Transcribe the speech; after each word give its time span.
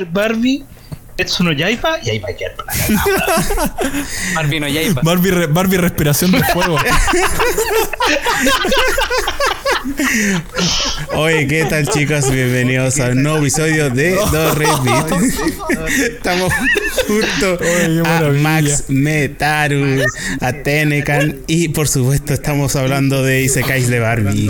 ver 0.00 0.08
Barbie, 0.12 0.64
Etsu 1.16 1.44
no 1.44 1.52
Yaiba 1.52 1.98
y 2.02 2.10
ahí 2.10 2.18
va 2.18 2.28
a 2.30 2.32
quedar 2.34 2.54
para 2.56 2.74
la 2.74 3.04
cagada. 3.04 3.76
Barbie 4.34 4.60
no 4.60 4.68
Yaiba. 4.68 5.02
Barbie, 5.02 5.30
re- 5.30 5.46
Barbie 5.46 5.76
respiración 5.78 6.32
de 6.32 6.42
fuego. 6.44 6.76
Oye, 11.14 11.46
¿qué 11.46 11.64
tal 11.64 11.86
chicos? 11.88 12.30
Bienvenidos 12.30 12.98
a 13.00 13.08
un 13.08 13.22
nuevo 13.22 13.38
episodio 13.38 13.90
de 13.90 14.12
Dos 14.14 14.56
Red 14.58 14.68
Beat. 14.84 15.12
Estamos 16.16 16.52
junto 17.06 17.58
Oye, 17.60 18.02
a. 18.06 18.20
Max 18.40 18.84
Metaru, 18.88 20.02
a 20.40 20.52
Tenecan 20.52 21.36
y 21.46 21.68
por 21.68 21.88
supuesto 21.88 22.32
estamos 22.34 22.76
hablando 22.76 23.22
de 23.22 23.42
Isekais 23.42 23.88
de 23.88 23.98
Barbie. 24.00 24.48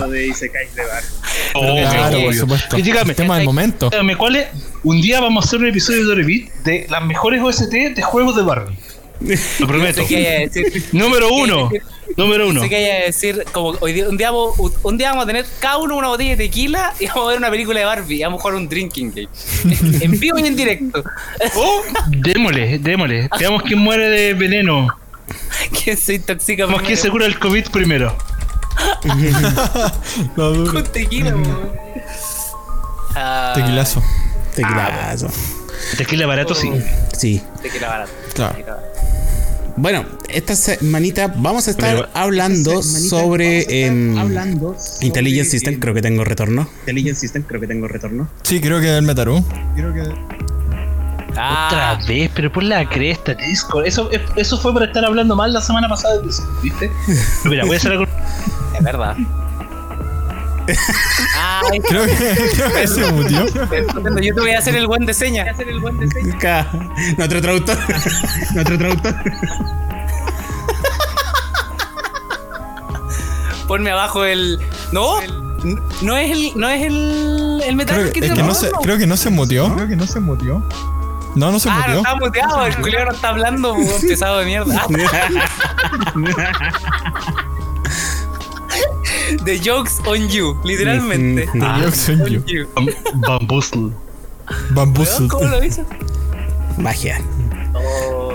Oh, 1.53 1.75
claro, 1.75 2.21
por 2.23 2.33
supuesto. 2.35 2.77
Y 2.77 2.81
dígame, 2.81 3.11
El 3.11 3.15
tema 3.15 3.35
del 3.37 3.45
momento. 3.45 3.89
dígame, 3.89 4.15
¿cuál 4.15 4.35
es? 4.37 4.47
Un 4.83 4.99
día 4.99 5.21
vamos 5.21 5.45
a 5.45 5.47
hacer 5.47 5.59
un 5.59 5.67
episodio 5.67 5.99
de 5.99 6.05
Dorevit 6.05 6.51
de 6.63 6.87
las 6.89 7.03
mejores 7.05 7.41
OST 7.41 7.71
de 7.71 8.01
juegos 8.01 8.35
de 8.35 8.41
Barbie. 8.41 8.77
Lo 9.59 9.67
prometo. 9.67 10.01
Decir. 10.01 10.85
Número 10.91 11.31
uno. 11.31 11.69
Número 12.17 12.49
uno. 12.49 12.61
Sé 12.61 12.69
que 12.69 12.77
haya 12.77 13.05
decir, 13.05 13.45
como 13.51 13.77
hoy 13.79 13.93
día, 13.93 14.09
un, 14.09 14.17
día 14.17 14.31
vamos, 14.31 14.55
un 14.81 14.97
día 14.97 15.09
vamos 15.09 15.25
a 15.25 15.27
tener 15.27 15.45
cada 15.59 15.77
uno 15.77 15.97
una 15.97 16.07
botella 16.07 16.31
de 16.31 16.37
tequila 16.37 16.93
y 16.99 17.05
vamos 17.05 17.25
a 17.25 17.27
ver 17.29 17.37
una 17.37 17.51
película 17.51 17.79
de 17.79 17.85
Barbie 17.85 18.15
y 18.15 18.23
vamos 18.23 18.39
a 18.39 18.41
jugar 18.41 18.55
un 18.55 18.67
drinking 18.67 19.13
game. 19.13 19.29
en 20.03 20.19
vivo 20.19 20.39
y 20.39 20.47
en 20.47 20.55
directo. 20.55 21.03
Oh, 21.55 21.81
démosle, 22.09 22.79
démosle. 22.79 23.29
Veamos 23.39 23.61
quién 23.61 23.79
muere 23.79 24.09
de 24.09 24.33
veneno. 24.33 24.87
¿Quién 25.83 25.95
se 25.95 26.15
intoxica 26.15 26.65
Veamos 26.65 26.81
quién 26.81 26.97
se 26.97 27.09
cura 27.11 27.27
el 27.27 27.37
COVID 27.37 27.67
primero. 27.69 28.17
No, 30.35 30.51
duro. 30.51 30.71
con 30.73 30.83
tequila. 34.55 34.85
Ah. 34.87 35.15
Tequilazo. 35.15 35.27
Tequila 35.97 36.25
barato, 36.27 36.55
sí. 36.55 36.71
Sí. 37.17 37.41
Tequila 37.61 37.87
barato. 37.89 38.11
Claro. 38.33 38.55
Tequila 38.55 38.75
barato. 38.75 38.91
Bueno, 39.77 40.05
esta 40.27 40.53
semanita 40.55 41.27
vamos 41.33 41.67
a 41.67 41.71
estar 41.71 41.95
Pero- 41.95 42.09
hablando 42.13 42.83
sobre 42.83 43.85
em, 43.85 44.15
Intelligence 44.99 45.49
System. 45.49 45.79
Creo 45.79 45.93
que 45.93 46.01
tengo 46.01 46.23
retorno. 46.25 46.67
Intelligence 46.81 47.21
System, 47.21 47.43
creo 47.43 47.61
que 47.61 47.67
tengo 47.67 47.87
retorno. 47.87 48.29
Sí, 48.43 48.59
creo 48.59 48.81
que 48.81 48.97
el 48.97 49.01
Metaru. 49.03 49.43
Ah, 51.37 51.67
Otra 51.97 52.07
vez, 52.07 52.29
pero 52.35 52.51
por 52.51 52.63
la 52.63 52.87
cresta, 52.87 53.33
Discord. 53.33 53.85
Eso, 53.85 54.09
eso 54.35 54.57
fue 54.59 54.73
por 54.73 54.83
estar 54.83 55.03
hablando 55.05 55.35
mal 55.35 55.53
la 55.53 55.61
semana 55.61 55.87
pasada 55.87 56.17
de 56.17 56.27
Discord, 56.27 56.61
¿viste? 56.61 56.91
Pero 57.07 57.17
mira, 57.49 57.63
voy 57.65 57.75
a 57.75 57.77
hacer 57.77 57.91
algo. 57.93 58.03
es 58.77 58.83
verdad. 58.83 59.15
Ay, 61.37 61.79
Creo 61.87 62.05
que, 62.05 62.15
creo 62.55 62.71
que 62.73 62.87
se 62.87 63.11
mutió. 63.11 63.45
yo 63.47 64.33
te 64.35 64.41
voy 64.41 64.51
a 64.51 64.59
hacer 64.59 64.75
el 64.75 64.87
buen 64.87 65.05
de 65.05 65.13
señas. 65.13 65.47
Nuestro 67.17 67.41
traductor. 67.41 67.77
Nuestro 68.53 68.77
traductor. 68.77 69.15
Ponme 73.67 73.91
abajo 73.91 74.25
el. 74.25 74.59
No, 74.91 75.19
no 76.01 76.17
es 76.17 76.31
el. 76.31 76.51
No 76.55 76.67
es 76.69 76.83
el. 76.83 77.61
El 77.65 77.75
metal 77.75 77.95
Creo, 77.95 78.11
que 78.11 78.19
es 78.19 78.25
tiene 78.25 78.35
que 78.35 78.43
no 78.43 78.53
se, 78.53 78.69
¿no? 78.71 78.79
creo 78.79 78.97
que 78.97 79.07
no 79.07 79.15
se 79.17 79.29
mutió. 79.29 79.73
Creo 79.75 79.87
que 79.87 79.95
no 79.95 80.05
se 80.07 80.19
mutió. 80.19 80.63
No, 81.35 81.49
no 81.51 81.59
se 81.59 81.69
Ah, 81.69 81.75
no 81.75 81.79
mutió. 81.79 81.97
está 81.99 82.15
muteado, 82.15 82.65
el 82.65 82.75
culero 82.75 83.05
no 83.05 83.11
está 83.13 83.29
hablando, 83.29 83.77
pesado 84.01 84.39
de 84.39 84.45
mierda. 84.45 84.85
The 89.37 89.59
jokes 89.59 89.99
on 90.05 90.29
you, 90.29 90.55
literalmente. 90.63 91.47
Ah, 91.61 91.81
jokes 91.81 92.09
on 92.09 92.27
you. 92.27 92.43
you. 92.47 92.67
Bamboozle. 93.25 93.91
Bamboozled. 94.71 95.29
¿Cómo 95.29 95.47
lo 95.47 95.63
hizo? 95.63 95.85
Magia. 96.77 97.21
Oh. 97.73 98.30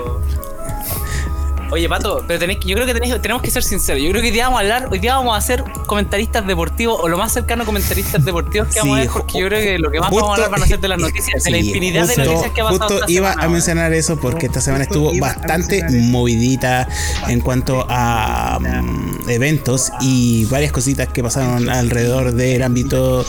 Oye, 1.69 1.89
Pato, 1.89 2.23
pero 2.25 2.39
tenéis, 2.39 2.59
que- 2.59 2.69
yo 2.69 2.75
creo 2.75 2.87
que 2.87 2.93
tenéis- 2.93 3.21
tenemos 3.21 3.41
que 3.43 3.51
ser 3.51 3.61
sinceros. 3.63 4.01
Yo 4.01 4.09
creo 4.11 4.21
que 4.21 4.27
hoy 4.29 4.33
día 4.33 4.45
vamos 4.45 4.59
a 4.59 4.61
hablar, 4.61 4.87
hoy 4.89 4.99
día 4.99 5.15
vamos 5.17 5.37
a 5.37 5.41
ser 5.41 5.63
comentaristas 5.85 6.47
deportivos, 6.47 6.97
o 7.01 7.09
lo 7.09 7.17
más 7.17 7.33
cercano 7.33 7.63
a 7.63 7.65
comentaristas 7.65 8.23
deportivos 8.23 8.69
que 8.69 8.79
vamos 8.79 8.97
a 8.97 9.01
Sí, 9.01 9.07
ver, 9.07 9.13
porque 9.13 9.39
yo 9.39 9.47
creo 9.47 9.61
que 9.61 9.77
lo 9.79 9.91
que 9.91 9.99
más 9.99 10.09
justo- 10.09 10.23
vamos 10.25 10.39
a 10.39 10.43
hablar 10.45 10.59
van 10.59 10.63
a 10.63 10.67
ser 10.67 10.79
de 10.79 10.87
las 10.87 10.97
noticias, 10.99 11.43
de 11.43 11.51
la 11.51 11.57
Sí, 11.57 11.67
infinidad 11.67 12.07
de 12.07 12.15
noticias 12.17 12.51
que 12.51 12.61
ha 12.61 12.63
pasado. 12.63 12.79
Justo 12.79 12.99
esta 13.01 13.11
iba 13.11 13.29
semana, 13.31 13.47
a 13.47 13.49
mencionar 13.49 13.93
eso 13.93 14.17
porque 14.17 14.45
esta 14.45 14.61
semana 14.61 14.85
estuvo 14.85 15.11
bastante 15.19 15.83
movidita 15.91 16.87
en 17.27 17.41
cuanto 17.41 17.85
a 17.89 18.59
mm, 18.61 19.29
eventos 19.29 19.91
y 19.99 20.45
varias 20.45 20.71
cositas 20.71 21.09
que 21.09 21.21
pasaron 21.21 21.69
alrededor 21.69 22.31
del 22.33 22.63
ámbito 22.63 23.25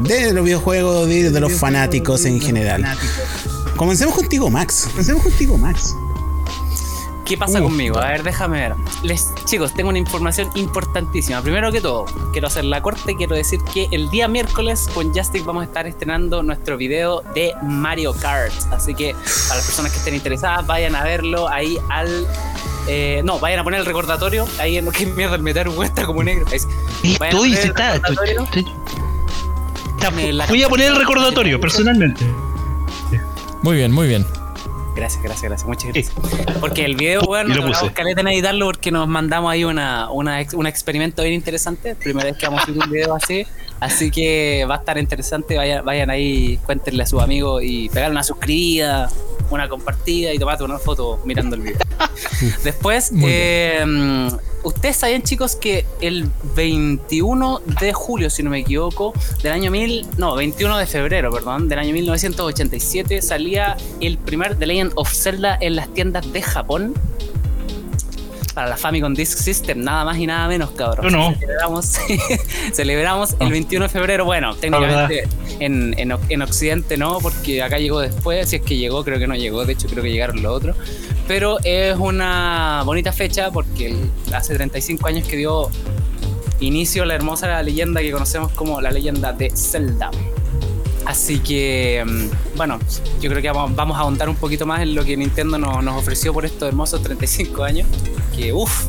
de 0.00 0.32
los 0.32 0.44
videojuegos, 0.44 1.06
de, 1.08 1.30
de 1.30 1.40
los 1.40 1.52
fanáticos 1.52 2.24
en 2.24 2.40
general. 2.40 2.86
Comencemos 3.76 4.14
contigo, 4.14 4.48
Max. 4.48 4.86
Comencemos 4.90 5.22
contigo, 5.22 5.58
Max. 5.58 5.94
¿Qué 7.26 7.36
pasa 7.36 7.60
conmigo? 7.60 7.98
A 7.98 8.08
ver, 8.10 8.22
déjame 8.22 8.60
ver. 8.60 8.74
Les, 9.02 9.32
chicos, 9.44 9.74
tengo 9.74 9.88
una 9.90 9.98
información 9.98 10.48
importantísima. 10.54 11.42
Primero 11.42 11.72
que 11.72 11.80
todo, 11.80 12.04
quiero 12.32 12.46
hacer 12.46 12.64
la 12.64 12.80
corte. 12.82 13.16
Quiero 13.16 13.34
decir 13.34 13.60
que 13.74 13.88
el 13.90 14.08
día 14.10 14.28
miércoles 14.28 14.88
con 14.94 15.12
Justic 15.12 15.44
vamos 15.44 15.62
a 15.62 15.64
estar 15.64 15.86
estrenando 15.88 16.42
nuestro 16.44 16.76
video 16.76 17.22
de 17.34 17.52
Mario 17.62 18.12
Kart. 18.14 18.52
Así 18.72 18.94
que 18.94 19.12
para 19.48 19.56
las 19.56 19.66
personas 19.66 19.90
que 19.92 19.98
estén 19.98 20.14
interesadas, 20.14 20.64
vayan 20.66 20.94
a 20.94 21.02
verlo 21.02 21.48
ahí 21.48 21.78
al. 21.90 22.26
eh, 22.88 23.22
no, 23.24 23.40
vayan 23.40 23.58
a 23.58 23.64
poner 23.64 23.80
el 23.80 23.86
recordatorio. 23.86 24.46
Ahí 24.60 24.76
en 24.76 24.84
lo 24.84 24.92
que 24.92 25.04
mierda 25.06 25.34
el 25.34 25.42
meter 25.42 25.68
muestra 25.68 26.06
como 26.06 26.22
negro. 26.22 26.46
Ahí- 26.52 26.60
Vayan 27.18 27.22
a 27.22 27.26
Estoy, 27.26 27.48
poner 27.50 27.56
se 27.56 27.62
el 27.62 27.68
está. 27.70 27.94
está- 27.96 28.12
Voy 30.48 30.62
a 30.62 30.68
poner 30.68 30.92
el 30.92 30.96
recordatorio, 30.96 31.60
personalmente. 31.60 32.24
Muy 33.62 33.76
bien, 33.76 33.90
muy 33.90 34.06
bien. 34.06 34.24
Gracias, 34.96 35.22
gracias, 35.22 35.42
gracias. 35.42 35.68
Muchas 35.68 35.92
gracias. 35.92 36.58
Porque 36.58 36.84
el 36.86 36.96
video, 36.96 37.20
bueno, 37.22 37.50
nos 37.50 37.58
puse. 37.58 37.70
tocamos 37.72 37.92
caleta 37.92 38.20
en 38.22 38.28
editarlo 38.28 38.66
porque 38.66 38.90
nos 38.90 39.06
mandamos 39.06 39.52
ahí 39.52 39.62
una, 39.64 40.10
una 40.10 40.40
ex- 40.40 40.54
un 40.54 40.66
experimento 40.66 41.22
bien 41.22 41.34
interesante. 41.34 41.94
Primera 41.94 42.30
vez 42.30 42.38
que 42.38 42.46
vamos 42.46 42.60
a 42.60 42.62
hacer 42.64 42.78
un 42.82 42.90
video 42.90 43.14
así. 43.14 43.46
Así 43.78 44.10
que 44.10 44.64
va 44.68 44.76
a 44.76 44.78
estar 44.78 44.96
interesante. 44.96 45.56
Vayan, 45.58 45.84
vayan 45.84 46.08
ahí, 46.08 46.58
cuéntenle 46.64 47.02
a 47.02 47.06
sus 47.06 47.22
amigos 47.22 47.62
y 47.62 47.90
pegar 47.90 48.10
una 48.10 48.22
suscribida, 48.22 49.10
una 49.50 49.68
compartida 49.68 50.32
y 50.32 50.38
tomate 50.38 50.64
una 50.64 50.78
foto 50.78 51.20
mirando 51.26 51.56
el 51.56 51.62
video. 51.62 51.78
Después, 52.64 53.12
eh, 53.22 53.84
ustedes 54.66 54.96
sabían, 54.96 55.22
chicos, 55.22 55.54
que 55.56 55.86
el 56.00 56.28
21 56.56 57.60
de 57.80 57.92
julio, 57.92 58.30
si 58.30 58.42
no 58.42 58.50
me 58.50 58.60
equivoco, 58.60 59.12
del 59.42 59.52
año 59.52 59.70
1000, 59.70 60.06
no, 60.18 60.34
21 60.34 60.78
de 60.78 60.86
febrero, 60.86 61.30
perdón, 61.30 61.68
del 61.68 61.78
año 61.78 61.92
1987 61.92 63.22
salía 63.22 63.76
el 64.00 64.18
primer 64.18 64.58
The 64.58 64.66
Legend 64.66 64.92
of 64.96 65.12
Zelda 65.12 65.56
en 65.60 65.76
las 65.76 65.88
tiendas 65.94 66.32
de 66.32 66.42
Japón. 66.42 66.94
Para 68.56 68.70
la 68.70 68.76
Famicom 68.78 69.12
Disk 69.12 69.36
System, 69.36 69.82
nada 69.84 70.02
más 70.06 70.16
y 70.16 70.26
nada 70.26 70.48
menos, 70.48 70.70
cabrón. 70.70 71.04
Yo 71.04 71.10
no. 71.10 71.34
Celebramos, 71.38 71.92
celebramos 72.72 73.36
el 73.38 73.50
21 73.50 73.84
de 73.84 73.88
febrero. 73.90 74.24
Bueno, 74.24 74.54
técnicamente 74.56 75.28
en, 75.60 75.94
en, 75.98 76.10
Oc- 76.12 76.24
en 76.30 76.40
Occidente 76.40 76.96
no, 76.96 77.18
porque 77.20 77.62
acá 77.62 77.78
llegó 77.78 78.00
después. 78.00 78.48
Si 78.48 78.56
es 78.56 78.62
que 78.62 78.78
llegó, 78.78 79.04
creo 79.04 79.18
que 79.18 79.26
no 79.26 79.34
llegó. 79.36 79.66
De 79.66 79.74
hecho, 79.74 79.88
creo 79.88 80.02
que 80.02 80.10
llegaron 80.10 80.42
los 80.42 80.52
otros. 80.56 80.74
Pero 81.28 81.58
es 81.64 81.96
una 81.98 82.80
bonita 82.86 83.12
fecha 83.12 83.50
porque 83.50 83.94
hace 84.32 84.54
35 84.54 85.06
años 85.06 85.28
que 85.28 85.36
dio 85.36 85.68
inicio 86.60 87.04
la 87.04 87.14
hermosa 87.14 87.62
leyenda 87.62 88.00
que 88.00 88.10
conocemos 88.10 88.52
como 88.52 88.80
la 88.80 88.90
leyenda 88.90 89.34
de 89.34 89.50
Zelda. 89.54 90.10
Así 91.06 91.38
que, 91.38 92.04
mm, 92.04 92.56
bueno, 92.56 92.78
yo 93.20 93.30
creo 93.30 93.40
que 93.40 93.50
vamos, 93.50 93.96
a 93.96 94.00
ahondar 94.00 94.28
un 94.28 94.36
poquito 94.36 94.66
más 94.66 94.82
en 94.82 94.94
lo 94.94 95.04
que 95.04 95.16
Nintendo 95.16 95.56
nos, 95.58 95.82
nos 95.82 95.96
ofreció 95.96 96.32
por 96.32 96.44
estos 96.44 96.68
hermosos 96.68 97.02
35 97.02 97.62
años. 97.62 97.88
Que, 98.36 98.52
uff, 98.52 98.86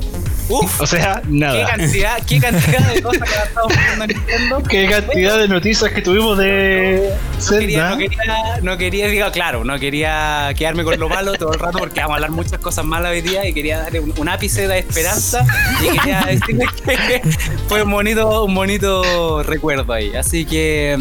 uff, 0.50 0.82
O 0.82 0.88
sea, 0.88 1.22
qué 1.24 1.30
nada. 1.30 1.66
cantidad, 1.68 2.18
qué 2.26 2.40
cantidad 2.40 2.94
de 2.94 3.02
cosas 3.02 3.30
que 3.30 3.36
ha 3.38 3.44
estado 3.44 3.68
ofreciendo 3.68 4.08
Nintendo. 4.08 4.64
Qué 4.70 4.88
cantidad 4.90 5.38
de 5.40 5.48
noticias 5.48 5.92
que 5.92 6.02
tuvimos 6.02 6.38
de 6.38 7.10
No 7.40 7.58
quería, 7.58 7.88
Zelda. 7.88 7.90
no 7.90 7.98
quería, 7.98 8.36
no 8.62 8.78
quería, 8.78 9.08
digo, 9.08 9.32
claro, 9.32 9.64
no 9.64 9.80
quería 9.80 10.52
quedarme 10.58 10.84
con 10.84 11.00
lo 11.00 11.10
malo 11.10 11.34
todo 11.34 11.54
el 11.54 11.60
rato 11.60 11.78
porque 11.80 12.00
vamos 12.00 12.14
a 12.14 12.16
hablar 12.16 12.32
muchas 12.32 12.60
cosas 12.60 12.86
malas 12.86 13.12
hoy 13.12 13.22
día 13.22 13.48
y 13.48 13.54
quería 13.54 13.80
darle 13.80 14.00
un, 14.00 14.14
un 14.18 14.30
ápice 14.30 14.68
de 14.68 14.80
esperanza 14.80 15.46
y 15.82 15.98
quería 15.98 16.22
decirles 16.28 16.70
que 16.86 17.22
fue 17.68 17.84
un 17.84 17.92
bonito, 17.92 18.44
un 18.46 18.56
bonito 18.56 19.44
recuerdo 19.44 19.94
ahí. 19.94 20.16
Así 20.16 20.46
que 20.46 20.98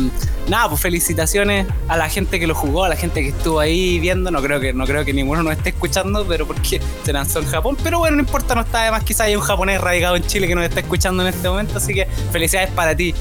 nada, 0.48 0.68
pues 0.68 0.80
felicitaciones 0.80 1.66
a 1.88 1.96
la 1.96 2.08
gente 2.08 2.38
que 2.38 2.46
lo 2.46 2.54
jugó, 2.54 2.84
a 2.84 2.88
la 2.88 2.96
gente 2.96 3.22
que 3.22 3.28
estuvo 3.28 3.58
ahí 3.60 3.98
viendo. 3.98 4.30
No 4.30 4.40
creo 4.42 4.60
que, 4.60 4.72
no 4.72 4.84
creo 4.86 5.04
que 5.04 5.12
ninguno 5.12 5.42
nos 5.42 5.52
esté 5.54 5.70
escuchando, 5.70 6.24
pero 6.28 6.46
porque 6.46 6.80
se 7.04 7.12
lanzó 7.12 7.40
en 7.40 7.46
Japón. 7.46 7.76
Pero 7.82 7.98
bueno, 7.98 8.16
no 8.16 8.22
importa, 8.22 8.54
no 8.54 8.60
está 8.62 8.82
además 8.82 9.02
quizás 9.04 9.28
hay 9.36 9.40
un 9.40 9.46
japonés 9.46 9.80
radicado 9.80 10.16
en 10.16 10.24
Chile 10.26 10.48
que 10.48 10.54
nos 10.54 10.64
está 10.64 10.80
escuchando 10.80 11.22
en 11.22 11.28
este 11.34 11.48
momento. 11.48 11.76
Así 11.78 11.92
que 11.94 12.06
felicidades 12.32 12.70
para 12.70 12.96
ti, 12.96 13.14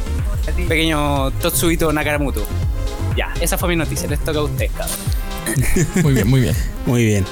pequeño 0.68 1.32
Totsuito 1.32 1.92
Nakamoto. 1.92 2.46
Ya, 3.18 3.34
esa 3.42 3.58
fue 3.58 3.70
mi 3.70 3.76
noticia. 3.76 4.08
Les 4.10 4.20
toca 4.20 4.40
a 4.40 4.44
ustedes, 4.44 4.72
cabrón. 4.72 4.96
Muy 6.04 6.14
bien, 6.14 6.28
muy 6.28 6.42
bien. 6.42 6.56
Muy 6.88 7.06
bien. 7.06 7.26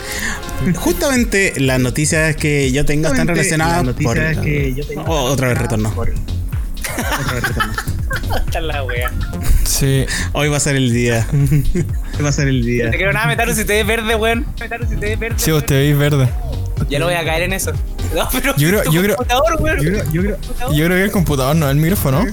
Justamente 0.75 1.53
las 1.59 1.79
noticias 1.79 2.35
que 2.35 2.71
yo 2.71 2.85
tengo 2.85 3.07
están 3.07 3.27
Justamente 3.27 3.33
relacionadas 3.33 3.85
las 3.85 3.95
por. 3.95 4.17
noticias 4.17 4.45
que 4.45 4.73
yo 4.75 4.85
tengo 4.85 5.03
Oh, 5.07 5.23
otra 5.31 5.47
vez 5.49 5.57
retorno. 5.57 5.91
por- 5.93 6.09
Otra 6.11 7.33
vez 7.33 7.43
retorno. 7.43 7.73
La 8.61 8.83
wea. 8.83 9.11
Sí. 9.65 10.05
Hoy 10.33 10.47
va 10.47 10.57
a 10.57 10.59
ser 10.59 10.75
el 10.75 10.93
día. 10.93 11.27
Este 12.13 12.21
va 12.23 12.29
a 12.29 12.31
ser 12.31 12.47
el 12.47 12.63
día. 12.63 12.91
Te 12.91 12.97
quiero 12.97 13.11
nada, 13.11 13.25
Metaru, 13.25 13.53
si 13.55 13.65
te 13.65 13.73
ves 13.73 13.87
verde, 13.87 14.13
weón. 14.15 14.45
Metaru, 14.59 14.85
si 14.87 14.95
te 14.97 15.07
ves 15.07 15.19
verde. 15.19 15.35
Sí, 15.39 15.51
vos 15.51 15.65
te 15.65 15.73
veis 15.73 15.97
verde. 15.97 16.29
Ya 16.89 16.99
no 16.99 17.05
voy 17.05 17.15
a 17.15 17.25
caer 17.25 17.41
en 17.43 17.53
eso. 17.53 17.71
No, 18.13 18.27
pero. 18.31 18.55
Yo 18.57 18.69
creo- 18.69 18.83
yo 18.91 19.01
creo-. 19.01 19.17
Yo 19.17 19.81
creo, 19.81 20.11
yo 20.11 20.21
creo. 20.21 20.37
Yo 20.73 20.85
creo 20.85 20.97
que 20.97 21.03
el 21.03 21.11
computador, 21.11 21.55
no 21.55 21.69
el 21.69 21.77
micrófono. 21.77 22.25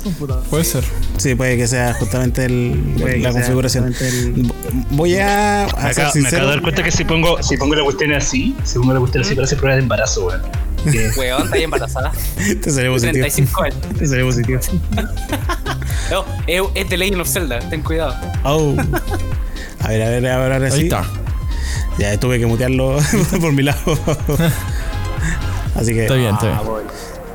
Puede 0.50 0.64
ser. 0.64 0.84
Sí, 1.16 1.34
puede 1.34 1.56
que 1.56 1.66
sea 1.66 1.94
justamente 1.94 2.44
el- 2.44 2.94
Puede 3.00 3.18
la 3.18 3.32
configuración. 3.32 3.94
el- 4.00 4.52
Voy 4.90 5.16
a, 5.16 5.20
Me 5.20 5.28
a 5.28 5.66
ser 5.66 5.68
acabo, 5.68 5.86
me 5.86 5.90
acabo 5.90 6.12
sincero. 6.12 6.44
de 6.46 6.50
dar 6.52 6.62
cuenta 6.62 6.82
que 6.82 6.90
si 6.90 7.04
pongo, 7.04 7.42
si 7.42 7.56
pongo 7.56 7.74
la 7.74 7.84
cuestión 7.84 8.12
así, 8.12 8.56
si 8.64 8.78
pongo 8.78 8.92
la 8.94 9.00
cuestión 9.00 9.24
así 9.24 9.34
parece 9.34 9.56
prueba 9.56 9.76
de 9.76 9.82
embarazo, 9.82 10.26
weón. 10.26 10.42
Weón, 11.18 11.42
está 11.44 11.56
ahí 11.56 11.62
embarazada. 11.64 12.10
Te 12.62 12.70
salió 12.70 12.92
positivo. 12.92 13.12
35 13.12 13.62
años. 13.62 13.76
Te 13.98 14.06
salió 14.06 14.26
positivo. 14.26 14.60
No, 16.10 16.24
es, 16.46 16.62
es 16.74 16.88
de 16.88 16.96
Legend 16.96 17.20
of 17.20 17.28
Zelda, 17.28 17.58
ten 17.68 17.82
cuidado. 17.82 18.14
Oh. 18.44 18.74
A 19.80 19.88
ver, 19.88 20.02
a 20.02 20.08
ver, 20.10 20.26
a 20.26 20.38
ver, 20.38 20.52
ahora 20.52 20.66
Ahí 20.66 20.72
sí. 20.72 20.82
está. 20.84 21.04
Ya 21.98 22.18
tuve 22.18 22.38
que 22.38 22.46
mutearlo 22.46 22.98
por 23.40 23.52
mi 23.52 23.62
lado. 23.62 23.78
Así 25.80 25.92
que, 25.94 26.06
bien, 26.12 26.34
Ah, 26.34 26.38
bien. 26.42 26.56
pobre. 26.66 26.84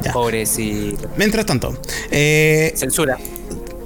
Ya. 0.03 0.13
Pobrecito. 0.13 1.09
mientras 1.17 1.45
tanto, 1.45 1.77
eh, 2.11 2.73
Censura. 2.75 3.17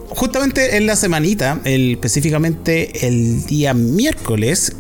justamente 0.10 0.76
en 0.78 0.86
la 0.88 0.96
semanita, 0.96 1.62
el- 1.64 1.92
específicamente 1.94 3.08
el 3.08 3.46
día 3.46 3.74
miércoles, 3.74 4.74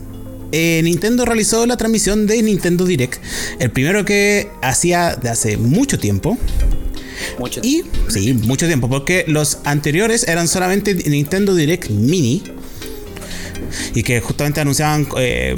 eh, 0.52 0.82
Nintendo 0.84 1.26
realizó 1.26 1.66
la 1.68 1.78
transmisión 1.78 2.26
de 2.26 2.42
Nintendo 2.42 2.84
Direct, 2.86 3.22
el 3.60 3.70
primero 3.72 4.04
que 4.06 4.50
hacía 4.62 5.16
de 5.16 5.30
hace 5.30 5.58
mucho 5.58 6.00
tiempo. 6.00 6.38
Mucho. 7.38 7.62
Y 7.64 7.84
sí, 8.08 8.34
mucho 8.34 8.66
tiempo, 8.66 8.90
porque 8.90 9.24
los 9.28 9.60
anteriores 9.66 10.28
eran 10.28 10.48
solamente 10.48 10.96
Nintendo 10.96 11.54
Direct 11.54 11.90
Mini. 11.90 12.42
Y 13.94 14.04
que 14.04 14.22
justamente 14.22 14.62
anunciaban 14.62 15.08
eh, 15.18 15.56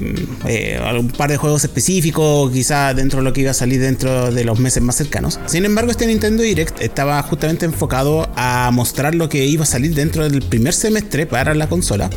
eh, 0.47 0.79
un 0.99 1.09
par 1.09 1.29
de 1.29 1.37
juegos 1.37 1.63
específicos, 1.63 2.51
quizá 2.51 2.93
dentro 2.93 3.19
de 3.19 3.23
lo 3.23 3.33
que 3.33 3.41
iba 3.41 3.51
a 3.51 3.53
salir 3.55 3.79
dentro 3.81 4.31
de 4.31 4.43
los 4.43 4.59
meses 4.59 4.81
más 4.83 4.95
cercanos. 4.95 5.39
Sin 5.45 5.65
embargo, 5.65 5.91
este 5.91 6.07
Nintendo 6.07 6.43
Direct 6.43 6.81
estaba 6.81 7.21
justamente 7.23 7.65
enfocado 7.65 8.29
a 8.35 8.69
mostrar 8.73 9.15
lo 9.15 9.29
que 9.29 9.45
iba 9.45 9.63
a 9.63 9.67
salir 9.67 9.93
dentro 9.95 10.27
del 10.27 10.41
primer 10.41 10.73
semestre 10.73 11.25
para 11.25 11.53
la 11.53 11.67
consola. 11.67 12.09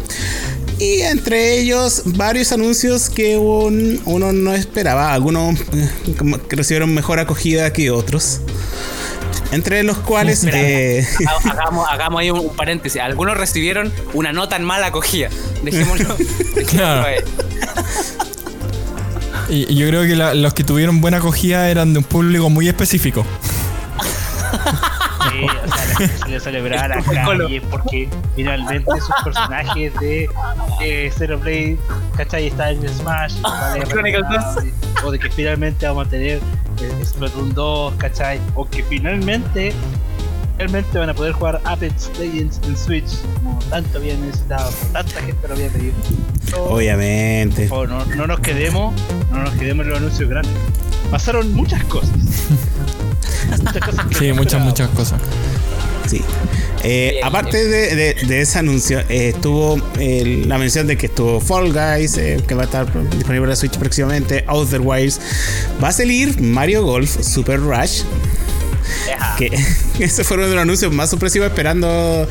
Y 0.79 1.03
entre 1.03 1.59
ellos 1.61 2.03
varios 2.05 2.51
anuncios 2.53 3.09
que 3.09 3.37
un- 3.37 4.01
uno 4.07 4.33
no 4.33 4.53
esperaba, 4.55 5.13
algunos 5.15 5.59
eh, 5.61 5.89
recibieron 6.51 6.93
mejor 6.93 7.21
acogida 7.21 7.73
que 7.73 7.91
otros. 7.91 8.41
Entre 9.53 9.83
los 9.83 9.99
cuales 9.99 10.45
Espera, 10.45 10.59
eh, 10.61 11.07
ha- 11.29 11.51
hagamos, 11.51 11.87
hagamos 11.89 12.21
ahí 12.21 12.31
un, 12.31 12.55
paréntesis. 12.57 13.01
Algunos 13.01 13.37
recibieron 13.37 13.93
una 14.15 14.33
no 14.33 14.49
tan 14.49 14.65
mala 14.65 14.89
acogida. 14.89 15.29
Dejémoslo. 15.63 16.15
dejémoslo 16.55 16.67
Claro. 16.69 17.07
Y, 19.49 19.71
y 19.73 19.77
yo 19.77 19.89
creo 19.89 20.03
que 20.03 20.17
la- 20.17 20.35
los 20.35 20.55
que 20.55 20.65
tuvieron 20.65 21.01
buena 21.01 21.19
acogida 21.19 21.69
eran 21.71 21.93
de 21.93 21.99
un 21.99 22.05
público 22.05 22.49
muy 22.51 22.69
específico. 22.69 23.25
Sí, 25.31 25.45
o 25.45 25.69
sea, 25.75 25.87
la 25.87 25.97
gente 25.97 26.19
salió 26.19 26.37
a 26.37 26.41
celebrar 26.41 26.93
a 26.93 27.03
colo. 27.03 27.45
Calle 27.47 27.61
porque 27.71 28.09
finalmente 28.37 28.91
esos 28.97 29.11
personajes 29.25 29.93
de 30.01 30.29
eh, 30.81 31.13
Zero 31.17 31.39
Blade, 31.39 31.77
¿cachai? 32.17 32.47
Están 32.49 32.71
en 32.85 32.89
Smash, 32.89 33.37
y 33.39 33.43
vale, 33.43 33.85
o 35.03 35.11
de 35.11 35.19
que 35.19 35.31
finalmente 35.31 35.87
vamos 35.87 36.07
a 36.07 36.11
tener 36.11 36.41
Splatoon 37.05 37.55
2, 37.55 37.95
¿cachai? 37.99 38.41
O 38.55 38.69
que 38.69 38.83
finalmente 38.85 39.73
realmente 40.59 40.99
van 40.99 41.11
a 41.11 41.15
poder 41.15 41.33
jugar 41.33 41.61
Apex 41.65 42.11
Legends 42.19 42.61
en 42.67 42.77
Switch, 42.77 43.21
como 43.43 43.59
tanto 43.71 43.99
había 43.99 44.17
necesitado, 44.17 44.71
tanta 44.93 45.21
gente 45.21 45.49
lo 45.49 45.55
había 45.55 45.69
pedido. 45.69 45.95
No, 46.53 46.59
obviamente. 46.65 47.69
favor, 47.69 47.89
no, 47.89 48.05
no 48.05 48.27
nos 48.27 48.41
quedemos, 48.41 48.95
no 49.31 49.43
nos 49.43 49.55
quedemos 49.55 49.85
en 49.85 49.91
los 49.91 49.99
anuncios 49.99 50.29
grandes. 50.29 50.53
Pasaron 51.11 51.53
muchas 51.53 51.83
cosas. 51.85 52.13
muchas 53.63 53.85
cosas 53.85 54.07
Sí, 54.19 54.33
muchas, 54.33 54.61
muchas 54.63 54.89
cosas. 54.91 55.21
Sí. 56.07 56.21
Eh, 56.83 57.11
Bien, 57.15 57.25
aparte 57.25 57.67
de, 57.67 57.95
de- 57.97 58.15
de 58.27 58.41
ese 58.43 58.59
anuncio, 58.59 59.01
eh, 59.09 59.31
estuvo 59.35 59.79
eh, 59.99 60.45
la 60.47 60.59
mención 60.59 60.87
de 60.87 60.97
que 60.99 61.07
estuvo 61.07 61.41
Fall 61.41 61.73
Guys, 61.73 62.19
eh, 62.19 62.43
que 62.47 62.55
va 62.55 62.63
a 62.63 62.65
estar 62.67 62.87
disponible 63.11 63.47
para 63.47 63.57
Switch 63.57 63.79
próximamente, 63.79 64.45
Outer 64.47 64.81
Wilds. 64.83 65.19
Va 65.83 65.89
a 65.89 65.93
salir 65.93 66.39
Mario 66.41 66.85
Golf 66.85 67.23
Super 67.23 67.59
Rush. 67.61 68.03
Que 69.39 69.51
ese 69.99 70.25
fue 70.25 70.37
uno 70.37 70.47
de 70.47 70.55
los 70.55 70.63
anuncios 70.63 70.93
más 70.93 71.09
sorpresivos 71.11 71.49
esperando. 71.49 72.29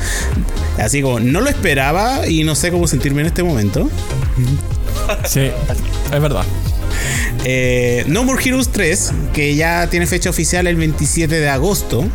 Así 0.78 1.02
como, 1.02 1.20
no 1.20 1.42
lo 1.42 1.50
esperaba 1.50 2.28
y 2.28 2.44
no 2.44 2.54
sé 2.56 2.70
cómo 2.72 2.88
sentirme 2.88 3.22
en 3.22 3.28
este 3.28 3.42
momento. 3.44 3.90
Sí, 5.28 5.50
es 6.14 6.22
verdad. 6.22 6.44
Eh, 7.46 8.06
no 8.08 8.24
More 8.24 8.42
Heroes 8.44 8.70
3, 8.70 9.12
que 9.34 9.56
ya 9.56 9.88
tiene 9.90 10.06
fecha 10.08 10.30
oficial 10.30 10.68
el 10.68 10.75
27 10.75 11.40
de 11.40 11.50
agosto. 11.50 12.06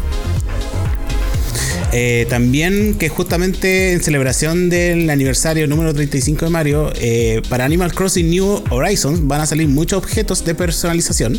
Eh, 1.92 2.26
también 2.28 2.96
que 2.98 3.08
justamente 3.08 3.92
en 3.92 4.02
celebración 4.02 4.68
del 4.68 5.08
aniversario 5.08 5.66
número 5.66 5.94
35 5.94 6.44
de 6.44 6.50
Mario, 6.50 6.92
eh, 7.00 7.40
para 7.48 7.64
Animal 7.64 7.94
Crossing 7.94 8.28
New 8.28 8.62
Horizons 8.70 9.26
van 9.26 9.40
a 9.40 9.46
salir 9.46 9.68
muchos 9.68 9.98
objetos 9.98 10.44
de 10.44 10.54
personalización. 10.54 11.38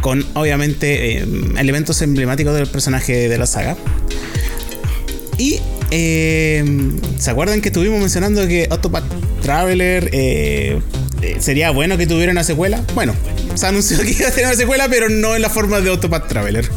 Con 0.00 0.24
obviamente 0.34 1.18
eh, 1.18 1.26
elementos 1.58 2.00
emblemáticos 2.00 2.54
del 2.54 2.68
personaje 2.68 3.28
de 3.28 3.38
la 3.38 3.46
saga. 3.46 3.76
Y 5.36 5.60
¿se 5.90 7.30
acuerdan 7.30 7.60
que 7.60 7.68
estuvimos 7.68 8.00
mencionando 8.00 8.46
que 8.48 8.68
Octopath 8.70 9.04
Traveler 9.42 10.10
sería 11.38 11.70
bueno 11.70 11.96
que 11.96 12.06
tuviera 12.06 12.32
una 12.32 12.44
secuela? 12.44 12.82
Bueno, 12.94 13.14
se 13.54 13.66
anunció 13.66 13.98
que 14.02 14.10
iba 14.10 14.28
a 14.28 14.30
tener 14.30 14.46
una 14.46 14.56
secuela, 14.56 14.88
pero 14.88 15.08
no 15.08 15.36
en 15.36 15.42
la 15.42 15.50
forma 15.50 15.80
de 15.80 15.90
Octopath 15.90 16.28
Traveler. 16.28 16.68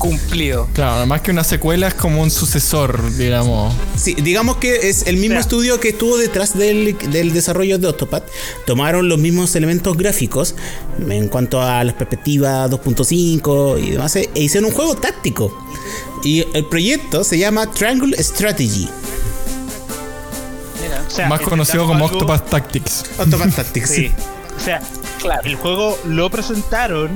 Cumplido. 0.00 0.66
Claro, 0.72 1.06
más 1.06 1.20
que 1.20 1.30
una 1.30 1.44
secuela 1.44 1.86
es 1.88 1.94
como 1.94 2.22
un 2.22 2.30
sucesor, 2.30 3.00
digamos. 3.16 3.72
Sí, 3.96 4.14
digamos 4.14 4.56
que 4.56 4.88
es 4.88 5.06
el 5.06 5.18
mismo 5.18 5.38
estudio 5.38 5.78
que 5.78 5.90
estuvo 5.90 6.16
detrás 6.16 6.56
del, 6.58 6.96
del 7.10 7.32
desarrollo 7.32 7.78
de 7.78 7.86
Octopath. 7.88 8.24
Tomaron 8.66 9.08
los 9.08 9.18
mismos 9.18 9.54
elementos 9.56 9.96
gráficos 9.96 10.54
en 11.08 11.28
cuanto 11.28 11.60
a 11.60 11.84
las 11.84 11.94
perspectivas 11.94 12.70
2.5 12.70 13.78
y 13.84 13.90
demás 13.90 14.16
e 14.16 14.28
hicieron 14.34 14.70
un 14.70 14.74
juego 14.76 14.96
táctico. 14.96 15.56
Y 16.24 16.44
el 16.54 16.64
proyecto 16.66 17.22
se 17.22 17.38
llama 17.38 17.70
Triangle 17.70 18.16
Strategy. 18.22 18.88
Mira. 20.82 21.04
O 21.06 21.10
sea, 21.10 21.28
más 21.28 21.40
conocido 21.40 21.86
como 21.86 22.06
algo- 22.06 22.16
Octopath 22.18 22.48
Tactics. 22.48 23.04
Octopath 23.18 23.54
Tactics. 23.54 23.90
Sí. 23.90 24.10
O 24.56 24.60
sea, 24.64 24.80
Claro. 25.20 25.42
el 25.44 25.56
juego 25.56 25.98
lo 26.06 26.30
presentaron. 26.30 27.10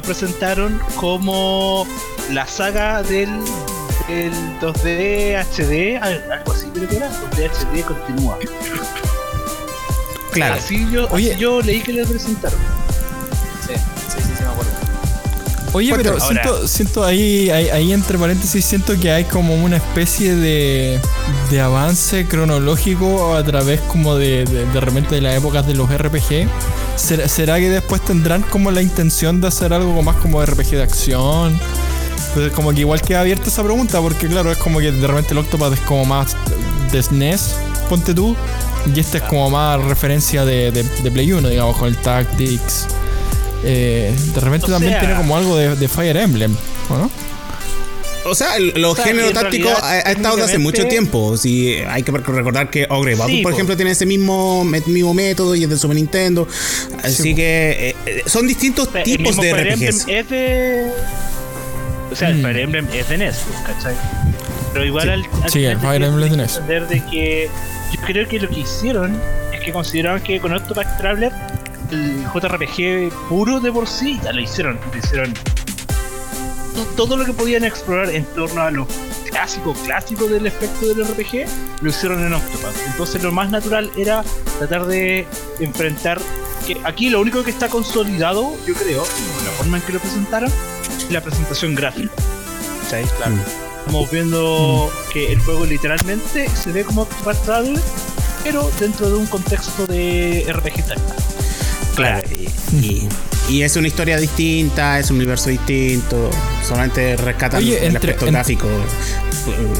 Lo 0.00 0.06
presentaron 0.06 0.80
como 0.96 1.86
la 2.30 2.46
saga 2.46 3.02
del, 3.02 3.28
del 4.08 4.32
2D 4.58 5.36
HD, 5.44 5.98
al- 6.02 6.32
algo 6.32 6.52
así 6.52 6.68
creo 6.72 6.88
que 6.88 6.96
era. 6.96 7.10
2D 7.10 7.50
HD 7.50 7.84
continúa. 7.84 8.38
Claro. 10.32 10.54
Así 10.54 10.90
yo, 10.90 11.06
Oye. 11.10 11.32
así 11.32 11.40
yo 11.40 11.60
leí 11.60 11.80
que 11.82 11.92
lo 11.92 12.06
presentaron. 12.08 12.58
Oye, 15.72 15.92
pero 15.94 16.12
Ahora- 16.12 16.24
siento, 16.26 16.68
siento 16.68 17.04
ahí, 17.04 17.48
ahí, 17.50 17.68
ahí 17.68 17.92
entre 17.92 18.18
paréntesis, 18.18 18.64
siento 18.64 18.98
que 18.98 19.12
hay 19.12 19.24
como 19.24 19.54
una 19.54 19.76
especie 19.76 20.34
de, 20.34 20.98
de 21.50 21.60
avance 21.60 22.26
cronológico 22.26 23.34
a 23.36 23.44
través 23.44 23.80
como 23.82 24.16
de, 24.16 24.44
de, 24.46 24.66
de 24.66 24.80
repente 24.80 25.14
de 25.14 25.20
las 25.20 25.36
épocas 25.36 25.66
de 25.66 25.74
los 25.74 25.88
RPG. 25.88 26.48
¿Será, 26.96 27.28
será 27.28 27.58
que 27.58 27.70
después 27.70 28.04
tendrán 28.04 28.42
como 28.42 28.70
la 28.72 28.82
intención 28.82 29.40
de 29.40 29.46
hacer 29.48 29.72
algo 29.72 30.02
más 30.02 30.16
como 30.16 30.44
RPG 30.44 30.70
de 30.70 30.82
acción? 30.82 31.58
Pues 32.34 32.52
como 32.52 32.72
que 32.72 32.80
igual 32.80 33.00
queda 33.00 33.20
abierta 33.20 33.48
esa 33.48 33.62
pregunta, 33.62 34.00
porque 34.00 34.26
claro, 34.28 34.50
es 34.52 34.58
como 34.58 34.80
que 34.80 34.90
de 34.92 35.06
repente 35.06 35.32
el 35.34 35.38
Octopath 35.38 35.72
es 35.74 35.80
como 35.80 36.04
más 36.04 36.36
de 36.92 37.02
SNES, 37.02 37.54
ponte 37.88 38.12
tú, 38.14 38.36
y 38.92 38.98
este 39.00 39.18
es 39.18 39.24
como 39.24 39.50
más 39.50 39.80
referencia 39.84 40.44
de, 40.44 40.70
de, 40.72 40.82
de 40.82 41.10
Play 41.10 41.32
1, 41.32 41.48
digamos, 41.48 41.76
con 41.76 41.88
el 41.88 41.96
Tactics. 41.96 42.86
Eh, 43.64 44.14
de 44.34 44.40
repente 44.40 44.66
O 44.66 44.70
también 44.70 44.92
sea- 44.92 45.00
tiene 45.00 45.14
como 45.16 45.36
algo 45.36 45.56
de, 45.56 45.76
de 45.76 45.88
Fire 45.88 46.16
Emblem, 46.16 46.54
¿o 46.88 46.96
no? 46.96 47.10
O 48.26 48.34
sea, 48.34 48.58
los 48.58 48.92
O 48.92 48.96
sea, 48.96 49.04
géneros 49.06 49.32
tácticos 49.32 49.72
ha, 49.82 49.92
ha 49.92 50.12
estado 50.12 50.36
desde 50.36 50.50
hace 50.50 50.58
mucho 50.58 50.86
tiempo. 50.86 51.38
Sí, 51.38 51.76
hay 51.88 52.02
que 52.02 52.12
recordar 52.12 52.68
que 52.68 52.86
Ogre 52.90 53.14
Battle, 53.14 53.36
Sí, 53.36 53.42
por 53.42 53.52
po. 53.52 53.56
ejemplo, 53.56 53.76
tiene 53.76 53.92
ese 53.92 54.04
mismo, 54.04 54.62
mismo 54.64 55.14
método 55.14 55.54
y 55.54 55.64
es 55.64 55.70
de 55.70 55.78
Super 55.78 55.96
Nintendo. 55.96 56.46
Así 57.02 57.34
que 57.34 57.94
eh, 58.06 58.22
son 58.26 58.46
distintos 58.46 58.88
O 58.88 58.92
sea, 58.92 59.00
el 59.00 59.04
tipos 59.06 59.28
mismo 59.28 59.42
de 59.42 59.50
Fire 59.54 59.68
Emblem 59.68 59.88
RPGs. 59.90 60.06
es 60.08 60.28
de. 60.28 60.90
O 62.12 62.16
sea, 62.16 62.28
el 62.28 62.36
Mm. 62.38 62.42
Fire 62.42 62.58
Emblem 62.58 62.88
es 62.92 63.08
de 63.08 63.18
NES, 63.18 63.36
¿cachai? 63.66 63.94
Pero 64.74 64.84
igual 64.84 65.08
al, 65.10 65.24
al 65.42 65.50
Sí, 65.50 65.64
el 65.64 65.78
final 65.78 65.80
Fire 65.80 66.02
Emblem 66.04 66.24
es 66.26 66.30
de 66.30 66.36
NES. 66.36 66.88
de 66.90 67.02
que 67.10 67.48
yo 67.94 68.00
creo 68.02 68.28
que 68.28 68.38
lo 68.38 68.48
que 68.50 68.60
hicieron 68.60 69.18
es 69.54 69.60
que 69.60 69.72
consideraban 69.72 70.22
que 70.22 70.38
con 70.40 70.52
Octopath 70.52 70.98
Traveler 70.98 71.32
el 71.90 72.24
JRPG 72.32 73.12
puro 73.28 73.60
de 73.60 73.70
por 73.72 73.86
sí 73.88 74.20
ya 74.22 74.32
lo 74.32 74.40
hicieron, 74.40 74.78
lo 74.92 74.98
hicieron 74.98 75.32
to- 76.74 76.84
todo 76.96 77.16
lo 77.16 77.24
que 77.24 77.32
podían 77.32 77.64
explorar 77.64 78.10
en 78.10 78.24
torno 78.26 78.60
a 78.62 78.70
lo 78.70 78.86
clásico, 79.28 79.74
clásico 79.84 80.26
del 80.26 80.46
espectro 80.46 80.88
del 80.88 81.04
RPG, 81.06 81.46
lo 81.82 81.90
hicieron 81.90 82.24
en 82.24 82.32
Octopath. 82.34 82.74
Entonces 82.86 83.22
lo 83.22 83.32
más 83.32 83.50
natural 83.50 83.90
era 83.96 84.24
tratar 84.58 84.86
de 84.86 85.26
enfrentar 85.60 86.20
que 86.66 86.76
aquí 86.84 87.08
lo 87.10 87.20
único 87.20 87.42
que 87.42 87.50
está 87.50 87.68
consolidado, 87.68 88.54
yo 88.66 88.74
creo, 88.74 89.02
la 89.44 89.50
forma 89.52 89.78
en 89.78 89.82
que 89.84 89.92
lo 89.92 89.98
presentaron, 90.00 90.50
es 90.98 91.10
la 91.10 91.20
presentación 91.22 91.74
gráfica. 91.74 92.10
¿Cachai? 92.84 93.04
Claro. 93.16 93.36
Estamos 93.78 94.10
viendo 94.10 94.92
que 95.12 95.32
el 95.32 95.40
juego 95.40 95.64
literalmente 95.64 96.48
se 96.54 96.70
ve 96.72 96.84
como 96.84 97.02
Octopath 97.02 97.42
Traveler, 97.44 97.80
pero 98.44 98.70
dentro 98.78 99.08
de 99.08 99.14
un 99.16 99.26
contexto 99.26 99.86
de 99.86 100.44
RPG 100.52 100.86
táctico. 100.86 101.14
Claro, 101.94 102.28
y, 102.30 102.76
y- 102.76 103.08
y 103.48 103.62
es 103.62 103.74
una 103.76 103.88
historia 103.88 104.16
distinta, 104.16 104.98
es 105.00 105.10
un 105.10 105.16
universo 105.16 105.50
distinto. 105.50 106.30
Solamente 106.66 107.16
rescatan 107.16 107.58
Oye, 107.58 107.78
el 107.78 107.84
entre- 107.96 107.98
aspecto 108.12 108.26
en- 108.26 108.32
gráfico 108.34 108.68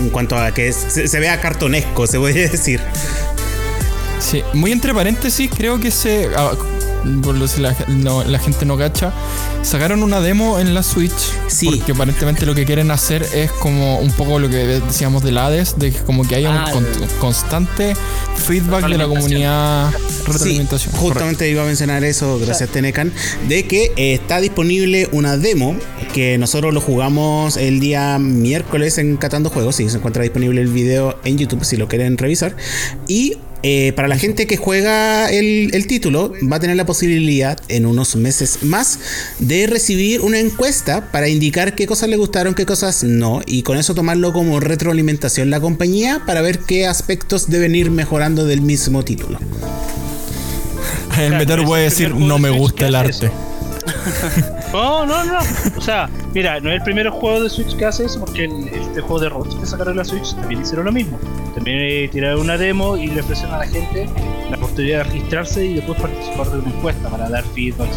en 0.00 0.10
cuanto 0.10 0.36
a 0.36 0.52
que 0.52 0.68
es- 0.68 0.76
se, 0.88 1.06
se 1.06 1.20
vea 1.20 1.40
cartonesco, 1.40 2.06
se 2.06 2.18
podría 2.18 2.48
decir. 2.50 2.80
Sí, 4.18 4.42
muy 4.54 4.72
entre 4.72 4.92
paréntesis, 4.92 5.50
creo 5.56 5.78
que 5.80 5.90
se. 5.90 6.28
Por 7.22 7.34
lo 7.36 7.46
si 7.48 7.60
la, 7.60 7.74
no- 7.88 8.24
la 8.24 8.38
gente 8.38 8.64
no 8.66 8.76
cacha, 8.76 9.12
sacaron 9.62 10.02
una 10.02 10.20
demo 10.20 10.58
en 10.58 10.74
la 10.74 10.82
Switch. 10.82 11.12
Sí. 11.48 11.66
Porque 11.66 11.92
aparentemente 11.92 12.46
lo 12.46 12.54
que 12.54 12.64
quieren 12.64 12.90
hacer 12.90 13.26
es 13.34 13.50
como 13.52 13.98
un 13.98 14.10
poco 14.12 14.38
lo 14.38 14.48
que 14.48 14.56
decíamos 14.56 15.22
del 15.22 15.38
Hades, 15.38 15.78
de 15.78 15.92
que 15.92 15.98
como 16.00 16.26
que 16.26 16.36
haya 16.36 16.50
Ah, 16.64 16.66
un 16.66 16.72
con- 16.72 17.08
constante 17.20 17.94
feedback 18.36 18.82
de 18.88 18.96
la 18.98 19.04
Retroalimentación. 19.06 19.16
comunidad. 19.22 19.90
Sí, 19.92 20.32
Retroalimentación. 20.32 20.94
justamente 20.94 21.50
iba 21.50 21.62
a 21.62 21.66
mencionar 21.66 22.04
eso, 22.04 22.38
gracias 22.38 22.70
Tenecan, 22.70 23.12
de 23.48 23.66
que 23.66 23.92
eh, 23.96 24.14
está 24.14 24.40
disponible 24.40 25.08
una 25.12 25.36
demo 25.36 25.76
que 26.14 26.38
nosotros 26.38 26.72
lo 26.74 26.80
jugamos 26.80 27.56
el 27.56 27.80
día 27.80 28.18
miércoles 28.18 28.98
en 28.98 29.16
Catando 29.16 29.50
Juegos, 29.50 29.78
y 29.80 29.88
se 29.88 29.96
encuentra 29.98 30.22
disponible 30.22 30.60
el 30.60 30.68
video 30.68 31.18
en 31.24 31.38
YouTube 31.38 31.64
si 31.64 31.76
lo 31.76 31.88
quieren 31.88 32.18
revisar. 32.18 32.56
Y 33.06 33.36
eh, 33.62 33.92
para 33.94 34.08
la 34.08 34.16
gente 34.16 34.46
que 34.46 34.56
juega 34.56 35.30
el, 35.30 35.70
el 35.74 35.86
título, 35.86 36.32
va 36.50 36.56
a 36.56 36.60
tener 36.60 36.76
la 36.76 36.86
posibilidad 36.86 37.58
en 37.68 37.86
unos 37.86 38.16
meses 38.16 38.62
más 38.62 38.98
de 39.38 39.66
recibir 39.66 40.20
una 40.20 40.38
encuesta 40.38 41.10
para 41.10 41.28
indicar 41.28 41.74
qué 41.74 41.86
cosas 41.86 42.08
le 42.08 42.16
gustaron, 42.16 42.54
qué 42.54 42.66
cosas 42.66 43.04
no, 43.04 43.40
y 43.46 43.62
con 43.62 43.78
eso 43.78 43.94
tomarlo 43.94 44.32
como 44.32 44.60
retroalimentación 44.60 45.50
la 45.50 45.60
compañía 45.60 46.22
para 46.26 46.42
ver 46.42 46.60
qué 46.60 46.86
aspectos 46.86 47.50
deben 47.50 47.74
ir 47.74 47.90
mejorando 47.90 48.46
del 48.46 48.62
mismo 48.62 49.04
título. 49.04 49.38
El 51.18 51.34
es 51.34 51.66
puede 51.66 51.84
decir, 51.84 52.14
no 52.14 52.38
me 52.38 52.50
gusta 52.50 52.86
el 52.86 52.94
arte. 52.94 53.30
No, 54.72 55.04
no, 55.04 55.24
no. 55.24 55.38
O 55.76 55.80
sea, 55.80 56.08
mira, 56.32 56.60
no 56.60 56.70
es 56.70 56.76
el 56.76 56.82
primer 56.82 57.08
juego 57.10 57.42
de 57.42 57.50
Switch 57.50 57.76
que 57.76 57.84
hace 57.86 58.04
eso, 58.04 58.20
porque 58.20 58.44
el- 58.44 58.68
este 58.68 59.00
juego 59.00 59.18
de 59.20 59.28
robots 59.28 59.54
que 59.56 59.66
sacaron 59.66 59.96
la 59.96 60.04
Switch 60.04 60.34
también 60.36 60.60
hicieron 60.62 60.84
lo 60.86 60.92
mismo. 60.92 61.18
También 61.54 61.78
eh, 61.80 62.08
tiraron 62.12 62.40
una 62.40 62.56
demo 62.56 62.96
y 62.96 63.08
le 63.08 63.20
ofrecieron 63.20 63.54
a 63.54 63.58
la 63.58 63.66
gente 63.66 64.08
la 64.50 64.56
oportunidad 64.56 64.98
de 64.98 65.04
registrarse 65.04 65.64
y 65.66 65.74
después 65.74 66.00
participar 66.00 66.48
de 66.50 66.58
una 66.58 66.68
encuesta 66.70 67.08
para 67.08 67.28
dar 67.28 67.42
feedback. 67.54 67.88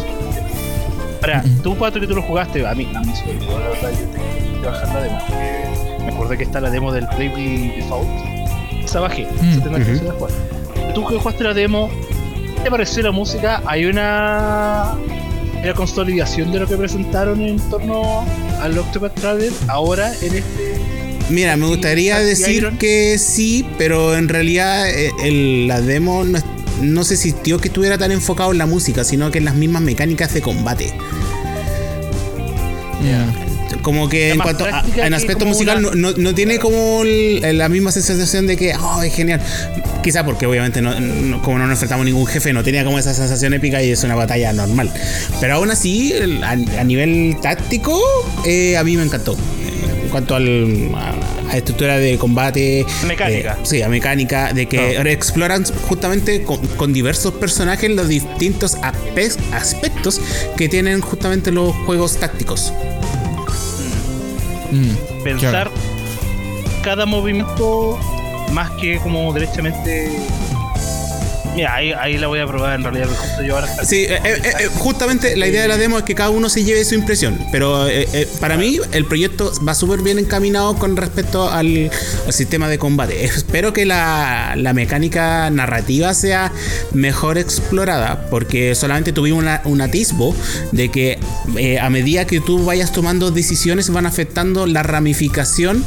Ahora, 1.22 1.44
tú, 1.62 1.76
Pato, 1.76 2.00
que 2.00 2.06
tú 2.06 2.14
lo 2.16 2.22
jugaste, 2.22 2.66
a 2.66 2.74
mí, 2.74 2.90
a 2.94 3.00
mí 3.00 3.14
se 3.14 3.24
me 3.24 3.30
olvidó, 3.32 3.58
la 3.60 3.68
verdad, 3.68 3.90
yo 3.92 4.06
tengo 4.10 4.60
que 4.60 4.66
bajar 4.66 4.88
la 4.94 5.00
demo. 5.02 5.18
Me 6.04 6.12
acordé 6.12 6.36
que 6.36 6.42
está 6.44 6.60
la 6.60 6.70
demo 6.70 6.92
del 6.92 7.06
Bravely 7.06 7.68
Default. 7.76 8.08
Esa 8.84 9.00
bajé, 9.00 9.26
Mm, 9.40 9.60
tengo 9.62 9.76
que 9.76 9.82
ujú. 9.82 9.92
hacer 9.92 10.02
después. 10.04 10.34
Tú 10.94 11.06
que 11.06 11.16
jugaste 11.18 11.44
la 11.44 11.54
demo, 11.54 11.88
¿qué 12.56 12.64
te 12.64 12.70
pareció 12.70 13.02
la 13.04 13.10
música? 13.12 13.62
Hay 13.64 13.86
una 13.86 14.92
la 15.64 15.74
consolidación 15.74 16.52
de 16.52 16.60
lo 16.60 16.66
que 16.66 16.76
presentaron 16.76 17.40
en 17.40 17.58
torno 17.70 18.24
al 18.60 18.76
Octopath 18.78 19.14
Traveler 19.14 19.52
ahora 19.68 20.12
en 20.22 20.36
este 20.36 20.74
Mira, 21.30 21.56
me 21.56 21.66
gustaría 21.66 22.18
decir 22.18 22.56
Iron. 22.56 22.76
que 22.76 23.16
sí, 23.18 23.66
pero 23.78 24.14
en 24.16 24.28
realidad 24.28 24.88
eh, 24.90 25.10
el- 25.22 25.66
la 25.66 25.80
demo 25.80 26.22
no, 26.24 26.38
no 26.82 27.02
se 27.04 27.16
sintió 27.16 27.58
que 27.58 27.68
estuviera 27.68 27.96
tan 27.96 28.12
enfocado 28.12 28.52
en 28.52 28.58
la 28.58 28.66
música, 28.66 29.04
sino 29.04 29.30
que 29.30 29.38
en 29.38 29.46
las 29.46 29.54
mismas 29.54 29.80
mecánicas 29.80 30.34
de 30.34 30.42
combate. 30.42 30.92
Mm. 33.00 33.43
Como 33.82 34.08
que 34.08 34.30
en 34.30 34.38
cuanto 34.38 34.64
a, 34.64 34.84
en 34.96 35.14
aspecto 35.14 35.44
musical 35.46 35.78
una- 35.78 35.90
no, 35.94 36.10
no- 36.12 36.16
no 36.16 36.34
tiene 36.34 36.58
como 36.58 37.02
el- 37.02 37.58
la 37.58 37.68
misma 37.68 37.92
sensación 37.92 38.46
de 38.46 38.56
que 38.56 38.74
oh, 38.74 39.02
es 39.02 39.14
genial. 39.14 39.40
Quizá 40.02 40.24
porque 40.24 40.46
obviamente 40.46 40.80
no, 40.82 40.98
no- 41.00 41.42
como 41.42 41.58
no 41.58 41.64
nos 41.66 41.74
enfrentamos 41.74 42.02
a 42.02 42.06
ningún 42.06 42.26
jefe, 42.26 42.52
no 42.52 42.62
tenía 42.62 42.84
como 42.84 42.98
esa 42.98 43.14
sensación 43.14 43.54
épica 43.54 43.82
y 43.82 43.90
es 43.90 44.02
una 44.04 44.14
batalla 44.14 44.52
normal. 44.52 44.90
Pero 45.40 45.54
aún 45.56 45.70
así, 45.70 46.12
el- 46.12 46.42
a, 46.44 46.50
a 46.52 46.84
nivel 46.84 47.36
táctico, 47.42 48.00
eh, 48.44 48.76
a 48.76 48.84
mí 48.84 48.96
me 48.96 49.02
encantó. 49.02 49.36
En 50.02 50.10
cuanto 50.10 50.36
al, 50.36 50.90
a, 50.94 51.14
a 51.50 51.56
estructura 51.56 51.98
de 51.98 52.16
combate, 52.18 52.86
Mecánica. 53.04 53.54
eh, 53.54 53.64
sí, 53.64 53.82
a 53.82 53.88
mecánica, 53.88 54.52
de 54.52 54.66
que 54.66 54.96
exploran 55.10 55.64
justamente 55.88 56.42
con, 56.44 56.64
con 56.76 56.92
diversos 56.92 57.34
personajes 57.34 57.90
los 57.90 58.06
distintos 58.08 58.76
aspe- 58.78 59.36
aspectos 59.52 60.20
que 60.56 60.68
tienen 60.68 61.00
justamente 61.00 61.50
los 61.50 61.74
juegos 61.84 62.16
tácticos. 62.18 62.72
Mm, 64.74 65.22
pensar 65.22 65.50
claro. 65.50 65.70
cada 66.82 67.06
movimiento 67.06 67.98
más 68.52 68.70
que 68.72 68.98
como 68.98 69.32
derechamente 69.32 70.10
mira 71.54 71.74
ahí, 71.74 71.92
ahí 71.92 72.18
la 72.18 72.26
voy 72.26 72.40
a 72.40 72.46
probar 72.46 72.74
en 72.74 72.82
realidad 72.82 73.06
justo 73.08 73.42
yo 73.44 73.54
ahora 73.54 73.68
Sí, 73.84 73.98
eh, 74.08 74.18
eh, 74.24 74.40
eh, 74.60 74.68
justamente 74.78 75.36
la 75.36 75.46
idea 75.46 75.62
de 75.62 75.68
la 75.68 75.76
demo 75.76 75.98
es 75.98 76.04
que 76.04 76.14
cada 76.14 76.30
uno 76.30 76.48
se 76.48 76.64
lleve 76.64 76.84
su 76.84 76.94
impresión, 76.96 77.38
pero 77.52 77.86
eh, 77.86 78.08
eh, 78.12 78.28
para 78.40 78.56
mí 78.56 78.78
el 78.92 79.04
proyecto 79.04 79.52
va 79.66 79.74
súper 79.74 80.02
bien 80.02 80.18
encaminado 80.18 80.74
con 80.76 80.96
respecto 80.96 81.48
al, 81.50 81.90
al 82.26 82.32
sistema 82.32 82.68
de 82.68 82.78
combate. 82.78 83.30
Espero 83.54 83.72
que 83.72 83.86
la, 83.86 84.54
la 84.56 84.72
mecánica 84.72 85.48
narrativa 85.48 86.12
sea 86.12 86.50
mejor 86.92 87.38
explorada, 87.38 88.26
porque 88.28 88.74
solamente 88.74 89.12
tuvimos 89.12 89.38
una- 89.44 89.60
un 89.64 89.80
atisbo 89.80 90.34
de 90.72 90.90
que 90.90 91.20
eh, 91.56 91.78
a 91.78 91.88
medida 91.88 92.26
que 92.26 92.40
tú 92.40 92.64
vayas 92.64 92.90
tomando 92.90 93.30
decisiones 93.30 93.90
van 93.90 94.06
afectando 94.06 94.66
la 94.66 94.82
ramificación 94.82 95.84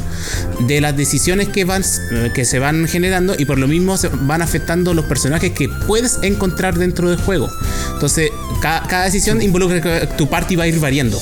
de 0.60 0.80
las 0.80 0.96
decisiones 0.96 1.48
que, 1.48 1.66
van, 1.66 1.82
eh, 2.12 2.30
que 2.34 2.46
se 2.46 2.58
van 2.58 2.88
generando 2.88 3.34
y 3.38 3.44
por 3.44 3.58
lo 3.58 3.68
mismo 3.68 3.98
se 3.98 4.08
van 4.08 4.40
afectando 4.40 4.94
los 4.94 5.04
personajes 5.04 5.52
que 5.52 5.68
puedes 5.86 6.20
encontrar 6.22 6.78
dentro 6.78 7.10
del 7.10 7.20
juego. 7.20 7.50
Entonces, 7.92 8.30
ca- 8.62 8.82
cada, 8.88 9.04
decisión 9.04 9.42
involucra 9.42 9.82
que 9.82 10.06
tu 10.16 10.26
party 10.26 10.56
va 10.56 10.64
a 10.64 10.68
ir 10.68 10.80
variando. 10.80 11.20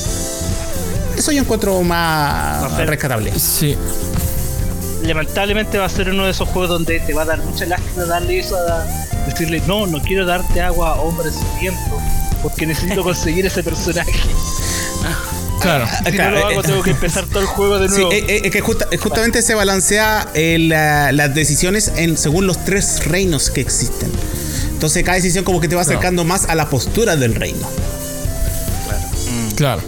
Eso 1.19 1.33
yo 1.33 1.41
encuentro 1.41 1.83
más 1.83 2.77
rescatable. 2.87 3.33
Sí, 3.37 3.75
lamentablemente 5.07 5.79
va 5.79 5.87
a 5.87 5.89
ser 5.89 6.11
uno 6.11 6.25
de 6.25 6.31
esos 6.33 6.49
juegos 6.49 6.69
donde 6.71 7.01
te 7.01 7.15
va 7.15 7.23
a 7.23 7.25
dar 7.27 7.39
mucha 7.43 7.65
lástima 7.67 8.05
darle 8.05 8.39
eso 8.41 8.57
a 8.57 8.85
decirle 9.27 9.63
no 9.67 9.87
no 9.87 10.01
quiero 10.03 10.27
darte 10.27 10.61
agua 10.61 10.95
hombre 11.01 11.31
sediento 11.31 11.99
porque 12.43 12.67
necesito 12.67 13.03
conseguir 13.03 13.47
ese 13.47 13.63
personaje 13.63 14.13
claro. 15.61 15.87
si 16.05 16.13
claro, 16.13 16.31
no 16.37 16.41
lo 16.43 16.51
eh, 16.51 16.53
hago 16.55 16.63
tengo 16.63 16.83
que 16.83 16.91
empezar 16.91 17.25
todo 17.27 17.41
el 17.41 17.47
juego 17.47 17.79
de 17.79 17.89
Sí, 17.89 17.95
nuevo 17.97 18.13
eh, 18.13 18.25
eh, 18.29 18.41
es 18.45 18.51
que 18.51 18.61
justa- 18.61 18.87
justamente 19.01 19.43
se 19.43 19.55
balancea 19.55 20.29
la- 20.35 21.13
las 21.13 21.35
decisiones 21.35 21.93
en, 21.97 22.17
según 22.17 22.47
los 22.47 22.65
tres 22.65 23.05
reinos 23.07 23.51
que 23.51 23.61
existen. 23.63 24.11
Entonces 24.73 25.03
cada 25.05 25.17
decisión 25.17 25.45
como 25.45 25.61
que 25.61 25.69
te 25.69 25.75
va 25.75 25.83
acercando 25.83 26.25
más 26.25 26.45
a 26.49 26.55
la 26.55 26.69
postura 26.69 27.17
del 27.17 27.35
reino. 27.35 27.67
Claro. 29.57 29.83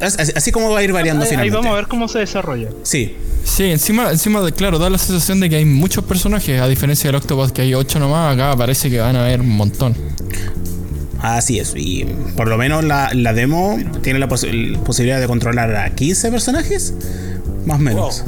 Así, 0.00 0.32
así 0.34 0.52
como 0.52 0.70
va 0.70 0.78
a 0.78 0.82
ir 0.82 0.92
variando 0.92 1.22
ahí, 1.24 1.28
ahí 1.28 1.30
finalmente. 1.32 1.56
vamos 1.58 1.72
a 1.72 1.76
ver 1.76 1.86
cómo 1.88 2.08
se 2.08 2.20
desarrolla 2.20 2.70
Sí. 2.82 3.16
Sí, 3.44 3.64
encima, 3.64 4.10
encima 4.10 4.40
de, 4.42 4.52
claro, 4.52 4.78
da 4.78 4.88
la 4.90 4.98
sensación 4.98 5.40
de 5.40 5.50
que 5.50 5.56
hay 5.56 5.64
muchos 5.64 6.04
personajes, 6.04 6.60
a 6.60 6.68
diferencia 6.68 7.08
del 7.08 7.16
Octopus 7.16 7.52
que 7.52 7.62
hay 7.62 7.74
8 7.74 7.98
nomás, 7.98 8.34
acá 8.34 8.56
parece 8.56 8.88
que 8.90 8.98
van 9.00 9.16
a 9.16 9.22
haber 9.24 9.40
un 9.40 9.50
montón. 9.50 9.94
Así 11.20 11.58
es, 11.58 11.74
y 11.76 12.06
por 12.36 12.48
lo 12.48 12.56
menos 12.56 12.82
la, 12.84 13.10
la 13.12 13.34
demo 13.34 13.78
tiene 14.02 14.18
la 14.18 14.28
posi- 14.28 14.78
posibilidad 14.78 15.20
de 15.20 15.26
controlar 15.26 15.74
a 15.76 15.94
15 15.94 16.30
personajes, 16.30 16.94
más 17.66 17.78
o 17.78 17.82
menos. 17.82 18.24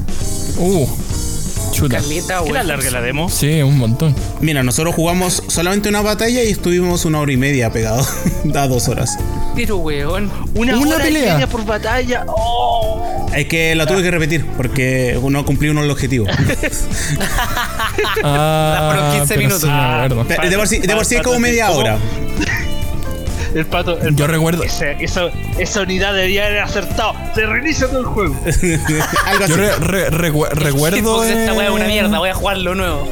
Uh, 0.59 0.87
chuta. 1.73 1.99
Caleta, 2.01 2.43
¿qué 2.45 2.53
la 2.53 2.63
larga 2.65 2.91
la 2.91 3.01
demo? 3.01 3.31
Sí, 3.31 3.63
un 3.63 3.79
montón. 3.79 4.15
Mira, 4.43 4.63
nosotros 4.63 4.95
jugamos 4.95 5.43
solamente 5.47 5.89
una 5.89 6.03
batalla 6.03 6.43
y 6.45 6.49
estuvimos 6.51 7.07
una 7.07 7.21
hora 7.21 7.33
y 7.33 7.39
media 7.39 7.73
pegados, 7.73 8.09
a 8.55 8.69
dos 8.69 8.89
horas. 8.89 9.17
Pero, 9.55 9.77
weón. 9.79 10.31
una, 10.55 10.77
Una 10.79 10.97
hora 10.97 11.05
y 11.09 11.13
pelea. 11.13 11.33
media 11.35 11.47
por 11.47 11.65
batalla 11.65 12.25
¡Oh! 12.27 13.27
Es 13.35 13.47
que 13.47 13.75
la 13.75 13.87
tuve 13.87 14.03
que 14.03 14.11
repetir 14.11 14.45
porque 14.57 15.19
no 15.29 15.45
cumplí 15.45 15.69
uno 15.69 15.81
de 15.83 15.87
los 15.89 15.95
objetivos. 15.95 16.29
Ah, 18.23 18.91
fueron 18.93 19.13
15 19.13 19.27
pero 19.29 19.41
minutos. 19.41 19.61
sí 19.63 19.69
acuerdo. 19.71 20.25
De, 20.25 20.49
de 20.51 20.57
por 20.57 20.69
sí, 20.69 20.79
de 20.79 20.95
por 20.95 21.05
sí 21.05 21.15
es 21.17 21.23
como 21.23 21.39
media 21.39 21.71
hora. 21.71 21.99
el 23.55 23.67
pato 23.67 23.99
el 24.01 24.17
Yo 24.17 24.25
pato- 24.25 24.33
recuerdo- 24.33 24.63
ese- 24.65 24.97
esa, 25.01 25.25
esa 25.59 25.83
unidad 25.83 26.15
debería 26.15 26.47
haber 26.47 26.61
acertado 26.61 27.13
se 27.35 27.45
reinicia 27.45 27.87
todo 27.87 28.01
el 28.01 28.07
juego 28.07 28.35
Algo 29.27 29.45
así. 29.45 29.53
Yo 29.53 29.57
re- 29.57 29.77
re- 29.79 30.11
recu- 30.11 30.49
recuerdo. 30.51 30.97
Xbox, 30.99 31.27
esta 31.29 31.53
weá 31.53 31.67
es 31.67 31.73
una 31.73 31.85
mierda, 31.87 32.19
voy 32.19 32.31
a 32.31 32.35
jugarlo 32.35 32.75
nuevo. 32.75 33.09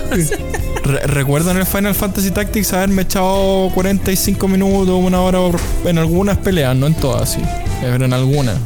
Re- 0.90 1.06
recuerdo 1.06 1.50
en 1.50 1.56
el 1.58 1.66
Final 1.66 1.94
Fantasy 1.94 2.30
Tactics 2.30 2.72
haberme 2.72 3.02
echado 3.02 3.70
45 3.74 4.48
minutos, 4.48 4.88
una 5.02 5.20
hora 5.22 5.38
en 5.84 5.98
algunas 5.98 6.38
peleas, 6.38 6.74
no 6.76 6.86
en 6.86 6.94
todas, 6.94 7.30
sí. 7.32 7.40
Pero 7.80 8.04
en 8.04 8.12
algunas. 8.12 8.56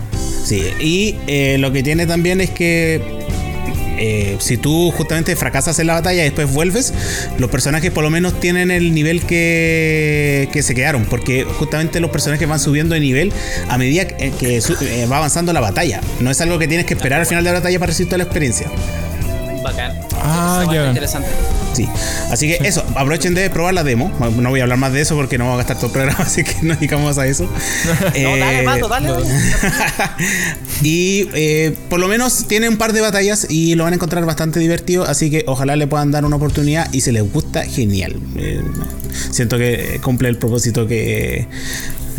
Sí, 0.45 0.63
y 0.81 1.17
eh, 1.27 1.57
lo 1.59 1.73
que 1.73 1.83
tiene 1.83 2.07
también 2.07 2.41
es 2.41 2.51
que 2.51 3.01
eh, 3.97 4.37
si 4.41 4.57
tú 4.57 4.91
justamente 4.91 5.37
fracasas 5.37 5.79
en 5.79 5.87
la 5.87 5.95
batalla 5.95 6.21
y 6.23 6.25
después 6.25 6.53
vuelves, 6.53 6.93
los 7.39 7.49
personajes 7.49 7.91
por 7.93 8.03
lo 8.05 8.11
menos 8.11 8.39
tienen 8.41 8.71
el 8.71 8.93
nivel 8.93 9.23
que, 9.23 10.49
que 10.53 10.63
se 10.63 10.75
quedaron, 10.75 11.05
porque 11.05 11.45
justamente 11.45 12.01
los 12.01 12.11
personajes 12.11 12.47
van 12.49 12.59
subiendo 12.61 12.95
de 12.95 13.01
nivel 13.01 13.33
a 13.69 13.79
medida 13.79 14.07
que, 14.07 14.33
que 14.33 14.61
su- 14.61 14.75
eh, 14.83 15.07
va 15.11 15.19
avanzando 15.19 15.53
la 15.53 15.61
batalla. 15.61 16.01
No 16.21 16.31
es 16.31 16.41
algo 16.41 16.59
que 16.59 16.67
tienes 16.69 16.87
que 16.87 16.95
esperar 16.95 17.21
al 17.21 17.27
final 17.27 17.45
de 17.45 17.51
la 17.53 17.61
batalla 17.61 17.79
para 17.79 17.91
recibir 17.91 18.09
toda 18.09 18.19
la 18.19 18.25
experiencia. 18.25 18.67
Bacán. 19.63 19.93
Ah, 20.25 20.65
ya. 20.73 20.89
Interesante. 20.89 21.29
Sí, 21.75 21.89
así 22.31 22.47
que 22.47 22.67
eso, 22.67 22.85
aprovechen 22.95 23.35
de 23.35 23.51
probar 23.51 23.75
la 23.75 23.83
demo. 23.83 24.11
No 24.39 24.51
voy 24.51 24.61
a 24.61 24.63
hablar 24.63 24.79
más 24.79 24.93
de 24.93 25.01
eso 25.01 25.17
porque 25.17 25.39
no 25.39 25.45
voy 25.47 25.55
a 25.55 25.57
gastar 25.59 25.77
todo 25.77 25.87
el 25.87 25.93
programa, 25.93 26.19
así 26.25 26.45
que 26.45 26.55
no 26.63 26.75
digamos 26.77 27.19
a 27.19 27.27
eso. 27.27 27.45
No, 28.23 28.37
dale, 28.37 28.61
Eh, 28.61 28.63
Mato, 28.63 28.89
dale. 28.89 29.09
dale. 29.09 29.27
y 30.83 31.29
eh, 31.35 31.77
por 31.89 31.99
lo 32.01 32.09
menos 32.09 32.47
tiene 32.47 32.69
un 32.69 32.77
par 32.77 32.93
de 32.93 33.01
batallas 33.01 33.47
y 33.51 33.75
lo 33.75 33.85
van 33.85 33.93
a 33.93 33.97
encontrar 33.97 34.25
bastante 34.25 34.61
divertido, 34.61 35.05
así 35.05 35.31
que 35.31 35.45
ojalá 35.47 35.75
le 35.77 35.87
puedan 35.87 36.11
dar 36.13 36.25
una 36.25 36.37
oportunidad 36.37 36.89
y 36.93 37.01
si 37.01 37.11
les 37.13 37.31
gusta, 37.33 37.65
genial. 37.65 38.17
Eh, 38.37 38.63
siento 39.31 39.59
que 39.59 40.01
cumple 40.03 40.29
el 40.29 40.39
propósito 40.39 40.87
que, 40.87 41.49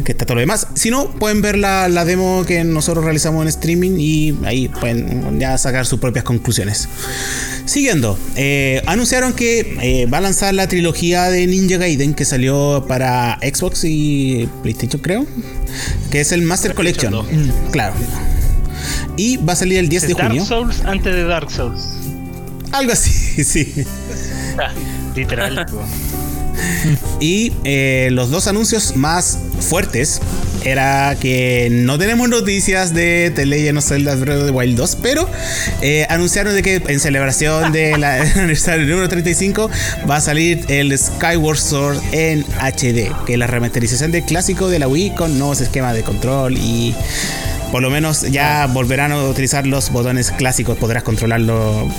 que 0.03 0.11
está 0.11 0.25
todo 0.25 0.35
lo 0.35 0.41
demás. 0.41 0.67
Si 0.75 0.89
no, 0.89 1.09
pueden 1.11 1.41
ver 1.41 1.57
la, 1.57 1.87
la 1.89 2.05
demo 2.05 2.43
que 2.45 2.63
nosotros 2.63 3.03
realizamos 3.05 3.41
en 3.43 3.47
streaming 3.47 3.97
y 3.99 4.37
ahí 4.45 4.67
pueden 4.67 5.39
ya 5.39 5.57
sacar 5.57 5.85
sus 5.85 5.99
propias 5.99 6.23
conclusiones. 6.25 6.87
Siguiendo, 7.65 8.17
eh, 8.35 8.81
anunciaron 8.85 9.33
que 9.33 9.77
eh, 9.81 10.05
va 10.07 10.19
a 10.19 10.21
lanzar 10.21 10.53
la 10.53 10.67
trilogía 10.67 11.29
de 11.29 11.47
Ninja 11.47 11.77
Gaiden 11.77 12.13
que 12.13 12.25
salió 12.25 12.85
para 12.87 13.37
Xbox 13.41 13.83
y 13.85 14.47
PlayStation, 14.61 15.01
creo. 15.01 15.25
Que 16.11 16.21
es 16.21 16.31
el 16.31 16.41
Master 16.41 16.73
Collection. 16.73 17.13
Mm, 17.13 17.71
Claro. 17.71 17.93
Y 19.17 19.37
va 19.37 19.53
a 19.53 19.55
salir 19.55 19.79
el 19.79 19.89
10 19.89 20.07
de 20.09 20.13
Dark 20.13 20.27
junio. 20.27 20.45
Souls 20.45 20.81
antes 20.85 21.13
de 21.15 21.23
Dark 21.23 21.49
Souls. 21.49 21.81
Algo 22.71 22.91
así, 22.91 23.43
sí. 23.43 23.73
Ah, 24.59 24.71
literal. 25.15 25.65
Y 27.19 27.51
eh, 27.63 28.09
los 28.11 28.29
dos 28.29 28.47
anuncios 28.47 28.95
más 28.95 29.39
fuertes 29.59 30.21
era 30.63 31.15
que 31.19 31.67
no 31.71 31.97
tenemos 31.99 32.27
noticias 32.27 32.93
de 32.93 33.31
The 33.35 33.45
Legend 33.45 33.77
of 33.77 33.85
Zelda 33.87 34.15
Breath 34.15 34.39
of 34.39 34.45
the 34.45 34.51
Wild 34.51 34.75
2, 34.77 34.97
pero 35.01 35.29
eh, 35.81 36.05
anunciaron 36.09 36.55
de 36.55 36.63
que 36.63 36.81
en 36.87 36.99
celebración 36.99 37.71
del 37.71 38.03
aniversario 38.03 38.85
número 38.87 39.07
35 39.09 39.69
va 40.09 40.17
a 40.17 40.21
salir 40.21 40.65
el 40.69 40.97
Skyward 40.97 41.57
Sword 41.59 41.97
en 42.13 42.43
HD, 42.59 43.11
que 43.25 43.33
es 43.33 43.37
la 43.39 43.47
remasterización 43.47 44.11
del 44.11 44.23
clásico 44.23 44.69
de 44.69 44.79
la 44.79 44.87
Wii 44.87 45.11
con 45.15 45.37
nuevos 45.37 45.61
esquemas 45.61 45.93
de 45.95 46.01
control 46.03 46.57
y 46.57 46.95
por 47.71 47.81
lo 47.81 47.89
menos 47.89 48.21
ya 48.31 48.67
volverán 48.67 49.11
a 49.11 49.21
utilizar 49.23 49.67
los 49.67 49.91
botones 49.91 50.31
clásicos, 50.31 50.77
podrás 50.77 51.03
controlarlo 51.03 51.89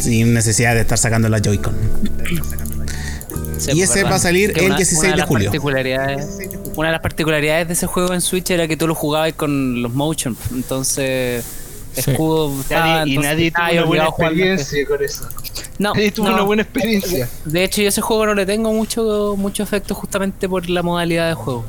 sin 0.00 0.32
necesidad 0.34 0.74
de 0.74 0.82
estar 0.82 0.98
sacando 0.98 1.28
la 1.28 1.38
Joy-Con. 1.40 1.74
Sí, 3.58 3.70
Y 3.72 3.74
pues, 3.76 3.90
ese 3.90 3.94
verdad. 4.00 4.12
va 4.12 4.16
a 4.16 4.20
salir 4.20 4.52
el 4.56 4.66
una- 4.66 4.76
16 4.76 5.12
una 5.12 5.16
de 5.16 5.22
julio. 5.22 5.50
particularidades- 5.50 6.26
Una 6.76 6.88
de 6.88 6.92
las 6.92 7.00
particularidades 7.02 7.66
de 7.68 7.72
ese 7.74 7.86
juego 7.86 8.12
en 8.14 8.20
Switch 8.20 8.50
era 8.50 8.66
que 8.66 8.76
tú 8.76 8.86
lo 8.88 8.94
jugabas 8.94 9.32
con 9.34 9.80
los 9.82 9.92
motion. 9.94 10.36
Entonces, 10.52 11.44
Sí. 11.94 12.10
escudo. 12.10 12.60
estaba, 12.60 12.86
Nadie- 13.04 13.12
y 13.12 13.16
entonces 13.16 13.32
nadie 13.32 13.50
tuvo 13.52 13.70
una 13.72 13.84
buena 13.84 14.04
experiencia 14.08 14.86
con 14.88 15.04
eso. 15.04 15.28
No, 15.78 15.94
Nadie 15.94 16.10
tuvo 16.10 16.28
no. 16.28 16.34
una 16.34 16.42
buena 16.42 16.62
experiencia. 16.62 17.28
De 17.44 17.62
hecho, 17.64 17.80
yo 17.82 17.86
a 17.86 17.90
ese 17.90 18.00
juego 18.00 18.26
no 18.26 18.34
le 18.34 18.44
tengo 18.46 18.72
mucho, 18.72 19.34
mucho 19.38 19.62
efecto 19.62 19.94
justamente 19.94 20.48
por 20.48 20.68
la 20.68 20.82
modalidad 20.82 21.28
de 21.28 21.34
juego. 21.34 21.64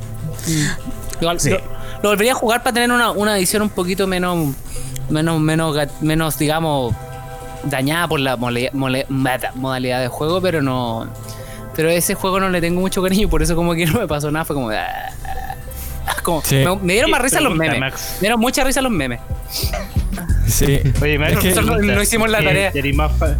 Mm. 0.47 1.21
Igual, 1.21 1.39
Sí. 1.39 1.49
lo, 1.51 1.57
lo 2.01 2.09
volvería 2.09 2.31
a 2.31 2.35
jugar 2.35 2.63
para 2.63 2.73
tener 2.73 2.91
una, 2.91 3.11
una 3.11 3.37
edición 3.37 3.61
un 3.61 3.69
poquito 3.69 4.07
menos, 4.07 4.55
menos, 5.09 5.39
menos, 5.39 5.77
menos 6.01 6.39
digamos, 6.39 6.95
dañada 7.63 8.07
por 8.07 8.19
la 8.19 8.35
mole- 8.35 8.71
mole- 8.73 9.05
modalidad 9.55 10.01
de 10.01 10.07
juego, 10.07 10.41
pero 10.41 10.61
no. 10.63 11.07
Pero 11.75 11.89
ese 11.89 12.13
juego 12.15 12.39
no 12.39 12.49
le 12.49 12.61
tengo 12.61 12.79
mucho 12.81 13.01
cariño, 13.03 13.29
por 13.29 13.41
eso 13.43 13.55
como 13.55 13.73
que 13.73 13.85
no 13.87 13.99
me 13.99 14.07
pasó 14.07 14.31
nada, 14.31 14.45
fue 14.45 14.55
como... 14.55 14.69
ah, 14.69 14.83
ah, 16.07 16.15
como- 16.23 16.41
Sí. 16.41 16.55
me, 16.63 16.75
me 16.77 16.93
dieron 16.93 17.11
más 17.11 17.21
risa 17.21 17.41
los 17.41 17.55
memes. 17.55 17.79
Max. 17.79 18.11
Me 18.15 18.19
dieron 18.21 18.39
mucha 18.39 18.63
risa 18.63 18.81
los 18.81 18.91
memes. 18.91 19.19
Sí. 20.47 20.79
Oye, 21.01 21.17
Max, 21.19 21.33
Es 21.33 21.39
que- 21.39 21.51
pregunta, 21.61 21.93
no 21.95 22.01
hicimos 22.01 22.29
la 22.29 22.39
¿eh, 22.39 22.43
tarea. 22.43 22.71
eres 22.73 22.95
más 22.95 23.11
fan- 23.17 23.37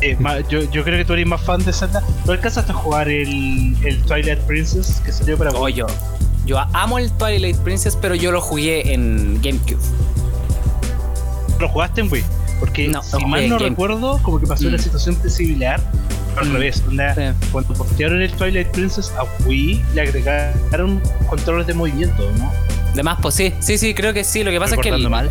eh, 0.00 0.16
ma- 0.18 0.40
yo, 0.40 0.62
yo 0.70 0.82
creo 0.82 0.98
que 0.98 1.04
tú 1.04 1.12
eres 1.12 1.26
más 1.26 1.40
fan 1.42 1.64
de 1.64 1.72
Zelda. 1.72 2.02
¿Tú 2.24 2.32
alcanzaste 2.32 2.72
a 2.72 2.74
jugar 2.74 3.08
el, 3.08 3.76
el 3.84 4.02
Twilight 4.02 4.40
Princess 4.40 5.00
que 5.04 5.12
salió 5.12 5.36
para 5.38 5.50
Oh, 5.52 5.68
yo, 5.68 5.86
yo 6.44 6.58
amo 6.72 6.98
el 6.98 7.12
Twilight 7.12 7.56
Princess, 7.58 7.94
pero 7.96 8.14
yo 8.16 8.32
lo 8.32 8.40
jugué 8.40 8.92
en 8.94 9.40
GameCube. 9.42 9.78
¿Lo 11.60 11.68
jugaste 11.68 12.00
en 12.00 12.10
Wii? 12.12 12.24
Porque 12.62 12.86
No, 12.86 13.02
si 13.02 13.24
mal 13.26 13.40
en 13.42 13.48
no 13.50 13.56
Game. 13.56 13.70
recuerdo, 13.70 14.20
como 14.22 14.38
que 14.38 14.46
pasó 14.46 14.68
una 14.68 14.76
Mm. 14.76 14.80
situación 14.80 15.16
similar. 15.28 15.80
Al 16.36 16.48
Mm. 16.48 16.52
revés, 16.52 16.80
onda, 16.86 17.12
Sí. 17.14 17.22
cuando 17.50 17.74
postearon 17.74 18.22
el 18.22 18.30
Twilight 18.30 18.68
Princess 18.68 19.10
a 19.18 19.24
Wii, 19.44 19.82
le 19.94 20.00
agregaron 20.02 21.00
controles 21.28 21.66
de 21.66 21.74
movimiento, 21.74 22.22
¿no? 22.38 22.52
De 22.94 23.02
más, 23.02 23.18
pues 23.20 23.34
sí, 23.34 23.52
sí, 23.58 23.78
sí, 23.78 23.94
creo 23.94 24.12
que 24.14 24.22
sí. 24.22 24.44
Lo 24.44 24.52
que 24.52 24.60
pasa 24.60 24.76
es 24.76 24.80
que 24.80 24.90
el- 24.90 25.08
mal. 25.10 25.28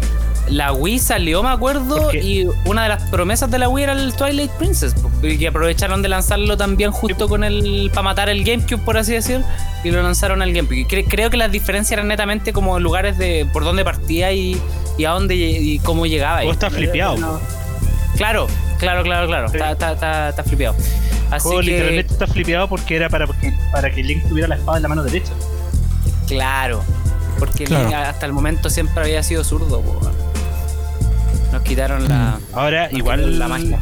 la 0.50 0.74
Wii 0.74 1.00
salió, 1.00 1.42
me 1.42 1.50
acuerdo, 1.50 2.12
y 2.14 2.48
una 2.66 2.84
de 2.84 2.90
las 2.90 3.04
promesas 3.04 3.50
de 3.50 3.60
la 3.60 3.70
Wii 3.70 3.84
era 3.86 3.94
el 3.94 4.14
Twilight 4.14 4.52
Princess. 4.52 4.94
po, 4.94 5.10
Y 5.26 5.38
que 5.38 5.48
aprovecharon 5.48 6.02
de 6.02 6.10
lanzarlo 6.10 6.58
también 6.58 6.92
justo 6.92 7.30
con 7.30 7.44
el. 7.46 7.90
para 7.92 8.02
matar 8.04 8.28
el 8.30 8.44
GameCube, 8.44 8.80
por 8.84 8.98
así 8.98 9.14
decir, 9.14 9.42
y 9.86 9.92
lo 9.92 10.02
lanzaron 10.04 10.42
al 10.42 10.52
GameCube. 10.52 10.80
Y 10.82 10.86
cre- 10.86 11.06
creo 11.08 11.30
que 11.30 11.38
las 11.38 11.52
diferencias 11.52 11.94
eran 11.94 12.08
netamente 12.10 12.52
como 12.52 12.78
lugares 12.80 13.18
de 13.18 13.48
por 13.54 13.64
dónde 13.64 13.84
partía 13.86 14.32
y, 14.34 14.60
y 14.98 15.06
a 15.06 15.12
dónde 15.12 15.36
y 15.36 15.80
cómo 15.80 16.06
llegaba. 16.06 16.44
Vos 16.44 16.54
estás 16.54 16.74
flipeado. 16.74 17.18
No. 17.18 17.40
Claro, 18.18 18.48
claro, 18.78 19.04
claro, 19.04 19.28
claro. 19.28 19.48
Sí. 19.50 19.56
Está, 19.58 19.72
está, 19.72 19.92
está, 19.94 20.30
está 20.30 20.44
flipeado. 20.44 20.76
Así 21.32 21.44
juego 21.44 21.62
que. 21.62 21.66
literalmente 21.68 22.14
está 22.14 22.28
flipeado 22.28 22.68
porque 22.68 22.96
era 22.96 23.10
para, 23.10 23.26
para 23.72 23.90
que 23.90 24.04
Link 24.04 24.28
tuviera 24.28 24.48
la 24.50 24.56
espada 24.56 24.78
en 24.78 24.84
la 24.84 24.90
mano 24.90 25.04
derecha. 25.04 25.32
Claro, 26.28 26.84
porque 27.40 27.64
Claro. 27.66 27.86
Link 27.86 27.96
hasta 27.96 28.26
el 28.26 28.34
momento 28.34 28.70
siempre 28.70 29.02
había 29.04 29.24
sido 29.24 29.44
zurdo. 29.44 29.82
po. 29.82 30.00
Nos 31.52 31.62
quitaron 31.64 32.08
la, 32.08 32.40
Ahora, 32.54 32.90
igual 32.92 33.38
la 33.40 33.48
magia. 33.48 33.80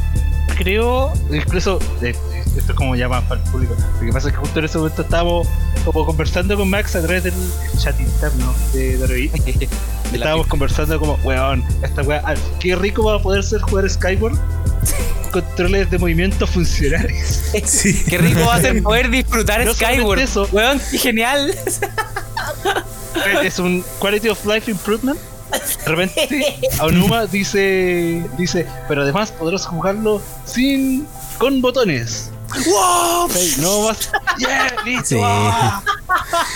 creo, 0.58 1.13
incluso, 1.32 1.80
eh, 2.02 2.15
esto 2.60 2.74
es 2.74 2.78
como 2.78 2.95
ya 2.95 3.08
más 3.10 3.24
para 3.24 3.41
el 3.41 3.50
público. 3.50 3.76
Lo 4.00 4.06
que 4.06 4.12
pasa 4.13 4.28
es 4.28 4.34
que 4.34 4.39
justo 4.39 4.60
en 4.60 4.65
ese 4.65 4.78
momento 4.78 5.02
estábamos 5.02 5.48
como 5.86 6.06
conversando 6.06 6.58
con 6.58 6.69
Max 6.69 6.95
a 6.95 7.02
través 7.02 7.24
del 7.24 7.34
chat 7.78 8.00
interno 8.00 8.54
de 8.74 8.98
la 10.12 10.17
Estábamos 10.17 10.48
conversando 10.48 11.00
como, 11.00 11.15
weón, 11.24 11.63
esta 11.82 12.02
weá, 12.02 12.22
ah, 12.26 12.36
qué 12.60 12.76
rico 12.76 13.04
va 13.04 13.15
a 13.15 13.19
poder 13.19 13.43
ser 13.43 13.62
jugar 13.62 13.89
Skyward. 13.89 14.38
Controles 15.32 15.89
de 15.91 15.98
movimiento 16.00 16.48
funcionales. 16.48 17.52
Sí. 17.63 18.04
Qué 18.10 18.17
rico 18.17 18.39
va 18.48 18.56
a 18.56 18.62
ser 18.62 18.82
poder 18.82 19.12
disfrutar 19.12 19.63
No 19.63 19.76
Skyward. 19.76 20.17
eso. 20.17 20.50
Weón, 20.52 20.82
qué 20.89 20.98
genial. 20.98 21.56
es 23.43 23.60
un 23.60 23.86
quality 24.00 24.30
of 24.30 24.43
life 24.48 24.72
improvement. 24.72 25.19
De 25.52 25.86
repente, 25.86 26.56
Aonuma 26.80 27.28
dice, 27.28 28.26
dice, 28.39 28.65
pero 28.88 29.04
además 29.04 29.32
podrás 29.32 29.67
jugarlo 29.67 30.19
sin, 30.45 31.06
con 31.38 31.62
botones. 31.62 32.32
¡Wow! 32.66 33.30
No 33.60 33.88
más. 33.88 34.10
¡Yeah! 34.40 34.68
¡Listo! 34.86 35.06
Sí. 35.06 35.18
¡Ah! 35.24 35.82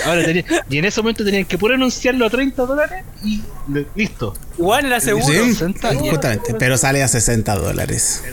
Ahora 0.06 0.23
tenía- 0.25 0.45
y 0.69 0.77
en 0.77 0.86
ese 0.86 1.01
momento 1.01 1.23
tenían 1.23 1.45
que 1.45 1.58
puro 1.58 1.75
anunciarlo 1.75 2.25
a 2.25 2.29
30 2.29 2.65
dólares 2.65 3.06
y 3.23 3.41
le- 3.71 3.88
listo. 3.95 4.34
Igual 4.58 4.86
era 4.86 4.99
seguro. 4.99 5.25
Sí, 5.25 5.53
60 5.53 5.95
justamente, 5.95 6.53
pero 6.56 6.77
sale 6.77 7.01
a 7.03 7.08
60 7.08 7.56
dólares. 7.56 8.23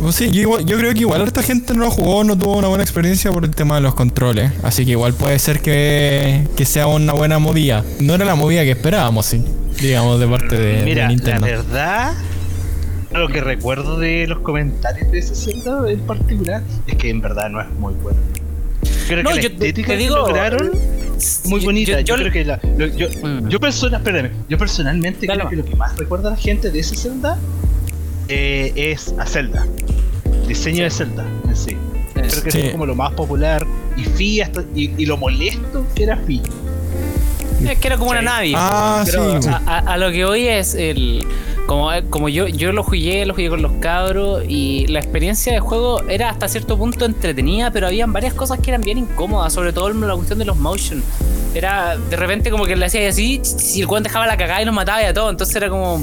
Pues 0.00 0.14
sí, 0.16 0.30
yo, 0.30 0.40
igual- 0.42 0.66
yo 0.66 0.76
creo 0.78 0.92
que 0.92 1.00
igual 1.00 1.22
harta 1.22 1.42
gente 1.42 1.74
no 1.74 1.84
lo 1.84 1.90
jugó, 1.90 2.24
no 2.24 2.36
tuvo 2.36 2.56
una 2.56 2.68
buena 2.68 2.84
experiencia 2.84 3.30
por 3.32 3.44
el 3.44 3.54
tema 3.54 3.76
de 3.76 3.80
los 3.82 3.94
controles. 3.94 4.52
Así 4.62 4.84
que 4.84 4.92
igual 4.92 5.14
puede 5.14 5.38
ser 5.38 5.60
que, 5.60 6.46
que 6.56 6.64
sea 6.64 6.86
una 6.86 7.12
buena 7.12 7.38
movida. 7.38 7.84
No 8.00 8.14
era 8.14 8.24
la 8.24 8.34
movida 8.34 8.62
que 8.62 8.72
esperábamos, 8.72 9.26
sí. 9.26 9.42
Digamos, 9.80 10.18
de 10.20 10.26
parte 10.26 10.56
de, 10.56 10.76
de 10.78 10.82
Mira, 10.84 11.02
la 11.04 11.08
Nintendo. 11.08 11.46
verdad, 11.46 12.14
lo 13.18 13.28
que 13.28 13.40
recuerdo 13.40 13.98
de 13.98 14.26
los 14.26 14.40
comentarios 14.40 15.10
de 15.10 15.18
ese 15.18 15.34
Zelda 15.34 15.90
en 15.90 16.00
particular 16.00 16.62
es 16.86 16.94
que 16.96 17.10
en 17.10 17.20
verdad 17.20 17.48
no 17.50 17.60
es 17.60 17.70
muy 17.78 17.94
bueno. 17.94 18.18
Creo 19.08 19.22
No, 19.22 19.30
que 19.30 19.36
la 19.36 19.42
yo 19.42 19.48
te- 19.50 19.54
estética 19.54 19.88
te 19.88 19.92
que 19.94 20.02
digo, 20.02 20.16
lograron 20.16 20.70
muy 21.44 21.60
yo- 21.60 21.66
bonita. 21.66 21.92
yo- 21.92 21.98
Yo, 22.00 22.16
yo- 22.16 22.16
creo 22.22 22.32
que 22.32 22.44
la, 22.44 22.60
lo- 22.76 22.86
yo, 22.86 23.08
Mm. 23.22 23.48
yo, 23.48 23.60
persona- 23.60 23.98
espérame, 23.98 24.30
yo 24.48 24.58
personalmente 24.58 25.26
Dale, 25.26 25.40
creo 25.40 25.50
que 25.50 25.56
lo 25.56 25.64
que 25.64 25.76
más 25.76 25.96
recuerda 25.96 26.28
a 26.28 26.30
la 26.32 26.36
gente 26.36 26.70
de 26.70 26.78
ese 26.80 26.96
Zelda 26.96 27.38
eh, 28.28 28.72
es 28.74 29.14
a 29.18 29.24
Zelda. 29.26 29.66
El 30.42 30.48
diseño 30.48 30.82
de 30.84 30.90
Zelda 30.90 31.24
en 31.48 31.56
sí. 31.56 31.76
Creo 32.14 32.42
que 32.42 32.50
Sí. 32.50 32.60
es 32.60 32.72
como 32.72 32.86
lo 32.86 32.94
más 32.96 33.12
popular 33.12 33.64
y 33.96 34.02
Fi 34.04 34.40
hasta, 34.40 34.62
y, 34.74 34.90
y 35.00 35.06
lo 35.06 35.16
molesto 35.16 35.86
que 35.94 36.02
era 36.04 36.16
Fi. 36.16 36.42
Es 37.68 37.78
que 37.78 37.86
era 37.88 37.96
como 37.96 38.10
una 38.10 38.22
nave. 38.22 38.52
Ah, 38.56 39.02
Pero 39.06 39.40
sí. 39.42 39.48
a, 39.48 39.56
a- 39.66 39.78
a 39.78 39.96
lo 39.96 40.10
que 40.10 40.24
hoy 40.24 40.46
es 40.48 40.74
el. 40.74 41.24
Como, 41.66 41.90
como 42.10 42.28
yo, 42.28 42.46
yo 42.46 42.72
lo 42.72 42.82
jugué, 42.82 43.26
lo 43.26 43.34
jugué 43.34 43.48
con 43.48 43.60
los 43.62 43.72
cabros 43.80 44.44
y 44.48 44.86
la 44.86 45.00
experiencia 45.00 45.52
de 45.52 45.60
juego 45.60 46.00
era 46.08 46.30
hasta 46.30 46.48
cierto 46.48 46.78
punto 46.78 47.04
entretenida, 47.04 47.70
pero 47.72 47.88
habían 47.88 48.12
varias 48.12 48.34
cosas 48.34 48.60
que 48.60 48.70
eran 48.70 48.82
bien 48.82 48.98
incómodas, 48.98 49.52
sobre 49.52 49.72
todo 49.72 49.88
la 49.92 50.14
cuestión 50.14 50.38
de 50.38 50.44
los 50.44 50.56
motion. 50.56 51.02
Era 51.54 51.96
de 51.96 52.16
repente 52.16 52.50
como 52.50 52.66
que 52.66 52.76
le 52.76 52.86
hacía 52.86 53.08
así, 53.08 53.40
si 53.42 53.80
el 53.80 53.86
weón 53.86 54.02
dejaba 54.02 54.26
la 54.26 54.36
cagada 54.36 54.62
y 54.62 54.64
nos 54.64 54.74
mataba 54.74 55.02
y 55.02 55.06
a 55.06 55.14
todo, 55.14 55.30
entonces 55.30 55.56
era 55.56 55.68
como. 55.68 56.00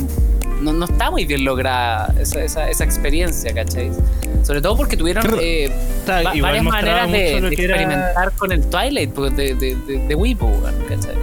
No, 0.62 0.72
no 0.72 0.86
está 0.86 1.12
muy 1.12 1.26
bien 1.26 1.44
lograda 1.44 2.14
esa, 2.20 2.42
esa, 2.42 2.70
esa 2.70 2.86
experiencia, 2.86 3.54
¿cachai? 3.54 3.92
Sobre 4.44 4.62
todo 4.62 4.78
porque 4.78 4.96
tuvieron 4.96 5.26
eh, 5.42 5.66
Está- 6.00 6.24
va- 6.24 6.36
igual 6.36 6.42
varias 6.42 6.64
maneras 6.64 7.12
de, 7.12 7.38
era- 7.38 7.48
experimentar 7.50 8.32
con 8.38 8.52
el 8.54 8.66
Twilight 8.68 9.12
pues, 9.12 9.36
de, 9.36 9.56
de, 9.56 9.76
de, 9.76 10.00
de 10.08 10.16
pues, 10.18 10.36
weón, 10.40 10.74
¿cachai? 10.88 11.16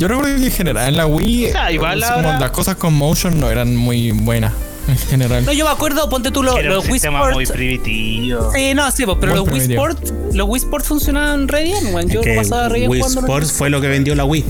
Yo 0.00 0.08
recuerdo 0.08 0.34
que 0.38 0.46
en 0.46 0.50
general 0.50 0.88
en 0.88 0.96
la 0.96 1.06
Wii 1.06 1.46
O 1.48 1.52
sea, 1.52 1.70
igual 1.70 2.00
como 2.02 2.14
ahora- 2.14 2.40
las 2.40 2.50
cosas 2.52 2.76
con 2.76 2.94
motion 2.94 3.38
no 3.38 3.50
eran 3.50 3.76
muy 3.76 4.12
buenas 4.12 4.54
en 4.88 4.96
general. 4.96 5.44
No, 5.44 5.52
yo 5.52 5.66
me 5.66 5.70
acuerdo, 5.70 6.08
ponte 6.08 6.30
tú 6.30 6.42
lo- 6.42 6.56
Era 6.56 6.70
un 6.70 6.76
los 6.76 6.84
Wii 6.88 7.00
muy 7.32 7.44
Sports. 7.44 7.52
primitivo. 7.52 8.50
Sí, 8.54 8.72
no, 8.74 8.90
sí, 8.90 9.04
pero 9.20 9.36
Muy 9.44 9.44
los 9.44 9.48
Wii. 9.68 9.74
Sports, 9.74 10.14
los 10.32 10.48
Wii 10.48 10.62
Sports 10.62 10.88
funcionaban 10.88 11.46
re 11.48 11.64
bien, 11.64 11.94
weón. 11.94 12.08
Yo 12.08 12.20
Es 12.20 12.26
lo 12.26 12.32
que 12.32 12.34
pasaba 12.36 12.68
re 12.70 12.78
bien 12.78 12.90
Wii 12.90 13.00
jugando. 13.02 13.20
Sports 13.20 13.52
fue 13.52 13.68
lo 13.68 13.78
que 13.82 13.88
vendió 13.88 14.14
la 14.14 14.24
Wii. 14.24 14.42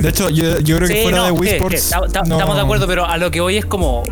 De 0.00 0.08
hecho, 0.10 0.30
yo, 0.30 0.60
yo 0.60 0.76
creo 0.76 0.88
que 0.88 1.02
fuera 1.02 1.18
no, 1.18 1.24
de 1.24 1.30
Wii 1.32 1.50
Sports. 1.50 1.90
ta- 1.90 2.00
ta- 2.12 2.22
no- 2.22 2.34
Estamos 2.36 2.54
de 2.54 2.62
acuerdo, 2.62 2.86
pero 2.86 3.04
a 3.04 3.16
lo 3.16 3.32
que 3.32 3.40
voy 3.40 3.56
es 3.56 3.66
como. 3.66 4.04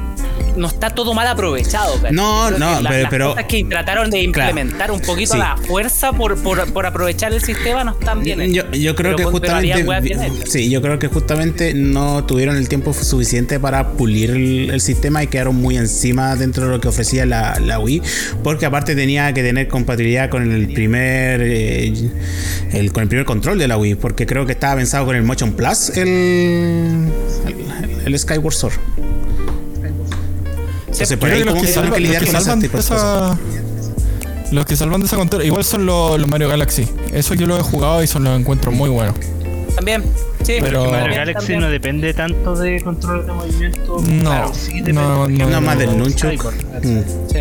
No 0.57 0.69
está 0.69 0.91
todo 0.91 1.13
mal 1.15 1.27
aprovechado. 1.27 1.95
No, 2.11 2.51
no, 2.51 2.81
la- 2.81 2.89
pero- 2.91 3.03
las 3.03 3.11
pero- 3.11 3.29
cosas 3.31 3.45
que 3.45 3.65
trataron 3.65 4.11
de 4.11 4.31
Claro. 4.33 4.51
implementar 4.51 4.91
un 4.91 5.01
poquito 5.01 5.35
Sí. 5.35 5.41
a 5.41 5.55
la 5.55 5.57
fuerza 5.57 6.13
por, 6.13 6.37
por, 6.43 6.73
por 6.73 6.87
aprovechar 6.87 7.33
el 7.33 7.43
sistema 7.43 7.85
no 7.85 7.93
están 7.93 8.23
bien. 8.23 8.53
Yo, 8.53 8.71
yo 8.73 8.95
creo 8.95 9.11
Pero 9.13 9.17
que 9.17 9.23
con- 9.25 9.33
justamente 9.33 9.85
sí, 10.47 10.71
yo 10.71 10.81
creo 10.83 10.99
que 10.99 11.09
justamente 11.09 11.75
no 11.75 12.25
tuvieron 12.25 12.57
el 12.57 12.69
tiempo 12.69 12.93
suficiente 12.95 13.61
para 13.61 13.89
pulir 13.93 14.31
el, 14.31 14.71
el 14.71 14.81
sistema 14.81 15.23
y 15.23 15.27
quedaron 15.27 15.57
muy 15.57 15.77
encima 15.77 16.35
dentro 16.37 16.67
de 16.67 16.73
lo 16.73 16.81
que 16.81 16.89
ofrecía 16.89 17.27
la, 17.27 17.59
la 17.61 17.79
Wii, 17.79 18.03
porque 18.43 18.67
aparte 18.67 18.95
tenía 18.97 19.33
que 19.35 19.43
tener 19.43 19.69
compatibilidad 19.69 20.31
con 20.31 20.51
el 20.51 20.73
primer 20.73 21.41
eh, 21.43 21.93
el, 22.73 22.93
con 22.93 23.03
el 23.03 23.09
primer 23.09 23.27
control 23.27 23.59
de 23.59 23.69
la 23.69 23.77
Wii, 23.77 23.97
porque 23.97 24.27
creo 24.27 24.47
que 24.47 24.53
estaba 24.53 24.77
pensado 24.77 25.05
con 25.07 25.17
el 25.17 25.23
Motion 25.23 25.53
Plus 25.53 25.91
el 25.97 26.07
el, 27.47 28.07
el 28.07 28.19
Skyward 28.19 28.55
Sword. 28.55 28.75
Entonces, 31.03 31.17
por 31.19 31.29
Yo 31.29 31.35
ahí 31.35 31.43
creo 31.43 31.55
que 31.55 31.59
como 31.61 31.65
los 31.65 31.75
que 31.75 32.01
los 32.01 32.17
que 32.19 32.25
con 32.33 32.41
salvan 32.43 32.61
de 32.61 32.67
esa. 32.79 33.39
Los 34.53 34.65
que 34.67 34.77
salvan 34.77 35.01
de 35.01 35.07
esa 35.07 35.17
control, 35.17 35.45
igual 35.45 35.65
son 35.65 35.87
los, 35.87 36.19
los 36.21 36.29
Mario 36.29 36.49
Galaxy. 36.49 36.89
Eso 37.13 37.35
yo 37.35 37.47
lo 37.47 37.59
he 37.59 37.63
jugado 37.63 38.03
y 38.03 38.07
son 38.07 38.25
los 38.25 38.39
encuentro 38.39 38.71
muy 38.73 38.89
buenos. 38.89 39.15
También, 39.75 40.05
sí. 40.45 40.55
Pero- 40.61 40.85
Mario 40.85 40.99
también, 41.01 41.15
Galaxy 41.19 41.39
también. 41.47 41.61
no 41.61 41.69
depende 41.69 42.15
tanto 42.15 42.55
de 42.55 42.81
control 42.81 43.27
de 43.27 43.33
movimiento. 43.33 43.97
No, 44.09 44.21
claro, 44.31 44.55
sí 44.55 44.73
depende, 44.81 44.93
no, 44.93 45.29
no, 45.29 45.51
No 45.51 45.61
más 45.61 45.79
del 45.79 45.91
de 45.91 45.97
nunchuk. 45.97 46.45
Mm. 46.83 47.01
Sí. 47.31 47.39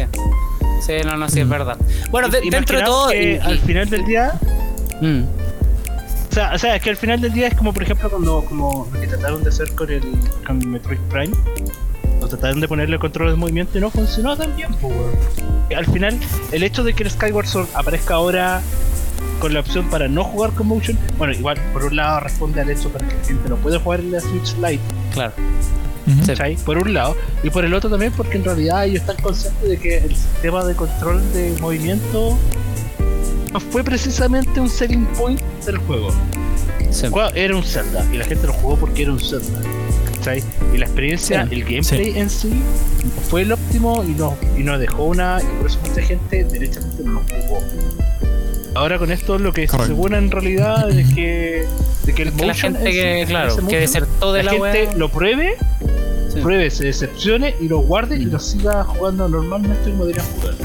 Sí, 0.85 0.93
no, 1.05 1.15
no, 1.17 1.29
sí, 1.29 1.39
es 1.39 1.49
verdad. 1.49 1.77
Bueno, 2.11 2.27
de- 2.29 2.41
dentro 2.49 2.77
de 2.79 2.83
todo. 2.83 3.09
que 3.09 3.33
y- 3.33 3.37
al 3.37 3.59
final 3.59 3.89
del 3.89 4.05
día, 4.05 4.33
Mm. 5.01 5.21
o 6.31 6.33
sea, 6.33 6.51
o 6.53 6.59
sea, 6.59 6.75
es 6.75 6.81
que 6.81 6.89
al 6.89 6.97
final 6.97 7.21
del 7.21 7.31
día 7.33 7.47
es 7.47 7.53
como, 7.55 7.71
por 7.73 7.83
ejemplo, 7.83 8.09
cuando 8.09 8.43
como 8.45 8.87
lo 8.93 8.99
que 8.99 9.07
trataron 9.07 9.43
de 9.43 9.49
hacer 9.49 9.71
con 9.73 9.89
el 9.91 10.01
con 10.45 10.57
Metroid 10.69 10.99
Prime, 11.09 11.33
trataron 12.27 12.59
de 12.59 12.67
ponerle 12.67 12.99
control 12.99 13.31
de 13.31 13.35
movimiento 13.35 13.77
y 13.77 13.81
no 13.81 13.89
funcionó 13.89 14.35
tan 14.37 14.55
bien, 14.55 14.73
pues. 14.81 14.93
Al 15.75 15.85
final, 15.85 16.17
el 16.51 16.63
hecho 16.63 16.83
de 16.83 16.93
que 16.93 17.03
el 17.03 17.11
Skyward 17.11 17.47
Sword 17.47 17.67
aparezca 17.73 18.15
ahora 18.15 18.61
con 19.39 19.53
la 19.53 19.59
opción 19.59 19.89
para 19.89 20.07
no 20.07 20.23
jugar 20.23 20.51
con 20.51 20.67
motion, 20.67 20.97
bueno, 21.17 21.33
igual 21.33 21.57
por 21.73 21.85
un 21.85 21.95
lado 21.95 22.19
responde 22.21 22.61
al 22.61 22.69
hecho 22.69 22.89
para 22.89 23.07
que 23.07 23.15
la 23.15 23.23
gente 23.23 23.49
no 23.49 23.55
puede 23.57 23.79
jugar 23.79 23.99
en 23.99 24.11
la 24.11 24.19
Switch 24.19 24.55
Lite, 24.57 24.81
Claro. 25.13 25.33
Por 26.63 26.77
un 26.77 26.93
lado, 26.93 27.15
y 27.43 27.49
por 27.49 27.65
el 27.65 27.73
otro 27.73 27.89
también 27.89 28.11
porque 28.15 28.37
en 28.37 28.43
realidad 28.43 28.85
ellos 28.85 29.01
están 29.01 29.17
conscientes 29.17 29.67
de 29.67 29.77
que 29.77 29.97
el 29.97 30.15
sistema 30.15 30.63
de 30.63 30.75
control 30.75 31.21
de 31.33 31.55
movimiento 31.59 32.37
no 33.51 33.59
fue 33.59 33.83
precisamente 33.83 34.59
un 34.59 34.69
selling 34.69 35.05
point 35.17 35.41
del 35.65 35.77
juego. 35.79 36.11
Sí. 36.91 37.05
El 37.05 37.11
juego 37.11 37.29
era 37.33 37.55
un 37.55 37.63
Zelda 37.63 38.05
y 38.13 38.17
la 38.17 38.25
gente 38.25 38.45
lo 38.45 38.53
jugó 38.53 38.75
porque 38.77 39.01
era 39.01 39.13
un 39.13 39.19
Zelda. 39.19 39.61
¿Cachai? 40.25 40.43
Y 40.73 40.77
la 40.77 40.85
experiencia, 40.85 41.47
Sí. 41.47 41.55
el 41.55 41.63
gameplay 41.63 42.17
en 42.19 42.29
sí 42.29 42.51
fue 43.29 43.41
el 43.43 43.51
óptimo 43.51 44.03
y 44.03 44.11
nos 44.11 44.33
y 44.57 44.63
nos 44.63 44.79
dejó 44.79 45.05
una. 45.05 45.39
Y 45.41 45.45
por 45.57 45.67
eso 45.67 45.79
mucha 45.87 46.01
gente 46.01 46.43
derechamente 46.43 47.03
no 47.03 47.11
lo 47.13 47.21
jugó. 47.21 47.59
Ahora 48.73 48.97
con 48.99 49.11
esto 49.11 49.37
lo 49.39 49.53
que 49.53 49.67
se 49.67 49.75
asegura 49.77 50.17
en 50.17 50.31
realidad 50.31 50.89
es 50.91 51.13
que, 51.13 51.65
de 52.03 52.13
que 52.13 52.23
el 52.23 52.33
Que 52.33 52.41
la 52.45 52.53
motion 52.53 52.73
gente 52.75 52.91
que, 52.91 53.25
claro, 53.27 53.49
motion, 53.51 53.67
que 53.67 53.79
desertó 53.79 54.33
de 54.33 54.43
la, 54.43 54.51
la, 54.51 54.59
gente 54.59 54.87
wea. 54.87 54.95
lo 54.97 55.09
pruebe, 55.09 55.55
Sí. 56.33 56.41
pruebe, 56.41 56.69
se 56.69 56.83
decepcione 56.85 57.55
y 57.61 57.69
lo 57.69 57.79
guarde 57.79 58.17
y 58.17 58.25
lo 58.25 58.37
siga 58.39 58.83
jugando 58.83 59.29
normalmente 59.29 59.89
como 59.89 60.05
debería 60.05 60.23
jugar. 60.23 60.55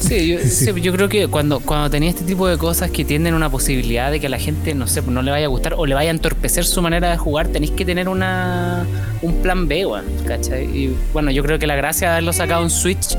Sí, 0.00 0.28
yo, 0.28 0.38
sí, 0.44 0.70
yo 0.80 0.92
creo 0.92 1.08
que 1.08 1.28
cuando, 1.28 1.60
cuando 1.60 1.90
tenía 1.90 2.10
este 2.10 2.24
tipo 2.24 2.46
de 2.48 2.56
cosas 2.58 2.90
que 2.90 3.04
tienen 3.04 3.34
una 3.34 3.50
posibilidad 3.50 4.10
de 4.10 4.20
que 4.20 4.26
a 4.26 4.30
la 4.30 4.38
gente, 4.38 4.74
no 4.74 4.86
sé, 4.86 5.02
no 5.02 5.22
le 5.22 5.30
vaya 5.30 5.46
a 5.46 5.48
gustar 5.48 5.74
o 5.76 5.86
le 5.86 5.94
vaya 5.94 6.10
a 6.10 6.14
entorpecer 6.14 6.64
su 6.64 6.82
manera 6.82 7.10
de 7.10 7.16
jugar, 7.16 7.48
tenéis 7.48 7.72
que 7.72 7.84
tener 7.84 8.08
una 8.08 8.84
un 9.22 9.34
plan 9.42 9.66
B, 9.68 9.86
¿cachai? 10.26 10.64
Y 10.64 10.96
bueno, 11.12 11.30
yo 11.30 11.42
creo 11.42 11.58
que 11.58 11.66
la 11.66 11.76
gracia 11.76 12.08
de 12.08 12.12
haberlo 12.14 12.32
sacado 12.32 12.62
en 12.62 12.70
Switch, 12.70 13.16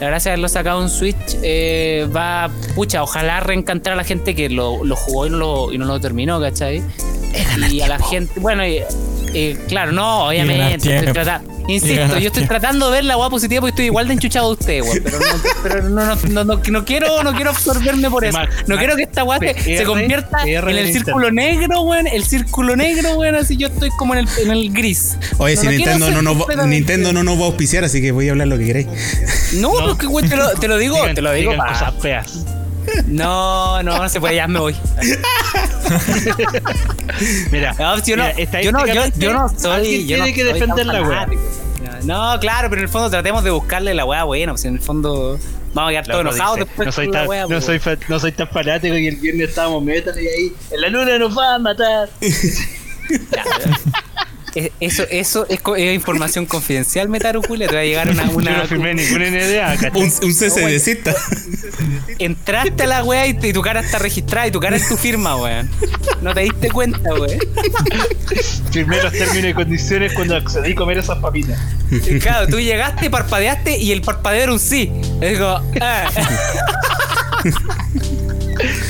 la 0.00 0.06
gracia 0.08 0.30
de 0.30 0.34
haberlo 0.34 0.48
sacado 0.48 0.82
en 0.82 0.88
Switch 0.88 1.36
eh, 1.42 2.08
va, 2.14 2.50
pucha, 2.74 3.02
ojalá 3.02 3.40
reencantar 3.40 3.92
a 3.92 3.96
la 3.96 4.04
gente 4.04 4.34
que 4.34 4.48
lo, 4.48 4.84
lo 4.84 4.96
jugó 4.96 5.26
y 5.26 5.30
no 5.30 5.36
lo, 5.38 5.72
y 5.72 5.78
no 5.78 5.84
lo 5.84 6.00
terminó, 6.00 6.40
¿cachai? 6.40 6.82
Y 7.70 7.80
a 7.80 7.88
la 7.88 7.98
gente, 7.98 8.38
bueno, 8.40 8.66
y- 8.66 8.80
y 9.34 9.54
claro, 9.68 9.92
no, 9.92 10.26
obviamente, 10.28 10.74
estoy. 11.06 11.51
Insisto, 11.68 12.18
yo 12.18 12.28
estoy 12.28 12.46
tratando 12.46 12.86
de 12.90 12.92
ver 12.96 13.04
la 13.04 13.14
agua 13.14 13.30
positiva 13.30 13.60
porque 13.60 13.70
estoy 13.70 13.84
igual 13.86 14.06
de 14.08 14.14
enchuchado 14.14 14.48
de 14.48 14.52
usted, 14.60 14.82
weón. 14.82 15.00
Pero, 15.02 15.18
no, 15.20 15.26
pero 15.62 15.82
no, 15.88 16.04
no, 16.06 16.16
no, 16.30 16.44
no, 16.44 16.62
no 16.70 16.84
quiero, 16.84 17.22
no 17.22 17.32
quiero 17.34 17.50
absorberme 17.50 18.10
por 18.10 18.24
eso. 18.24 18.38
No 18.66 18.76
quiero 18.76 18.96
que 18.96 19.02
esta 19.04 19.24
weá 19.24 19.38
se, 19.38 19.84
convierta 19.84 20.38
PR 20.44 20.70
en 20.70 20.76
el 20.78 20.92
círculo 20.92 21.30
negro, 21.30 21.82
weón. 21.82 22.06
El 22.06 22.24
círculo 22.24 22.76
negro, 22.76 23.14
weón. 23.14 23.34
Así 23.36 23.56
yo 23.56 23.68
estoy 23.68 23.90
como 23.98 24.14
en 24.14 24.20
el, 24.20 24.28
en 24.42 24.50
el 24.50 24.72
gris. 24.72 25.16
Oye, 25.38 25.54
No 25.56 25.60
si 25.62 25.68
Nintendo 25.68 26.10
no, 26.10 26.22
nos 26.22 26.36
va. 26.40 26.66
Nintendo 26.66 27.12
no 27.12 27.22
nos 27.22 27.38
va 27.38 27.42
a 27.42 27.46
auspiciar, 27.46 27.84
así 27.84 28.00
que 28.00 28.12
voy 28.12 28.28
a 28.28 28.32
hablar 28.32 28.48
lo 28.48 28.58
que 28.58 28.66
queréis. 28.66 28.86
No, 29.54 29.78
No. 29.80 29.86
porque, 29.88 30.06
weón, 30.06 30.28
te 30.28 30.36
lo, 30.36 30.48
te 30.54 30.68
lo 30.68 30.78
digo, 30.78 30.96
Digan- 30.96 31.14
te 31.14 31.22
lo 31.22 31.32
digo. 31.32 31.52
digan 31.52 31.66
cosas 31.68 31.94
feas. 32.00 32.44
No, 33.06 33.82
no, 33.82 33.98
no 33.98 34.08
se 34.08 34.20
puede, 34.20 34.36
ya 34.36 34.46
me 34.48 34.58
voy. 34.60 34.76
Mira, 37.50 37.74
No, 37.78 37.98
yo, 38.04 38.16
no, 38.16 38.24
mira, 38.36 38.60
yo, 38.62 38.72
no, 38.72 38.86
yo, 38.86 39.02
yo 39.16 39.32
no 39.32 39.48
soy. 39.48 40.06
yo 40.06 40.18
no 40.18 40.24
tiene 40.24 40.34
que 40.34 40.44
defender 40.44 40.86
la 40.86 41.02
wea. 41.02 41.20
fanático. 41.20 41.42
No, 42.04 42.38
claro, 42.40 42.68
pero 42.68 42.80
en 42.80 42.86
el 42.86 42.88
fondo 42.92 43.10
tratemos 43.10 43.44
de 43.44 43.50
buscarle 43.50 43.94
la 43.94 44.04
weá 44.04 44.24
buena. 44.24 44.52
Pues 44.52 44.64
en 44.64 44.74
el 44.74 44.80
fondo 44.80 45.38
vamos 45.74 45.88
a 45.88 45.92
quedar 45.92 46.06
todos 46.06 46.20
enojados 46.22 46.58
después. 46.58 46.86
no 46.86 46.92
soy 46.92 47.10
tan, 47.10 47.28
wea, 47.28 47.42
no 47.42 47.48
pues. 47.48 47.64
soy 47.64 47.78
fa- 47.78 47.96
no 48.08 48.18
soy 48.18 48.32
tan 48.32 48.48
fanático 48.48 48.96
y 48.96 49.06
el 49.06 49.16
viernes 49.16 49.50
estábamos 49.50 49.82
metal 49.84 50.14
y 50.20 50.26
ahí 50.26 50.52
en 50.70 50.80
la 50.80 50.88
luna 50.88 51.18
nos 51.18 51.36
va 51.36 51.54
a 51.54 51.58
matar. 51.58 52.08
Ya, 52.20 53.44
Eso, 54.54 55.04
eso 55.10 55.46
es, 55.48 55.60
es 55.78 55.94
información 55.94 56.44
confidencial, 56.44 57.08
Metaru 57.08 57.42
Julia. 57.42 57.68
Te 57.68 57.74
va 57.74 57.80
a 57.80 57.84
llegar 57.84 58.10
una. 58.10 58.26
Yo 58.26 58.32
una 58.32 58.58
no 58.58 58.66
firmé 58.66 58.94
ninguna 58.94 59.30
NDA, 59.30 59.76
¿cachai? 59.76 60.02
Un, 60.02 60.04
un 60.04 60.32
CCDcista. 60.34 61.14
entraste 62.18 62.82
a 62.82 62.86
la 62.86 63.04
wea 63.04 63.26
y, 63.26 63.38
y 63.42 63.52
tu 63.52 63.62
cara 63.62 63.80
está 63.80 63.98
registrada 63.98 64.46
y 64.48 64.50
tu 64.50 64.60
cara 64.60 64.76
es 64.76 64.88
tu 64.88 64.96
firma, 64.96 65.36
weón. 65.36 65.70
No 66.20 66.34
te 66.34 66.40
diste 66.40 66.70
cuenta, 66.70 67.14
weón. 67.14 67.38
Firmé 68.70 69.02
los 69.02 69.12
términos 69.12 69.50
y 69.50 69.54
condiciones 69.54 70.12
cuando 70.12 70.36
accedí 70.36 70.72
a 70.72 70.74
comer 70.74 70.98
esas 70.98 71.18
papitas. 71.18 71.58
Y 71.90 72.18
Claro, 72.18 72.46
tú 72.46 72.60
llegaste, 72.60 73.08
parpadeaste 73.10 73.78
y 73.78 73.92
el 73.92 74.02
parpadeo 74.02 74.42
era 74.42 74.52
un 74.52 74.60
sí. 74.60 74.92
Y 75.20 75.26
digo, 75.26 75.60
ah. 75.80 76.10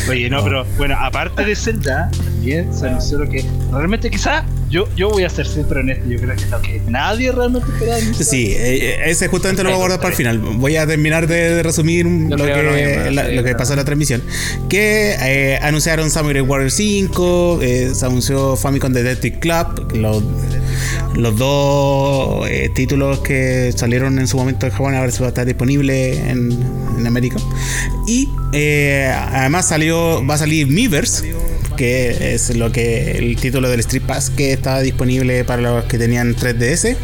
Oye, 0.08 0.28
no, 0.28 0.42
pero 0.42 0.64
bueno, 0.76 0.96
aparte 0.98 1.44
de 1.44 1.54
Zelda, 1.56 2.10
también 2.12 2.74
se 2.76 2.88
anunció 2.88 3.18
lo 3.18 3.28
que 3.30 3.44
realmente 3.70 4.10
quizá 4.10 4.44
yo, 4.72 4.88
yo 4.96 5.10
voy 5.10 5.24
a 5.24 5.28
ser 5.30 5.46
siempre 5.46 5.80
honesto, 5.80 6.08
yo 6.08 6.18
creo 6.18 6.34
que 6.34 6.42
es 6.42 6.50
lo 6.50 6.60
que 6.62 6.80
nadie 6.88 7.30
realmente 7.30 7.68
esperaba. 7.70 8.00
Sí, 8.18 8.46
eh, 8.56 8.96
ese 9.04 9.28
justamente 9.28 9.62
lo 9.62 9.68
voy 9.68 9.76
a 9.76 9.78
guardar 9.80 9.98
para 10.00 10.10
el 10.10 10.16
final. 10.16 10.38
Voy 10.38 10.76
a 10.76 10.86
terminar 10.86 11.26
de, 11.26 11.54
de 11.56 11.62
resumir 11.62 12.06
lo, 12.06 12.36
que, 12.36 12.42
mismo, 12.54 13.10
la- 13.12 13.26
sí, 13.26 13.34
lo 13.36 13.44
que 13.44 13.54
pasó 13.54 13.74
en 13.74 13.78
la 13.78 13.84
transmisión. 13.84 14.22
Que 14.70 15.14
eh, 15.20 15.58
anunciaron 15.62 16.10
Samurai 16.10 16.40
Warrior 16.42 16.70
5, 16.70 17.58
eh, 17.62 17.90
se 17.94 18.06
anunció 18.06 18.56
Famicom 18.56 18.92
Detective 18.92 19.38
Club, 19.38 19.92
los, 19.94 20.22
los 21.14 21.36
dos 21.36 22.48
eh, 22.48 22.70
títulos 22.74 23.18
que 23.20 23.72
salieron 23.76 24.18
en 24.18 24.26
su 24.26 24.36
momento 24.38 24.66
en 24.66 24.72
Japón, 24.72 24.94
ahora 24.94 25.12
se 25.12 25.20
va 25.20 25.26
a 25.26 25.28
estar 25.28 25.44
disponible 25.46 26.16
en, 26.30 26.50
en 26.98 27.06
América. 27.06 27.36
Y 28.06 28.28
eh, 28.54 29.12
además 29.32 29.68
salió, 29.68 30.26
va 30.26 30.34
a 30.34 30.38
salir 30.38 30.66
Miiverse, 30.66 31.34
que 31.82 32.34
es 32.34 32.54
lo 32.54 32.70
que 32.70 33.10
el 33.18 33.34
título 33.34 33.68
del 33.68 33.80
Street 33.80 34.04
Pass 34.06 34.30
que 34.30 34.52
estaba 34.52 34.82
disponible 34.82 35.42
para 35.42 35.62
los 35.62 35.84
que 35.86 35.98
tenían 35.98 36.36
3DS. 36.36 36.94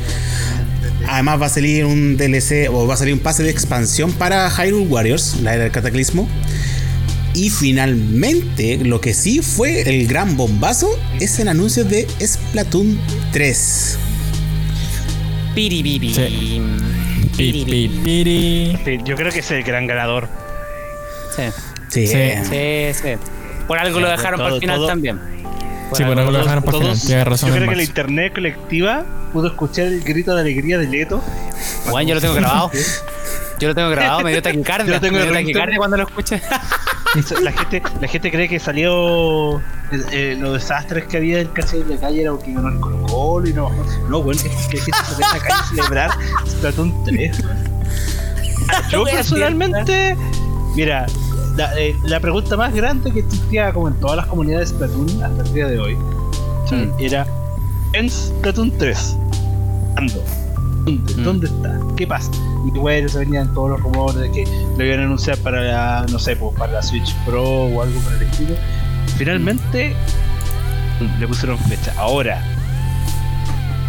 Además 1.08 1.42
va 1.42 1.46
a 1.46 1.48
salir 1.48 1.84
un 1.84 2.16
DLC 2.16 2.70
o 2.70 2.86
va 2.86 2.94
a 2.94 2.96
salir 2.96 3.12
un 3.12 3.18
pase 3.18 3.42
de 3.42 3.50
expansión 3.50 4.12
para 4.12 4.48
Hyrule 4.48 4.86
Warriors, 4.86 5.40
la 5.42 5.54
era 5.54 5.64
del 5.64 5.72
cataclismo. 5.72 6.28
Y 7.34 7.50
finalmente, 7.50 8.76
lo 8.76 9.00
que 9.00 9.14
sí 9.14 9.40
fue 9.42 9.80
el 9.80 10.06
gran 10.06 10.36
bombazo 10.36 10.88
es 11.18 11.40
el 11.40 11.48
anuncio 11.48 11.82
de 11.82 12.06
Splatoon 12.24 13.00
3. 13.32 13.98
Piribibi. 15.56 16.14
Sí. 16.14 16.62
Pi, 17.36 17.64
pi, 17.64 18.00
piri. 18.04 18.78
Sí, 18.84 18.98
yo 19.04 19.16
creo 19.16 19.32
que 19.32 19.40
es 19.40 19.50
el 19.50 19.64
gran 19.64 19.88
ganador. 19.88 20.28
Sí. 21.34 21.42
Sí. 21.88 22.06
Sí. 22.06 22.16
Sí, 22.48 23.00
sí. 23.02 23.37
Por 23.68 23.78
algo 23.78 24.00
lo 24.00 24.08
dejaron 24.08 24.38
para 24.38 24.48
todo- 24.48 24.56
el 24.56 24.60
final 24.60 24.76
todo- 24.78 24.86
también. 24.88 25.20
Sí, 25.94 26.04
por 26.04 26.18
algo 26.18 26.30
lo 26.32 26.38
dejaron 26.38 26.64
para 26.64 26.76
el 26.78 26.82
final. 26.82 27.00
Tienes 27.00 27.24
razón. 27.26 27.48
Yo 27.50 27.54
creo 27.56 27.68
que 27.70 27.76
la 27.76 27.82
internet 27.82 28.32
colectiva 28.34 29.04
pudo 29.32 29.46
escuchar 29.48 29.86
el 29.86 30.02
grito 30.02 30.34
de 30.34 30.40
alegría 30.40 30.78
de 30.78 30.86
Leto. 30.86 31.22
Juan, 31.88 32.06
yo 32.06 32.14
lo 32.14 32.20
tengo 32.20 32.34
grabado. 32.34 32.70
Yo 33.58 33.68
lo 33.68 33.74
tengo 33.74 33.90
grabado, 33.90 34.20
me 34.20 34.32
dio 34.32 34.42
taquicardia. 34.42 34.86
Yo 34.88 34.94
lo 34.94 35.00
tengo 35.00 35.18
me 35.18 35.24
dio 35.24 35.32
taquicardia 35.32 35.76
cuando 35.78 35.96
lo 35.96 36.02
escuché. 36.04 36.40
La 37.42 37.52
gente, 37.52 37.82
la 38.02 38.06
gente 38.06 38.30
cree 38.30 38.48
que 38.50 38.60
salió 38.60 39.58
eh, 39.58 39.62
eh, 40.12 40.36
los 40.38 40.52
desastres 40.52 41.06
que 41.06 41.16
había 41.16 41.40
en 41.40 41.48
calle 41.48 41.82
de 41.82 41.94
la 41.94 42.00
calle 42.00 42.20
era 42.20 42.32
porque 42.32 42.52
ganó 42.52 42.68
el 42.68 42.78
Colo 42.78 43.02
Colo 43.06 43.48
y 43.48 43.54
no 43.54 43.70
No, 44.10 44.22
bueno, 44.22 44.38
es 44.40 44.68
que 44.68 44.76
la 44.76 44.82
gente 44.84 44.98
se 45.08 45.14
en 45.14 45.20
la 45.20 45.38
calle 45.38 45.54
a 45.54 45.64
celebrar 45.68 46.10
Splatoon 46.46 47.04
3. 47.04 47.44
Yo 48.90 49.04
personalmente, 49.04 50.16
mira, 50.76 51.06
la, 51.58 51.76
eh, 51.76 51.96
la 52.04 52.20
pregunta 52.20 52.56
más 52.56 52.72
grande 52.72 53.10
que 53.10 53.18
existía 53.18 53.72
como 53.72 53.88
en 53.88 53.94
todas 53.94 54.16
las 54.16 54.26
comunidades 54.26 54.70
de 54.70 54.86
Splatoon 54.86 55.22
hasta 55.24 55.42
el 55.42 55.52
día 55.52 55.66
de 55.66 55.78
hoy 55.80 55.98
era 56.98 57.26
en 57.94 58.08
Splatoon 58.08 58.70
3. 58.78 59.16
¿Cuándo? 59.94 60.22
¿Dónde? 60.84 61.14
Mm. 61.14 61.24
¿Dónde 61.24 61.46
está? 61.48 61.80
¿Qué 61.96 62.06
pasa? 62.06 62.30
Y 62.66 62.78
bueno, 62.78 63.08
se 63.08 63.18
venían 63.18 63.52
todos 63.54 63.70
los 63.70 63.80
rumores 63.80 64.20
de 64.20 64.30
que 64.30 64.44
lo 64.76 64.84
iban 64.84 65.00
a 65.00 65.02
anunciar 65.04 65.36
para 65.38 65.60
la, 65.60 66.06
no 66.10 66.18
sé, 66.18 66.36
pues, 66.36 66.56
para 66.56 66.72
la 66.74 66.82
Switch 66.82 67.14
Pro 67.24 67.42
o 67.42 67.82
algo 67.82 68.00
por 68.00 68.12
el 68.12 68.22
estilo. 68.22 68.54
Finalmente 69.16 69.94
mm, 71.00 71.20
le 71.20 71.26
pusieron 71.26 71.58
fecha. 71.58 71.92
Ahora, 71.96 72.40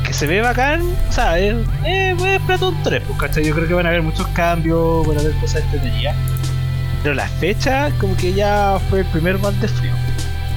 que 0.06 0.14
se 0.14 0.26
ve 0.26 0.42
bacán, 0.42 0.82
o 1.10 1.12
sea, 1.12 1.38
es, 1.38 1.56
eh, 1.86 2.16
es 2.18 2.42
Splatoon 2.42 2.76
3, 2.84 3.04
pues, 3.06 3.20
¿cachai? 3.20 3.46
Yo 3.46 3.54
creo 3.54 3.68
que 3.68 3.74
van 3.74 3.86
a 3.86 3.90
haber 3.90 4.02
muchos 4.02 4.28
cambios, 4.30 5.06
van 5.06 5.18
a 5.18 5.20
haber 5.22 5.34
cosas 5.34 5.64
entretenidas. 5.64 6.16
Pero 7.04 7.16
la 7.16 7.28
fecha, 7.28 7.92
como 8.00 8.16
que 8.18 8.34
ya 8.34 8.78
fue 8.90 9.00
el 9.02 9.06
primer 9.08 9.40
mal 9.40 9.58
de 9.60 9.68
frío. 9.68 9.92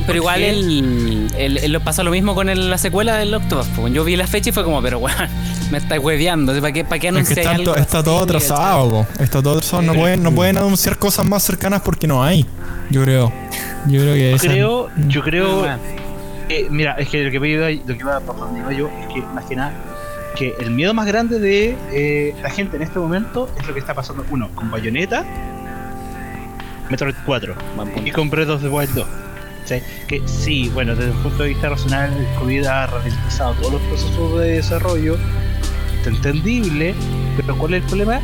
Pero 0.05 0.19
igual 0.19 0.43
él, 0.43 1.29
él, 1.39 1.59
él 1.59 1.73
lo 1.73 1.81
pasa 1.81 2.03
lo 2.03 2.11
mismo 2.11 2.35
con 2.35 2.49
el- 2.49 2.71
la 2.71 2.79
secuela 2.79 3.17
del 3.19 3.33
Octopus. 3.35 3.93
Yo 3.93 4.03
vi 4.03 4.17
la 4.17 4.27
fecha 4.27 4.51
y 4.51 4.53
fue 4.53 4.65
como, 4.65 4.83
pero 4.83 4.99
weón, 4.99 5.17
me 5.71 5.79
está 5.79 6.01
hueveando. 6.01 6.53
¿Para 6.61 6.73
qué, 6.73 6.85
para 6.85 6.99
qué 6.99 7.09
Es 7.09 7.13
que 7.13 7.19
anunciar 7.41 7.61
está, 7.61 7.65
to- 7.65 7.77
está 7.77 8.03
todo 8.03 8.25
atrasado, 8.25 8.91
po. 8.91 9.07
Está 9.23 9.41
todo 9.41 9.55
atrasado. 9.59 9.83
No 9.83 9.95
pueden, 9.95 10.23
no 10.25 10.33
pueden 10.33 10.59
anunciar 10.59 10.99
cosas 10.99 11.25
más 11.25 11.45
cercanas 11.45 11.83
porque 11.83 12.09
no 12.09 12.25
hay. 12.25 12.45
Yo 12.91 13.05
creo. 13.05 13.33
Yo 13.87 14.01
creo 14.01 14.15
que 14.15 14.31
Yo 14.31 14.37
esa- 14.37 14.47
creo, 14.49 14.89
yo 15.09 15.23
creo 15.23 15.65
Ah, 15.67 15.79
Eh, 16.49 16.67
mira, 16.69 16.97
es 16.99 17.09
que 17.09 17.23
lo 17.23 17.31
que 17.31 17.49
iba, 17.49 17.71
lo 17.71 17.87
que 17.95 18.01
iba 18.01 18.19
por 18.21 18.37
donde 18.37 18.59
iba 18.61 18.73
yo 18.73 18.89
es 18.89 19.15
que 19.15 19.21
más 19.33 19.45
que 19.45 19.55
nada 19.57 19.73
que 20.37 20.55
el 20.61 20.71
miedo 20.71 20.93
más 20.95 21.07
grande 21.07 21.39
de 21.39 21.77
eh, 21.93 22.35
la 22.43 22.51
gente 22.51 22.77
en 22.77 22.83
este 22.83 22.99
momento 22.99 23.49
es 23.61 23.67
lo 23.69 23.73
que 23.75 23.81
está 23.81 23.95
pasando 23.95 24.25
uno 24.31 24.49
con 24.55 24.71
Bayonetta, 24.71 25.25
Metroid 26.93 27.15
4 27.27 27.55
buen 27.77 27.89
punto. 27.91 28.09
y 28.09 28.13
con 28.13 28.31
Breath 28.31 28.49
of 28.51 28.63
the 28.63 28.69
Wild 28.69 28.95
2. 28.95 29.07
¿sí? 29.65 29.77
Que 30.07 30.23
sí, 30.27 30.71
bueno, 30.75 30.95
desde 30.95 31.11
un 31.13 31.23
punto 31.23 31.43
de 31.43 31.49
vista 31.51 31.69
racional, 31.71 32.11
COVID 32.39 32.65
ha 32.67 32.87
ralentizado 32.87 33.55
todos 33.55 33.73
los 33.75 33.83
procesos 33.83 34.41
de 34.41 34.49
desarrollo, 34.53 35.17
es 36.01 36.07
entendible, 36.07 36.95
pero 37.37 37.57
¿cuál 37.57 37.75
es 37.75 37.83
el 37.83 37.89
problema? 37.89 38.21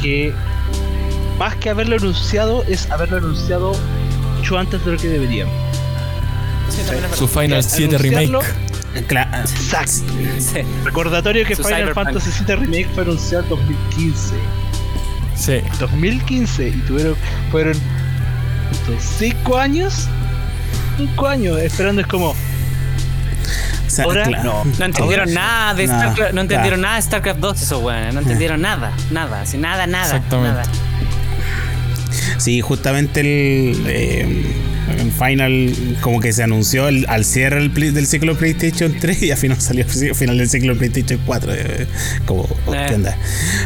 Que 0.00 0.32
más 1.38 1.54
que 1.56 1.70
haberlo 1.70 1.96
anunciado, 1.96 2.64
es 2.68 2.90
haberlo 2.90 3.18
anunciado 3.18 3.72
mucho 4.38 4.58
antes 4.58 4.84
de 4.84 4.92
lo 4.92 4.98
que 4.98 5.08
deberían. 5.08 5.48
Sí, 6.70 6.80
Su. 7.14 7.28
Final 7.28 7.62
Ya, 7.62 7.68
7 7.68 7.96
anunciarlo- 7.96 8.40
Remake. 8.40 8.72
Exacto. 8.94 10.12
Sí. 10.38 10.60
Recordatorio 10.84 11.44
que 11.46 11.54
Su 11.56 11.62
Final 11.64 11.80
Cyberpunk. 11.82 12.06
Fantasy 12.06 12.44
VII 12.46 12.56
Remake 12.56 12.88
fue 12.94 13.02
anunciado 13.04 13.44
en 13.44 13.48
2015. 13.50 14.34
Sí. 15.34 15.60
2015 15.80 16.68
y 16.68 16.72
tuvieron 16.86 17.16
fueron 17.50 17.76
5 19.18 19.58
años 19.58 20.08
5 20.98 21.26
años 21.28 21.58
esperando 21.58 22.00
es 22.02 22.06
como 22.06 22.30
o 22.30 22.36
sea, 23.94 24.04
ahora 24.04 24.24
cla- 24.26 24.42
no 24.42 24.64
No 24.78 24.84
entendieron 24.84 25.28
Ahora- 25.28 25.40
nada 25.40 25.74
de 25.74 25.86
Nada, 25.86 26.00
StarCraft, 26.02 26.34
no 26.34 26.40
entendieron 26.42 26.80
claro. 26.80 26.82
nada 26.82 26.96
de 26.96 27.02
StarCraft 27.02 27.40
2 27.40 27.62
esos 27.62 27.82
weones, 27.82 28.14
no 28.14 28.20
entendieron 28.20 28.60
nada, 28.60 28.92
nada, 29.10 29.42
así 29.42 29.58
nada, 29.58 29.86
nada. 29.86 30.04
Exactamente. 30.16 30.50
nada. 30.60 30.62
Sí, 32.42 32.60
justamente 32.60 33.20
el, 33.20 33.84
eh, 33.86 34.26
el 34.98 35.12
Final 35.12 35.74
como 36.00 36.20
que 36.20 36.32
se 36.32 36.42
anunció 36.42 36.88
el- 36.88 37.06
al 37.08 37.24
cierre 37.24 37.60
del, 37.68 37.94
del 37.94 38.06
ciclo 38.06 38.36
PlayStation 38.36 38.94
3 38.98 39.22
y 39.22 39.30
al 39.30 39.38
final 39.38 39.60
salió 39.60 39.84
al 39.84 40.14
final 40.14 40.38
del 40.38 40.48
ciclo 40.50 40.76
PlayStation 40.76 41.20
4. 41.24 41.54
eh, 41.54 41.86
como, 42.26 42.44
Eh. 42.72 42.86
¿qué 42.88 42.94
onda? 42.94 43.16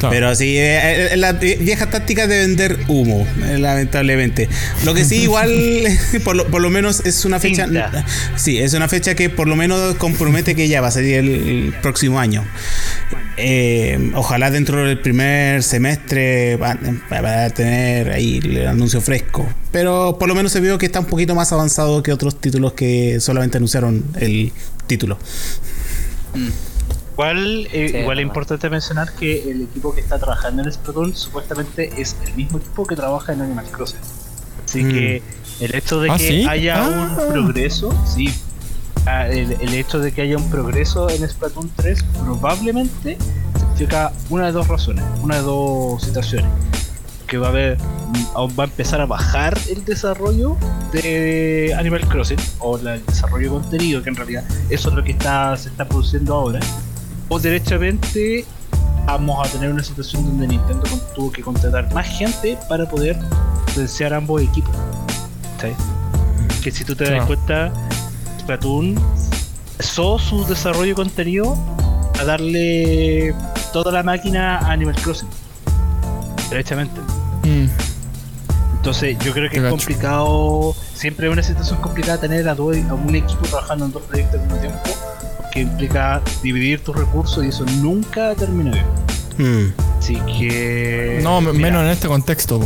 Claro. 0.01 0.11
Pero 0.15 0.35
sí, 0.35 0.57
eh, 0.59 1.13
eh, 1.13 1.17
la 1.17 1.33
vieja 1.33 1.89
táctica 1.91 2.27
de 2.27 2.39
vender 2.41 2.79
humo, 2.89 3.27
eh, 3.49 3.59
lamentablemente. 3.59 4.49
Lo 4.85 4.93
que 4.95 5.05
sí, 5.05 5.17
igual, 5.23 5.51
por 6.25 6.37
lo, 6.37 6.47
por 6.49 6.61
lo 6.61 6.69
menos 6.71 7.01
es 7.07 7.25
una 7.25 7.41
fecha. 7.41 7.65
Cinta. 7.65 8.05
Sí, 8.37 8.59
es 8.59 8.75
una 8.75 8.89
fecha 8.89 9.15
que 9.15 9.31
por 9.31 9.49
lo 9.49 9.57
menos 9.57 9.95
compromete 9.97 10.55
que 10.55 10.69
ya 10.69 10.81
va 10.81 10.89
a 10.89 10.93
salir 10.93 11.15
el, 11.17 11.29
el 11.29 11.75
próximo 11.81 12.21
año. 12.21 12.45
Eh, 13.39 14.13
ojalá 14.15 14.51
dentro 14.51 14.83
del 14.87 14.99
primer 15.01 15.63
semestre 15.63 16.57
va- 16.57 16.71
a 16.77 17.51
tener 17.51 18.11
ahí 18.11 18.39
el 18.39 18.67
anuncio 18.67 19.01
fresco. 19.03 19.47
Pero 19.73 20.17
por 20.19 20.29
lo 20.29 20.35
menos 20.35 20.53
se 20.53 20.61
vio 20.61 20.79
que 20.79 20.87
está 20.87 21.01
un 21.01 21.07
poquito 21.07 21.35
más 21.35 21.53
avanzado 21.53 22.03
que 22.03 22.13
otros 22.13 22.41
títulos 22.41 22.73
que 22.73 23.21
solamente 23.21 23.59
anunciaron 23.59 24.03
el 24.19 24.53
título. 24.87 25.19
igual 27.13 27.67
eh, 27.73 27.89
Sí, 27.91 27.97
igual 27.99 28.19
es 28.19 28.23
importante 28.27 28.69
mencionar 28.71 29.13
que 29.15 29.51
el 29.51 29.63
equipo 29.63 29.95
que 29.95 30.01
está 30.01 30.19
trabajando 30.19 30.63
en 30.63 30.71
Splatoon 30.73 31.15
supuestamente 31.17 31.91
es 31.99 32.17
el 32.27 32.35
mismo 32.35 32.59
equipo 32.59 32.87
que 32.87 32.95
trabaja 32.97 33.33
en 33.33 33.41
Animal 33.41 33.65
Crossing 33.71 33.99
así 34.67 34.85
Mm. 34.85 34.93
que 34.93 35.23
el 35.61 35.75
hecho 35.75 36.01
de 36.01 36.11
¿Ah, 36.11 36.17
que 36.19 36.29
sí? 36.29 36.47
haya 36.47 36.85
Ah. 36.85 36.89
un 37.27 37.33
progreso 37.33 37.95
sí 38.15 38.29
ah, 39.07 39.27
el, 39.29 39.53
el 39.61 39.75
hecho 39.75 39.99
de 40.01 40.13
que 40.13 40.23
haya 40.23 40.37
un 40.37 40.49
progreso 40.51 41.09
en 41.11 41.29
Splatoon 41.29 41.71
3 41.77 42.03
probablemente 42.25 43.17
significa 43.55 44.13
una 44.31 44.47
de 44.47 44.53
dos 44.53 44.69
razones 44.69 45.05
una 45.23 45.37
de 45.37 45.43
dos 45.43 46.03
situaciones. 46.03 46.51
Que 47.27 47.39
va 47.39 47.49
a 47.49 47.51
haber 47.51 47.77
mm, 47.79 48.59
va 48.59 48.65
a 48.65 48.67
empezar 48.67 49.01
a 49.01 49.07
bajar 49.07 49.59
el 49.69 49.85
desarrollo 49.85 50.57
de 50.93 51.75
Animal 51.77 52.07
Crossing 52.09 52.39
o 52.61 52.79
la- 52.79 52.95
el 52.95 53.05
desarrollo 53.07 53.53
de 53.53 53.61
contenido 53.61 54.03
que 54.03 54.11
en 54.11 54.17
realidad 54.17 54.45
eso 54.71 54.91
es 54.91 54.95
lo 54.95 55.03
que 55.03 55.11
está 55.13 55.57
se 55.57 55.69
está 55.71 55.85
produciendo 55.87 56.35
ahora. 56.35 56.61
O 57.29 57.41
derechamente 57.41 58.45
vamos 59.07 59.45
a 59.45 59.51
tener 59.51 59.73
una 59.73 59.83
situación 59.83 60.25
donde 60.25 60.47
Nintendo 60.47 60.85
tuvo 61.17 61.33
que 61.33 61.43
contratar 61.43 61.93
más 61.93 62.07
gente 62.07 62.57
para 62.69 62.89
poder 62.89 63.19
potenciar 63.67 64.15
ambos 64.15 64.43
equipos 64.43 64.75
¿sí? 65.61 65.69
que 66.63 66.71
si 66.71 66.85
tú 66.85 66.95
te 66.97 67.05
das 67.11 67.27
cuenta 67.27 67.73
Splatoon 68.51 68.95
empezó 69.73 70.19
su 70.21 70.45
desarrollo 70.47 70.91
de 70.91 70.95
contenido 70.95 71.57
a 72.21 72.25
darle 72.25 73.35
toda 73.73 73.91
la 73.91 74.03
máquina 74.05 74.59
a 74.59 74.71
Animal 74.71 74.95
Crossing 75.03 75.29
derechamente 76.49 77.01
Mm. 77.43 77.69
entonces 78.77 79.17
yo 79.25 79.33
creo 79.33 79.51
que 79.51 79.57
es 79.59 79.63
complicado, 79.69 80.75
siempre 80.95 81.27
es 81.27 81.33
una 81.33 81.43
situación 81.43 81.81
complicada 81.81 82.19
tener 82.21 82.49
a, 82.49 82.55
dos- 82.55 82.77
a 82.89 82.95
un 82.95 83.15
equipo 83.15 83.43
trabajando 83.47 83.85
en 83.87 83.93
dos 83.93 84.03
proyectos 84.03 84.41
al 84.41 84.47
mismo 84.47 84.61
tiempo, 84.61 84.81
que 85.53 85.61
implica 85.61 86.23
dividir 86.43 86.83
tus 86.83 86.97
recursos 86.97 87.45
y 87.45 87.49
eso 87.49 87.65
nunca 87.83 88.35
termina 88.37 88.71
bien. 88.73 88.87
Mm. 89.39 89.73
Así 89.99 90.15
que... 90.39 91.21
No, 91.23 91.41
mira, 91.41 91.53
menos 91.53 91.83
en 91.85 91.89
este 91.91 92.09
contexto. 92.09 92.61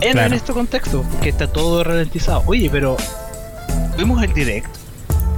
en, 0.00 0.12
claro. 0.12 0.26
en 0.28 0.32
este 0.34 0.52
contexto, 0.52 1.04
que 1.22 1.28
está 1.30 1.46
todo 1.48 1.82
ralentizado. 1.84 2.42
Oye, 2.46 2.68
pero 2.70 2.96
tuvimos 3.96 4.22
el 4.22 4.32
direct. 4.32 4.68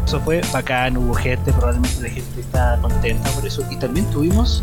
Eso 0.07 0.21
fue 0.21 0.41
bacán, 0.53 0.97
hubo 0.97 1.15
gente, 1.15 1.53
probablemente 1.53 2.03
la 2.03 2.11
gente 2.11 2.41
está 2.41 2.79
contenta 2.83 3.31
por 3.31 3.47
eso. 3.47 3.65
Y 3.71 3.77
también 3.77 4.07
tuvimos 4.11 4.63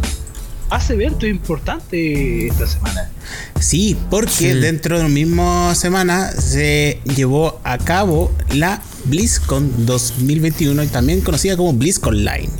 más 0.69 0.89
eventos 0.89 1.27
importantes 1.27 2.51
esta 2.51 2.67
semana. 2.67 3.09
Sí, 3.59 3.97
porque 4.09 4.31
Sí. 4.31 4.53
dentro 4.53 4.97
de 4.97 5.03
la 5.03 5.09
misma 5.09 5.73
semana 5.75 6.31
se 6.31 6.99
llevó 7.15 7.59
a 7.63 7.77
cabo 7.77 8.31
la 8.53 8.81
BlizzCon 9.05 9.85
2021 9.85 10.83
y 10.83 10.87
también 10.87 11.21
conocida 11.21 11.57
como 11.57 11.73
BlizzCon 11.73 12.23
Line. 12.23 12.49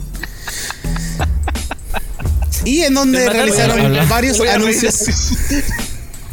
Y 2.66 2.82
en 2.82 2.94
donde 2.94 3.28
realizaron 3.30 3.98
varios 4.10 4.40
anuncios. 4.42 5.06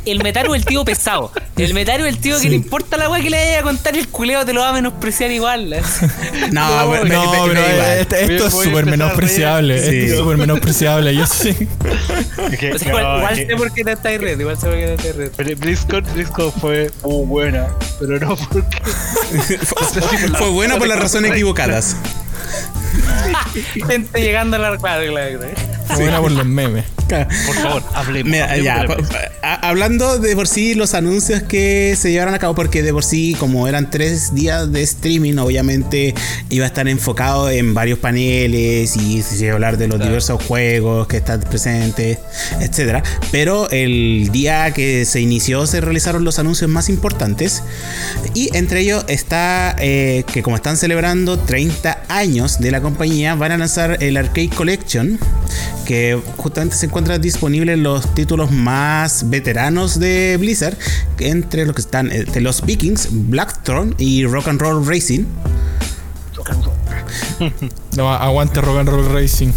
El 0.06 0.22
Metaru 0.22 0.54
es 0.54 0.60
el 0.62 0.66
tío 0.66 0.84
pesado. 0.84 1.32
El 1.56 1.74
Metaru 1.74 2.04
es 2.04 2.14
el 2.14 2.20
tío 2.20 2.38
que 2.40 2.48
le 2.48 2.56
importa 2.56 2.96
la 2.96 3.08
weá 3.10 3.20
que 3.22 3.30
le 3.30 3.38
vaya 3.38 3.60
a 3.60 3.62
contar 3.62 3.96
el 3.96 4.08
culeo 4.08 4.44
te 4.44 4.52
lo 4.52 4.60
va 4.60 4.68
a 4.70 4.72
menospreciar 4.72 5.30
igual. 5.30 5.70
No, 5.70 5.76
pero- 6.50 6.52
No, 6.52 6.82
pero- 7.02 7.04
pero 7.30 7.44
pero 7.46 7.60
igual. 7.60 7.98
este- 7.98 8.34
esto 8.36 8.46
es 8.46 8.52
súper 8.52 8.86
menospreciable. 8.86 9.80
reír. 9.80 9.84
Esto 9.94 10.06
Sí. 10.06 10.12
es 10.12 10.18
súper 10.18 10.36
menospreciable. 10.36 11.14
Yo 11.14 11.26
sí. 11.26 11.56
O 12.74 12.78
sea, 12.78 12.88
igual 12.88 13.02
no, 13.04 13.16
igual 13.18 13.32
es 13.32 13.38
que- 13.40 13.46
sé 13.46 13.56
por 13.56 13.72
qué 13.72 13.84
no 13.84 13.90
estáis 13.92 14.20
red, 14.20 14.38
igual 14.40 14.56
sé 14.58 14.66
por 14.66 14.76
qué 14.76 14.86
no 14.86 14.92
estáis 14.92 15.16
red. 15.16 15.30
pero 15.36 15.56
BlizzCon, 15.56 16.04
BlizzCon 16.14 16.52
fue 16.52 16.90
muy 17.02 17.26
buena, 17.26 17.66
pero 17.98 18.18
no 18.20 18.36
porque. 18.36 18.76
Fue 20.38 20.50
bueno 20.50 20.78
por 20.78 20.86
las 20.88 20.98
razones 21.00 21.32
equivocadas. 21.32 21.96
Gente 23.86 24.20
llegando 24.20 24.56
a 24.56 24.60
la 24.60 24.76
claro, 24.76 25.10
claro, 25.12 25.38
claro. 25.38 25.54
Buena 25.94 26.20
por 26.20 26.32
los 26.32 26.46
memes. 26.46 26.84
Por 27.08 27.54
favor, 27.54 27.82
hablemos. 27.94 28.30
Mira, 28.30 28.56
ya, 28.56 28.84
hablando 29.62 30.18
de 30.18 30.34
por 30.34 30.48
sí 30.48 30.74
los 30.74 30.94
anuncios 30.94 31.42
que 31.42 31.94
se 31.96 32.10
llevaron 32.10 32.34
a 32.34 32.38
cabo, 32.38 32.54
porque 32.54 32.82
de 32.82 32.92
por 32.92 33.04
sí, 33.04 33.36
como 33.38 33.68
eran 33.68 33.90
tres 33.90 34.34
días 34.34 34.72
de 34.72 34.82
streaming, 34.82 35.36
obviamente 35.38 36.14
iba 36.50 36.64
a 36.64 36.68
estar 36.68 36.88
enfocado 36.88 37.48
en 37.50 37.74
varios 37.74 37.98
paneles 37.98 38.96
y 38.96 39.22
se 39.22 39.44
iba 39.44 39.52
a 39.52 39.54
hablar 39.54 39.78
de 39.78 39.88
los 39.88 40.00
diversos 40.00 40.42
juegos 40.42 41.06
que 41.06 41.18
están 41.18 41.40
presentes, 41.40 42.18
etcétera. 42.60 43.02
Pero 43.30 43.70
el 43.70 44.30
día 44.32 44.72
que 44.72 45.04
se 45.04 45.20
inició 45.20 45.66
se 45.66 45.80
realizaron 45.80 46.24
los 46.24 46.38
anuncios 46.38 46.68
más 46.70 46.88
importantes 46.88 47.62
y 48.34 48.50
entre 48.56 48.80
ellos 48.80 49.04
está 49.08 49.76
eh, 49.78 50.24
que 50.32 50.42
como 50.42 50.56
están 50.56 50.76
celebrando 50.76 51.38
30 51.38 52.04
años 52.08 52.58
de 52.58 52.70
la 52.70 52.80
compañía, 52.80 53.34
van 53.34 53.52
a 53.52 53.58
lanzar 53.58 54.02
el 54.02 54.16
Arcade 54.16 54.50
Collection, 54.50 55.18
que 55.86 56.20
justamente 56.36 56.76
se 56.76 56.86
encuentra 56.86 57.18
disponible 57.18 57.72
en 57.72 57.82
los 57.82 58.14
títulos 58.14 58.50
más 58.50 59.30
veteranos 59.30 59.98
de 59.98 60.36
Blizzard, 60.38 60.76
entre 61.18 61.64
los 61.64 61.74
que 61.74 61.80
están 61.80 62.12
eh, 62.12 62.24
de 62.24 62.40
los 62.40 62.62
Vikings, 62.66 63.08
Blackthorn 63.10 63.94
y 63.98 64.26
Rock 64.26 64.48
and 64.48 64.60
Roll 64.60 64.86
Racing. 64.86 65.24
No, 67.96 68.12
aguante 68.12 68.60
rock 68.60 68.78
and 68.78 68.88
roll 68.88 69.12
racing. 69.12 69.52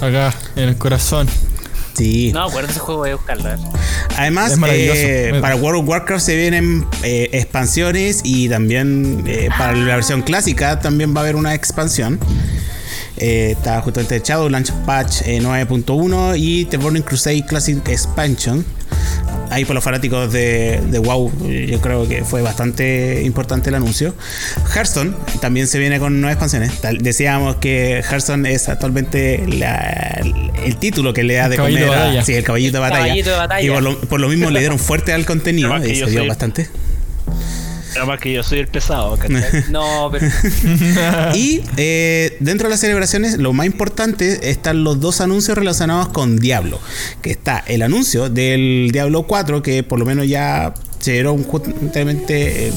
Acá, 0.00 0.34
en 0.56 0.68
el 0.68 0.76
corazón. 0.76 1.28
Sí. 1.94 2.30
No, 2.32 2.42
acuérdate 2.42 2.72
ese 2.72 2.80
juego, 2.80 3.00
voy 3.00 3.10
a 3.10 3.16
buscarlo. 3.16 3.50
Además, 4.16 4.56
eh, 4.68 5.36
para 5.40 5.56
World 5.56 5.82
of 5.82 5.88
Warcraft 5.88 6.24
se 6.24 6.36
vienen 6.36 6.86
eh, 7.02 7.30
expansiones 7.32 8.20
y 8.24 8.48
también 8.48 9.24
eh, 9.26 9.48
para 9.56 9.72
la 9.72 9.96
versión 9.96 10.22
clásica 10.22 10.78
también 10.78 11.14
va 11.14 11.20
a 11.20 11.22
haber 11.24 11.36
una 11.36 11.54
expansión. 11.54 12.20
Eh, 13.20 13.52
está 13.52 13.80
justamente 13.80 14.20
Shadowlands 14.24 14.70
Patch 14.86 15.22
eh, 15.26 15.40
9.1 15.40 16.34
y 16.38 16.64
The 16.66 16.76
Burning 16.76 17.02
Crusade 17.02 17.44
Classic 17.46 17.86
Expansion. 17.88 18.64
Ahí 19.50 19.64
por 19.64 19.74
los 19.74 19.82
fanáticos 19.82 20.30
de, 20.30 20.78
de 20.90 20.98
WoW, 20.98 21.32
yo 21.66 21.80
creo 21.80 22.06
que 22.06 22.22
fue 22.22 22.42
bastante 22.42 23.22
importante 23.24 23.70
el 23.70 23.76
anuncio. 23.76 24.14
Hearthstone 24.74 25.14
también 25.40 25.66
se 25.66 25.78
viene 25.78 25.98
con 25.98 26.20
nuevas 26.20 26.34
expansiones. 26.34 26.80
Tal- 26.82 26.98
decíamos 26.98 27.56
que 27.56 28.02
Hearthstone 28.08 28.52
es 28.52 28.68
actualmente 28.68 29.42
la- 29.48 30.20
el 30.64 30.76
título 30.76 31.14
que 31.14 31.22
le 31.24 31.34
da 31.34 31.44
El 31.44 31.50
de 31.52 31.56
caballito 31.56 31.80
comer 31.80 31.90
de 31.90 31.96
a- 31.96 32.04
batalla. 32.04 32.24
sí, 32.24 32.34
el 32.34 32.44
caballito 32.44 32.72
de 32.76 32.80
batalla. 32.80 33.02
Caballito 33.04 33.30
de 33.30 33.36
batalla. 33.36 33.66
Y 33.66 33.70
por 33.70 33.82
lo, 33.82 34.00
por 34.00 34.20
lo 34.20 34.28
mismo 34.28 34.50
le 34.50 34.60
dieron 34.60 34.78
fuerte 34.78 35.12
al 35.14 35.24
contenido 35.26 35.70
que 35.80 35.88
y 35.92 35.96
se 35.96 36.06
dio 36.10 36.20
soy- 36.20 36.28
bastante. 36.28 36.68
Nada 37.98 38.06
más 38.06 38.20
que 38.20 38.32
yo 38.32 38.44
soy 38.44 38.60
el 38.60 38.68
pesado, 38.68 39.18
¿cachai? 39.18 39.64
No, 39.70 40.08
pero. 40.12 40.24
Y 41.34 41.62
eh, 41.76 42.36
dentro 42.38 42.68
de 42.68 42.70
las 42.70 42.78
celebraciones, 42.78 43.38
lo 43.38 43.52
más 43.52 43.66
importante 43.66 44.50
están 44.50 44.84
los 44.84 45.00
dos 45.00 45.20
anuncios 45.20 45.58
relacionados 45.58 46.10
con 46.10 46.36
Diablo. 46.38 46.78
Que 47.22 47.32
está 47.32 47.58
el 47.66 47.82
anuncio 47.82 48.28
del 48.28 48.90
Diablo 48.92 49.24
4, 49.24 49.62
que 49.62 49.82
por 49.82 49.98
lo 49.98 50.04
menos 50.04 50.28
ya 50.28 50.74
se 51.00 51.10
dieron 51.14 51.42
justamente. 51.42 52.68
eh, 52.68 52.72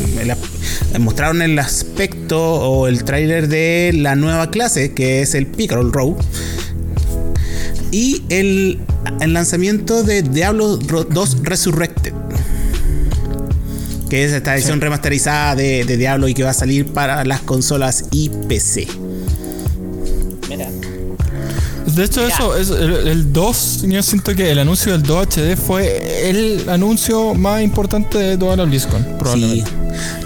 mostraron 0.99 1.43
el 1.43 1.59
aspecto 1.59 2.41
o 2.41 2.87
el 2.87 3.03
tráiler 3.03 3.47
de 3.47 3.91
la 3.93 4.15
nueva 4.15 4.49
clase, 4.49 4.95
que 4.95 5.21
es 5.21 5.35
el 5.35 5.45
Pickerel 5.45 5.93
Row. 5.93 6.17
Y 7.91 8.23
el, 8.29 8.79
el 9.19 9.33
lanzamiento 9.33 10.01
de 10.01 10.23
Diablo 10.23 10.77
2 10.77 11.43
Resurrected. 11.43 12.20
Que 14.11 14.25
es 14.25 14.33
esta 14.33 14.53
edición 14.57 14.81
remasterizada 14.81 15.55
de, 15.55 15.85
de 15.85 15.95
Diablo 15.95 16.27
y 16.27 16.33
que 16.33 16.43
va 16.43 16.49
a 16.49 16.53
salir 16.53 16.85
para 16.87 17.23
las 17.23 17.39
consolas 17.39 18.03
y 18.11 18.27
PC. 18.27 18.85
Mira. 20.49 20.67
De 21.85 22.03
hecho, 22.03 22.27
eso, 22.27 22.57
eso 22.57 22.77
el, 22.77 23.07
el 23.07 23.31
2, 23.31 23.83
yo 23.83 24.03
siento 24.03 24.35
que 24.35 24.51
el 24.51 24.59
anuncio 24.59 24.91
del 24.91 25.03
2 25.03 25.27
HD 25.27 25.55
fue 25.55 26.29
el 26.29 26.67
anuncio 26.67 27.33
más 27.35 27.61
importante 27.61 28.17
de 28.17 28.37
toda 28.37 28.57
la 28.57 28.65
BlizzCon, 28.65 29.17
Sí. 29.33 29.63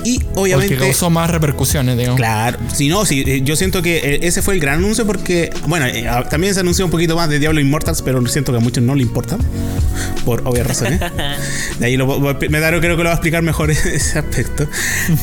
Y 0.04 0.20
Porque 0.20 0.40
obviamente. 0.40 0.78
causó 0.78 1.10
más 1.10 1.30
repercusiones, 1.32 1.98
digamos. 1.98 2.18
Claro, 2.20 2.60
si 2.74 2.88
no, 2.90 3.06
sí, 3.06 3.24
eh, 3.26 3.42
yo 3.44 3.56
siento 3.56 3.82
que 3.82 3.98
eh, 3.98 4.20
ese 4.24 4.42
fue 4.42 4.54
el 4.54 4.60
gran 4.60 4.76
anuncio 4.80 5.06
porque, 5.06 5.50
bueno, 5.68 5.88
eh, 5.88 6.08
ah, 6.08 6.24
también 6.30 6.54
se 6.54 6.60
anunció 6.60 6.86
un 6.86 6.92
poquito 6.92 7.16
más 7.16 7.30
de 7.30 7.40
Diablo 7.40 7.60
Immortals, 7.60 8.02
pero 8.04 8.26
siento 8.28 8.52
que 8.52 8.60
a 8.60 8.62
muchos 8.62 8.84
no 8.84 8.94
le 8.94 9.02
importa, 9.02 9.38
por 10.24 10.42
obvias 10.48 10.68
razones. 10.68 11.00
De 11.80 11.86
ahí 11.86 11.98
lo, 11.98 12.06
voy 12.06 12.36
a- 12.40 12.50
Medaro 12.50 12.80
creo 12.82 12.96
que 12.98 13.04
lo 13.04 13.10
va 13.10 13.14
a 13.14 13.16
explicar 13.16 13.42
mejor 13.42 13.72
ese 13.72 14.20
aspecto. 14.20 14.68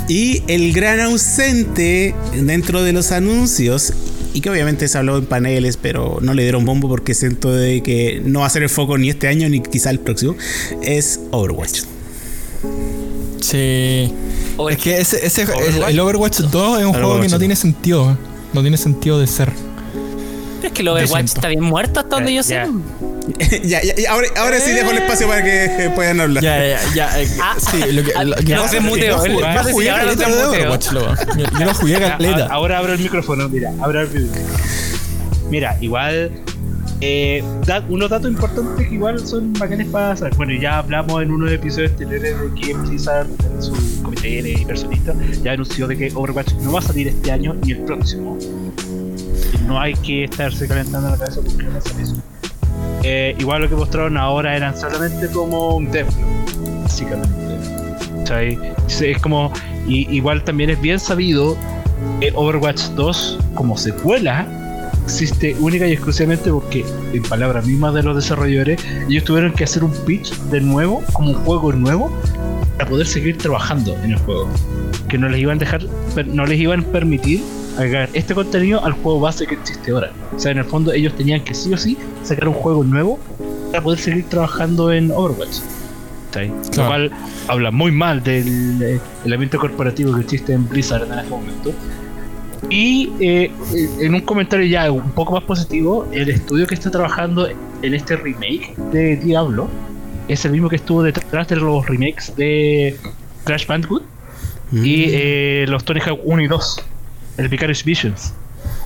Y 0.08 0.42
el 0.48 0.72
gran 0.72 0.98
ausente 1.00 2.14
dentro 2.34 2.82
de 2.82 2.92
los 2.92 3.12
anuncios, 3.12 3.92
y 4.34 4.40
que 4.40 4.50
obviamente 4.50 4.88
se 4.88 4.98
habló 4.98 5.18
en 5.18 5.26
paneles, 5.26 5.76
pero 5.76 6.18
no 6.22 6.34
le 6.34 6.42
dieron 6.42 6.64
bombo 6.64 6.88
porque 6.88 7.14
siento 7.14 7.52
de 7.52 7.82
que 7.82 8.20
no 8.24 8.40
va 8.40 8.46
a 8.46 8.50
ser 8.50 8.62
el 8.64 8.68
foco 8.70 8.98
ni 8.98 9.10
este 9.10 9.28
año 9.28 9.48
ni 9.48 9.60
quizá 9.60 9.90
el 9.90 10.00
próximo, 10.00 10.34
es 10.82 11.20
Overwatch. 11.30 11.82
Sí. 13.40 14.12
Es 14.70 14.78
que 14.78 15.00
ese, 15.00 15.24
ese 15.26 15.42
el- 15.42 15.50
Overwatch. 15.50 15.90
el, 15.90 16.00
Overwatch 16.00 16.38
2 16.40 16.80
es 16.80 16.84
un 16.86 16.92
juego 16.92 17.14
que 17.20 17.26
no 17.28 17.30
2. 17.32 17.38
tiene 17.38 17.56
sentido. 17.56 18.16
No 18.52 18.60
tiene 18.60 18.76
sentido 18.76 19.18
de 19.18 19.26
ser. 19.26 19.50
es 20.62 20.72
que 20.72 20.82
el 20.82 20.88
Overwatch 20.88 21.24
está 21.24 21.48
bien 21.48 21.62
muerto 21.64 22.00
hasta 22.00 22.16
donde 22.16 22.34
yo 22.34 22.42
sé. 22.42 22.60
Ya. 23.62 23.80
ya, 23.82 23.94
ahora, 24.10 24.26
ahora 24.36 24.58
sí 24.58 24.72
dejo 24.72 24.90
el 24.90 24.98
espacio 24.98 25.28
para 25.28 25.44
que 25.44 25.64
eh, 25.66 25.92
puedan 25.94 26.20
hablar. 26.20 26.42
Ya, 26.42 26.58
ya, 26.66 26.80
ya. 26.92 27.20
eh, 27.22 27.28
Ah, 27.40 27.54
sí, 27.56 27.78
lo 27.92 28.02
que, 28.02 28.12
lo 28.24 28.34
que 28.36 28.54
pasa 28.56 28.68
se 28.68 28.80
muteó, 28.80 29.24
Yo 29.24 29.40
no 29.40 29.62
jugué 29.70 29.86
caleta 29.88 30.24
se 30.24 30.30
de 30.30 30.36
muteó. 30.44 30.48
Overwatch, 30.50 30.90
loco. 30.92 31.14
Yo, 31.60 31.74
jugué 31.74 31.94
caleta. 32.00 32.46
Ahora 32.46 32.78
abro 32.78 32.92
el 32.94 32.98
micrófono, 32.98 33.48
mira, 33.48 33.72
abro 33.80 34.00
el 34.02 34.08
micrófono. 34.08 34.54
Mira, 35.50 35.76
igual, 35.80 36.32
eh, 37.00 37.44
da- 37.64 37.84
unos 37.88 38.10
datos 38.10 38.28
importantes 38.30 38.88
que 38.88 38.94
igual 38.94 39.24
son 39.26 39.52
bacanes 39.52 39.86
para 39.88 40.16
saber. 40.16 40.34
Bueno, 40.34 40.52
ya 40.60 40.78
hablamos 40.78 41.22
en 41.22 41.30
unos 41.30 41.52
episodios 41.52 41.92
anteriores 41.92 42.34
de 42.40 42.60
que 42.60 42.74
Blizzard, 42.74 43.28
en 43.54 43.62
su 43.62 44.01
y 44.24 44.64
personista, 44.64 45.14
ya 45.42 45.52
anunció 45.52 45.86
de 45.86 45.96
que 45.96 46.12
Overwatch 46.14 46.54
no 46.54 46.72
va 46.72 46.78
a 46.78 46.82
salir 46.82 47.08
este 47.08 47.32
año 47.32 47.54
ni 47.54 47.72
el 47.72 47.78
próximo. 47.78 48.38
No 49.66 49.80
hay 49.80 49.94
que 49.94 50.24
estarse 50.24 50.68
calentando 50.68 51.10
la 51.10 51.16
cabeza 51.16 51.40
porque 51.44 51.64
no 51.64 51.70
va 51.70 51.76
a 51.76 52.02
eso. 52.02 52.16
Eh, 53.04 53.34
igual 53.38 53.62
lo 53.62 53.68
que 53.68 53.74
mostraron 53.74 54.16
ahora 54.16 54.56
eran 54.56 54.78
solamente 54.78 55.28
como 55.28 55.76
un 55.76 55.90
demo, 55.90 56.10
básicamente. 56.82 57.42
Sí, 58.86 59.06
Es 59.06 59.18
como, 59.18 59.52
y, 59.86 60.08
igual 60.14 60.44
también 60.44 60.70
es 60.70 60.80
bien 60.80 60.98
sabido 60.98 61.56
que 62.20 62.32
Overwatch 62.34 62.82
2 62.94 63.38
como 63.54 63.76
secuela 63.76 64.46
existe 65.04 65.56
única 65.60 65.86
y 65.86 65.92
exclusivamente 65.92 66.50
porque, 66.50 66.84
en 67.12 67.22
palabras 67.24 67.66
mismas 67.66 67.94
de 67.94 68.02
los 68.02 68.16
desarrolladores, 68.16 68.80
ellos 69.08 69.24
tuvieron 69.24 69.52
que 69.52 69.64
hacer 69.64 69.84
un 69.84 69.92
pitch 70.06 70.32
de 70.50 70.60
nuevo, 70.60 71.02
como 71.12 71.30
un 71.30 71.36
juego 71.44 71.72
nuevo, 71.72 72.10
para 72.76 72.88
poder 72.88 73.06
seguir 73.06 73.38
trabajando 73.38 73.96
en 74.02 74.12
el 74.12 74.18
juego. 74.18 74.48
Que 75.08 75.18
no 75.18 75.28
les 75.28 75.40
iban 75.40 75.56
a 75.56 75.60
dejar, 75.60 75.82
no 76.26 76.46
les 76.46 76.58
iban 76.58 76.80
a 76.80 76.84
permitir 76.84 77.42
agregar 77.76 78.08
este 78.12 78.34
contenido 78.34 78.84
al 78.84 78.92
juego 78.92 79.20
base 79.20 79.46
que 79.46 79.54
existe 79.54 79.90
ahora. 79.90 80.12
O 80.34 80.38
sea, 80.38 80.52
en 80.52 80.58
el 80.58 80.64
fondo 80.64 80.92
ellos 80.92 81.14
tenían 81.16 81.42
que 81.42 81.54
sí 81.54 81.72
o 81.72 81.76
sí 81.76 81.96
sacar 82.22 82.48
un 82.48 82.54
juego 82.54 82.84
nuevo 82.84 83.18
para 83.70 83.82
poder 83.82 83.98
seguir 83.98 84.28
trabajando 84.28 84.92
en 84.92 85.10
Overwatch. 85.10 85.58
Lo 86.76 86.86
cual 86.86 87.10
habla 87.48 87.70
muy 87.70 87.92
mal 87.92 88.22
del 88.22 88.82
eh, 88.82 89.00
el 89.24 89.32
ambiente 89.32 89.58
corporativo 89.58 90.14
que 90.14 90.22
existe 90.22 90.54
en 90.54 90.66
Blizzard 90.68 91.04
en 91.04 91.18
este 91.18 91.30
momento. 91.30 91.72
Y 92.70 93.12
eh, 93.20 93.50
eh, 93.74 93.90
en 94.00 94.14
un 94.14 94.20
comentario 94.22 94.64
ya 94.66 94.90
un 94.90 95.10
poco 95.10 95.32
más 95.32 95.44
positivo, 95.44 96.06
el 96.12 96.30
estudio 96.30 96.66
que 96.66 96.74
está 96.74 96.90
trabajando 96.90 97.48
en 97.82 97.94
este 97.94 98.16
remake 98.16 98.74
de 98.92 99.16
Diablo 99.16 99.68
es 100.28 100.44
el 100.44 100.52
mismo 100.52 100.68
que 100.68 100.76
estuvo 100.76 101.02
detrás 101.02 101.48
de 101.48 101.56
los 101.56 101.86
remakes 101.86 102.34
de 102.36 102.96
Crash 103.44 103.66
Bandicoot 103.66 104.04
y 104.72 105.06
eh, 105.10 105.66
los 105.68 105.84
Tony 105.84 106.00
Hawk 106.00 106.20
1 106.24 106.42
y 106.42 106.48
2, 106.48 106.84
el 107.38 107.48
Vicarious 107.48 107.84
Visions. 107.84 108.32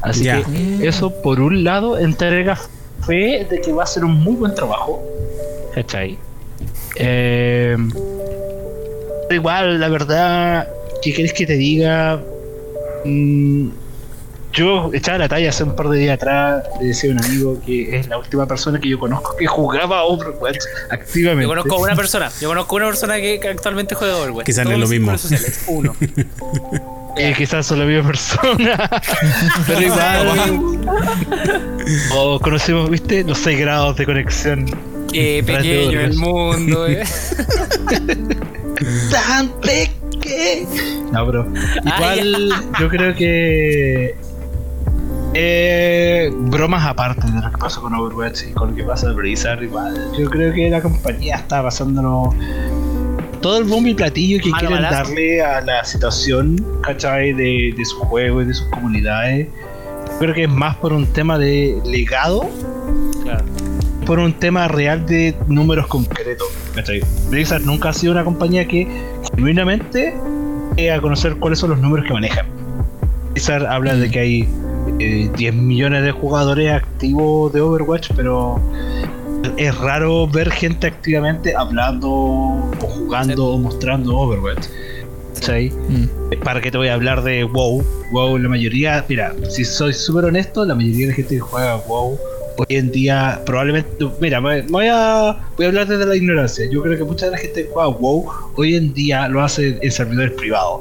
Así 0.03 0.25
que 0.25 0.87
eso, 0.87 1.11
por 1.22 1.40
un 1.40 1.64
lado, 1.64 1.99
entrega 1.99 2.59
fe 3.07 3.46
de 3.49 3.61
que 3.61 3.72
va 3.72 3.85
a 3.85 3.87
ser 3.87 4.05
un 4.05 4.12
muy 4.12 4.35
buen 4.35 4.54
trabajo. 4.54 5.02
¿Cachai? 5.75 6.19
Eh, 6.96 7.77
igual, 9.31 9.81
la 9.81 9.88
verdad, 9.88 10.69
¿qué 11.02 11.13
quieres 11.13 11.33
que 11.33 11.46
te 11.46 11.56
diga? 11.56 12.21
Mm, 13.04 13.69
yo 14.57 14.90
echaba 14.94 15.19
la 15.19 15.29
talla 15.29 15.50
hace 15.50 15.65
un 15.65 15.77
par 15.77 15.88
de 15.90 15.98
días 15.98 16.15
atrás, 16.15 16.65
le 16.81 16.88
decía 16.88 17.11
a 17.11 17.13
un 17.13 17.25
amigo 17.25 17.61
que 17.65 17.98
es 17.98 18.09
la 18.09 18.19
última 18.19 18.46
persona 18.46 18.81
que 18.81 18.88
yo 18.88 18.98
conozco 18.98 19.37
que 19.37 19.46
jugaba 19.46 20.04
Overwatch 20.04 20.65
activamente. 20.90 21.42
Yo 21.42 21.48
conozco 21.48 21.77
a 21.77 21.81
una 21.81 21.94
persona, 21.94 22.31
yo 22.40 22.48
conozco 22.48 22.77
a 22.77 22.79
una 22.79 22.87
persona 22.87 23.17
que, 23.17 23.40
actualmente 23.48 23.94
juega 23.94 24.17
Overwatch. 24.17 24.46
Quizás 24.46 24.65
no 24.65 24.73
es 24.73 24.79
lo 24.79 24.88
mismo. 24.88 25.17
sociales, 25.17 25.65
Uno. 25.69 25.94
Eh, 27.19 27.33
quizás 27.35 27.65
son 27.65 27.79
la 27.79 27.87
misma 27.87 28.09
persona. 28.09 28.90
Pero 29.67 29.81
igual. 29.81 30.61
o 32.15 32.38
conocemos, 32.38 32.90
viste, 32.90 33.25
los 33.25 33.38
6 33.38 33.59
grados 33.59 33.96
de 33.96 34.04
conexión. 34.04 34.67
Qué 35.11 35.42
pequeño 35.46 35.98
el 35.98 36.13
mundo, 36.13 36.87
eh. 36.87 37.04
tan 39.11 39.48
pequeño. 39.61 41.11
No, 41.11 41.25
bro. 41.25 41.46
Igual 41.85 42.50
yo 42.79 42.88
creo 42.90 43.15
que. 43.15 44.25
Eh, 45.38 46.30
bromas 46.34 46.87
aparte 46.87 47.26
de 47.30 47.40
lo 47.42 47.50
que 47.50 47.58
pasó 47.58 47.82
con 47.82 47.94
Overwatch 47.94 48.44
y 48.48 48.52
con 48.52 48.70
lo 48.70 48.74
que 48.76 48.84
pasa 48.84 49.10
en 49.10 49.16
Blizzard, 49.16 49.62
igual. 49.62 49.94
Yo 50.18 50.30
creo 50.30 50.50
que 50.54 50.70
la 50.70 50.80
compañía 50.80 51.37
está 51.37 51.62
pasándonos 51.62 52.34
todo 53.42 53.58
el 53.58 53.64
boom 53.64 53.87
y 53.88 53.94
platillo 53.94 54.42
que 54.42 54.48
Malo 54.48 54.66
quieren 54.68 54.82
balazo. 54.84 55.08
darle 55.10 55.42
a 55.44 55.60
la 55.60 55.84
situación, 55.84 56.56
¿cachai? 56.82 57.34
De, 57.34 57.74
de 57.76 57.84
su 57.84 57.98
juego 57.98 58.40
y 58.40 58.46
de 58.46 58.54
sus 58.54 58.66
comunidades. 58.68 59.48
Creo 60.18 60.32
que 60.34 60.44
es 60.44 60.50
más 60.50 60.74
por 60.76 60.94
un 60.94 61.06
tema 61.06 61.37
de 61.38 61.78
legado 61.84 62.48
Claro. 63.22 63.44
por 64.06 64.18
un 64.20 64.32
tema 64.32 64.68
real 64.68 65.04
de 65.04 65.37
números 65.48 65.87
concretos. 65.88 66.48
¿cachai? 66.74 67.02
Blizzard 67.28 67.62
nunca 67.62 67.90
ha 67.90 67.92
sido 67.92 68.12
una 68.14 68.24
compañía 68.24 68.66
que 68.66 68.88
genuinamente 69.34 70.14
llegue 70.76 70.92
a 70.92 71.00
conocer 71.02 71.37
cuáles 71.37 71.58
son 71.58 71.70
los 71.70 71.78
números 71.78 72.06
que 72.06 72.14
manejan. 72.14 72.46
Blizzard 73.32 73.66
habla 73.66 73.94
de 73.96 74.10
que 74.10 74.18
hay 74.18 74.48
eh, 74.98 75.30
10 75.37 75.54
millones 75.54 76.02
de 76.02 76.12
jugadores 76.12 76.72
activos 76.72 77.52
de 77.52 77.60
Overwatch, 77.60 78.10
pero 78.16 78.60
es 79.56 79.76
raro 79.78 80.26
ver 80.26 80.50
gente 80.50 80.87
activamente 80.87 81.54
hablando 81.54 82.10
o 82.10 82.70
jugando 82.80 83.46
o 83.46 83.58
mostrando 83.58 84.16
Overwatch. 84.16 84.66
¿Cachai? 85.34 85.70
Mm. 85.70 86.40
¿Para 86.42 86.60
qué 86.60 86.70
te 86.70 86.78
voy 86.78 86.88
a 86.88 86.94
hablar 86.94 87.22
de 87.22 87.44
WoW? 87.44 87.84
WoW, 88.12 88.38
la 88.38 88.48
mayoría, 88.48 89.04
mira, 89.08 89.34
si 89.50 89.64
soy 89.64 89.92
súper 89.92 90.26
honesto, 90.26 90.64
la 90.64 90.74
mayoría 90.74 91.06
de 91.06 91.08
la 91.08 91.14
gente 91.14 91.34
que 91.34 91.40
juega 91.40 91.76
WoW 91.76 92.18
hoy 92.58 92.76
en 92.76 92.90
día 92.90 93.42
probablemente, 93.44 93.88
mira, 94.20 94.40
me 94.40 94.62
me 94.62 94.70
voy 94.70 94.87
a, 94.90 95.37
voy 95.56 95.66
a 95.66 95.68
hablar 95.68 95.87
desde 95.87 96.06
la 96.06 96.16
ignorancia. 96.16 96.68
Yo 96.70 96.82
creo 96.82 96.96
que 96.96 97.04
mucha 97.04 97.26
de 97.26 97.32
la 97.32 97.38
gente 97.38 97.64
que 97.64 97.70
juega 97.70 97.88
WoW 97.88 98.26
hoy 98.56 98.76
en 98.76 98.94
día 98.94 99.28
lo 99.28 99.42
hace 99.42 99.78
en 99.80 99.90
servidores 99.90 100.32
privados. 100.32 100.80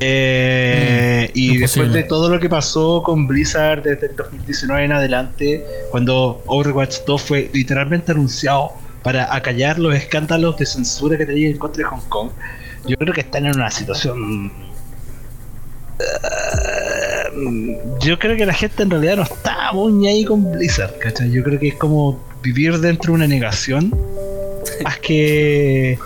Eh, 0.00 1.30
y 1.34 1.54
imposible. 1.54 1.60
después 1.60 1.92
de 1.92 2.02
todo 2.04 2.28
lo 2.28 2.38
que 2.38 2.48
pasó 2.48 3.02
con 3.02 3.26
Blizzard 3.26 3.82
desde 3.82 4.06
el 4.08 4.16
2019 4.16 4.84
en 4.84 4.92
adelante, 4.92 5.64
cuando 5.90 6.42
Overwatch 6.46 6.98
2 7.06 7.22
fue 7.22 7.50
literalmente 7.52 8.12
anunciado 8.12 8.72
para 9.02 9.34
acallar 9.34 9.78
los 9.78 9.94
escándalos 9.94 10.56
de 10.56 10.66
censura 10.66 11.16
que 11.16 11.26
tenía 11.26 11.48
en 11.48 11.58
contra 11.58 11.82
de 11.82 11.88
Hong 11.88 12.08
Kong, 12.08 12.30
yo 12.86 12.96
creo 12.96 13.12
que 13.12 13.22
están 13.22 13.46
en 13.46 13.56
una 13.56 13.70
situación. 13.70 14.52
eh, 15.98 17.78
yo 18.00 18.18
creo 18.18 18.36
que 18.36 18.46
la 18.46 18.54
gente 18.54 18.82
en 18.82 18.90
realidad 18.90 19.16
no 19.16 19.22
está 19.22 19.72
muy 19.72 20.06
ahí 20.06 20.24
con 20.24 20.50
Blizzard, 20.52 20.98
¿cachai? 20.98 21.30
Yo 21.30 21.42
creo 21.42 21.58
que 21.58 21.68
es 21.68 21.74
como 21.74 22.20
vivir 22.42 22.78
dentro 22.78 23.12
de 23.12 23.16
una 23.16 23.26
negación. 23.26 23.92
Más 24.84 24.98
que. 24.98 25.98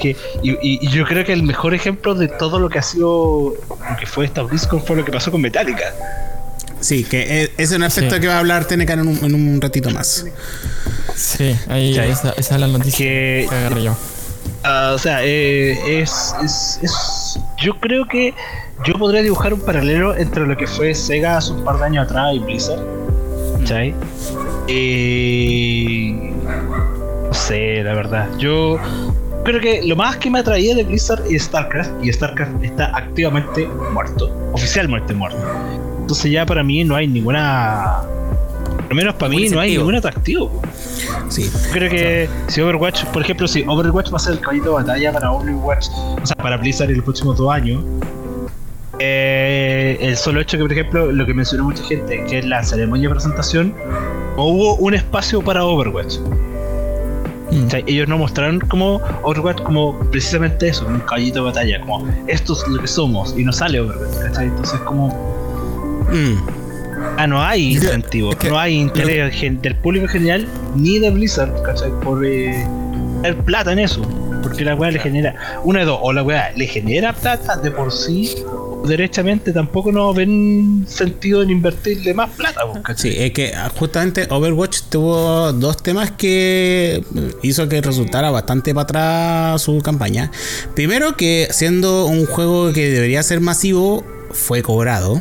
que 0.00 0.16
y, 0.42 0.50
y- 0.50 0.78
y 0.82 0.88
yo 0.88 1.04
creo 1.04 1.24
que 1.24 1.32
el 1.32 1.42
mejor 1.42 1.74
ejemplo 1.74 2.14
de 2.14 2.28
todo 2.28 2.58
lo 2.58 2.68
que 2.68 2.78
ha 2.78 2.82
sido. 2.82 3.54
Lo 3.68 3.96
que 3.98 4.06
fue 4.06 4.24
esta 4.26 4.42
BlizzCon 4.42 4.82
fue 4.84 4.96
lo 4.96 5.04
que 5.04 5.12
pasó 5.12 5.30
con 5.30 5.40
Metallica. 5.40 5.94
Sí, 6.80 7.04
que 7.04 7.42
es, 7.42 7.50
es 7.58 7.72
un 7.72 7.82
aspecto 7.82 8.14
Sí. 8.14 8.20
que 8.22 8.26
va 8.28 8.36
a 8.36 8.38
hablar 8.38 8.64
TNK 8.64 8.90
en 8.90 9.00
un, 9.08 9.24
en 9.24 9.34
un 9.34 9.60
ratito 9.60 9.90
más. 9.90 10.24
Sí, 11.14 11.54
ahí 11.68 11.92
Sí. 11.94 12.00
esa, 12.00 12.30
esa 12.38 12.54
es 12.54 12.60
la 12.60 12.66
noticia 12.68 12.98
Que 13.06 13.46
que 13.48 13.54
agarré 13.54 13.82
yo. 13.82 13.96
Ah, 14.64 14.92
o 14.94 14.98
sea, 14.98 15.20
eh, 15.22 16.00
es, 16.00 16.34
es, 16.42 16.78
es- 16.82 17.38
Yo 17.62 17.78
creo 17.80 18.06
que 18.06 18.32
yo 18.86 18.94
podría 18.94 19.20
dibujar 19.22 19.52
un 19.52 19.60
paralelo 19.60 20.16
entre 20.16 20.46
lo 20.46 20.56
que 20.56 20.66
fue 20.66 20.94
Sega 20.94 21.36
hace 21.36 21.52
un 21.52 21.62
par 21.64 21.78
de 21.78 21.84
años 21.84 22.06
atrás 22.06 22.34
y 22.34 22.38
Blizzard. 22.38 22.80
¿Cachai? 23.58 23.94
Eh, 24.68 26.32
no 27.30 27.34
sé, 27.34 27.84
la 27.84 27.94
verdad. 27.94 28.28
Yo 28.38 28.76
creo 29.44 29.60
que 29.60 29.82
lo 29.84 29.94
más 29.94 30.16
que 30.16 30.28
me 30.28 30.40
atraía 30.40 30.74
de 30.74 30.82
Blizzard 30.82 31.22
es 31.30 31.44
StarCraft. 31.44 32.04
Y 32.04 32.12
StarCraft 32.12 32.60
está 32.64 32.86
activamente 32.96 33.68
muerto. 33.92 34.36
Oficialmente 34.52 35.14
muerto. 35.14 35.38
Entonces 36.00 36.32
ya 36.32 36.44
para 36.44 36.64
mí 36.64 36.82
no 36.82 36.96
hay 36.96 37.06
ninguna... 37.06 37.98
Al 37.98 38.96
menos 38.96 39.14
para 39.14 39.30
mí 39.30 39.48
no 39.48 39.60
hay 39.60 39.76
ningún 39.76 39.94
atractivo. 39.94 40.60
Sí. 41.28 41.48
Creo 41.72 41.88
que 41.88 42.28
si 42.48 42.60
Overwatch, 42.60 43.04
por 43.06 43.22
ejemplo, 43.22 43.46
si 43.46 43.62
Overwatch 43.64 44.12
va 44.12 44.16
a 44.16 44.18
ser 44.18 44.32
el 44.32 44.40
caballito 44.40 44.70
de 44.70 44.82
batalla 44.82 45.12
para 45.12 45.30
Overwatch, 45.30 45.86
o 46.20 46.26
sea, 46.26 46.34
para 46.34 46.56
Blizzard 46.56 46.90
en 46.90 46.96
los 46.96 47.04
próximos 47.04 47.36
dos 47.36 47.52
años, 47.52 47.84
eh, 48.98 49.96
el 50.00 50.16
solo 50.16 50.40
hecho 50.40 50.58
que, 50.58 50.64
por 50.64 50.72
ejemplo, 50.72 51.12
lo 51.12 51.24
que 51.24 51.32
mencionó 51.32 51.64
mucha 51.64 51.84
gente, 51.84 52.24
que 52.24 52.40
es 52.40 52.44
la 52.44 52.64
ceremonia 52.64 53.08
de 53.08 53.14
presentación, 53.14 53.72
no 54.36 54.46
hubo 54.46 54.74
un 54.74 54.94
espacio 54.94 55.40
para 55.40 55.64
Overwatch. 55.64 56.16
Mm. 57.50 57.66
O 57.66 57.70
sea, 57.70 57.80
ellos 57.86 58.08
no 58.08 58.18
mostraron 58.18 58.60
como 58.60 59.00
Overwatch 59.22 59.62
como 59.62 59.98
precisamente 60.10 60.68
eso, 60.68 60.86
un 60.86 61.00
caballito 61.00 61.40
de 61.40 61.44
batalla, 61.46 61.80
como 61.80 62.06
esto 62.26 62.52
es 62.52 62.66
lo 62.68 62.80
que 62.80 62.86
somos, 62.86 63.34
y 63.36 63.44
no 63.44 63.52
sale 63.52 63.80
Overwatch, 63.80 64.18
¿cachai? 64.22 64.46
Entonces 64.46 64.80
como 64.80 65.08
Mm. 66.12 66.36
Ah, 67.16 67.26
no 67.26 67.42
hay 67.42 67.72
incentivo, 67.74 68.30
es 68.32 68.36
que- 68.36 68.48
no 68.50 68.58
hay 68.58 68.74
interés 68.74 69.40
del 69.62 69.74
público 69.76 70.04
en 70.06 70.10
general 70.10 70.48
ni 70.76 70.98
de 70.98 71.10
Blizzard, 71.10 71.62
¿cachai? 71.62 71.90
Por 72.02 72.24
eh, 72.26 72.66
plata 73.44 73.72
en 73.72 73.78
eso. 73.80 74.02
Porque 74.42 74.64
la 74.64 74.74
weá 74.74 74.90
le 74.90 74.98
genera, 74.98 75.34
una 75.64 75.80
de 75.80 75.84
dos, 75.86 75.98
o 76.02 76.12
la 76.12 76.22
weá 76.22 76.50
le 76.56 76.66
genera 76.66 77.12
plata 77.12 77.56
de 77.56 77.70
por 77.70 77.92
sí, 77.92 78.34
derechamente 78.86 79.52
tampoco 79.52 79.92
no 79.92 80.12
ven 80.12 80.84
sentido 80.88 81.42
en 81.42 81.50
invertirle 81.50 82.14
más 82.14 82.30
plata, 82.30 82.62
pues. 82.70 83.00
Sí, 83.00 83.14
es 83.16 83.32
que 83.32 83.52
justamente 83.76 84.26
Overwatch 84.28 84.82
tuvo 84.90 85.52
dos 85.52 85.82
temas 85.82 86.10
que 86.12 87.04
hizo 87.42 87.68
que 87.68 87.80
resultara 87.80 88.30
bastante 88.30 88.74
para 88.74 88.82
atrás 88.82 89.62
su 89.62 89.78
campaña. 89.80 90.30
Primero 90.74 91.16
que 91.16 91.48
siendo 91.50 92.06
un 92.06 92.26
juego 92.26 92.72
que 92.72 92.90
debería 92.90 93.22
ser 93.22 93.40
masivo, 93.40 94.04
fue 94.32 94.62
cobrado. 94.62 95.20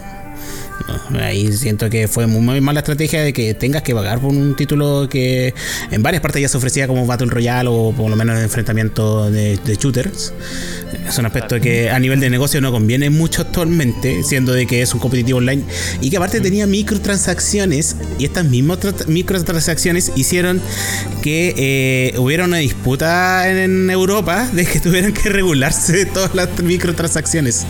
Ahí 1.20 1.52
siento 1.54 1.90
que 1.90 2.08
fue 2.08 2.28
muy, 2.28 2.62
mala 2.62 2.80
estrategia 2.80 3.22
de 3.22 3.34
que 3.34 3.54
tengas 3.54 3.82
que 3.84 3.94
pagar 3.94 4.20
por 4.20 4.32
un 4.32 4.56
título 4.56 5.08
que 5.10 5.54
en 5.92 6.02
varias 6.04 6.22
partes 6.22 6.42
ya 6.42 6.48
se 6.48 6.58
ofrecía 6.58 6.88
como 6.88 7.06
Battle 7.06 7.28
Royale 7.30 7.70
o 7.72 7.94
por 7.96 8.10
lo 8.10 8.16
menos 8.16 8.40
enfrentamiento 8.40 9.30
de, 9.30 9.58
de 9.58 9.76
shooters. 9.76 10.34
Es 11.08 11.18
un 11.18 11.26
aspecto 11.26 11.60
que 11.60 11.90
a 11.90 12.00
nivel 12.00 12.20
de 12.20 12.30
negocio 12.30 12.62
no 12.62 12.72
conviene 12.72 13.10
mucho 13.10 13.42
actualmente, 13.42 14.24
siendo 14.24 14.54
de 14.54 14.66
que 14.68 14.82
es 14.82 14.94
un 14.94 15.00
competitivo 15.00 15.40
online 15.40 15.64
y 16.02 16.10
que 16.10 16.18
aparte 16.18 16.42
tenía 16.42 16.66
microtransacciones 16.68 17.96
y 18.18 18.26
estas 18.26 18.46
mismas 18.46 18.80
tra- 18.80 19.08
microtransacciones 19.08 20.12
hicieron 20.16 20.62
que 21.22 21.54
eh, 21.58 22.18
hubiera 22.20 22.46
una 22.46 22.58
disputa 22.58 23.50
en 23.50 23.90
Europa 23.90 24.48
de 24.54 24.66
que 24.66 24.80
tuvieran 24.80 25.14
que 25.14 25.30
regularse 25.30 26.06
todas 26.14 26.34
las 26.36 26.50
microtransacciones. 26.62 27.66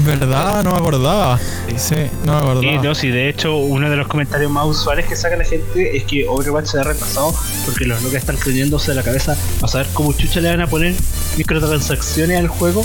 ¿Verdad? 0.00 0.64
No 0.64 0.72
me 0.72 0.78
acordaba. 0.78 1.38
Sí, 1.76 1.94
no 2.24 2.32
me 2.32 2.38
acordaba. 2.38 2.60
Sí, 2.62 2.78
no, 2.82 2.94
sí, 2.94 3.08
de 3.10 3.28
hecho, 3.28 3.56
uno 3.56 3.88
de 3.88 3.96
los 3.96 4.06
comentarios 4.08 4.50
más 4.50 4.66
usuales 4.66 5.06
que 5.06 5.14
saca 5.16 5.36
la 5.36 5.44
gente 5.44 5.96
es 5.96 6.04
que 6.04 6.26
Overwatch 6.26 6.66
se 6.66 6.80
ha 6.80 6.82
retrasado 6.82 7.34
porque 7.64 7.84
los 7.84 8.02
locos 8.02 8.18
están 8.18 8.36
creyéndose 8.36 8.90
de 8.90 8.96
la 8.96 9.02
cabeza 9.02 9.36
a 9.62 9.68
saber 9.68 9.86
cómo 9.92 10.12
chucha 10.12 10.40
le 10.40 10.50
van 10.50 10.60
a 10.62 10.66
poner 10.66 10.94
microtransacciones 11.36 12.38
al 12.38 12.48
juego 12.48 12.84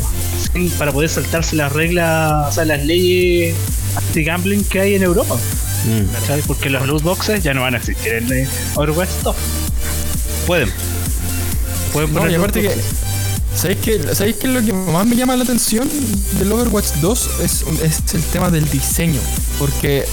sin- 0.53 0.70
para 0.72 0.91
poder 0.91 1.10
saltarse 1.10 1.55
las 1.55 1.72
reglas, 1.74 2.47
o 2.49 2.51
sea, 2.51 2.66
las 2.66 2.86
leyes 2.86 3.55
anti-gambling 3.95 4.64
que 4.66 4.80
hay 4.80 4.95
en 4.95 5.03
Europa. 5.03 5.36
Mm. 5.86 6.14
¿cachai? 6.14 6.41
Porque 6.43 6.70
los 6.70 6.86
loot 6.88 7.01
boxes 7.01 7.41
ya 7.41 7.53
no 7.53 7.62
van 7.62 7.74
a 7.74 7.78
existir 7.78 8.14
en 8.14 8.32
eh, 8.32 8.47
Overwatch 8.76 9.10
2. 9.24 9.36
Pueden. 10.45 10.70
Pueden 11.93 12.14
No, 12.14 12.20
poner 12.20 12.32
y 12.32 12.38
loot 12.38 12.49
aparte 12.49 12.62
que. 12.62 13.09
¿Sabéis 13.60 13.80
qué, 13.84 14.16
¿Sabéis 14.16 14.38
qué 14.38 14.47
es 14.47 14.53
lo 14.53 14.62
que 14.62 14.72
más 14.72 15.05
me 15.05 15.18
llama 15.18 15.36
la 15.36 15.43
atención 15.43 15.86
del 16.38 16.49
Overwatch 16.49 16.93
2? 17.01 17.30
Es, 17.41 17.66
es 17.84 18.14
el 18.14 18.24
tema 18.24 18.49
del 18.49 18.64
diseño. 18.70 19.20
Porque 19.60 20.05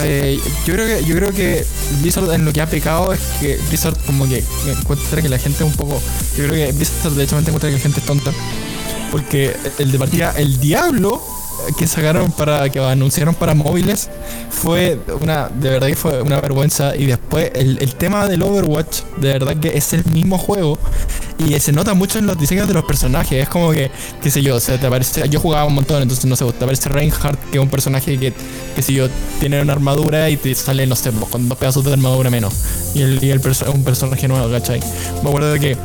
eh, 0.00 0.40
yo 0.64 0.72
creo 0.72 0.86
que 0.86 1.04
yo 1.04 1.14
creo 1.14 1.30
que 1.30 1.66
Blizzard 2.00 2.32
en 2.32 2.46
lo 2.46 2.52
que 2.54 2.62
ha 2.62 2.66
pecado 2.66 3.12
es 3.12 3.20
que 3.40 3.58
Blizzard 3.68 3.98
como 4.06 4.26
que 4.26 4.42
encuentra 4.66 5.20
que 5.20 5.28
la 5.28 5.38
gente 5.38 5.62
es 5.62 5.70
un 5.70 5.76
poco. 5.76 6.00
Yo 6.38 6.46
creo 6.46 6.54
que 6.54 6.72
Blizzard 6.72 7.12
de 7.12 7.24
hecho 7.24 7.38
encuentra 7.38 7.68
que 7.68 7.76
la 7.76 7.82
gente 7.82 8.00
es 8.00 8.06
tonta. 8.06 8.32
Porque 9.12 9.54
el 9.78 9.92
de 9.92 9.98
partida, 9.98 10.32
el 10.38 10.58
Diablo 10.58 11.22
que 11.78 11.86
sacaron 11.86 12.30
para, 12.32 12.68
que 12.68 12.78
anunciaron 12.78 13.34
para 13.34 13.54
móviles, 13.54 14.10
fue 14.50 14.98
una, 15.20 15.48
de 15.48 15.70
verdad 15.70 15.88
que 15.88 15.96
fue 15.96 16.22
una 16.22 16.40
vergüenza. 16.40 16.96
Y 16.96 17.06
después 17.06 17.50
el, 17.54 17.78
el 17.80 17.94
tema 17.94 18.26
del 18.26 18.42
Overwatch, 18.42 19.02
de 19.18 19.32
verdad 19.32 19.56
que 19.56 19.76
es 19.76 19.92
el 19.92 20.04
mismo 20.06 20.38
juego. 20.38 20.78
Y 21.38 21.58
se 21.58 21.72
nota 21.72 21.94
mucho 21.94 22.18
en 22.18 22.26
los 22.26 22.38
diseños 22.38 22.68
de 22.68 22.74
los 22.74 22.84
personajes. 22.84 23.42
Es 23.42 23.48
como 23.48 23.72
que, 23.72 23.90
qué 24.22 24.30
sé 24.30 24.42
yo, 24.42 24.56
o 24.56 24.60
sea, 24.60 24.78
te 24.78 24.86
aparece. 24.86 25.28
Yo 25.28 25.40
jugaba 25.40 25.64
un 25.64 25.74
montón, 25.74 26.00
entonces 26.02 26.24
no 26.26 26.36
sé, 26.36 26.44
te 26.52 26.64
aparece 26.64 26.88
Reinhardt, 26.88 27.38
que 27.50 27.58
es 27.58 27.62
un 27.62 27.70
personaje 27.70 28.18
que, 28.18 28.32
qué 28.76 28.82
sé 28.82 28.92
yo, 28.92 29.08
tiene 29.40 29.60
una 29.60 29.72
armadura 29.72 30.30
y 30.30 30.36
te 30.36 30.54
sale, 30.54 30.86
no 30.86 30.94
sé, 30.94 31.10
con 31.30 31.48
dos 31.48 31.58
pedazos 31.58 31.84
de 31.84 31.92
armadura 31.92 32.30
menos. 32.30 32.54
Y 32.94 33.02
el, 33.02 33.22
y 33.22 33.30
el 33.30 33.40
un 33.72 33.84
personaje 33.84 34.28
nuevo, 34.28 34.50
¿cachai? 34.50 34.80
Me 35.22 35.28
acuerdo 35.28 35.52
de 35.52 35.60
que. 35.60 35.76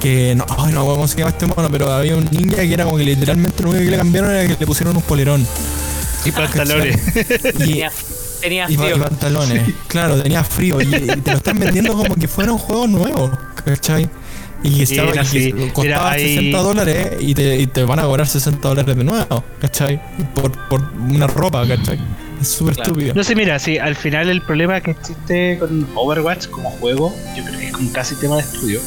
Que 0.00 0.34
no, 0.34 0.46
ay, 0.58 0.72
no, 0.72 0.84
¿cómo 0.86 1.06
se 1.06 1.18
llama 1.18 1.30
este 1.30 1.46
mono? 1.46 1.68
Pero 1.70 1.92
había 1.92 2.16
un 2.16 2.24
ninja 2.30 2.56
que 2.56 2.72
era 2.72 2.84
como 2.84 2.96
que 2.96 3.04
literalmente 3.04 3.62
lo 3.62 3.70
único 3.70 3.84
que 3.84 3.90
le 3.90 3.96
cambiaron 3.98 4.30
era 4.30 4.42
que 4.48 4.56
le 4.58 4.66
pusieron 4.66 4.96
un 4.96 5.02
polerón. 5.02 5.46
Y 6.24 6.30
pantalones. 6.32 6.98
Y, 7.16 7.52
Tenía, 7.52 7.92
tenía 8.40 8.66
y, 8.68 8.76
pa- 8.76 8.82
frío. 8.84 8.96
y 8.96 9.00
pantalones. 9.00 9.74
Claro, 9.88 10.22
tenía 10.22 10.42
frío. 10.44 10.80
Y, 10.80 10.94
y 10.94 11.06
te 11.20 11.30
lo 11.30 11.36
están 11.36 11.58
vendiendo 11.58 11.94
como 11.94 12.14
que 12.14 12.26
fuera 12.28 12.52
un 12.52 12.58
juego 12.58 12.86
nuevo, 12.86 13.30
¿cachai? 13.64 14.08
Y 14.62 14.82
estaba, 14.82 15.10
Era 15.12 15.22
y 15.32 15.52
costaba 15.72 15.84
Era 15.84 16.10
ahí- 16.10 16.34
60 16.34 16.58
dólares 16.58 17.08
y 17.20 17.34
te, 17.34 17.56
y 17.56 17.66
te 17.66 17.82
van 17.84 17.98
a 17.98 18.02
cobrar 18.02 18.26
60 18.26 18.68
dólares 18.68 18.94
de 18.96 19.04
nuevo, 19.04 19.42
¿cachai? 19.60 20.00
Por, 20.34 20.52
por 20.68 20.82
una 20.98 21.26
ropa, 21.26 21.66
¿cachai? 21.66 21.98
Es 22.40 22.48
súper 22.48 22.74
Claro. 22.74 22.90
estúpido. 22.92 23.14
No 23.14 23.24
sé, 23.24 23.34
mira, 23.34 23.58
sí, 23.58 23.78
al 23.78 23.94
final 23.96 24.28
el 24.30 24.42
problema 24.42 24.80
que 24.80 24.92
existe 24.92 25.58
con 25.58 25.86
Overwatch 25.94 26.46
como 26.48 26.70
juego, 26.72 27.14
yo 27.36 27.44
creo 27.44 27.58
que 27.58 27.66
es 27.66 27.72
como 27.72 27.92
casi 27.92 28.14
tema 28.16 28.36
de 28.36 28.42
estudio. 28.42 28.80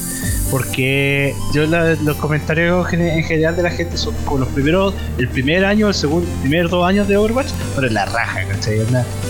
Porque 0.51 1.33
yo 1.53 1.65
la- 1.65 1.95
los 1.95 2.17
comentarios 2.17 2.91
en 2.93 3.23
general 3.23 3.55
de 3.55 3.63
la 3.63 3.71
gente 3.71 3.97
son 3.97 4.13
como 4.25 4.39
los 4.39 4.49
primeros, 4.49 4.93
el 5.17 5.27
primer 5.27 5.65
año, 5.65 5.87
el 5.87 5.93
segundo, 5.95 6.27
primeros 6.41 6.69
dos 6.69 6.87
años 6.87 7.07
de 7.07 7.17
Overwatch, 7.17 7.49
pero 7.75 7.87
en 7.87 7.93
la 7.95 8.05
raja, 8.05 8.43
¿cachai? 8.47 8.79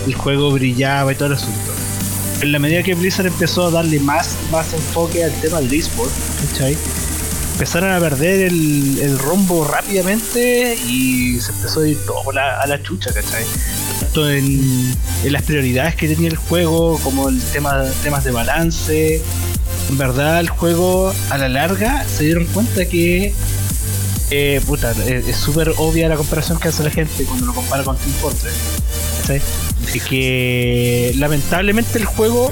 El 0.06 0.14
juego 0.16 0.52
brillaba 0.52 1.12
y 1.12 1.16
todo 1.16 1.28
el 1.30 1.34
asunto. 1.36 1.72
En 2.44 2.52
la 2.52 2.60
medida 2.60 2.84
que 2.84 2.94
Blizzard 2.94 3.28
empezó 3.28 3.68
a 3.68 3.72
darle 3.72 4.02
más, 4.02 4.36
más 4.52 4.74
enfoque 4.74 5.24
al 5.24 5.32
tema 5.40 5.62
del 5.62 5.74
eSport, 5.80 6.12
¿cachai? 6.50 6.78
Empezaron 7.54 7.94
a 7.94 8.00
perder 8.02 8.42
el, 8.42 9.00
el 9.00 9.18
rumbo 9.18 9.66
rápidamente 9.66 10.76
y 10.76 11.40
se 11.40 11.54
empezó 11.54 11.80
a 11.80 11.88
ir 11.88 11.98
todo 12.06 12.22
a 12.32 12.68
la, 12.68 12.84
chucha, 12.84 13.14
¿cachai? 13.14 13.46
Tanto 14.02 14.30
en, 14.30 14.94
en 15.24 15.32
las 15.32 15.44
prioridades 15.44 15.96
que 15.96 16.10
tenía 16.10 16.28
el 16.28 16.36
juego, 16.36 17.00
como 17.02 17.30
el 17.30 17.42
tema 17.42 17.86
temas 18.04 18.26
de 18.26 18.32
balance. 18.32 19.22
En 19.90 19.98
verdad, 19.98 20.42
el 20.42 20.50
juego 20.50 21.14
a 21.30 21.38
la 21.38 21.48
larga 21.48 22.06
se 22.10 22.26
dieron 22.26 22.46
cuenta 22.48 22.84
que. 22.84 23.34
eh, 24.32 24.60
puta, 24.68 24.92
es 24.92 25.38
súper 25.38 25.74
obvia 25.78 26.10
la 26.10 26.18
comparación 26.18 26.60
que 26.60 26.68
hace 26.68 26.84
la 26.84 26.90
gente 26.90 27.24
cuando 27.24 27.46
lo 27.46 27.54
compara 27.54 27.86
con 27.86 27.96
Team 27.96 28.12
Fortress. 28.20 28.54
¿cachai? 29.22 29.42
De 29.92 30.00
que 30.00 31.14
lamentablemente 31.18 32.00
el 32.00 32.06
juego 32.06 32.52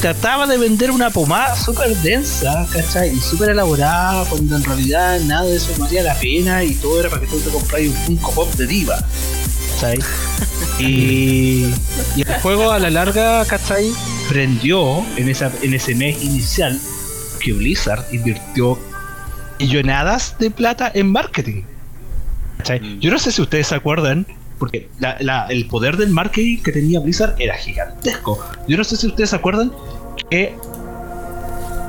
trataba 0.00 0.46
de 0.46 0.56
vender 0.56 0.90
una 0.90 1.10
pomada 1.10 1.54
súper 1.56 1.94
densa, 1.98 2.66
¿cachai? 2.72 3.14
Y 3.14 3.20
súper 3.20 3.50
elaborada, 3.50 4.24
cuando 4.24 4.56
en 4.56 4.64
realidad 4.64 5.20
nada 5.20 5.46
de 5.46 5.56
eso 5.56 5.72
valía 5.78 6.02
la 6.02 6.14
pena 6.14 6.64
y 6.64 6.74
todo 6.74 7.00
era 7.00 7.10
para 7.10 7.20
que 7.20 7.26
tú 7.26 7.38
te 7.38 7.50
compras 7.50 7.82
un 7.82 7.94
Funko 7.94 8.32
Pop 8.32 8.54
de 8.54 8.66
diva, 8.66 8.98
¿cachai? 9.74 9.98
Y, 10.78 11.74
y 12.16 12.22
el 12.22 12.40
juego 12.40 12.72
a 12.72 12.78
la 12.78 12.88
larga, 12.88 13.44
¿cachai? 13.44 13.92
Prendió 14.30 15.04
en, 15.16 15.28
esa, 15.28 15.52
en 15.60 15.74
ese 15.74 15.94
mes 15.94 16.22
inicial 16.22 16.80
que 17.38 17.52
Blizzard 17.52 18.06
invirtió 18.12 18.78
millonadas 19.58 20.36
de 20.38 20.50
plata 20.50 20.90
en 20.94 21.12
marketing. 21.12 21.64
¿cachai? 22.58 22.98
Yo 22.98 23.10
no 23.10 23.18
sé 23.18 23.30
si 23.30 23.42
ustedes 23.42 23.66
se 23.66 23.74
acuerdan, 23.74 24.26
porque 24.60 24.88
la- 25.00 25.16
la- 25.20 25.46
el 25.48 25.66
poder 25.66 25.96
del 25.96 26.10
marketing 26.10 26.62
que 26.62 26.70
tenía 26.70 27.00
Blizzard 27.00 27.34
era 27.40 27.56
gigantesco. 27.56 28.38
Yo 28.68 28.76
no 28.76 28.84
sé 28.84 28.96
si 28.96 29.08
ustedes 29.08 29.30
se 29.30 29.36
acuerdan 29.36 29.72
que, 30.30 30.54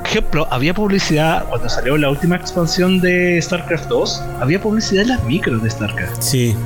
por 0.00 0.06
ejemplo, 0.08 0.48
había 0.50 0.74
publicidad 0.74 1.44
cuando 1.48 1.68
salió 1.68 1.96
la 1.96 2.10
última 2.10 2.34
expansión 2.36 3.00
de 3.00 3.40
StarCraft 3.40 3.86
2, 3.88 4.22
había 4.40 4.60
publicidad 4.60 5.02
en 5.02 5.08
las 5.10 5.24
micros 5.24 5.62
de 5.62 5.70
StarCraft. 5.70 6.20
Sí. 6.20 6.56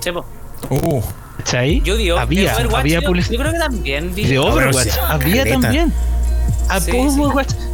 Sí, 0.00 0.10
po. 0.10 0.24
Uh, 0.70 1.00
¿Cachai? 1.38 1.80
Yo 1.82 1.96
vi 1.96 2.10
había, 2.10 2.52
había 2.54 3.00
yo, 3.00 3.06
publicidad. 3.06 3.32
yo 3.32 3.38
creo 3.40 3.52
que 3.52 3.58
también. 3.58 4.14
De 4.14 4.38
Overwatch 4.38 4.88
había 5.08 5.44
también. 5.44 5.92
A 6.70 6.80
Sí, 6.80 6.92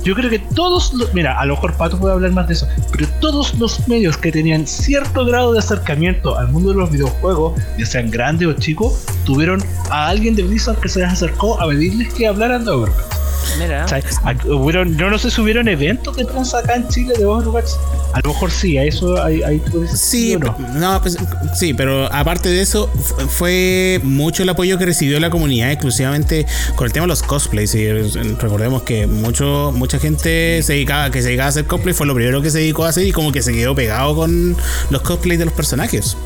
yo 0.05 0.14
creo 0.14 0.30
que 0.30 0.38
todos 0.38 0.92
los. 0.94 1.12
Mira, 1.12 1.38
a 1.38 1.44
lo 1.44 1.55
mejor 1.55 1.74
Pato 1.74 1.99
puede 1.99 2.14
hablar 2.14 2.32
más 2.32 2.49
de 2.49 2.55
eso, 2.55 2.68
pero 2.92 3.07
todos 3.20 3.55
los 3.55 3.86
medios 3.88 4.16
que 4.16 4.32
tenían 4.32 4.66
cierto 4.66 5.24
grado 5.24 5.53
de 5.53 5.59
acercamiento 5.59 6.38
al 6.38 6.49
mundo 6.49 6.70
de 6.70 6.76
los 6.76 6.90
videojuegos, 6.90 7.61
ya 7.78 7.86
sean 7.86 8.11
grandes 8.11 8.49
o 8.49 8.53
chicos, 8.55 9.05
tuvieron 9.24 9.62
a 9.90 10.09
alguien 10.09 10.34
de 10.34 10.42
Blizzard 10.42 10.78
que 10.78 10.88
se 10.88 11.01
les 11.01 11.11
acercó 11.11 11.61
a 11.61 11.68
pedirles 11.68 12.12
que 12.14 12.26
hablaran 12.26 12.64
de 12.64 12.70
Overwatch. 12.70 13.26
Mira. 13.59 13.84
O 13.84 13.88
sea, 13.88 14.01
a- 14.24 14.47
hubieron, 14.55 14.97
yo 14.97 15.11
no 15.11 15.18
sé 15.18 15.30
si 15.30 15.40
hubieron 15.40 15.68
eventos 15.68 16.16
de 16.16 16.24
prensa 16.24 16.59
acá 16.59 16.74
en 16.76 16.88
Chile 16.88 17.14
de 17.18 17.24
Overwatch. 17.24 17.70
A 18.12 18.20
lo 18.24 18.30
mejor 18.32 18.51
sí, 18.51 18.78
a 18.78 18.84
eso 18.84 19.22
ahí, 19.22 19.42
ahí 19.42 19.59
tú 19.70 19.82
dices 19.82 20.01
Sí, 20.01 20.36
no. 20.36 20.57
no, 20.74 21.01
pues, 21.03 21.16
sí, 21.55 21.74
pero 21.74 22.12
aparte 22.12 22.49
de 22.49 22.61
eso, 22.62 22.88
fu- 22.88 23.14
fue 23.28 24.01
mucho 24.03 24.42
el 24.42 24.49
apoyo 24.49 24.78
que 24.78 24.86
recibió 24.86 25.18
la 25.20 25.30
comunidad, 25.30 25.70
exclusivamente 25.70 26.47
con 26.76 26.86
el 26.86 26.92
tema 26.92 27.05
de 27.05 27.09
los 27.09 27.22
cosplays. 27.22 27.74
Y 27.74 27.84
eh, 27.84 28.11
recordemos 28.40 28.82
que 28.82 29.07
mucho, 29.07 29.72
mucha 29.74 29.99
gente 29.99 30.62
se 30.62 30.74
dedicaba, 30.74 31.11
que 31.11 31.20
se 31.20 31.28
dedicaba 31.28 31.47
a 31.47 31.51
hacer 31.51 31.64
cosplay, 31.66 31.94
fue 31.94 32.07
lo 32.07 32.14
primero 32.14 32.40
que 32.42 32.51
se 32.51 32.59
dedicó 32.59 32.84
a 32.84 32.88
hacer 32.90 33.07
y 33.07 33.12
como 33.12 33.32
que 33.32 33.42
se 33.42 33.53
quedó 33.53 33.74
pegado 33.74 34.14
con 34.14 34.57
los 34.90 35.03
cosplays 35.03 35.38
de 35.38 35.44
los 35.47 35.55
personajes. 35.55 36.16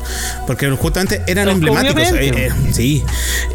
Porque 0.47 0.69
justamente 0.71 1.21
eran 1.27 1.45
Pues, 1.45 1.55
emblemáticos. 1.55 2.03
eh, 2.13 2.31
eh, 2.47 2.51
sí. 2.71 3.03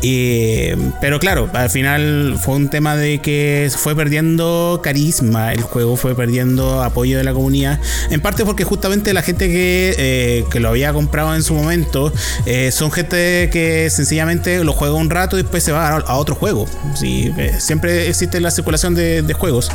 Y, 0.03 0.71
pero 1.01 1.19
claro, 1.19 1.49
al 1.53 1.71
final 1.71 2.39
fue 2.43 2.55
un 2.57 2.69
tema 2.69 2.97
de 2.97 3.19
que 3.21 3.56
fue 3.77 3.95
perdiendo 3.97 4.81
carisma 4.83 5.53
el 5.53 5.63
juego, 5.63 5.97
fue 5.97 6.15
perdiendo 6.15 6.83
apoyo 6.83 7.19
de 7.19 7.25
la 7.25 7.33
comunidad. 7.33 7.81
En 8.11 8.21
parte 8.21 8.45
porque 8.45 8.65
justamente 8.65 9.13
la 9.13 9.23
gente 9.23 9.49
que, 9.49 9.95
eh, 9.99 10.45
que 10.51 10.61
lo 10.61 10.69
había 10.69 10.93
comprado 10.93 11.35
en 11.35 11.43
su 11.43 11.55
momento 11.55 12.13
eh, 12.47 12.71
son 12.73 12.91
gente 12.91 13.49
que 13.53 13.89
sencillamente 13.91 14.63
lo 14.65 14.73
juega 14.73 14.95
un 14.95 15.11
rato 15.11 15.39
y 15.39 15.43
después 15.43 15.63
se 15.63 15.73
va 15.73 15.89
a, 15.89 15.97
a 16.01 16.15
otro 16.17 16.35
juego. 16.35 16.67
Sí, 16.95 17.33
eh, 17.39 17.55
siempre 17.59 18.09
existe 18.09 18.41
la 18.41 18.51
circulación 18.51 18.95
de, 18.95 19.23
de 19.23 19.33
juegos. 19.35 19.71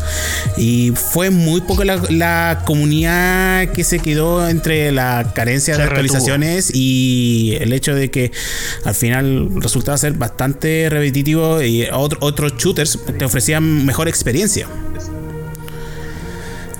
Y 0.58 0.92
fue 0.96 1.30
muy 1.30 1.62
poco 1.62 1.84
la, 1.84 2.00
la 2.10 2.64
comunidad 2.66 3.70
que 3.74 3.84
se 3.84 4.00
quedó 4.00 4.48
entre 4.48 4.92
la 4.92 5.32
carencia 5.36 5.76
Se 5.76 5.82
de 5.82 5.88
retuvo. 5.88 6.02
actualizaciones 6.02 6.72
y 6.74 7.58
el 7.60 7.74
hecho 7.74 7.94
de 7.96 8.10
que 8.12 8.32
al 8.86 8.96
final 8.96 9.50
resultaba 9.56 9.98
ser 9.98 10.14
bastante 10.14 10.88
repetitivo 10.90 11.62
y 11.62 11.88
otro- 11.92 12.20
otros 12.22 12.54
shooters 12.58 13.00
te 13.18 13.26
ofrecían 13.26 13.64
mejor 13.86 14.08
experiencia. 14.08 14.68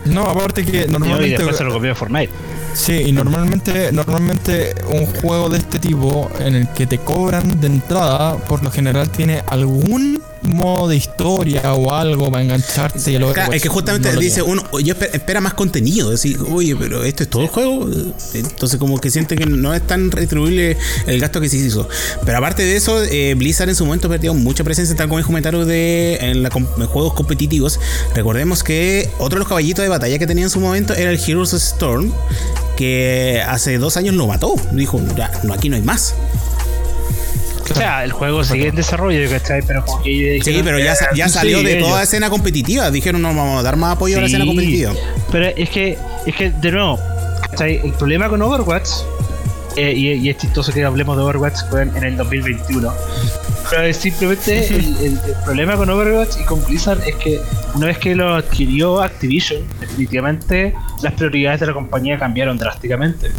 no, 0.06 0.24
aparte 0.28 0.66
que 0.66 0.86
Y 0.88 0.92
normalmente. 0.92 1.38
después 1.38 1.58
se 1.58 1.64
lo 1.64 1.74
comió 1.74 1.96
Fortnite. 1.96 2.32
Sí, 2.74 2.94
y 3.08 3.12
normalmente, 3.12 3.92
normalmente 3.92 4.74
un 4.90 5.06
juego 5.06 5.50
de 5.50 5.58
este 5.58 5.78
tipo 5.78 6.32
en 6.40 6.56
el 6.56 6.68
que 6.70 6.88
te 6.88 6.98
cobran 7.00 7.60
de 7.60 7.68
entrada, 7.68 8.38
por 8.38 8.64
lo 8.64 8.72
general 8.72 9.10
tiene 9.10 9.44
algún 9.48 10.21
modo 10.44 10.88
de 10.88 10.96
historia 10.96 11.74
o 11.74 11.94
algo 11.94 12.32
para 12.32 12.44
engancharte. 12.44 13.12
y 13.12 13.16
el 13.16 13.26
Claro, 13.34 13.54
es 13.54 13.62
que 13.62 13.70
justamente 13.70 14.10
no 14.10 14.16
lo 14.16 14.22
dice 14.22 14.42
uno, 14.42 14.64
yo 14.80 14.96
espe- 14.96 15.10
espera 15.14 15.40
más 15.42 15.54
contenido, 15.54 16.10
decir, 16.10 16.38
oye, 16.52 16.76
pero 16.76 17.04
esto 17.04 17.24
es 17.24 17.30
todo 17.30 17.44
el 17.44 17.48
juego. 17.50 17.88
Entonces 18.34 18.80
como 18.80 19.00
que 19.00 19.12
siente 19.12 19.36
que 19.36 19.46
no 19.46 19.74
es 19.74 19.86
tan 19.86 20.10
retribuible 20.12 20.78
el 21.08 21.20
gasto 21.20 21.40
que 21.42 21.50
se 21.50 21.58
hizo. 21.58 21.88
Pero 22.26 22.38
aparte 22.40 22.64
de 22.64 22.76
eso, 22.76 23.04
eh, 23.04 23.34
Blizzard 23.36 23.70
en 23.70 23.76
su 23.76 23.86
momento 23.86 24.10
perdió 24.10 24.34
mucha 24.34 24.64
presencia, 24.64 24.96
tal 24.96 25.08
como 25.08 25.20
el 25.20 25.26
comentario 25.26 25.66
de 25.66 26.16
en, 26.22 26.42
la 26.44 26.50
com- 26.50 26.68
en 26.78 26.88
juegos 26.88 27.14
competitivos. 27.14 27.80
Recordemos 28.16 28.64
que 28.64 29.10
otro 29.20 29.36
de 29.36 29.40
los 29.40 29.48
caballitos 29.48 29.84
de 29.84 29.90
batalla 29.90 30.18
que 30.18 30.28
tenía 30.28 30.44
en 30.46 30.50
su 30.50 30.60
momento 30.60 30.94
era 30.94 31.12
el 31.12 31.20
Heroes 31.20 31.54
Storm, 31.54 32.12
que 32.78 33.44
hace 33.48 33.78
dos 33.78 33.98
años 33.98 34.16
lo 34.16 34.28
mató. 34.28 34.56
Dijo, 34.72 35.00
ya, 35.16 35.32
no, 35.44 35.54
aquí 35.54 35.70
no 35.70 35.76
hay 35.76 35.82
más. 35.84 36.16
O 37.72 37.76
sea, 37.76 38.04
el 38.04 38.12
juego 38.12 38.44
sigue 38.44 38.68
en 38.68 38.76
desarrollo, 38.76 39.30
¿cachai? 39.30 39.62
Pero 39.66 39.86
como 39.86 40.04
que 40.04 40.40
Sí, 40.44 40.62
pero 40.64 40.78
ya, 40.80 40.96
sí, 40.96 41.06
salió 41.30 41.62
de 41.64 41.78
ellos. 41.78 41.88
toda 41.90 42.04
escena 42.04 42.30
competitiva. 42.30 42.92
Dijeron, 42.92 43.22
no, 43.22 43.30
vamos 43.30 43.60
a 43.60 43.64
dar 43.64 43.76
más 43.78 43.96
apoyo 43.96 44.18
a 44.18 44.22
la 44.22 44.28
escena 44.28 44.46
competitiva. 44.46 44.94
Pero 45.32 45.46
es 45.48 45.70
que, 45.70 45.98
es 46.26 46.36
que 46.36 46.50
de 46.52 46.72
nuevo, 46.72 47.00
¿cachai? 47.50 47.82
el 47.84 47.94
problema 47.94 48.30
con 48.30 48.42
Overwatch, 48.42 48.90
eh, 49.78 49.94
y, 49.96 50.12
y 50.14 50.30
es 50.30 50.38
chistoso 50.38 50.74
que 50.74 50.84
hablemos 50.84 51.16
de 51.16 51.24
Overwatch 51.24 51.60
en, 51.74 51.96
en 51.96 52.04
el 52.04 52.18
2021. 52.18 52.94
Pero 53.70 53.84
es 53.84 53.96
simplemente 53.98 54.68
el, 54.68 54.98
el- 54.98 55.04
el 55.26 55.36
problema 55.46 55.78
con 55.78 55.90
Overwatch 55.90 56.42
y 56.42 56.44
con 56.44 56.62
Blizzard 56.66 57.02
es 57.08 57.16
que 57.16 57.40
una 57.74 57.88
vez 57.88 57.98
que 58.00 58.14
lo 58.16 58.36
adquirió 58.36 59.02
Activision, 59.02 59.62
definitivamente 59.80 60.74
las 61.02 61.14
prioridades 61.14 61.62
de 61.62 61.68
la 61.68 61.74
compañía 61.74 62.20
cambiaron 62.20 62.58
drásticamente. 62.58 63.32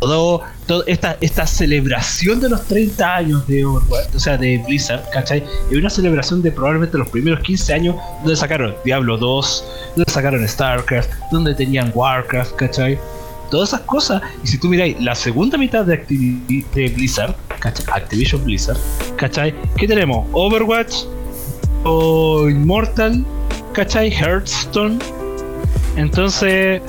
Todo, 0.00 0.42
esta, 0.86 1.16
esta 1.20 1.46
celebración 1.46 2.40
de 2.40 2.48
los 2.48 2.64
30 2.66 3.16
años 3.16 3.46
de 3.46 3.64
Overwatch, 3.64 4.14
o 4.14 4.18
sea, 4.18 4.38
de 4.38 4.62
Blizzard, 4.66 5.02
¿cachai? 5.10 5.44
Es 5.70 5.76
una 5.76 5.90
celebración 5.90 6.40
de 6.42 6.50
probablemente 6.50 6.96
los 6.96 7.08
primeros 7.08 7.40
15 7.40 7.74
años 7.74 7.96
donde 8.20 8.34
sacaron 8.34 8.74
Diablo 8.84 9.18
2, 9.18 9.64
donde 9.96 10.10
sacaron 10.10 10.48
StarCraft, 10.48 11.10
donde 11.30 11.54
tenían 11.54 11.92
Warcraft, 11.94 12.56
¿cachai? 12.56 12.98
Todas 13.50 13.70
esas 13.70 13.82
cosas. 13.82 14.22
Y 14.42 14.46
si 14.46 14.58
tú 14.58 14.68
miráis 14.68 14.98
la 15.00 15.14
segunda 15.14 15.58
mitad 15.58 15.84
de, 15.84 15.98
de 15.98 16.88
Blizzard, 16.88 17.34
¿cachai? 17.58 17.84
Activision 17.92 18.42
Blizzard, 18.42 18.78
¿cachai? 19.16 19.54
¿Qué 19.76 19.86
tenemos? 19.86 20.26
Overwatch, 20.32 21.04
o 21.84 22.48
Immortal, 22.48 23.24
¿cachai? 23.72 24.10
Hearthstone, 24.10 24.98
Entonces, 25.96 26.80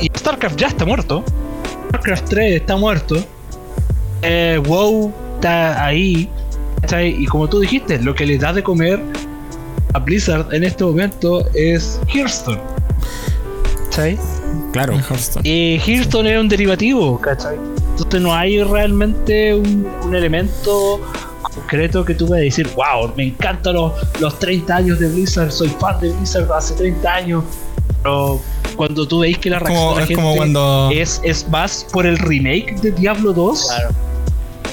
y 0.00 0.06
StarCraft 0.16 0.56
ya 0.58 0.68
está 0.68 0.84
muerto. 0.84 1.24
StarCraft 1.94 2.28
3 2.28 2.60
está 2.60 2.76
muerto. 2.76 3.24
Eh, 4.22 4.60
WoW 4.66 5.12
está 5.36 5.84
ahí. 5.84 6.28
¿cachai? 6.80 7.22
Y 7.22 7.26
como 7.26 7.48
tú 7.48 7.60
dijiste, 7.60 8.00
lo 8.00 8.14
que 8.14 8.26
le 8.26 8.36
da 8.36 8.52
de 8.52 8.62
comer 8.62 9.00
a 9.92 10.00
Blizzard 10.00 10.52
en 10.52 10.64
este 10.64 10.82
momento 10.82 11.48
es 11.54 12.00
Hearthstone. 12.12 12.60
¿cachai? 13.84 14.18
Claro. 14.72 14.94
Hearthstone. 14.94 15.48
Y 15.48 15.78
Hearthstone 15.78 16.30
era 16.30 16.40
un 16.40 16.48
derivativo, 16.48 17.20
¿cachai? 17.20 17.56
Entonces 17.90 18.20
no 18.20 18.34
hay 18.34 18.60
realmente 18.62 19.54
un, 19.54 19.86
un 20.02 20.14
elemento 20.16 21.00
concreto 21.42 22.04
que 22.04 22.14
tú 22.16 22.26
puedas 22.26 22.42
decir, 22.42 22.68
wow, 22.74 23.12
me 23.16 23.26
encantan 23.28 23.74
los, 23.74 23.92
los 24.20 24.36
30 24.40 24.74
años 24.74 24.98
de 24.98 25.08
Blizzard, 25.10 25.52
soy 25.52 25.68
fan 25.68 26.00
de 26.00 26.10
Blizzard 26.10 26.50
hace 26.52 26.74
30 26.74 27.14
años. 27.14 27.44
Pero 28.02 28.40
cuando 28.74 29.06
tú 29.06 29.20
veis 29.20 29.38
que 29.38 29.50
la 29.50 29.56
Es 29.56 29.62
reacción 29.62 29.84
como, 29.86 29.94
de 29.94 30.00
la 30.00 30.06
es 30.10 30.14
como 30.16 30.28
gente 30.28 30.38
cuando. 30.38 30.90
es, 30.92 31.20
es 31.24 31.48
más 31.48 31.86
por 31.92 32.06
el 32.06 32.18
remake 32.18 32.76
de 32.80 32.90
Diablo 32.92 33.32
2, 33.32 33.70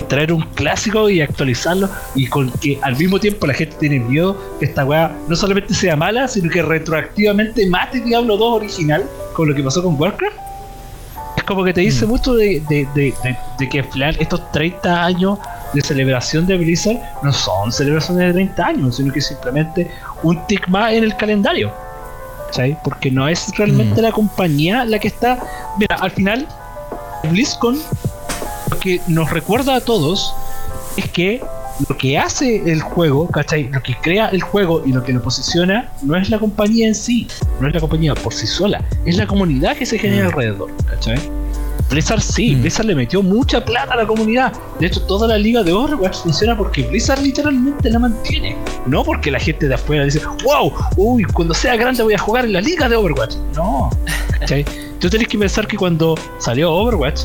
traer 0.08 0.34
un 0.34 0.41
clásico 0.56 1.10
y 1.10 1.22
actualizarlo, 1.22 1.89
y 2.16 2.28
con 2.28 2.49
que 2.60 2.80
al 2.82 2.97
mismo 2.97 3.20
tiempo 3.20 3.47
la 3.47 3.54
gente 3.54 3.76
tiene 3.80 3.99
miedo 3.99 4.36
que 4.60 4.66
esta 4.66 4.84
weá 4.84 5.16
no 5.28 5.36
solamente 5.36 5.74
sea 5.74 5.95
mala, 5.95 6.28
sino 6.28 6.49
que 6.49 6.62
retroactivamente 6.62 7.68
mate 7.68 7.99
Diablo 8.02 8.36
2 8.38 8.56
original, 8.58 9.06
con 9.34 9.47
lo 9.47 9.56
que 9.56 9.64
pasó 9.64 9.82
con 9.84 9.99
Warcraft. 9.99 10.36
Es 11.38 11.43
como 11.43 11.64
que 11.64 11.74
te 11.74 11.82
dice 11.82 12.06
mucho 12.06 12.34
de, 12.36 12.62
de- 12.70 12.88
de- 12.93 13.14
de- 13.24 13.38
de 13.58 13.70
que 13.70 13.80
al 13.80 13.86
final 13.86 14.18
estos 14.20 14.52
30 14.52 15.06
años 15.06 15.39
de 15.74 15.82
celebración 15.82 16.45
de 16.45 16.58
Blizzard 16.58 16.99
no 17.24 17.32
son 17.32 17.72
celebraciones 17.72 18.28
de 18.28 18.34
30 18.34 18.66
años, 18.66 18.97
sino 18.97 19.14
que 19.14 19.22
simplemente 19.22 19.89
un 20.24 20.45
tick 20.47 20.68
más 20.68 20.91
en 20.93 21.06
el 21.06 21.16
calendario. 21.16 21.72
¿Cachai? 22.52 22.78
Porque 22.84 23.10
no 23.10 23.30
es 23.30 23.47
realmente 23.58 24.02
Mm. 24.02 24.04
la 24.04 24.12
compañía 24.12 24.84
la 24.84 24.99
que 24.99 25.08
está. 25.08 25.39
Mira, 25.80 25.95
al 25.95 26.12
final, 26.12 26.45
BlizzCon 27.24 27.80
lo 28.70 28.78
que 28.80 28.99
nos 29.08 29.32
recuerda 29.32 29.76
a 29.78 29.80
todos 29.82 30.34
es 30.97 31.10
que 31.12 31.41
lo 31.88 31.97
que 31.97 32.18
hace 32.18 32.70
el 32.70 32.82
juego, 32.82 33.28
¿cachai? 33.30 33.70
Lo 33.70 33.82
que 33.82 33.95
crea 34.02 34.28
el 34.28 34.41
juego 34.41 34.84
y 34.86 34.91
lo 34.91 35.02
que 35.02 35.14
lo 35.14 35.22
posiciona 35.22 35.89
no 36.02 36.18
es 36.18 36.30
la 36.30 36.39
compañía 36.39 36.88
en 36.89 36.95
sí, 36.95 37.26
no 37.62 37.68
es 37.70 37.74
la 37.74 37.80
compañía 37.80 38.14
por 38.16 38.34
sí 38.34 38.45
sola, 38.45 38.84
es 39.06 39.16
la 39.16 39.26
comunidad 39.26 39.78
que 39.78 39.86
se 39.86 39.97
genera 39.97 40.26
alrededor, 40.28 40.70
¿cachai? 40.89 41.18
Blizzard 41.92 42.22
sí, 42.22 42.56
Mm. 42.56 42.62
Blizzard 42.62 42.86
le 42.88 42.96
metió 42.96 43.22
mucha 43.22 43.64
plata 43.64 43.94
a 43.94 43.98
la 43.98 44.08
comunidad. 44.08 44.54
De 44.80 44.88
hecho, 44.88 45.02
toda 45.04 45.28
la 45.28 45.38
liga 45.38 45.62
de 45.62 45.74
Overwatch 45.74 46.20
funciona 46.24 46.58
porque 46.58 46.84
Blizzard 46.84 47.22
literalmente 47.22 47.89
la 47.89 48.00
mantiene. 48.00 48.56
No 48.88 49.04
porque 49.04 49.30
la 49.30 49.39
gente 49.39 49.68
de 49.68 49.76
afuera 49.76 50.06
dice, 50.06 50.22
wow, 50.46 50.72
uy, 50.96 51.24
cuando 51.26 51.54
sea 51.54 51.76
grande 51.76 52.02
voy 52.02 52.14
a 52.14 52.18
jugar 52.18 52.46
en 52.46 52.54
la 52.54 52.62
liga 52.62 52.88
de 52.88 52.96
Overwatch. 52.96 53.36
No, 53.56 53.89
¿cachai? 54.39 54.66
Tú 55.00 55.10
tenés 55.10 55.28
que 55.28 55.38
pensar 55.38 55.68
que 55.68 55.76
cuando 55.78 56.16
salió 56.39 56.72
Overwatch, 56.72 57.24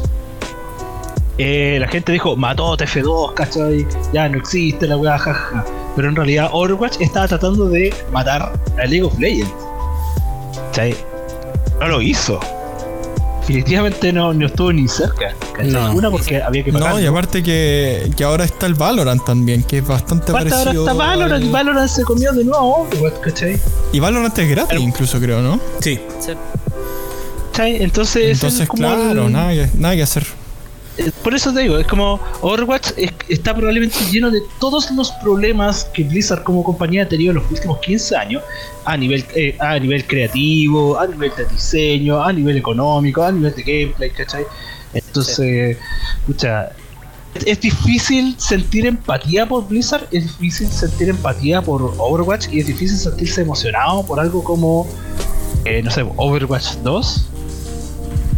eh, 1.38 1.76
la 1.80 1.86
gente 1.88 2.12
dijo, 2.12 2.34
mató 2.34 2.76
TF2, 2.76 3.34
¿cachai? 3.34 3.86
Ya 4.12 4.28
no 4.28 4.38
existe 4.38 4.86
la 4.86 4.96
weá, 4.96 5.16
jaja. 5.18 5.64
Pero 5.94 6.08
en 6.08 6.16
realidad 6.16 6.48
Overwatch 6.52 7.00
estaba 7.00 7.28
tratando 7.28 7.68
de 7.68 7.94
matar 8.10 8.52
a 8.78 8.84
League 8.86 9.02
of 9.04 9.18
Legends. 9.18 9.52
¿Cachai? 10.70 10.96
No 11.80 11.88
lo 11.88 12.02
hizo. 12.02 12.40
Definitivamente 13.46 14.12
no, 14.12 14.34
no 14.34 14.46
estuvo 14.46 14.72
ni 14.72 14.88
cerca. 14.88 15.32
No. 15.62 15.92
Una 15.92 16.10
porque 16.10 16.42
había 16.42 16.64
que 16.64 16.72
pagar. 16.72 16.94
No, 16.94 17.00
y 17.00 17.06
aparte 17.06 17.44
que, 17.44 18.10
que 18.16 18.24
ahora 18.24 18.44
está 18.44 18.66
el 18.66 18.74
Valorant 18.74 19.24
también, 19.24 19.62
que 19.62 19.78
es 19.78 19.86
bastante 19.86 20.32
Aparte 20.32 20.50
ahora 20.52 20.64
parecido. 20.64 20.82
está 20.88 20.94
Valorant 20.94 21.44
y 21.44 21.48
Valorant 21.48 21.88
se 21.88 22.02
comió 22.02 22.32
de 22.32 22.44
nuevo 22.44 22.88
¿cachai? 23.22 23.60
Y 23.92 24.00
Valorant 24.00 24.36
es 24.36 24.48
gratis, 24.50 24.80
incluso 24.80 25.20
creo, 25.20 25.42
¿no? 25.42 25.60
Sí. 25.80 26.00
Entonces, 27.58 28.32
Entonces, 28.32 28.60
es 28.62 28.68
como 28.68 28.80
claro, 28.82 29.26
el- 29.26 29.32
nada 29.32 29.52
que, 29.52 29.68
nada 29.78 29.94
que 29.94 30.02
hacer. 30.02 30.26
Eh, 30.98 31.10
Por 31.22 31.34
eso 31.34 31.52
te 31.52 31.60
digo, 31.60 31.76
es 31.78 31.86
como 31.86 32.18
Overwatch 32.40 32.92
es- 32.96 33.12
está 33.28 33.54
probablemente 33.54 33.96
lleno 34.10 34.30
de 34.30 34.40
todos 34.60 34.90
los 34.92 35.10
problemas 35.22 35.84
que 35.92 36.04
Blizzard 36.04 36.42
como 36.42 36.64
compañía 36.64 37.02
ha 37.02 37.08
tenido 37.08 37.32
en 37.32 37.36
los 37.38 37.50
últimos 37.50 37.78
15 37.80 38.16
años 38.16 38.42
a 38.84 38.96
nivel 38.96 39.24
eh, 39.34 39.56
a 39.60 39.78
nivel 39.78 40.06
creativo, 40.06 40.98
a 40.98 41.06
nivel 41.06 41.32
de 41.36 41.44
diseño, 41.46 42.22
a 42.22 42.32
nivel 42.32 42.56
económico, 42.56 43.22
a 43.22 43.30
nivel 43.32 43.54
de 43.54 43.62
gameplay, 43.62 44.10
¿cachai? 44.10 44.44
Entonces, 44.94 45.76
escucha, 46.20 46.70
es, 47.34 47.46
es 47.46 47.60
difícil 47.60 48.34
sentir 48.38 48.86
empatía 48.86 49.46
por 49.46 49.68
Blizzard, 49.68 50.06
es 50.12 50.22
difícil 50.24 50.68
sentir 50.70 51.10
empatía 51.10 51.60
por 51.60 51.82
Overwatch 51.98 52.46
y 52.50 52.60
es 52.60 52.66
difícil 52.68 52.96
sentirse 52.96 53.42
emocionado 53.42 54.06
por 54.06 54.18
algo 54.18 54.42
como, 54.42 54.86
eh, 55.66 55.82
no 55.82 55.90
sé, 55.90 56.06
Overwatch 56.16 56.76
2 56.84 57.26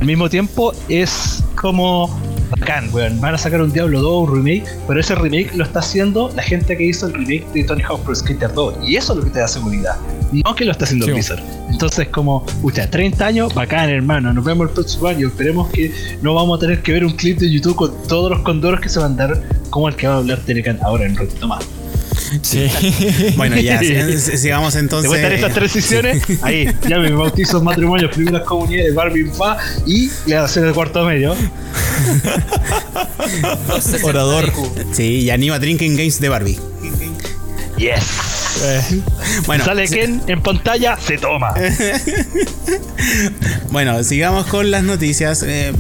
al 0.01 0.07
mismo 0.07 0.29
tiempo 0.29 0.73
es 0.89 1.43
como 1.55 2.09
bacán, 2.51 2.89
weón. 2.93 3.21
Van 3.21 3.35
a 3.35 3.39
sacar 3.39 3.61
un 3.63 3.73
Diablo 3.73 4.01
2, 4.01 4.29
un 4.29 4.37
remake, 4.37 4.65
pero 4.87 5.01
ese 5.01 5.15
remake 5.15 5.55
lo 5.55 5.65
está 5.65 5.81
haciendo 5.81 6.31
la 6.35 6.43
gente 6.43 6.77
que 6.77 6.85
hizo 6.85 7.07
el 7.07 7.15
remake 7.15 7.47
de 7.53 7.65
Tony 7.65 7.83
Hawk 7.83 8.03
Pro 8.05 8.15
Skater 8.15 8.53
2. 8.53 8.75
Y 8.87 8.97
eso 8.97 9.13
es 9.13 9.19
lo 9.19 9.25
que 9.25 9.31
te 9.31 9.39
da 9.41 9.49
seguridad. 9.49 9.97
No 10.33 10.55
que 10.55 10.65
lo 10.65 10.73
está 10.73 10.85
haciendo 10.85 11.07
Sí. 11.07 11.13
Blizzard. 11.13 11.43
Entonces, 11.71 12.09
como, 12.09 12.45
pucha, 12.63 12.89
30 12.91 13.27
años, 13.27 13.55
bacán, 13.55 13.89
hermano. 13.89 14.33
Nos 14.33 14.45
vemos 14.45 14.69
el 14.69 14.75
próximo 14.75 15.07
año. 15.09 15.29
Esperemos 15.29 15.69
que 15.71 15.93
no 16.23 16.35
vamos 16.35 16.59
a 16.59 16.61
tener 16.61 16.83
que 16.83 16.93
ver 16.93 17.05
un 17.05 17.13
clip 17.13 17.39
de 17.39 17.51
YouTube 17.51 17.77
con 17.77 17.93
todos 18.09 18.31
los 18.31 18.41
condoros 18.41 18.81
que 18.81 18.89
se 18.89 18.99
van 18.99 19.13
a 19.21 19.27
dar, 19.29 19.43
como 19.71 19.89
el 19.89 19.97
que 19.97 20.07
va 20.09 20.15
a 20.15 20.17
hablar 20.19 20.39
Telecan 20.41 20.79
ahora 20.83 21.05
en 21.05 21.13
un 21.13 21.19
ratito 21.19 21.47
más. 21.47 21.67
Sí. 22.43 22.69
Bueno, 23.37 23.57
ya, 23.57 23.79
si- 23.81 24.19
si- 24.19 24.37
sigamos 24.39 24.75
entonces. 24.77 25.11
De 25.11 25.35
estas 25.35 25.55
tres 25.55 25.73
sesiones, 25.73 26.23
ahí, 26.43 26.69
ya 26.89 26.99
me 26.99 27.11
bautizo 27.13 27.63
matrimonios, 27.63 28.11
primeras 28.15 28.43
comunidades, 28.43 28.95
Barbie 28.95 29.31
Fa 29.31 29.57
y 29.87 30.11
le 30.27 30.37
hacer 30.37 30.65
el 30.65 30.75
cuarto 30.75 31.05
medio. 31.05 31.35
Orador. 34.03 34.53
Sí, 34.93 35.21
y 35.21 35.31
anima 35.31 35.59
Drinking 35.59 35.97
Games 35.97 36.21
de 36.21 36.29
Barbie. 36.29 36.59
Yes. 37.77 38.03
Eh, 38.63 39.03
Bueno, 39.47 39.65
Sale 39.65 39.89
Ken 39.89 40.21
en 40.27 40.43
pantalla, 40.43 40.97
se 40.99 41.19
toma. 41.19 41.55
Bueno, 43.71 44.03
sigamos 44.03 44.47
con 44.47 44.71
las 44.71 44.83
noticias. 44.83 45.43
eh, 45.47 45.73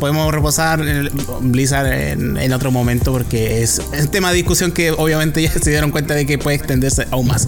podemos 0.00 0.32
reposar 0.32 0.80
el 0.80 1.10
Blizzard 1.40 1.86
en, 1.92 2.36
en 2.36 2.52
otro 2.52 2.70
momento 2.70 3.12
porque 3.12 3.62
es 3.62 3.80
el 3.92 4.08
tema 4.08 4.30
de 4.30 4.36
discusión 4.36 4.72
que 4.72 4.90
obviamente 4.92 5.42
ya 5.42 5.52
se 5.62 5.70
dieron 5.70 5.90
cuenta 5.90 6.14
de 6.14 6.26
que 6.26 6.38
puede 6.38 6.56
extenderse 6.56 7.06
aún 7.10 7.26
más. 7.26 7.46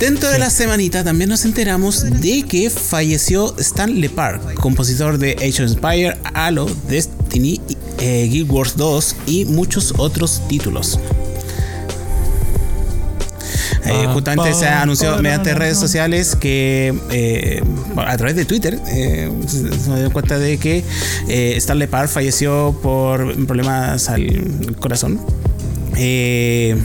Dentro 0.00 0.30
de 0.30 0.38
la 0.38 0.50
semanita 0.50 1.04
también 1.04 1.30
nos 1.30 1.44
enteramos 1.44 2.02
de 2.20 2.42
que 2.48 2.70
falleció 2.70 3.54
Stan 3.58 4.00
Lepard, 4.00 4.54
compositor 4.54 5.18
de 5.18 5.32
Age 5.36 5.64
of 5.64 5.72
Empire, 5.72 6.16
Halo, 6.34 6.66
Destiny, 6.88 7.60
eh, 8.00 8.28
Guild 8.30 8.50
Wars 8.50 8.76
2 8.76 9.16
y 9.26 9.44
muchos 9.44 9.94
otros 9.98 10.42
títulos. 10.48 10.98
Eh, 13.84 14.04
Pa, 14.04 14.12
justamente 14.12 14.54
se 14.54 14.66
anunció 14.68 15.16
mediante 15.20 15.54
redes 15.54 15.78
sociales 15.78 16.36
que 16.36 16.94
eh, 17.10 17.62
a 17.96 18.16
través 18.16 18.36
de 18.36 18.44
Twitter 18.44 18.78
eh, 18.88 19.30
se 19.46 19.98
dio 19.98 20.12
cuenta 20.12 20.38
de 20.38 20.58
que 20.58 20.84
eh, 21.28 21.54
Stan 21.56 21.78
Lepard 21.78 22.08
falleció 22.08 22.78
por 22.82 23.34
problemas 23.46 24.08
al 24.08 24.76
corazón. 24.78 25.20
Eh, 25.96 26.76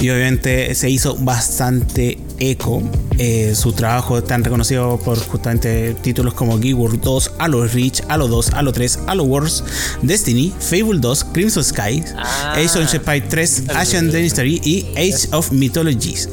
y 0.00 0.10
obviamente 0.10 0.74
se 0.74 0.90
hizo 0.90 1.16
bastante 1.16 2.18
eco. 2.38 2.82
Eh, 3.18 3.54
su 3.54 3.72
trabajo 3.72 4.22
tan 4.22 4.44
reconocido 4.44 4.98
por 5.02 5.18
justamente 5.18 5.94
títulos 5.94 6.34
como 6.34 6.58
Guild 6.58 6.78
Wars 6.78 7.00
2, 7.00 7.32
Halo 7.38 7.66
Reach, 7.66 8.02
Halo 8.08 8.28
2, 8.28 8.52
Halo 8.52 8.72
3, 8.72 8.98
Halo 9.06 9.24
Wars, 9.24 9.64
Destiny, 10.02 10.52
Fable 10.58 10.98
2, 11.00 11.24
Crimson 11.32 11.64
Sky, 11.64 12.04
Ah. 12.16 12.52
Age 12.56 12.78
of 12.78 12.94
Empires 12.94 13.28
3, 13.30 13.62
Asian 13.74 14.10
Dynasty 14.10 14.60
y 14.62 14.86
Age 14.96 15.28
of 15.32 15.50
Mythologies. 15.52 16.28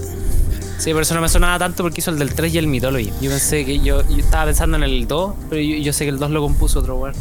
Sí, 0.77 0.91
por 0.91 1.03
eso 1.03 1.15
no 1.15 1.21
me 1.21 1.29
sonaba 1.29 1.57
tanto 1.57 1.83
porque 1.83 2.01
hizo 2.01 2.11
el 2.11 2.19
del 2.19 2.33
3 2.33 2.53
y 2.53 2.57
el 2.57 2.67
Mythology. 2.67 3.11
Yo 3.21 3.29
pensé 3.29 3.63
que 3.63 3.79
yo, 3.79 4.01
yo 4.09 4.17
estaba 4.17 4.45
pensando 4.45 4.75
en 4.75 4.83
el 4.83 5.07
2, 5.07 5.33
pero 5.49 5.61
yo, 5.61 5.77
yo 5.77 5.93
sé 5.93 6.03
que 6.03 6.09
el 6.09 6.19
2 6.19 6.31
lo 6.31 6.41
compuso 6.41 6.79
otro 6.79 6.97
weón. 6.97 7.15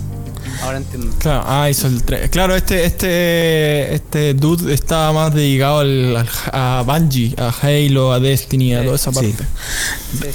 Ahora 0.62 0.76
entiendo. 0.78 1.14
Claro, 1.18 1.44
ah, 1.46 1.68
hizo 1.70 1.86
el 1.86 2.02
3. 2.02 2.30
Claro, 2.30 2.54
este, 2.54 2.84
este, 2.84 3.94
este 3.94 4.34
dude 4.34 4.72
estaba 4.74 5.12
más 5.12 5.34
dedicado 5.34 5.80
al, 5.80 6.16
al- 6.16 6.28
a 6.52 6.82
Bungie, 6.86 7.34
a 7.38 7.52
Halo, 7.62 8.12
a 8.12 8.20
Destiny, 8.20 8.74
a 8.74 8.82
toda 8.84 8.96
esa 8.96 9.12
Sí. 9.12 9.14
parte. 9.16 9.44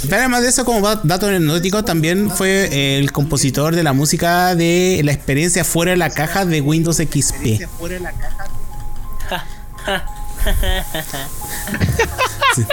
Pero 0.03 0.15
además 0.17 0.41
de 0.43 0.49
eso, 0.49 0.65
como 0.65 0.81
va- 0.81 0.99
dato 1.03 1.27
anecdótico, 1.27 1.83
también 1.83 2.29
fue 2.31 2.69
eh, 2.71 2.97
el 2.99 3.11
compositor 3.11 3.75
de 3.75 3.83
la 3.83 3.93
música 3.93 4.55
de 4.55 5.01
la 5.03 5.11
experiencia 5.11 5.63
fuera 5.63 5.91
de 5.91 5.97
la 5.97 6.09
caja 6.09 6.45
de 6.45 6.61
Windows 6.61 6.97
XP. 6.97 7.67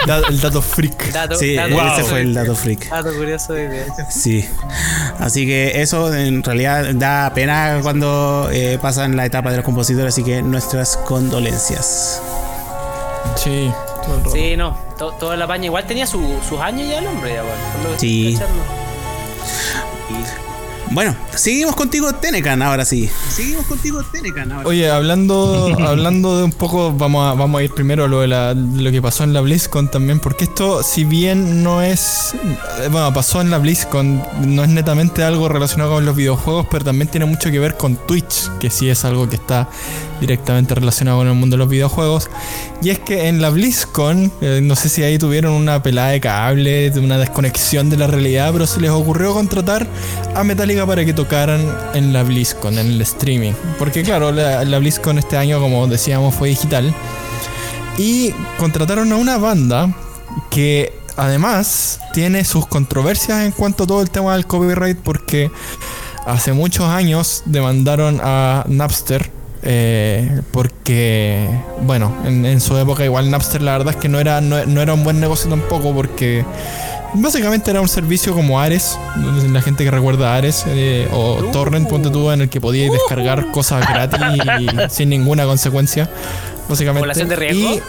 Da- 0.07 0.22
el 0.29 0.41
dato 0.41 0.62
freak. 0.62 1.12
Dato, 1.12 1.35
Sí, 1.37 1.55
dato, 1.57 1.75
ese 1.95 2.05
fue 2.05 2.20
el 2.20 2.33
dato 2.35 2.55
freak. 2.55 2.89
Dato 2.89 3.12
curioso 3.14 3.53
de 3.53 3.68
de- 3.68 3.87
Sí. 4.11 4.49
Así 5.18 5.45
que 5.47 5.83
eso 5.83 6.12
en 6.14 6.43
realidad 6.43 6.87
da 6.95 7.33
pena 7.35 7.81
cuando 7.83 8.49
eh, 8.53 8.79
pasan 8.81 9.16
la 9.16 9.27
etapa 9.27 9.51
de 9.51 9.57
los 9.57 9.64
compositores, 9.64 10.14
así 10.14 10.25
que 10.25 10.43
nuestras 10.43 10.97
condolencias. 10.99 12.20
Sí. 13.37 13.70
Sí, 14.33 14.57
no. 14.57 14.77
to- 14.99 15.12
toda 15.12 15.37
la 15.37 15.47
paña. 15.47 15.64
Igual 15.66 15.87
tenía 15.87 16.07
su- 16.07 16.39
sus 16.49 16.61
años 16.61 16.89
ya 16.89 16.99
el 16.99 17.07
hombre, 17.07 17.35
ya, 17.35 17.43
bueno, 17.43 17.57
por 17.72 17.85
lo 17.85 17.93
que 17.95 17.99
Sí. 18.01 18.35
estoy. 18.35 18.49
Bueno, 20.95 21.16
seguimos 21.34 21.74
contigo, 21.74 22.12
Tenecan, 22.14 22.62
ahora 22.62 22.84
sí. 22.84 23.11
Seguimos 23.28 23.66
contigo, 23.66 24.01
Tenecan, 24.12 24.53
ahora 24.53 24.68
Oye, 24.68 24.88
hablando, 24.88 25.76
hablando 25.86 26.38
de 26.38 26.45
un 26.45 26.53
poco, 26.53 26.92
vamos 26.92 27.28
a, 27.28 27.34
vamos 27.34 27.59
a 27.61 27.64
ir 27.64 27.72
primero 27.74 28.05
a 28.05 28.09
lo, 28.09 28.20
de 28.20 28.28
la- 28.28 28.55
lo 28.55 28.90
que 28.92 29.03
pasó 29.03 29.24
en 29.24 29.32
la 29.32 29.40
BlizzCon 29.40 29.90
también, 29.90 30.20
porque 30.20 30.45
esto, 30.45 30.84
si 30.84 31.03
bien 31.03 31.64
no 31.64 31.82
es, 31.82 32.34
eh, 32.80 32.88
bueno, 32.92 33.12
pasó 33.12 33.40
en 33.40 33.51
la 33.51 33.59
BlizzCon, 33.59 34.22
no 34.47 34.62
es 34.62 34.70
netamente 34.70 35.24
algo 35.24 35.49
relacionado 35.49 35.95
con 35.95 36.05
los 36.07 36.14
videojuegos, 36.14 36.66
pero 36.70 36.84
también 36.84 37.09
tiene 37.09 37.26
mucho 37.26 37.51
que 37.51 37.59
ver 37.59 37.76
con 37.76 37.97
Twitch, 38.07 38.49
que 38.61 38.70
sí 38.70 38.88
es 38.88 39.05
algo 39.05 39.28
que 39.28 39.34
está 39.34 39.68
directamente 40.20 40.76
relacionado 40.76 41.18
con 41.18 41.26
el 41.26 41.34
mundo 41.34 41.55
de 41.55 41.59
los 41.59 41.68
videojuegos. 41.68 42.30
Y 42.82 42.90
es 42.90 43.01
que 43.01 43.26
en 43.28 43.42
la 43.42 43.51
BlizzCon, 43.51 44.30
eh, 44.40 44.61
no 44.62 44.76
sé 44.76 44.88
si 44.88 45.03
ahí 45.03 45.18
tuvieron 45.18 45.53
una 45.55 45.82
pelada 45.82 46.11
de 46.11 46.20
cable, 46.20 46.90
de 46.90 47.01
una 47.01 47.18
desconexión 47.18 47.90
de 47.90 47.97
la 47.97 48.07
realidad, 48.07 48.51
pero 48.53 48.66
se 48.66 48.80
les 48.80 48.90
ocurrió 48.90 49.32
contratar 49.34 49.88
a 50.36 50.45
Metallica 50.45 50.84
para 50.87 51.05
que 51.05 51.12
tocaran 51.12 51.61
en 51.95 52.12
la 52.12 52.22
BlizzCon, 52.22 52.78
en 52.78 52.87
el 52.87 53.01
streaming. 53.03 53.53
Porque 53.78 54.03
claro, 54.03 54.32
la, 54.32 54.78
BlizzCon 54.78 55.18
este 55.18 55.37
año, 55.37 55.61
como 55.61 55.87
decíamos, 55.87 56.35
fue 56.35 56.49
digital. 56.49 56.95
Y 57.99 58.32
contrataron 58.59 59.12
a 59.12 59.16
una 59.16 59.39
banda 59.39 59.95
que 60.51 60.93
además 61.16 62.01
tiene 62.12 62.45
sus 62.45 62.66
controversias 62.66 63.45
en 63.45 63.53
cuanto 63.53 63.85
a 63.85 63.87
todo 63.87 64.03
el 64.03 64.11
tema 64.11 64.35
del 64.35 64.47
copyright 64.47 64.99
porque 64.99 65.51
hace 66.26 66.53
muchos 66.53 66.87
años 66.87 67.43
demandaron 67.47 68.20
a 68.20 68.64
Napster 68.66 69.30
eh, 69.62 70.43
porque, 70.53 71.49
bueno, 71.82 72.12
en, 72.24 72.61
su 72.61 72.76
época 72.76 73.05
igual 73.05 73.30
Napster 73.30 73.62
la 73.62 73.78
verdad 73.78 73.95
es 73.95 74.01
que 74.01 74.09
no 74.09 74.18
era, 74.18 74.41
no 74.41 74.59
era 74.59 74.93
un 74.93 75.05
buen 75.05 75.20
negocio 75.20 75.49
tampoco 75.49 75.95
porque 75.95 76.45
básicamente 77.15 77.71
era 77.71 77.81
un 77.81 77.89
servicio 77.89 78.35
como 78.35 78.61
Ares, 78.61 78.99
la 79.51 79.62
gente 79.62 79.85
que 79.85 79.91
recuerda 79.91 80.35
Ares 80.35 80.65
eh, 80.67 81.09
o 81.12 81.37
Torrent, 81.53 81.89
ponte 81.89 82.11
tú, 82.11 82.31
en 82.31 82.43
el 82.43 82.49
que 82.49 82.61
podíais 82.61 82.93
descargar 82.93 83.51
cosas 83.51 83.89
gratis 83.89 84.21
y 84.61 84.69
sin 84.91 85.09
ninguna 85.09 85.45
consecuencia. 85.45 86.11
Básicamente. 86.69 87.01
¿Población 87.01 87.29
de 87.29 87.37
riesgo? 87.37 87.75
Y 87.75 87.81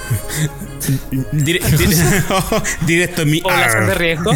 Dire- 1.32 1.62
dire- 1.78 2.64
directo 2.86 3.22
en 3.24 3.30
mi 3.32 3.42
Población 3.42 3.88
de 3.88 3.96
riesgo. 3.96 4.32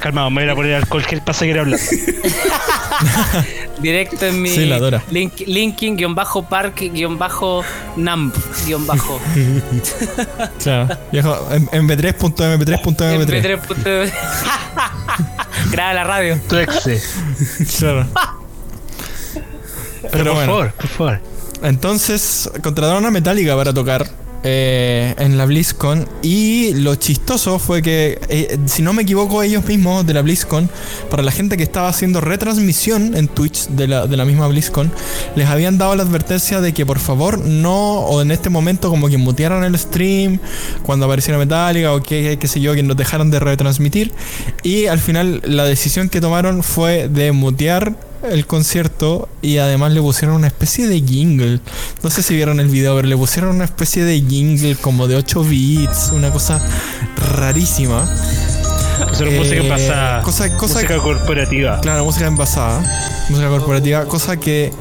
Calma, 0.00 0.28
me 0.30 0.42
voy 0.44 0.50
a 0.50 0.54
poner 0.54 0.74
alcohol 0.74 1.04
gel 1.04 1.20
para 1.20 1.38
seguir 1.38 1.58
hablando. 1.58 1.84
Directo 3.80 4.26
en 4.26 4.42
mi 4.42 4.50
Sí, 4.50 4.66
la 4.66 4.76
adora. 4.76 5.02
link, 5.10 5.40
linking 5.46 5.96
guion 5.96 6.14
bajo 6.14 6.42
park 6.46 6.80
guion 6.92 7.18
bajo 7.18 7.64
namp 7.96 8.34
guion 8.66 8.86
bajo 8.86 9.18
claro, 10.62 10.98
viejo, 11.10 11.48
en- 11.50 11.66
mp3.mp3.mp3. 11.68 13.58
MP3. 13.58 14.12
Graba 15.70 15.94
la 15.94 16.04
radio. 16.04 16.38
Tu 16.48 16.56
exe. 16.58 17.00
Claro. 17.78 18.06
Pero, 19.32 20.10
Pero 20.12 20.24
por 20.24 20.34
bueno. 20.34 20.52
favor, 20.52 20.72
por 20.72 20.88
favor. 20.88 21.20
Entonces 21.62 22.50
contrataron 22.62 23.04
a 23.06 23.10
Metallica 23.10 23.56
para 23.56 23.72
tocar 23.72 24.08
eh, 24.42 25.14
en 25.18 25.36
la 25.36 25.44
BlizzCon 25.44 26.08
y 26.22 26.72
lo 26.72 26.94
chistoso 26.94 27.58
fue 27.58 27.82
que, 27.82 28.18
eh, 28.30 28.58
si 28.64 28.80
no 28.80 28.94
me 28.94 29.02
equivoco, 29.02 29.42
ellos 29.42 29.66
mismos 29.66 30.06
de 30.06 30.14
la 30.14 30.22
BlizzCon, 30.22 30.70
para 31.10 31.22
la 31.22 31.30
gente 31.30 31.58
que 31.58 31.62
estaba 31.62 31.88
haciendo 31.88 32.22
retransmisión 32.22 33.14
en 33.14 33.28
Twitch 33.28 33.68
de 33.68 33.86
la, 33.86 34.06
de 34.06 34.16
la 34.16 34.24
misma 34.24 34.48
BlizzCon, 34.48 34.90
les 35.36 35.46
habían 35.46 35.76
dado 35.76 35.94
la 35.94 36.04
advertencia 36.04 36.62
de 36.62 36.72
que 36.72 36.86
por 36.86 36.98
favor 36.98 37.38
no, 37.38 38.00
o 38.00 38.22
en 38.22 38.30
este 38.30 38.48
momento 38.48 38.88
como 38.88 39.08
que 39.10 39.18
mutearan 39.18 39.62
el 39.62 39.78
stream 39.78 40.38
cuando 40.84 41.04
apareciera 41.04 41.38
Metallica 41.38 41.92
o 41.92 42.02
que, 42.02 42.38
qué 42.40 42.48
sé 42.48 42.62
yo, 42.62 42.74
que 42.74 42.82
nos 42.82 42.96
dejaran 42.96 43.30
de 43.30 43.40
retransmitir. 43.40 44.10
Y 44.62 44.86
al 44.86 45.00
final 45.00 45.42
la 45.44 45.64
decisión 45.64 46.08
que 46.08 46.22
tomaron 46.22 46.62
fue 46.62 47.08
de 47.08 47.32
mutear 47.32 47.94
el 48.22 48.46
concierto 48.46 49.28
y 49.42 49.58
además 49.58 49.92
le 49.92 50.00
pusieron 50.00 50.36
una 50.36 50.46
especie 50.46 50.86
de 50.86 51.00
jingle. 51.00 51.60
No 52.02 52.10
sé 52.10 52.22
si 52.22 52.34
vieron 52.34 52.60
el 52.60 52.68
video, 52.68 52.94
pero 52.96 53.08
le 53.08 53.16
pusieron 53.16 53.54
una 53.56 53.64
especie 53.64 54.04
de 54.04 54.20
jingle 54.20 54.76
como 54.76 55.06
de 55.08 55.16
8 55.16 55.42
bits, 55.44 56.10
una 56.12 56.30
cosa 56.30 56.60
rarísima. 57.36 58.08
Eso 59.12 59.24
era 59.24 59.38
música 59.38 59.62
Eh, 59.62 59.68
pasada. 59.68 60.22
cosa- 60.22 60.56
cosa- 60.56 60.74
música 60.74 60.98
corporativa. 60.98 61.80
Claro, 61.80 62.04
música 62.04 62.26
envasada, 62.26 62.80
música 63.30 63.48
corporativa, 63.48 64.04
cosa 64.04 64.36
que 64.36 64.72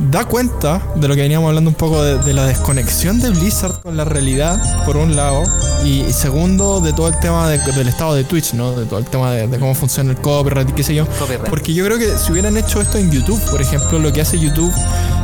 da 0.00 0.24
cuenta 0.24 0.80
de 0.94 1.08
lo 1.08 1.14
que 1.14 1.22
veníamos 1.22 1.48
hablando 1.48 1.70
un 1.70 1.76
poco 1.76 2.02
de, 2.02 2.18
de 2.18 2.32
la 2.34 2.46
desconexión 2.46 3.20
de 3.20 3.30
Blizzard 3.30 3.80
con 3.82 3.96
la 3.96 4.04
realidad, 4.04 4.84
por 4.84 4.96
un 4.96 5.16
lado, 5.16 5.42
y, 5.84 6.02
y 6.02 6.12
segundo, 6.12 6.80
de 6.80 6.92
todo 6.92 7.08
el 7.08 7.18
tema 7.18 7.48
de- 7.48 7.58
del 7.72 7.88
estado 7.88 8.14
de 8.14 8.24
Twitch, 8.24 8.54
¿no? 8.54 8.72
De 8.72 8.86
todo 8.86 8.98
el 8.98 9.06
tema 9.06 9.32
de, 9.32 9.48
de 9.48 9.58
cómo 9.58 9.74
funciona 9.74 10.10
el 10.10 10.16
copyright 10.18 10.70
y 10.70 10.72
qué 10.72 10.82
sé 10.84 10.94
yo. 10.94 11.06
Copyright. 11.18 11.48
Porque 11.50 11.74
yo 11.74 11.84
creo 11.84 11.98
que 11.98 12.16
si 12.16 12.32
hubieran 12.32 12.56
hecho 12.56 12.80
esto 12.80 12.98
en 12.98 13.10
YouTube, 13.10 13.40
por 13.50 13.60
ejemplo, 13.60 13.98
lo 13.98 14.12
que 14.12 14.20
hace 14.20 14.38
YouTube 14.38 14.72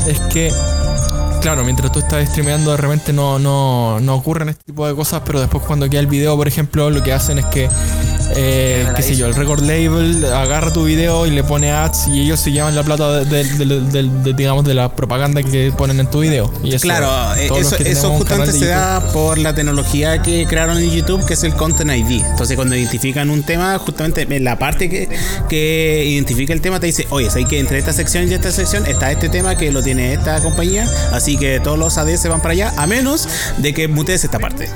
es 0.09 0.18
que 0.33 0.53
Claro, 1.41 1.62
mientras 1.62 1.93
tú 1.93 1.99
estás 1.99 2.27
streameando 2.31 2.70
de 2.70 2.79
repente 2.79 3.12
no, 3.12 3.39
no, 3.39 4.01
no 4.01 4.14
ocurren 4.14 4.49
este 4.49 4.64
tipo 4.64 4.87
de 4.89 4.95
cosas, 4.95 5.20
pero 5.27 5.41
después 5.41 5.62
cuando 5.66 5.91
queda 5.91 6.01
el 6.01 6.07
video, 6.07 6.35
por 6.39 6.49
ejemplo, 6.49 6.89
lo 6.89 7.03
que 7.03 7.12
hacen 7.12 7.37
es 7.39 7.45
que, 7.47 7.68
eh, 8.37 8.87
qué 8.97 9.03
sé 9.03 9.16
yo, 9.16 9.26
el 9.26 9.35
record 9.35 9.62
label 9.62 10.24
agarra 10.32 10.72
tu 10.72 10.85
video 10.85 11.26
y 11.26 11.30
le 11.30 11.45
pone 11.45 11.70
ads 11.72 12.09
y 12.09 12.20
ellos 12.22 12.41
se 12.41 12.53
llevan 12.53 12.74
la 12.74 12.82
plata 12.82 13.20
de, 13.24 13.45
de- 13.45 13.64
de- 13.66 13.80
de- 13.80 14.03
de- 14.22 14.32
digamos, 14.35 14.64
de 14.64 14.74
la 14.74 14.95
propaganda 14.95 15.43
que 15.43 15.72
ponen 15.76 16.01
en 16.01 16.11
tu 16.11 16.20
video. 16.20 16.53
Y 16.62 16.74
eso, 16.74 16.82
Claro, 16.82 17.09
eh, 17.37 17.49
eso, 17.85 18.11
justamente 18.12 18.53
se 18.53 18.66
da 18.66 19.01
por 19.12 19.39
la 19.39 19.55
tecnología 19.55 20.22
que 20.22 20.47
crearon 20.47 20.78
en 20.78 20.91
YouTube, 20.91 21.24
que 21.26 21.35
es 21.35 21.45
el 21.45 21.55
Content 21.55 21.91
ID. 21.91 22.22
Entonces, 22.24 22.57
cuando 22.57 22.74
identifican 22.76 23.30
un 23.30 23.43
tema, 23.43 23.78
justamente 23.78 24.22
en 24.28 24.45
la 24.45 24.59
parte 24.59 24.89
que, 24.91 25.09
que 25.49 26.05
identifica 26.07 26.53
el 26.53 26.61
tema, 26.61 26.80
te 26.80 26.87
dice, 26.87 27.07
oye, 27.11 27.28
hay 27.35 27.45
que 27.45 27.59
entre 27.59 27.78
esta 27.78 27.93
sección 27.93 28.28
y 28.30 28.35
esta 28.35 28.51
sección 28.53 28.87
está 28.87 29.11
este 29.12 29.28
tema 29.28 29.57
que 29.57 29.70
lo 29.72 29.82
tiene 29.82 30.12
esta 30.12 30.41
compañía, 30.43 30.89
así 31.12 31.37
que 31.37 31.61
todos 31.61 31.78
los 31.78 31.97
AD 31.99 32.16
se 32.16 32.28
van 32.28 32.41
para 32.41 32.53
allá, 32.53 32.72
a 32.76 32.87
menos 32.87 33.28
de 33.59 33.72
que 33.74 33.89
mutees 33.89 34.24
esta 34.24 34.39
parte. 34.39 34.68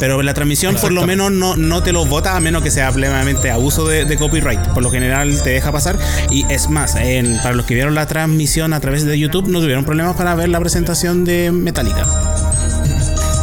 Pero 0.00 0.22
la 0.22 0.34
transmisión 0.34 0.76
por 0.76 0.92
lo 0.92 1.06
menos 1.06 1.30
no, 1.32 1.56
no 1.56 1.82
te 1.82 1.92
lo 1.92 2.04
vota 2.06 2.36
a 2.36 2.40
menos 2.40 2.62
que 2.62 2.70
sea 2.70 2.90
plenamente 2.92 3.50
abuso 3.50 3.86
de, 3.86 4.04
de 4.04 4.16
copyright. 4.16 4.60
Por 4.68 4.82
lo 4.82 4.90
general 4.90 5.40
te 5.42 5.50
deja 5.50 5.72
pasar. 5.72 5.96
Y 6.30 6.44
es 6.52 6.68
más, 6.68 6.94
en- 6.96 7.36
para 7.38 7.54
los 7.54 7.66
que 7.66 7.74
vieron 7.74 7.94
la 7.94 8.06
transmisión 8.06 8.72
a 8.72 8.80
través 8.80 9.04
de 9.04 9.18
YouTube 9.18 9.48
no 9.48 9.60
tuvieron 9.60 9.84
problemas 9.84 10.16
para 10.16 10.34
ver 10.34 10.48
la 10.48 10.60
presentación 10.60 11.24
de 11.24 11.50
Metallica. 11.52 12.06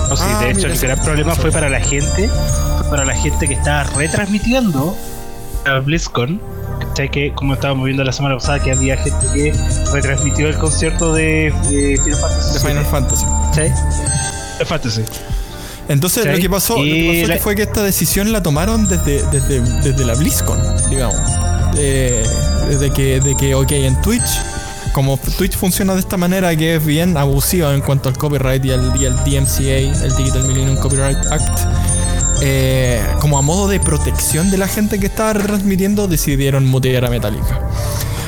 No, 0.09 0.15
sí, 0.15 0.23
Ah, 0.25 0.39
de 0.43 0.51
hecho, 0.51 0.61
mira, 0.67 0.73
el 0.73 0.79
gran 0.79 1.03
problema 1.03 1.35
fue 1.35 1.51
para 1.51 1.69
la 1.69 1.79
gente, 1.79 2.29
fue 2.79 2.89
para 2.89 3.05
la 3.05 3.15
gente 3.15 3.47
que 3.47 3.55
estaba 3.55 3.83
retransmitiendo 3.83 4.95
a 5.65 5.79
BlizzCon. 5.79 6.39
¿Cachai? 6.79 7.09
Que, 7.09 7.31
como 7.33 7.53
estábamos 7.53 7.85
viendo 7.85 8.03
la 8.03 8.11
semana 8.11 8.35
pasada, 8.35 8.59
que 8.59 8.71
había 8.71 8.97
gente 8.97 9.25
que 9.33 9.53
retransmitió 9.93 10.47
el 10.47 10.57
concierto 10.57 11.13
de, 11.13 11.53
de 11.69 11.97
Final 12.03 12.15
Fantasy. 12.19 12.53
de 12.53 12.59
Final 12.59 12.85
Fantasy. 12.85 13.25
¿Cachai? 13.49 13.73
De 14.59 14.65
Fantasy. 14.65 15.03
Entonces 15.87 16.23
Sí. 16.23 16.29
lo 16.29 16.37
que 16.39 16.49
pasó, 16.49 16.77
lo 16.77 16.83
que 16.83 16.89
Y 16.97 17.15
pasó 17.19 17.27
la- 17.27 17.33
que 17.35 17.39
fue 17.41 17.55
que 17.55 17.63
esta 17.63 17.83
decisión 17.83 18.31
la 18.31 18.41
tomaron 18.41 18.87
desde, 18.87 19.23
desde, 19.31 19.61
desde 19.61 20.05
la 20.05 20.15
BlizzCon, 20.15 20.59
digamos. 20.89 21.15
Eh, 21.77 22.23
desde 22.69 22.91
que, 22.91 23.19
de 23.19 23.35
que, 23.37 23.53
ok, 23.53 23.71
en 23.73 24.01
Twitch, 24.01 24.23
como 24.93 25.17
Twitch 25.37 25.55
funciona 25.57 25.93
de 25.93 25.99
esta 25.99 26.15
manera 26.17 26.55
que 26.55 26.75
es 26.77 26.85
bien 26.85 27.17
abusiva 27.17 27.73
en 27.73 27.81
cuanto 27.81 28.07
al 28.09 28.17
copyright 28.17 28.63
y 28.65 28.71
al, 28.71 28.93
y 28.99 29.05
al 29.05 29.15
DMCA, 29.25 29.77
el 30.05 30.15
Digital 30.15 30.43
Millennium 30.45 30.77
Copyright 30.77 31.17
Act, 31.31 31.59
eh, 32.41 33.01
como 33.19 33.37
a 33.37 33.41
modo 33.41 33.67
de 33.67 33.79
protección 33.79 34.49
de 34.51 34.57
la 34.57 34.67
gente 34.67 34.99
que 34.99 35.05
estaba 35.07 35.33
retransmitiendo, 35.33 36.07
decidieron 36.07 36.65
mutear 36.65 37.05
a 37.05 37.09
Metallica. 37.09 37.59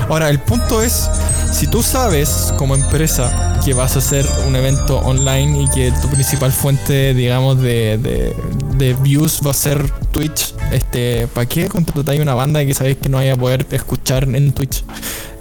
Ahora, 0.10 0.30
el 0.30 0.40
punto 0.40 0.82
es, 0.82 1.10
si 1.58 1.66
tú 1.68 1.82
sabes 1.82 2.54
como 2.58 2.76
empresa 2.76 3.60
que 3.66 3.74
vas 3.74 3.96
a 3.96 4.00
hacer 4.00 4.26
un 4.48 4.56
evento 4.56 5.00
online 5.00 5.64
y 5.64 5.70
que 5.70 5.92
tu 6.02 6.08
principal 6.10 6.52
fuente, 6.52 7.14
digamos, 7.16 7.60
de, 7.62 7.98
de- 7.98 8.36
de 8.78 8.94
views 8.94 9.42
va 9.46 9.50
a 9.52 9.54
ser 9.56 9.90
Twitch, 10.12 10.54
este, 10.72 11.26
¿para 11.28 11.48
qué 11.48 11.68
contratáis 11.68 12.22
una 12.22 12.36
banda 12.36 12.64
que 12.64 12.76
sabéis 12.76 12.98
que 12.98 13.10
no 13.10 13.18
vaya 13.18 13.34
a 13.34 13.36
poder 13.36 13.66
escuchar 13.72 14.26
en 14.26 14.52
Twitch? 14.54 14.84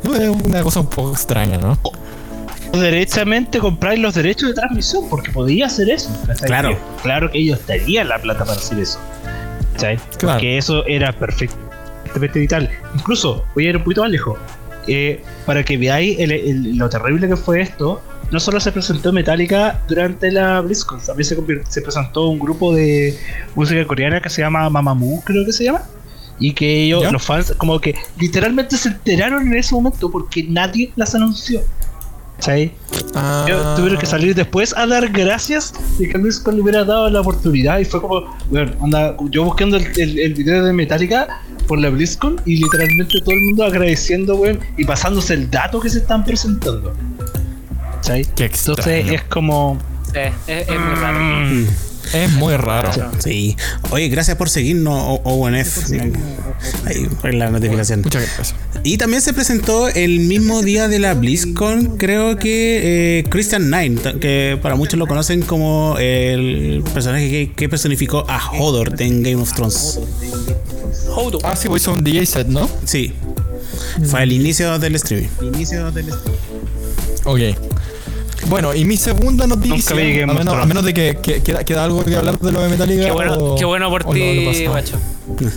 Es 0.05 0.29
una 0.47 0.63
cosa 0.63 0.81
un 0.81 0.87
poco 0.89 1.13
extraña, 1.13 1.59
¿no? 1.59 1.79
Derechamente 2.73 3.59
compráis 3.59 4.01
los 4.01 4.15
derechos 4.15 4.49
de 4.49 4.55
transmisión, 4.55 5.09
porque 5.11 5.31
podía 5.33 5.67
hacer 5.67 5.91
eso. 5.91 6.09
Claro. 6.47 6.71
Que- 6.71 6.79
Claro 7.03 7.31
que 7.31 7.39
ellos 7.39 7.61
tenían 7.61 8.09
la 8.09 8.19
plata 8.19 8.45
para 8.45 8.59
hacer 8.59 8.79
eso. 8.79 8.99
¿cachai? 9.75 9.97
Claro. 10.19 10.35
Porque 10.39 10.57
eso 10.57 10.85
era 10.87 11.13
perfectamente 11.13 12.39
vital. 12.39 12.71
Incluso, 12.95 13.45
voy 13.55 13.67
a 13.67 13.71
ir 13.71 13.77
un 13.77 13.83
poquito 13.85 14.01
más 14.03 14.11
lejos. 14.11 14.39
Eh, 14.89 15.21
para 15.45 15.65
que 15.65 15.77
veáis 15.77 16.19
el- 16.21 16.31
el- 16.33 16.77
lo 16.79 16.89
terrible 16.89 17.29
que 17.29 17.37
fue 17.37 17.61
esto, 17.61 18.01
no 18.31 18.41
solo 18.41 18.61
se 18.61 18.73
presentó 18.73 19.13
Metallica 19.13 19.81
durante 19.89 20.31
la 20.31 20.61
BlizzCon, 20.61 21.01
también 21.01 21.25
se, 21.25 21.37
se 21.69 21.83
presentó 21.83 22.29
un 22.29 22.39
grupo 22.39 22.75
de 22.75 23.17
música 23.55 23.85
coreana 23.87 24.21
que 24.21 24.31
se 24.31 24.43
llama 24.43 24.69
Mamamoo, 24.71 25.23
creo 25.25 25.45
que 25.45 25.53
se 25.53 25.65
llama. 25.65 25.83
Y 26.39 26.53
que 26.53 26.83
ellos, 26.85 27.03
¿Ya? 27.03 27.11
los 27.11 27.25
fans, 27.25 27.55
como 27.57 27.81
que 27.81 27.95
literalmente 28.21 28.77
se 28.77 28.89
enteraron 28.91 29.47
en 29.47 29.57
ese 29.57 29.75
momento 29.75 30.11
porque 30.11 30.43
nadie 30.45 30.93
las 30.97 31.15
anunció. 31.15 31.63
¿Cachai? 32.37 32.73
Ah, 33.15 33.47
Yo- 33.49 33.75
Tuvieron 33.77 33.99
que 33.99 34.07
salir 34.07 34.35
después 34.35 34.75
a 34.77 34.87
dar 34.87 35.09
gracias 35.11 35.73
de 35.99 36.09
que 36.09 36.19
BlizzCon 36.19 36.57
le 36.57 36.63
hubiera 36.63 36.85
dado 36.85 37.09
la 37.09 37.21
oportunidad 37.21 37.79
y 37.79 37.85
fue 37.85 38.01
como, 38.01 38.27
bueno, 38.51 38.73
onda, 38.81 39.17
yo 39.31 39.45
buscando 39.45 39.77
el, 39.79 39.87
el, 39.99 40.19
el 40.19 40.35
video 40.35 40.65
de 40.65 40.73
Metallica 40.73 41.41
por 41.67 41.79
la 41.79 41.89
BlizzCon 41.91 42.41
y 42.45 42.57
literalmente 42.57 43.19
todo 43.21 43.35
el 43.35 43.41
mundo 43.43 43.65
agradeciendo, 43.65 44.37
weón, 44.37 44.61
y 44.77 44.85
pasándose 44.85 45.35
el 45.35 45.51
dato 45.51 45.81
que 45.81 45.89
se 45.89 45.99
están 45.99 46.25
presentando. 46.25 46.95
¿Cachai? 47.97 48.25
Qué 48.37 48.45
Entonces 48.45 49.11
es 49.13 49.23
como... 49.25 49.79
Sí, 50.13 50.21
es, 50.47 50.69
es 50.69 50.79
muy 50.81 50.95
raro. 50.95 51.19
mm, 51.19 51.67
Es 52.13 52.33
muy 52.33 52.57
raro. 52.57 52.91
Sí. 53.19 53.57
Oye, 53.91 54.09
gracias 54.09 54.37
por 54.37 54.49
seguirnos, 54.49 55.21
ONF. 55.25 55.91
Ahí, 56.85 57.09
en 57.25 57.39
la 57.39 57.51
notificación. 57.51 58.03
Muchas 58.03 58.23
gracias. 58.23 58.55
Y 58.85 58.99
también 58.99 59.21
se 59.23 59.33
presentó 59.33 59.89
el 59.89 60.21
mismo 60.21 60.63
día 60.63 60.89
de 60.89 60.99
la 60.99 61.15
BlizzCon, 61.15 61.97
creo 61.97 62.37
que 62.37 63.19
eh, 63.19 63.25
Christian 63.29 63.71
Nine, 63.71 64.01
que 64.21 64.59
para 64.63 64.77
muchos 64.77 64.99
lo 64.99 65.07
conocen 65.07 65.43
como 65.43 65.97
el 65.99 66.85
personaje 66.95 67.29
que, 67.29 67.53
que 67.53 67.69
personificó 67.69 68.25
a 68.29 68.53
Hodor 68.53 68.95
en 69.01 69.23
Game 69.23 69.37
of 69.37 69.53
Thrones. 69.53 69.99
Hold 71.09 71.39
Ah, 71.45 71.57
sí, 71.57 71.69
pues 71.69 71.83
hizo 71.83 71.93
un 71.93 72.05
DJ 72.05 72.27
set, 72.27 72.47
¿no? 72.49 72.69
Sí. 72.85 73.13
Fue 74.05 74.23
el 74.23 74.33
inicio 74.33 74.79
del 74.79 74.97
streaming. 74.97 75.29
Inicio 75.43 75.91
del 75.91 76.11
Ok. 77.25 77.41
Bueno, 78.49 78.75
y 78.75 78.85
mi 78.85 78.97
segunda 78.97 79.47
noticia, 79.47 79.77
Nunca 79.77 79.95
vi 79.95 80.13
Game 80.21 80.33
a 80.33 80.35
of 80.35 80.39
menos, 80.39 80.47
a 80.55 80.57
Thrones. 80.57 80.69
menos 80.69 80.85
de 80.85 80.95
que, 80.95 81.19
que- 81.23 81.43
queda, 81.43 81.65
queda 81.65 81.85
algo 81.85 82.05
que 82.05 82.15
hablar 82.17 82.39
de 82.39 82.53
lo 82.53 82.61
de 82.63 82.69
Metallica. 82.69 83.05
Qué 83.07 83.11
bueno, 83.11 83.35
o- 83.35 83.57
qué 83.57 83.65
bueno 83.65 83.91
por 83.91 84.05
ti, 84.05 84.67
guacho. 84.67 84.99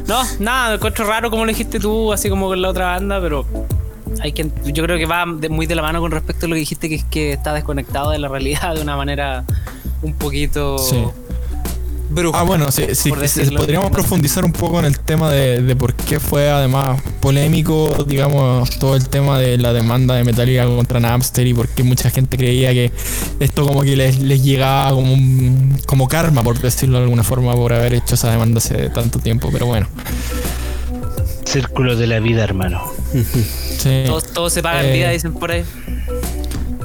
No, 0.08 0.22
nada, 0.40 0.70
me 0.70 0.76
encuentro 0.76 1.06
raro 1.06 1.30
como 1.30 1.46
lo 1.46 1.50
dijiste 1.50 1.80
tú, 1.80 2.12
así 2.12 2.30
como 2.30 2.48
con 2.48 2.62
la 2.62 2.70
otra 2.70 2.88
banda, 2.88 3.22
pero 3.22 3.46
hay 4.22 4.32
que, 4.32 4.50
yo 4.66 4.84
creo 4.84 4.98
que 4.98 5.06
va 5.06 5.26
de- 5.28 5.50
muy 5.50 5.68
de 5.68 5.76
la 5.76 5.84
mano 5.84 6.02
con 6.02 6.12
respecto 6.12 6.48
a 6.48 6.50
lo 6.50 6.56
que 6.56 6.60
dijiste, 6.62 6.90
que 6.90 6.96
es 6.96 7.04
que 7.06 7.34
está 7.34 7.54
desconectado 7.54 8.10
de 8.12 8.18
la 8.20 8.28
realidad 8.28 8.74
de 8.76 8.82
una 8.82 8.96
manera 8.98 9.46
un 10.02 10.14
poquito 10.14 10.78
Sí. 10.80 11.04
Bruja. 12.10 12.40
Ah, 12.40 12.44
bueno, 12.44 12.72
sí, 12.72 12.86
sí, 12.94 13.12
podríamos 13.56 13.92
profundizar 13.92 14.44
un 14.46 14.52
poco 14.52 14.80
en 14.80 14.86
el 14.86 15.00
tema 15.00 15.32
de, 15.32 15.62
de 15.62 15.76
por 15.76 15.94
qué 15.94 16.20
fue 16.20 16.50
además 16.50 17.02
polémico, 17.20 18.06
digamos, 18.08 18.70
todo 18.80 18.96
el 18.96 19.08
tema 19.10 19.38
de 19.40 19.58
la 19.58 19.74
demanda 19.74 20.16
de 20.16 20.24
Metallica 20.24 20.66
contra 20.66 21.00
Napster 21.00 21.46
y 21.48 21.54
por 21.54 21.68
qué 21.70 21.84
mucha 21.84 22.10
gente 22.10 22.38
creía 22.38 22.72
que 22.74 22.92
esto 23.40 23.66
como 23.66 23.84
que 23.84 23.96
les, 23.96 24.20
les 24.20 24.44
llegaba 24.44 24.92
como, 24.92 25.14
un- 25.14 25.78
como 25.86 26.08
karma, 26.08 26.42
por 26.44 26.60
decirlo 26.60 26.98
de 26.98 27.04
alguna 27.04 27.24
forma, 27.24 27.54
por 27.54 27.74
haber 27.74 27.94
hecho 27.94 28.16
esa 28.16 28.32
demanda 28.32 28.58
hace 28.60 28.90
tanto 28.90 29.20
tiempo, 29.20 29.50
pero 29.52 29.66
bueno. 29.68 29.88
Círculo 31.46 31.96
de 31.96 32.06
la 32.08 32.20
vida, 32.20 32.44
hermano. 32.44 32.82
Sí. 33.80 34.04
todo, 34.06 34.22
todo 34.22 34.50
se 34.50 34.62
paga 34.62 34.82
en 34.82 34.88
Eh, 34.90 34.94
vida, 34.94 35.10
dicen 35.10 35.34
por 35.34 35.52
ahí. 35.52 35.64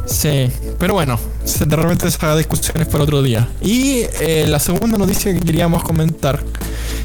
Sí, 0.07 0.51
pero 0.79 0.95
bueno, 0.95 1.19
de 1.67 1.77
repente 1.77 2.09
esas 2.09 2.37
discusiones 2.37 2.87
para 2.89 3.05
otro 3.05 3.23
día. 3.23 3.49
Y 3.63 4.03
eh, 4.21 4.45
la 4.47 4.59
segunda 4.59 4.99
noticia 4.99 5.33
que 5.33 5.41
queríamos 5.41 5.83
comentar 5.83 6.43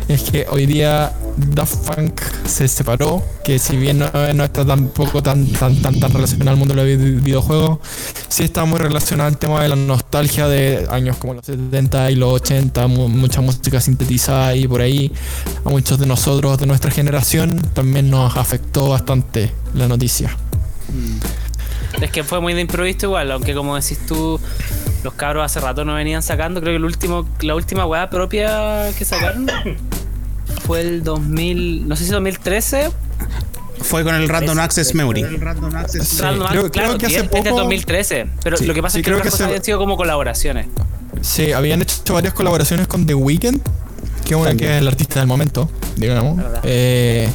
es 0.09 0.23
que 0.23 0.45
hoy 0.49 0.65
día 0.65 1.13
Daft 1.37 1.75
Punk 1.87 2.19
se 2.45 2.67
separó, 2.67 3.23
que 3.43 3.57
si 3.59 3.77
bien 3.77 3.99
no, 3.99 4.43
está 4.43 4.65
tampoco 4.65 5.21
tan, 5.23 5.45
tan, 5.47 5.81
tan, 5.81 5.99
tan 5.99 6.11
relacionado 6.11 6.51
al 6.51 6.57
mundo 6.57 6.73
de 6.73 6.81
los 6.83 6.99
vide- 6.99 7.21
videojuegos, 7.23 7.79
sí 8.27 8.43
está 8.43 8.65
muy 8.65 8.79
relacionado 8.79 9.29
al 9.29 9.37
tema 9.37 9.61
de 9.61 9.69
la 9.69 9.75
nostalgia 9.75 10.47
de 10.47 10.85
años 10.89 11.15
como 11.17 11.35
los 11.35 11.45
70 11.45 12.11
y 12.11 12.15
los 12.15 12.33
80, 12.33 12.87
mu- 12.87 13.07
mucha 13.07 13.39
música 13.41 13.79
sintetizada 13.79 14.55
y 14.55 14.67
por 14.67 14.81
ahí. 14.81 15.11
A 15.63 15.69
muchos 15.69 15.99
de 15.99 16.05
nosotros 16.07 16.57
de 16.57 16.65
nuestra 16.65 16.91
generación 16.91 17.61
también 17.73 18.09
nos 18.09 18.35
afectó 18.35 18.89
bastante 18.89 19.51
la 19.75 19.87
noticia. 19.87 20.35
Es 22.01 22.11
que 22.11 22.23
fue 22.23 22.39
muy 22.39 22.53
de 22.53 22.61
improviso 22.61 23.07
igual, 23.07 23.31
aunque 23.31 23.53
como 23.53 23.75
decís 23.75 23.99
tú, 24.07 24.39
los 25.03 25.13
cabros 25.13 25.43
hace 25.45 25.59
rato 25.59 25.83
no 25.85 25.95
venían 25.95 26.21
sacando, 26.23 26.61
creo 26.61 26.73
que 26.73 26.77
el 26.77 26.85
último, 26.85 27.27
la 27.41 27.55
última 27.55 27.85
weá 27.85 28.09
propia 28.09 28.89
que 28.97 29.05
sacaron 29.05 29.47
fue 30.65 30.81
el 30.81 31.03
2000, 31.03 31.87
no 31.87 31.95
sé 31.95 32.05
si 32.05 32.11
2013. 32.11 32.91
Fue 33.81 34.03
con 34.03 34.13
el 34.13 34.27
Random 34.27 34.59
Access 34.59 34.93
Memory. 34.93 35.23
Sí, 35.23 35.37
Random 35.37 35.69
creo- 35.69 35.81
Access, 35.81 36.17
creo 36.19 36.69
claro, 36.71 36.97
que 36.97 37.05
hace 37.05 37.15
es 37.15 37.21
del 37.21 37.43
poco- 37.43 37.57
2013. 37.61 38.27
Pero 38.43 38.57
Sí, 38.57 38.65
lo 38.65 38.73
que 38.73 38.81
pasa 38.81 38.93
sí, 38.93 38.99
es 38.99 39.03
que 39.03 39.09
creo 39.09 39.17
otras 39.19 39.27
que 39.27 39.31
cosas 39.31 39.37
se- 39.45 39.49
habían 39.51 39.63
sido 39.63 39.77
como 39.79 39.95
colaboraciones. 39.97 40.67
Sí, 41.21 41.53
habían 41.53 41.81
hecho 41.81 42.13
varias 42.13 42.33
colaboraciones 42.33 42.87
con 42.87 43.05
The 43.05 43.13
Weeknd, 43.15 43.61
que 44.21 44.33
es 44.35 44.39
una 44.39 44.55
que 44.55 44.65
es 44.65 44.81
el 44.81 44.87
artista 44.87 45.19
del 45.19 45.27
momento, 45.27 45.69
digamos. 45.97 46.41
Eh, 46.63 47.29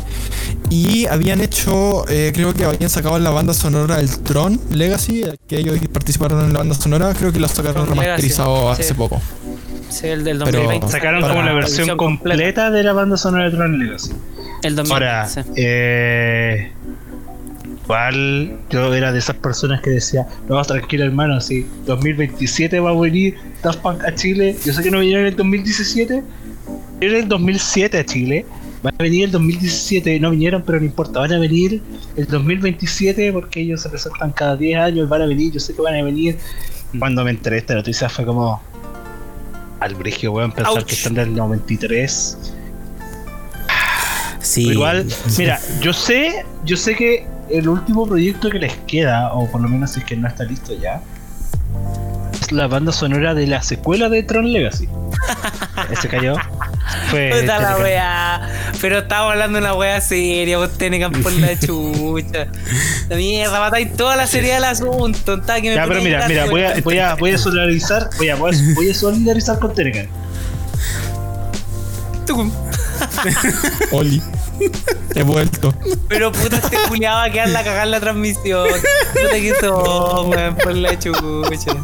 y 0.71 1.07
habían 1.07 1.41
hecho, 1.41 2.09
eh, 2.09 2.33
creo 2.35 2.55
que 2.55 2.65
habían 2.65 2.91
sacado 2.91 3.19
la 3.19 3.31
banda 3.31 3.55
sonora 3.55 3.97
del 3.97 4.09
Tron 4.21 4.61
Legacy, 4.71 5.25
que 5.47 5.59
ellos 5.59 5.79
participaron 5.93 6.45
en 6.45 6.53
la 6.53 6.61
banda 6.61 6.75
sonora, 6.75 7.13
creo 7.15 7.33
que 7.33 7.41
la 7.41 7.49
sacaron 7.49 7.85
Tron 7.87 7.89
remasterizado 7.99 8.55
Legacy, 8.65 8.73
hace 8.83 8.89
sí. 8.89 8.95
poco. 8.95 9.21
Sí, 9.91 10.07
el 10.09 10.25
del 10.25 10.39
Pero- 10.39 10.59
2020. 10.59 10.89
Sacaron 10.89 11.21
Para- 11.21 11.35
como 11.35 11.47
la 11.47 11.53
versión 11.53 11.97
completa 11.97 12.71
de 12.71 12.83
la 12.83 12.93
banda 12.93 13.17
sonora 13.17 13.45
de 13.45 13.51
Tron 13.57 13.79
Legacy. 13.79 14.13
El 14.63 14.75
2020. 14.77 14.93
Ahora, 14.93 15.29
sí. 15.29 15.41
eh, 15.57 16.73
igual 17.85 18.57
yo 18.71 18.95
era 18.95 19.13
de 19.13 19.19
esas 19.19 19.37
personas 19.37 19.81
que 19.83 19.91
decía, 19.91 20.27
no, 20.49 20.63
tranquilo 20.65 21.05
hermano, 21.05 21.41
si 21.41 21.67
2027 21.87 22.81
va 22.81 22.91
a 22.91 22.95
venir 22.95 23.37
Daft 23.63 23.81
Punk 23.81 24.03
a 24.05 24.15
Chile, 24.15 24.57
yo 24.65 24.73
sé 24.73 24.83
que 24.83 24.91
no 24.91 25.01
vinieron 25.01 25.27
en 25.27 25.33
el 25.33 25.37
2017, 25.37 26.15
vinieron 26.15 26.25
en 27.01 27.15
el 27.15 27.29
2007 27.29 27.99
a 27.99 28.05
Chile, 28.05 28.47
van 28.83 28.95
a 28.99 29.03
venir 29.03 29.25
el 29.25 29.31
2017, 29.31 30.21
no 30.21 30.31
vinieron, 30.31 30.63
pero 30.63 30.79
no 30.79 30.85
importa, 30.85 31.21
van 31.21 31.33
a 31.33 31.39
venir 31.39 31.83
el 32.17 32.27
2027 32.27 33.33
porque 33.33 33.61
ellos 33.61 33.83
se 33.83 33.89
presentan 33.89 34.33
cada 34.33 34.57
10 34.57 34.79
años, 34.79 35.09
van 35.09 35.23
a 35.23 35.27
venir, 35.27 35.53
yo 35.53 35.61
sé 35.61 35.75
que 35.75 35.83
van 35.83 35.95
a 35.95 36.03
venir. 36.03 36.39
Cuando 36.99 37.25
me 37.25 37.31
enteré 37.31 37.57
de 37.57 37.61
esta 37.61 37.75
noticia 37.75 38.09
fue 38.09 38.25
como 38.25 38.61
al 39.81 39.95
brigio, 39.95 40.33
weón, 40.33 40.53
pensar 40.53 40.75
Ouch. 40.75 40.85
que 40.85 40.95
están 40.95 41.15
del 41.15 41.35
93. 41.35 42.39
Sí. 44.41 44.69
Igual, 44.69 45.07
mira, 45.39 45.59
yo 45.81 45.93
sé, 45.93 46.45
yo 46.65 46.77
sé 46.77 46.95
que 46.95 47.27
el 47.51 47.69
último 47.69 48.07
proyecto 48.07 48.51
que 48.51 48.59
les 48.59 48.75
queda, 48.87 49.33
o 49.33 49.51
por 49.51 49.61
lo 49.61 49.69
menos 49.69 49.93
si 49.93 50.01
es 50.01 50.07
que 50.07 50.17
no 50.17 50.29
está 50.29 50.45
listo 50.45 50.75
ya, 50.79 51.01
es 52.33 52.53
la 52.53 52.67
banda 52.67 52.93
sonora 52.93 53.35
de 53.35 53.47
la 53.47 53.63
secuela 53.63 54.09
de 54.09 54.23
Tron 54.23 54.53
Legacy. 54.53 54.89
Ese 55.91 56.09
cayó. 56.09 56.37
Fue 57.11 57.31
Puta 57.41 57.59
la 57.59 57.77
wea. 57.77 58.51
Pero 58.81 58.99
estamos 58.99 59.33
hablando 59.33 59.59
de 59.59 59.65
una 59.65 59.75
wea 59.75 60.01
seria, 60.01 60.59
vos 60.59 60.77
tenés 60.77 61.07
por 61.23 61.33
la 61.33 61.59
chucha. 61.59 62.49
La 63.09 63.17
mierda, 63.17 63.61
matáis 63.61 63.93
toda 63.95 64.17
la 64.17 64.27
seriedad 64.27 64.57
del 64.57 64.65
asunto. 64.65 65.35
está, 65.35 65.61
que 65.61 65.71
me 65.71 65.75
Ya, 65.77 65.87
pero 65.87 66.03
mira, 66.03 66.27
mira, 66.29 66.47
voy 66.47 66.63
a, 66.63 66.75
voy 66.83 66.99
a, 66.99 67.15
voy 67.15 67.31
a 67.33 67.39
solidarizar, 67.39 68.11
voy 68.19 68.29
a, 68.29 68.37
voy 68.37 68.91
a, 68.91 68.95
solidarizar 68.95 69.59
con 69.59 69.75
Telecan. 69.75 70.09
Tucum. 72.27 72.51
Oli. 73.93 74.23
He 75.15 75.23
vuelto. 75.23 75.75
Pero 76.09 76.33
puta, 76.33 76.57
este 76.57 76.77
culiado 76.89 77.19
va 77.19 77.25
a 77.25 77.31
quedar 77.31 77.49
la 77.49 77.65
cagar 77.65 77.89
la 77.89 78.01
transmisión. 78.01 78.69
Puta 78.69 79.35
que 79.35 79.55
son, 79.61 80.31
weón, 80.31 80.57
por 80.57 80.75
la 80.75 80.99
chucha. 80.99 81.77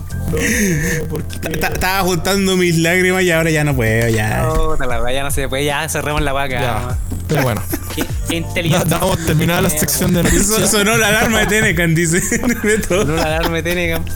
Ta- 1.60 1.68
Estaba 1.68 2.00
juntando 2.02 2.56
mis 2.56 2.78
lágrimas 2.78 3.22
y 3.22 3.30
ahora 3.30 3.50
ya 3.50 3.64
no 3.64 3.74
puedo, 3.74 4.08
ya. 4.08 4.48
Puta 4.54 4.86
la 4.86 4.98
ya 5.12 5.22
no 5.24 5.30
se 5.30 5.48
puede, 5.48 5.64
ya 5.64 5.88
cerremos 5.88 6.22
la. 6.22 6.60
Ya. 6.60 6.72
nomás. 6.80 6.96
Pero 7.28 7.42
bueno, 7.42 7.62
Qué, 7.94 8.36
inteligente. 8.36 8.94
terminada 9.26 9.60
la 9.62 9.70
sección 9.70 10.12
de 10.12 10.22
noticias. 10.22 10.70
Sonó 10.70 10.96
la 10.96 11.08
alarma 11.08 11.40
de 11.40 11.46
Tenecan, 11.46 11.94
dice. 11.94 12.20
No 13.04 13.16
la 13.16 13.22
alarma 13.22 13.56
tiene 13.62 13.90
campo. 13.92 14.10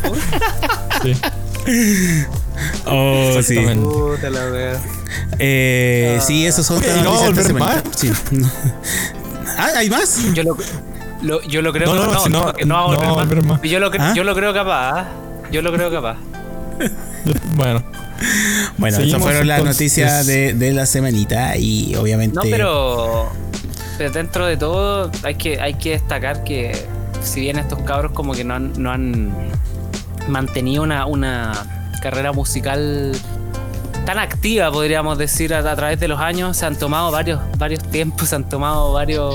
Sí, 1.02 1.16
Oh, 2.86 3.40
sí. 3.42 3.56
Puta 3.56 4.30
la 4.30 4.46
wea. 4.50 4.80
Eh, 5.38 6.18
sí, 6.24 6.46
esos 6.46 6.66
son 6.66 6.78
Oye, 6.78 6.86
todas 6.86 7.00
¿y 7.00 7.02
no 7.02 7.10
va 7.12 7.16
a 7.16 7.20
noticias 7.20 7.34
de 7.34 7.42
volver 7.42 7.46
semana. 7.46 7.82
Sí. 7.96 8.12
Ah, 9.56 9.68
¿hay 9.76 9.90
más? 9.90 10.18
Yo 10.34 10.42
lo, 10.42 10.56
lo- 11.22 11.42
yo 11.42 11.62
lo 11.62 11.72
creo 11.72 11.94
No, 11.94 12.06
no, 12.06 12.12
no, 12.28 12.46
no, 12.46 12.52
que 12.54 12.64
no 12.64 12.88
no. 13.42 13.62
Yo 13.64 13.78
lo, 13.80 13.90
cre- 13.90 14.00
¿Ah? 14.00 14.12
Yo 15.54 15.62
lo 15.62 15.72
creo 15.72 15.90
capaz. 15.90 16.16
Bueno, 17.54 17.82
Bueno, 18.76 18.98
esas 18.98 19.22
fueron 19.22 19.46
las 19.46 19.64
noticias 19.64 20.26
de, 20.26 20.52
de 20.52 20.72
la 20.72 20.84
semanita 20.84 21.56
y 21.56 21.94
obviamente. 21.94 22.34
No, 22.34 22.42
pero, 22.42 23.30
pero 23.96 24.10
dentro 24.10 24.46
de 24.46 24.56
todo 24.56 25.10
hay 25.22 25.36
que, 25.36 25.60
hay 25.60 25.74
que 25.74 25.90
destacar 25.90 26.42
que 26.44 26.76
si 27.22 27.40
bien 27.40 27.58
estos 27.58 27.78
cabros 27.82 28.12
como 28.12 28.34
que 28.34 28.44
no 28.44 28.54
han, 28.54 28.72
no 28.76 28.90
han 28.90 29.32
mantenido 30.28 30.82
una, 30.82 31.06
una 31.06 31.52
carrera 32.02 32.32
musical 32.32 33.12
tan 34.04 34.18
activa, 34.18 34.70
podríamos 34.70 35.16
decir, 35.16 35.54
a, 35.54 35.58
a 35.60 35.76
través 35.76 35.98
de 36.00 36.08
los 36.08 36.20
años, 36.20 36.56
se 36.56 36.66
han 36.66 36.76
tomado 36.76 37.10
varios, 37.10 37.40
varios 37.56 37.82
tiempos, 37.84 38.28
se 38.28 38.34
han 38.36 38.48
tomado 38.48 38.92
varios, 38.92 39.34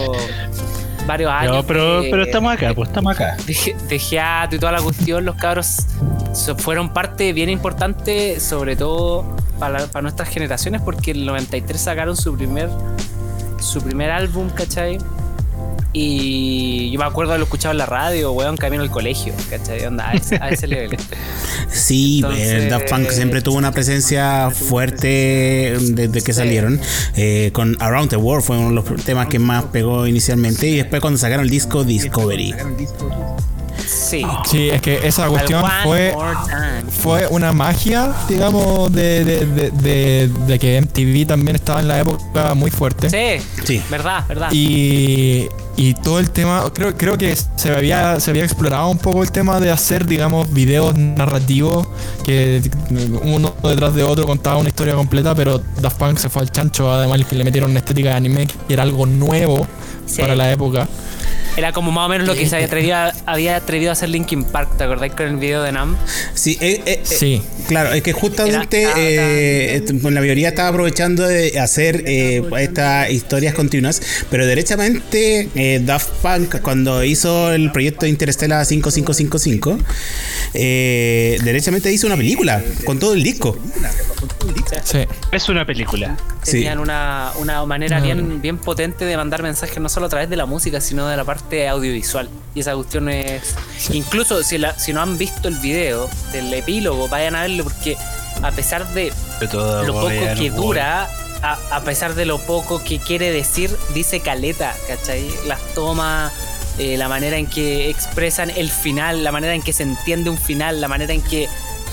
varios 1.10 1.32
años. 1.32 1.56
No, 1.58 1.64
pero, 1.64 2.02
de- 2.04 2.10
pero 2.10 2.24
estamos 2.24 2.54
acá, 2.54 2.74
pues 2.74 2.88
estamos 2.90 3.14
acá. 3.14 3.36
de, 3.46 3.76
de 3.90 3.98
hiato 4.00 4.56
y 4.56 4.60
toda 4.60 4.72
la 4.72 4.82
cuestión, 4.82 5.26
los 5.26 5.36
cabros 5.36 5.86
fueron 6.60 6.94
parte 6.94 7.34
bien 7.34 7.50
importante, 7.50 8.40
sobre 8.40 8.76
todo 8.76 9.26
para, 9.60 9.88
para 9.88 10.04
nuestras 10.04 10.30
generaciones, 10.30 10.82
porque 10.82 11.12
en 11.12 11.18
el 11.18 11.26
93 11.26 11.82
sacaron 11.82 12.16
su 12.16 12.36
primer 12.36 12.70
su 13.60 13.82
primer 13.82 14.10
álbum, 14.12 14.50
¿cachai? 14.52 15.00
Y 15.92 16.92
yo 16.92 17.00
me 17.00 17.06
acuerdo 17.06 17.32
de 17.34 17.40
lo 17.40 17.46
escuchado 17.46 17.72
en 17.72 17.80
la 17.80 17.88
radio, 17.88 18.32
weón, 18.32 18.58
camino 18.58 18.84
al 18.84 18.92
colegio, 18.92 19.34
¿cachai? 19.50 19.84
Onda, 19.86 20.10
a 20.10 20.14
ese, 20.14 20.36
a 20.36 20.50
ese 20.50 20.68
nivel. 20.68 20.96
Sí, 21.72 22.18
Entonces- 22.24 22.70
Daft 22.70 22.90
Punk 22.90 23.10
siempre 23.12 23.42
tuvo 23.42 23.58
una 23.58 23.72
presencia 23.72 24.50
fuerte 24.50 25.78
desde 25.80 26.22
que 26.24 26.34
salieron. 26.34 26.80
Eh, 27.16 27.52
con 27.54 27.76
Around 27.80 28.10
the 28.10 28.16
World 28.18 28.44
fue 28.44 28.58
uno 28.58 28.70
de 28.70 28.76
los 28.76 29.04
temas 29.06 29.28
que 29.28 29.38
más 29.40 29.66
pegó 29.66 30.08
inicialmente. 30.08 30.68
Y 30.68 30.78
después 30.78 31.00
cuando 31.02 31.18
sacaron 31.20 31.46
el 31.46 31.52
disco 31.52 31.84
Discovery. 31.84 32.56
Sí. 33.88 34.26
Sí, 34.50 34.70
es 34.70 34.82
que 34.82 35.08
esa 35.08 35.28
cuestión 35.28 35.64
fue, 35.84 36.16
fue 37.02 37.28
una 37.28 37.52
magia, 37.52 38.14
digamos, 38.28 38.92
de, 38.92 39.24
de, 39.26 39.46
de, 39.46 39.72
de- 39.72 40.28
de 40.48 40.60
que 40.60 40.78
MTV 40.82 41.28
también 41.28 41.56
estaba 41.56 41.80
en 41.80 41.88
la 41.88 42.00
época 42.00 42.54
muy 42.54 42.72
fuerte. 42.72 43.10
Sí, 43.10 43.44
Sí. 43.64 43.82
verdad, 43.90 44.26
verdad. 44.28 44.50
Y, 44.52 45.48
y 45.78 45.94
todo 45.96 46.20
el 46.20 46.32
tema, 46.32 46.64
creo, 46.74 46.96
creo 46.98 47.18
que 47.18 47.36
se 47.56 47.72
había, 47.74 48.20
se 48.20 48.32
había 48.32 48.44
explorado 48.44 48.90
un 48.90 48.98
poco 48.98 49.24
el 49.24 49.32
tema 49.32 49.60
de 49.60 49.72
hacer, 49.72 50.06
digamos, 50.06 50.52
videos 50.52 50.96
narrativos 50.96 51.88
que 52.26 52.62
uno 53.24 53.54
detrás 53.64 53.94
de 53.96 54.04
otro 54.04 54.26
contaba 54.26 54.58
una 54.58 54.70
historia 54.70 54.96
completa, 54.96 55.34
pero 55.36 55.62
Daft 55.82 55.98
Punk 55.98 56.18
se 56.18 56.30
fue 56.30 56.42
al 56.42 56.52
chancho, 56.52 56.92
además 56.92 57.26
que 57.26 57.36
le 57.36 57.44
metieron 57.44 57.70
una 57.72 57.80
estética 57.80 58.10
de 58.10 58.16
anime 58.16 58.48
que 58.68 58.74
era 58.74 58.84
algo 58.84 59.06
nuevo 59.06 59.66
Sí. 60.06 60.22
para 60.22 60.36
la 60.36 60.52
época. 60.52 60.88
Era 61.58 61.72
como 61.74 61.92
más 61.92 62.06
o 62.06 62.10
menos 62.10 62.28
lo 62.28 62.36
que 62.36 62.48
se 62.48 62.56
había 62.56 62.68
atrevido, 62.68 62.96
a- 62.96 63.14
había 63.26 63.56
atrevido 63.58 63.90
a 63.90 63.94
hacer 63.94 64.10
Linkin 64.10 64.44
Park, 64.46 64.78
¿te 64.78 64.84
acordás 64.86 65.12
con 65.12 65.28
el 65.28 65.36
video 65.38 65.62
de 65.64 65.72
Nam? 65.74 65.98
Sí, 66.34 66.58
eh, 66.62 66.82
eh, 66.86 67.02
eh, 67.04 67.06
Sí. 67.06 67.42
Claro, 67.68 67.92
es 67.92 68.02
que 68.02 68.14
justamente 68.14 68.84
Era- 68.84 68.94
eh, 68.98 69.84
la 70.04 70.22
mayoría 70.22 70.50
estaba 70.50 70.70
aprovechando 70.70 71.28
de 71.28 71.60
hacer 71.60 72.04
eh, 72.08 72.42
estas 72.60 73.12
historias 73.12 73.54
continuas, 73.54 74.02
pero 74.32 74.46
derechamente 74.48 75.50
eh, 75.56 75.82
Daft 75.84 76.10
Punk 76.22 76.62
cuando 76.62 77.04
hizo 77.04 77.52
el 77.52 77.72
proyecto 77.72 78.06
Interstellar 78.06 78.66
5555, 78.66 79.78
eh, 80.54 81.38
derechamente 81.44 81.92
hizo 81.92 82.08
una 82.08 82.18
película 82.18 82.62
con 82.86 83.00
todo 83.00 83.14
el 83.14 83.24
disco. 83.24 83.58
Sí. 84.84 85.00
Es 85.32 85.50
una 85.50 85.66
película. 85.66 86.18
Sí. 86.44 86.52
Tenían 86.54 86.80
una, 86.80 87.32
una 87.40 87.66
manera 87.66 88.00
No. 88.00 88.06
bien, 88.06 88.42
bien 88.42 88.58
potente 88.58 89.06
de 89.06 89.16
mandar 89.18 89.44
mensajes 89.44 89.78
no 89.80 89.90
solo 89.90 90.08
a 90.08 90.10
través 90.10 90.30
de 90.30 90.36
la 90.38 90.46
música, 90.46 90.82
sino 90.82 91.08
de 91.08 91.16
la 91.20 91.26
parte 91.26 91.68
audiovisual. 91.68 92.30
Y 92.56 92.62
esa 92.62 92.74
cuestión 92.76 93.10
es... 93.10 93.56
Incluso 93.92 94.42
si, 94.44 94.58
la- 94.58 94.78
si 94.80 94.94
no 94.94 95.02
han 95.02 95.18
visto 95.18 95.48
el 95.48 95.56
video 95.56 96.10
del 96.32 96.54
epílogo, 96.54 97.08
vayan 97.08 97.36
a 97.36 97.42
verlo 97.42 97.64
porque 97.64 97.96
a 98.42 98.52
pesar 98.52 98.88
de 98.94 99.12
De 99.40 99.48
todo 99.48 99.84
lo 99.84 99.94
poco 99.94 100.10
que 100.38 100.50
dura, 100.50 101.08
a, 101.42 101.58
a 101.72 101.82
pesar 101.82 102.16
de 102.16 102.26
lo 102.26 102.38
poco 102.40 102.84
que 102.84 103.00
quiere 103.00 103.32
decir, 103.32 103.70
dice 103.94 104.20
caleta, 104.22 104.74
¿cachai? 104.88 105.30
Las 105.46 105.60
tomas, 105.76 106.32
eh, 106.78 106.98
la 106.98 107.08
manera 107.10 107.38
en 107.38 107.48
que 107.48 107.90
expresan 107.90 108.50
el 108.50 108.70
final, 108.70 109.24
la 109.24 109.32
manera 109.32 109.54
en 109.54 109.62
que 109.62 109.74
se 109.74 109.84
entiende 109.84 110.30
un 110.30 110.38
final, 110.38 110.80
la 110.82 110.88
manera 110.88 111.14
en 111.14 111.22
que 111.22 111.48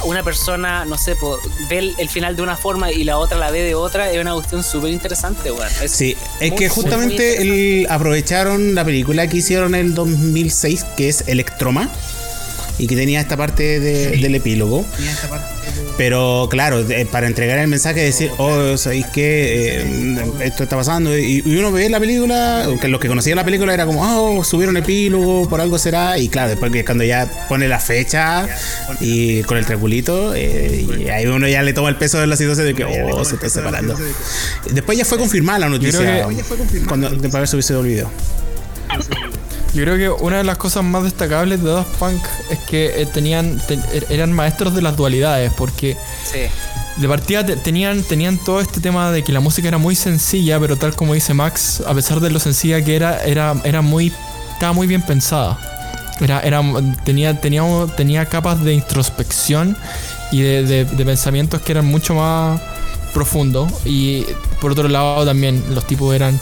una 0.05 0.23
persona, 0.23 0.85
no 0.85 0.97
sé, 0.99 1.17
po, 1.17 1.39
ve 1.69 1.79
el, 1.79 1.95
el 1.99 2.09
final 2.09 2.37
de 2.37 2.43
una 2.43 2.57
forma 2.57 2.93
y 2.93 3.05
la 3.05 3.19
otra 3.19 3.39
la 3.39 3.51
ve 3.51 3.63
de 3.63 3.75
otra, 3.75 4.11
es 4.11 4.21
una 4.21 4.35
cuestión 4.35 4.63
súper 4.63 4.91
interesante, 4.91 5.51
weón. 5.51 5.69
Sí, 5.89 6.17
es 6.41 6.51
muy, 6.51 6.59
que 6.59 6.69
justamente 6.69 7.43
el- 7.43 7.87
aprovecharon 7.91 8.75
la 8.75 8.85
película 8.85 9.27
que 9.29 9.39
hicieron 9.39 9.75
en 9.75 9.87
el 9.87 9.95
2006, 9.95 10.85
que 10.97 11.09
es 11.09 11.25
Electroma, 11.27 11.89
y 12.79 12.87
que 12.87 12.97
tenía 12.97 13.21
esta 13.21 13.37
parte 13.37 13.81
de- 13.81 14.17
del 14.19 14.35
epílogo. 14.35 14.85
Pero 15.97 16.47
claro, 16.51 16.85
de- 16.85 17.07
para 17.07 17.27
entregar 17.27 17.59
el 17.59 17.69
mensaje, 17.69 18.01
decir, 18.03 18.31
oh, 18.39 18.77
¿sabéis 18.77 19.07
qué? 19.15 19.79
Eh, 19.81 20.17
esto 20.45 20.63
está 20.65 20.77
pasando. 20.77 21.17
Y, 21.17 21.43
y 21.45 21.57
uno 21.57 21.73
ve 21.73 21.89
la 21.89 21.99
película, 21.99 22.67
que 22.81 22.89
los 22.89 23.01
que 23.01 23.09
conocían 23.09 23.37
la 23.37 23.45
película 23.45 23.73
era 23.73 23.87
como, 23.87 24.03
oh, 24.03 24.45
subieron 24.45 24.77
epílogo, 24.77 25.49
por 25.49 25.61
algo 25.61 25.79
será. 25.79 26.19
Y 26.19 26.29
claro, 26.29 26.51
después 26.51 26.71
que 26.71 26.85
cuando 26.85 27.05
ya 27.05 27.27
pone 27.49 27.67
la 27.67 27.79
fecha 27.81 28.47
y 29.01 29.43
con 29.45 29.57
el 29.57 29.65
triangulito, 29.65 30.35
eh, 30.35 30.85
y 31.01 31.09
ahí 31.09 31.27
uno 31.27 31.49
ya 31.49 31.63
le 31.63 31.73
toma 31.73 31.89
el 31.89 31.97
peso 31.97 32.21
de 32.21 32.27
la 32.27 32.37
situación 32.37 32.67
de 32.67 32.75
que, 32.75 32.85
oh, 32.85 33.25
se 33.25 33.37
está 33.37 33.49
separando. 33.49 33.97
Después 34.71 34.99
ya 34.99 35.05
fue 35.05 35.17
confirmada 35.19 35.61
la 35.61 35.69
noticia. 35.71 36.01
Cuando, 36.87 37.09
de 37.11 37.29
haber 37.37 37.49
subido 37.49 37.81
el 37.81 37.87
video. 37.87 38.11
Yo 39.77 39.83
creo 39.83 39.97
que 40.17 40.25
una 40.25 40.39
de 40.39 40.45
las 40.45 40.57
cosas 40.57 40.83
más 40.85 41.05
destacables 41.05 41.63
de 41.63 41.71
Daft 41.71 41.97
Punk 41.99 42.23
es 42.51 42.59
que 42.61 43.03
eh, 43.03 43.07
tenían 43.07 43.59
te- 43.69 43.77
er- 43.77 44.07
eran 44.11 44.33
maestros 44.33 44.75
de 44.75 44.81
las 44.81 44.97
dualidades, 44.97 45.53
porque 45.57 45.97
Sí, 46.25 46.41
de 46.97 47.09
partida 47.09 47.45
te- 47.45 47.57
tenían, 47.57 48.03
tenían 48.03 48.39
todo 48.39 48.61
este 48.61 48.81
tema 48.81 49.13
de 49.13 49.23
que 49.23 49.33
la 49.33 49.41
música 49.41 49.69
era 49.69 49.77
muy 49.79 49.95
sencilla, 49.95 50.59
pero 50.59 50.77
tal 50.77 50.97
como 50.97 51.13
dice 51.13 51.35
Max, 51.35 51.83
a 51.87 51.93
pesar 51.95 52.21
de 52.21 52.31
lo 52.31 52.39
sencilla 52.41 52.83
que 52.83 52.97
era, 52.97 53.23
era, 53.23 53.55
era 53.65 53.83
muy, 53.83 54.13
estaba 54.55 54.73
muy 54.73 54.87
bien 54.87 55.03
pensada. 55.03 55.59
Era, 56.21 56.41
era, 56.41 56.63
tenía, 57.05 57.39
tenía, 57.39 57.63
tenía 57.99 58.25
capas 58.25 58.65
de 58.65 58.73
introspección 58.73 59.77
y 60.33 60.41
de, 60.41 60.63
de- 60.65 60.85
de 60.87 61.05
pensamientos 61.05 61.61
que 61.61 61.73
eran 61.73 61.85
mucho 61.85 62.15
más 62.15 62.59
profundos. 63.13 63.71
Y 63.85 64.25
por 64.61 64.73
otro 64.73 64.89
lado 64.89 65.27
también 65.27 65.63
los 65.75 65.87
tipos 65.87 66.15
eran 66.15 66.41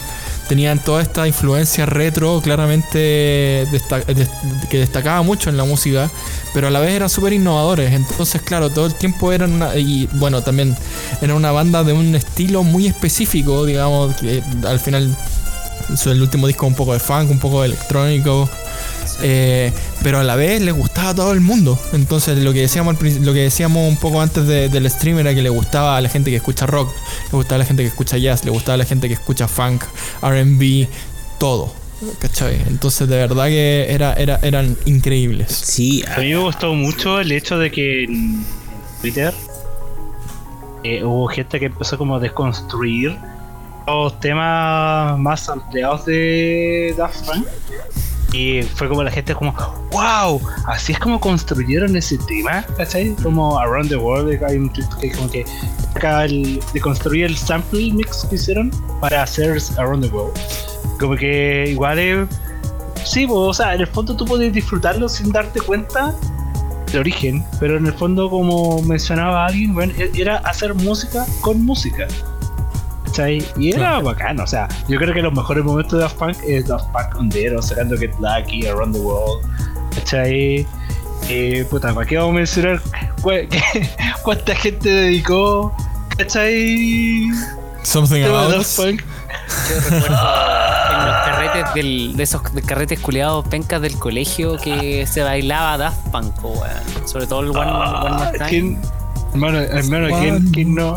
tenían 0.49 0.78
toda 0.78 1.03
esta 1.03 1.26
influencia 1.26 1.86
retro 1.86 2.40
claramente 2.42 3.66
que 4.68 4.78
destacaba 4.78 5.22
mucho 5.22 5.51
en 5.51 5.57
la 5.57 5.64
música, 5.64 6.11
pero 6.53 6.68
a 6.68 6.70
la 6.70 6.80
vez 6.80 6.92
eran 6.92 7.09
súper 7.09 7.32
innovadores. 7.32 7.92
Entonces, 7.92 8.42
claro, 8.42 8.70
todo 8.70 8.86
el 8.86 8.95
tiempo 8.95 9.32
eran 9.32 9.53
una, 9.53 9.76
y 9.76 10.09
bueno, 10.12 10.42
también 10.42 10.76
era 11.20 11.34
una 11.34 11.53
banda 11.53 11.84
de 11.84 11.92
un 11.92 12.14
estilo 12.14 12.62
muy 12.62 12.86
específico, 12.86 13.64
digamos, 13.64 14.14
que 14.16 14.42
al 14.66 14.80
final 14.80 15.16
el 16.07 16.22
último 16.22 16.47
disco 16.47 16.66
un 16.66 16.74
poco 16.74 16.92
de 16.92 17.01
funk, 17.01 17.30
un 17.30 17.38
poco 17.38 17.61
de 17.61 17.68
electrónico. 17.68 18.49
Eh, 19.22 19.72
pero 20.02 20.18
a 20.18 20.24
la 20.24 20.36
vez 20.36 20.60
le 20.60 20.72
gustaba 20.72 21.10
a 21.10 21.14
todo 21.14 21.32
el 21.32 21.40
mundo. 21.40 21.78
Entonces 21.92 22.38
lo 22.38 22.52
que 22.52 22.60
decíamos 22.60 22.96
lo 23.00 23.32
que 23.32 23.40
decíamos 23.40 23.88
un 23.88 23.96
poco 23.96 24.20
antes 24.20 24.46
de- 24.46 24.68
del 24.68 24.90
stream 24.90 25.18
era 25.18 25.34
que 25.34 25.42
le 25.42 25.50
gustaba 25.50 25.96
a 25.96 26.00
la 26.00 26.08
gente 26.08 26.30
que 26.30 26.36
escucha 26.36 26.66
rock, 26.66 26.90
le 27.30 27.36
gustaba 27.36 27.56
a 27.56 27.58
la 27.58 27.64
gente 27.64 27.82
que 27.82 27.88
escucha 27.88 28.16
jazz, 28.18 28.44
le 28.44 28.50
gustaba 28.50 28.74
a 28.74 28.78
la 28.78 28.84
gente 28.84 29.08
que 29.08 29.14
escucha 29.14 29.48
funk, 29.48 29.84
RB, 30.22 30.88
todo. 31.38 31.72
¿Cachai? 32.18 32.60
Entonces 32.68 33.08
de 33.08 33.16
verdad 33.16 33.46
que 33.46 33.86
era, 33.88 34.12
era, 34.14 34.38
eran 34.42 34.76
increíbles. 34.84 35.52
Sí, 35.52 36.04
A 36.14 36.18
mí 36.20 36.30
me 36.30 36.36
gustó 36.36 36.74
mucho 36.74 37.20
el 37.20 37.32
hecho 37.32 37.56
de 37.58 37.70
que 37.70 38.04
en 38.04 38.44
Twitter 39.00 39.32
eh, 40.82 41.02
hubo 41.02 41.26
gente 41.28 41.58
que 41.58 41.66
empezó 41.66 41.96
como 41.96 42.16
a 42.16 42.20
desconstruir 42.20 43.16
los 43.86 44.18
temas 44.20 45.18
más 45.18 45.48
ampliados 45.48 46.04
de 46.06 46.94
Daft 46.98 47.24
Punk. 47.26 47.46
Y 48.35 48.62
fue 48.62 48.89
como 48.89 49.05
la 49.05 49.12
gente 49.12 49.32
como, 49.32 49.55
wow, 49.93 50.41
así 50.66 50.93
es 50.93 50.99
como 50.99 51.20
construyeron 51.20 51.95
ese 51.95 52.18
tema, 52.18 52.64
¿cachai? 52.76 53.14
Como 53.22 53.61
Around 53.61 53.91
the 53.91 53.97
World, 53.97 54.43
hay 54.43 54.57
un 54.57 54.70
tweet 54.72 54.89
que 55.01 55.12
como 55.12 55.30
que 55.30 55.45
acá 55.95 56.24
el, 56.24 56.61
de 56.72 56.80
construir 56.80 57.26
el 57.26 57.37
sample 57.37 57.93
mix 57.93 58.24
que 58.28 58.35
hicieron 58.35 58.72
para 59.01 59.22
hacer 59.22 59.57
Around 59.78 60.07
the 60.07 60.11
World. 60.11 60.37
Como 60.99 61.14
que 61.14 61.66
igual. 61.68 62.28
Sí, 63.05 63.24
o 63.30 63.55
sea, 63.55 63.74
en 63.74 63.82
el 63.82 63.87
fondo 63.87 64.16
tú 64.16 64.24
puedes 64.24 64.53
disfrutarlo 64.53 65.09
sin 65.09 65.30
darte 65.30 65.61
cuenta 65.61 66.12
de 66.91 66.99
origen, 66.99 67.45
pero 67.61 67.76
en 67.76 67.87
el 67.87 67.93
fondo, 67.93 68.28
como 68.30 68.82
mencionaba 68.82 69.47
alguien, 69.47 69.74
bueno, 69.74 69.93
e- 69.97 70.11
era 70.14 70.39
hacer 70.39 70.74
música 70.74 71.24
con 71.41 71.64
música. 71.64 72.09
¿Cachai? 73.14 73.46
Y 73.56 73.72
era 73.72 74.00
bacán, 74.00 74.40
o 74.40 74.46
sea, 74.46 74.66
yo 74.88 74.98
creo 74.98 75.14
que 75.14 75.22
los 75.22 75.32
mejores 75.32 75.62
momentos 75.64 75.92
de 75.92 75.98
Daft 76.00 76.16
Punk 76.18 76.36
es 76.48 76.66
Daft 76.66 76.86
Punk 76.90 77.14
on 77.20 77.30
Zero, 77.30 77.62
sacando 77.62 77.96
Get 77.96 78.10
Lucky, 78.18 78.66
Around 78.66 78.92
the 78.96 79.00
World, 79.00 79.46
¿cachai? 79.94 80.66
Eh, 81.28 81.64
puta, 81.70 81.94
¿para 81.94 82.04
qué 82.08 82.16
vamos 82.16 82.32
a 82.32 82.34
mencionar 82.38 82.80
cu- 83.22 83.30
qué- 83.50 83.88
cuánta 84.24 84.56
gente 84.56 84.88
dedicó, 84.88 85.72
¿cachai? 86.18 87.28
Something 87.84 88.24
about 88.24 88.50
Daft. 88.52 88.76
Punk. 88.76 89.00
yo 89.00 89.76
recuerdo 89.76 90.06
en 90.90 91.06
los 91.06 91.16
carretes 91.24 91.74
del, 91.74 92.16
de 92.16 92.22
esos 92.24 92.42
carretes 92.66 92.98
culiados 92.98 93.46
pencas 93.46 93.80
del 93.80 93.96
colegio 93.96 94.56
que 94.58 95.06
se 95.06 95.22
bailaba 95.22 95.78
Daft 95.78 96.08
Punk, 96.08 96.34
po, 96.40 96.48
weón. 96.48 97.06
Sobre 97.08 97.28
todo 97.28 97.40
el 97.42 97.50
One, 97.50 97.60
One 97.60 97.70
More 98.10 98.10
Ah, 98.24 98.32
Time. 98.32 98.48
¿quién, 98.48 98.80
hermano, 99.34 99.58
hermano, 99.60 100.08
¿quién, 100.18 100.50
quién 100.50 100.74
no? 100.74 100.96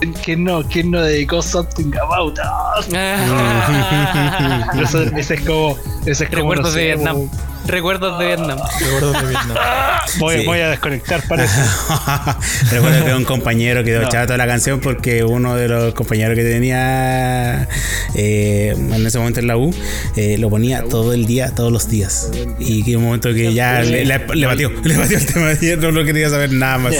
¿Quién- 0.00 0.12
¿Quién 0.14 0.44
no? 0.44 0.62
¿Quién 0.64 0.90
no 0.90 1.02
dedicó 1.02 1.42
Something 1.42 1.92
About 2.02 2.38
Us? 2.78 2.86
Eso- 4.82 5.02
ese 5.16 5.34
es 5.34 5.40
como. 5.42 5.76
Ese 6.06 6.24
es 6.24 6.30
como 6.30 6.42
Recuerdos 6.42 6.72
sé, 6.72 6.78
de 6.80 6.86
Vietnam. 6.86 7.16
como- 7.16 7.50
Recuerdos 7.66 8.18
de 8.18 8.26
Vietnam. 8.26 8.58
Recuerdos 8.80 9.12
de 9.22 9.28
Vietnam. 9.28 9.56
Voy, 10.18 10.38
Sí. 10.40 10.46
voy 10.46 10.58
a 10.60 10.70
desconectar 10.70 11.22
para 11.28 11.44
eso. 11.44 11.60
Recuerdo 12.72 13.04
que 13.04 13.14
un 13.14 13.24
compañero 13.24 13.84
quedó 13.84 14.00
No. 14.00 14.06
echado 14.08 14.26
toda 14.26 14.38
la 14.38 14.46
canción 14.46 14.80
porque 14.80 15.22
uno 15.24 15.54
de 15.54 15.68
los 15.68 15.94
compañeros 15.94 16.34
que 16.36 16.42
tenía 16.42 17.68
eh, 18.14 18.74
en 18.76 19.06
ese 19.06 19.18
momento 19.18 19.38
en 19.40 19.46
la 19.46 19.56
U 19.58 19.72
eh, 20.16 20.36
lo 20.38 20.48
ponía 20.50 20.82
todo 20.84 21.12
el 21.12 21.26
día, 21.26 21.54
todos 21.54 21.70
los 21.70 21.88
días. 21.88 22.30
Y 22.58 22.82
que 22.82 22.96
un 22.96 23.04
momento 23.04 23.32
que 23.34 23.52
ya 23.52 23.82
le, 23.82 24.04
le, 24.06 24.18
le 24.34 24.46
batió, 24.46 24.70
le 24.82 24.96
batió 24.96 25.18
el 25.18 25.26
tema 25.26 25.52
y 25.60 25.76
no, 25.76 25.92
no 25.92 26.02
quería 26.04 26.28
saber 26.30 26.50
nada 26.52 26.78
más. 26.78 26.94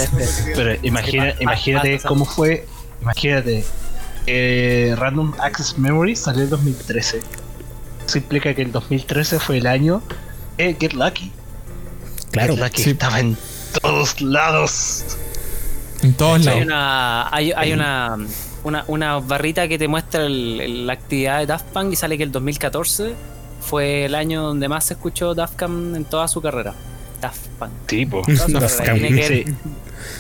Pero 0.55 0.75
imagina, 0.83 1.35
imagínate 1.41 1.99
cómo 2.01 2.25
fue. 2.27 2.67
Imagínate. 3.03 3.65
eh, 4.27 4.95
Random 4.97 5.33
Access 5.41 5.79
Memory 5.79 6.15
salió 6.17 6.45
en 6.45 6.51
2013. 6.51 7.21
Eso 8.07 8.19
implica 8.19 8.55
que 8.55 8.63
el 8.63 8.71
2013 8.73 9.39
fue 9.41 9.59
el 9.59 9.67
año 9.67 10.03
de 10.57 10.77
Get 10.79 10.93
Lucky. 10.93 11.33
Claro. 12.31 12.55
Get 12.55 12.63
Lucky 12.65 12.83
Sí. 12.83 12.91
estaba 12.91 13.21
en 13.21 13.37
todos 13.81 14.21
lados. 14.21 15.05
En 16.03 16.13
todos 16.15 16.39
Hay 16.39 16.45
lados. 16.45 16.63
una, 16.63 17.35
hay, 17.35 17.53
hay 17.53 17.73
una, 17.73 18.17
una, 18.65 18.85
una 18.89 19.19
barrita 19.21 19.67
que 19.69 19.79
te 19.79 19.89
muestra 19.89 20.25
el- 20.27 20.61
el- 20.61 20.87
la 20.87 20.93
actividad 20.95 21.39
de 21.41 21.47
Daft 21.47 21.67
Punk 21.67 21.93
y 21.93 21.97
sale 21.97 22.17
que 22.17 22.23
el 22.25 22.33
2014 22.33 23.15
fue 23.61 24.05
el 24.07 24.15
año 24.15 24.43
donde 24.43 24.69
más 24.69 24.85
se 24.85 24.95
escuchó 24.95 25.35
Daft 25.35 25.55
Punk 25.59 25.97
en 25.97 26.05
toda 26.05 26.27
su 26.29 26.41
carrera. 26.41 26.75
Daft 27.21 27.47
Punk. 27.59 27.71
Tipo. 27.87 28.23
Daft. 28.27 28.77
Punk. 28.79 28.93
Tiene 28.93 29.09
que 29.09 29.15
ver, 29.15 29.27
Sí. 29.29 29.55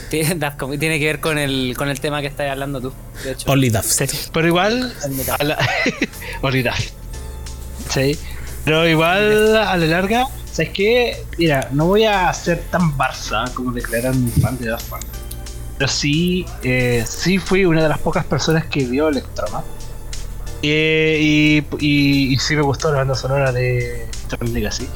Tiene, 0.09 0.99
que 0.99 1.07
ver 1.07 1.21
con 1.21 1.39
el, 1.39 1.75
con 1.77 1.89
el 1.89 2.01
tema 2.01 2.21
que 2.21 2.27
estás 2.27 2.51
hablando 2.51 2.81
tú. 2.81 2.93
De 3.25 3.33
hecho. 3.33 3.51
Only 3.51 3.71
Daft. 3.71 3.89
Sí, 3.89 4.07
Pero 4.33 4.47
igual. 4.47 4.95
A 5.39 5.45
la... 5.45 5.59
Olvidar. 6.43 6.75
Sí. 7.89 8.19
Pero 8.65 8.89
igual 8.89 9.57
a 9.57 9.77
la 9.77 9.87
larga. 9.87 10.27
¿Sabes 10.53 10.71
qué? 10.73 11.25
Mira, 11.39 11.69
no 11.73 11.87
voy 11.87 12.05
a 12.05 12.33
ser 12.33 12.63
tan 12.71 12.97
Barça 12.97 13.53
como 13.55 13.73
declarar 13.73 14.15
mi 14.15 14.31
fan 14.31 14.59
de 14.59 14.69
Daft 14.71 14.89
Punk. 14.89 15.05
Pero 15.79 15.91
sí, 15.91 16.45
eh, 16.63 17.05
sí 17.07 17.39
fui 17.39 17.65
una 17.65 17.83
de 17.83 17.89
las 17.89 17.99
pocas 17.99 18.25
personas 18.25 18.67
que 18.67 18.85
vio 18.85 19.09
Electroma. 19.09 19.65
Eh, 20.63 21.19
y, 21.21 21.59
y, 21.79 22.35
y 22.35 22.39
sí 22.39 22.55
me 22.55 22.63
gustó 22.63 22.91
la 22.91 22.99
banda 22.99 23.15
sonora 23.15 23.51
de 23.51 24.07
Tron 24.29 24.53
Legacy. 24.53 24.87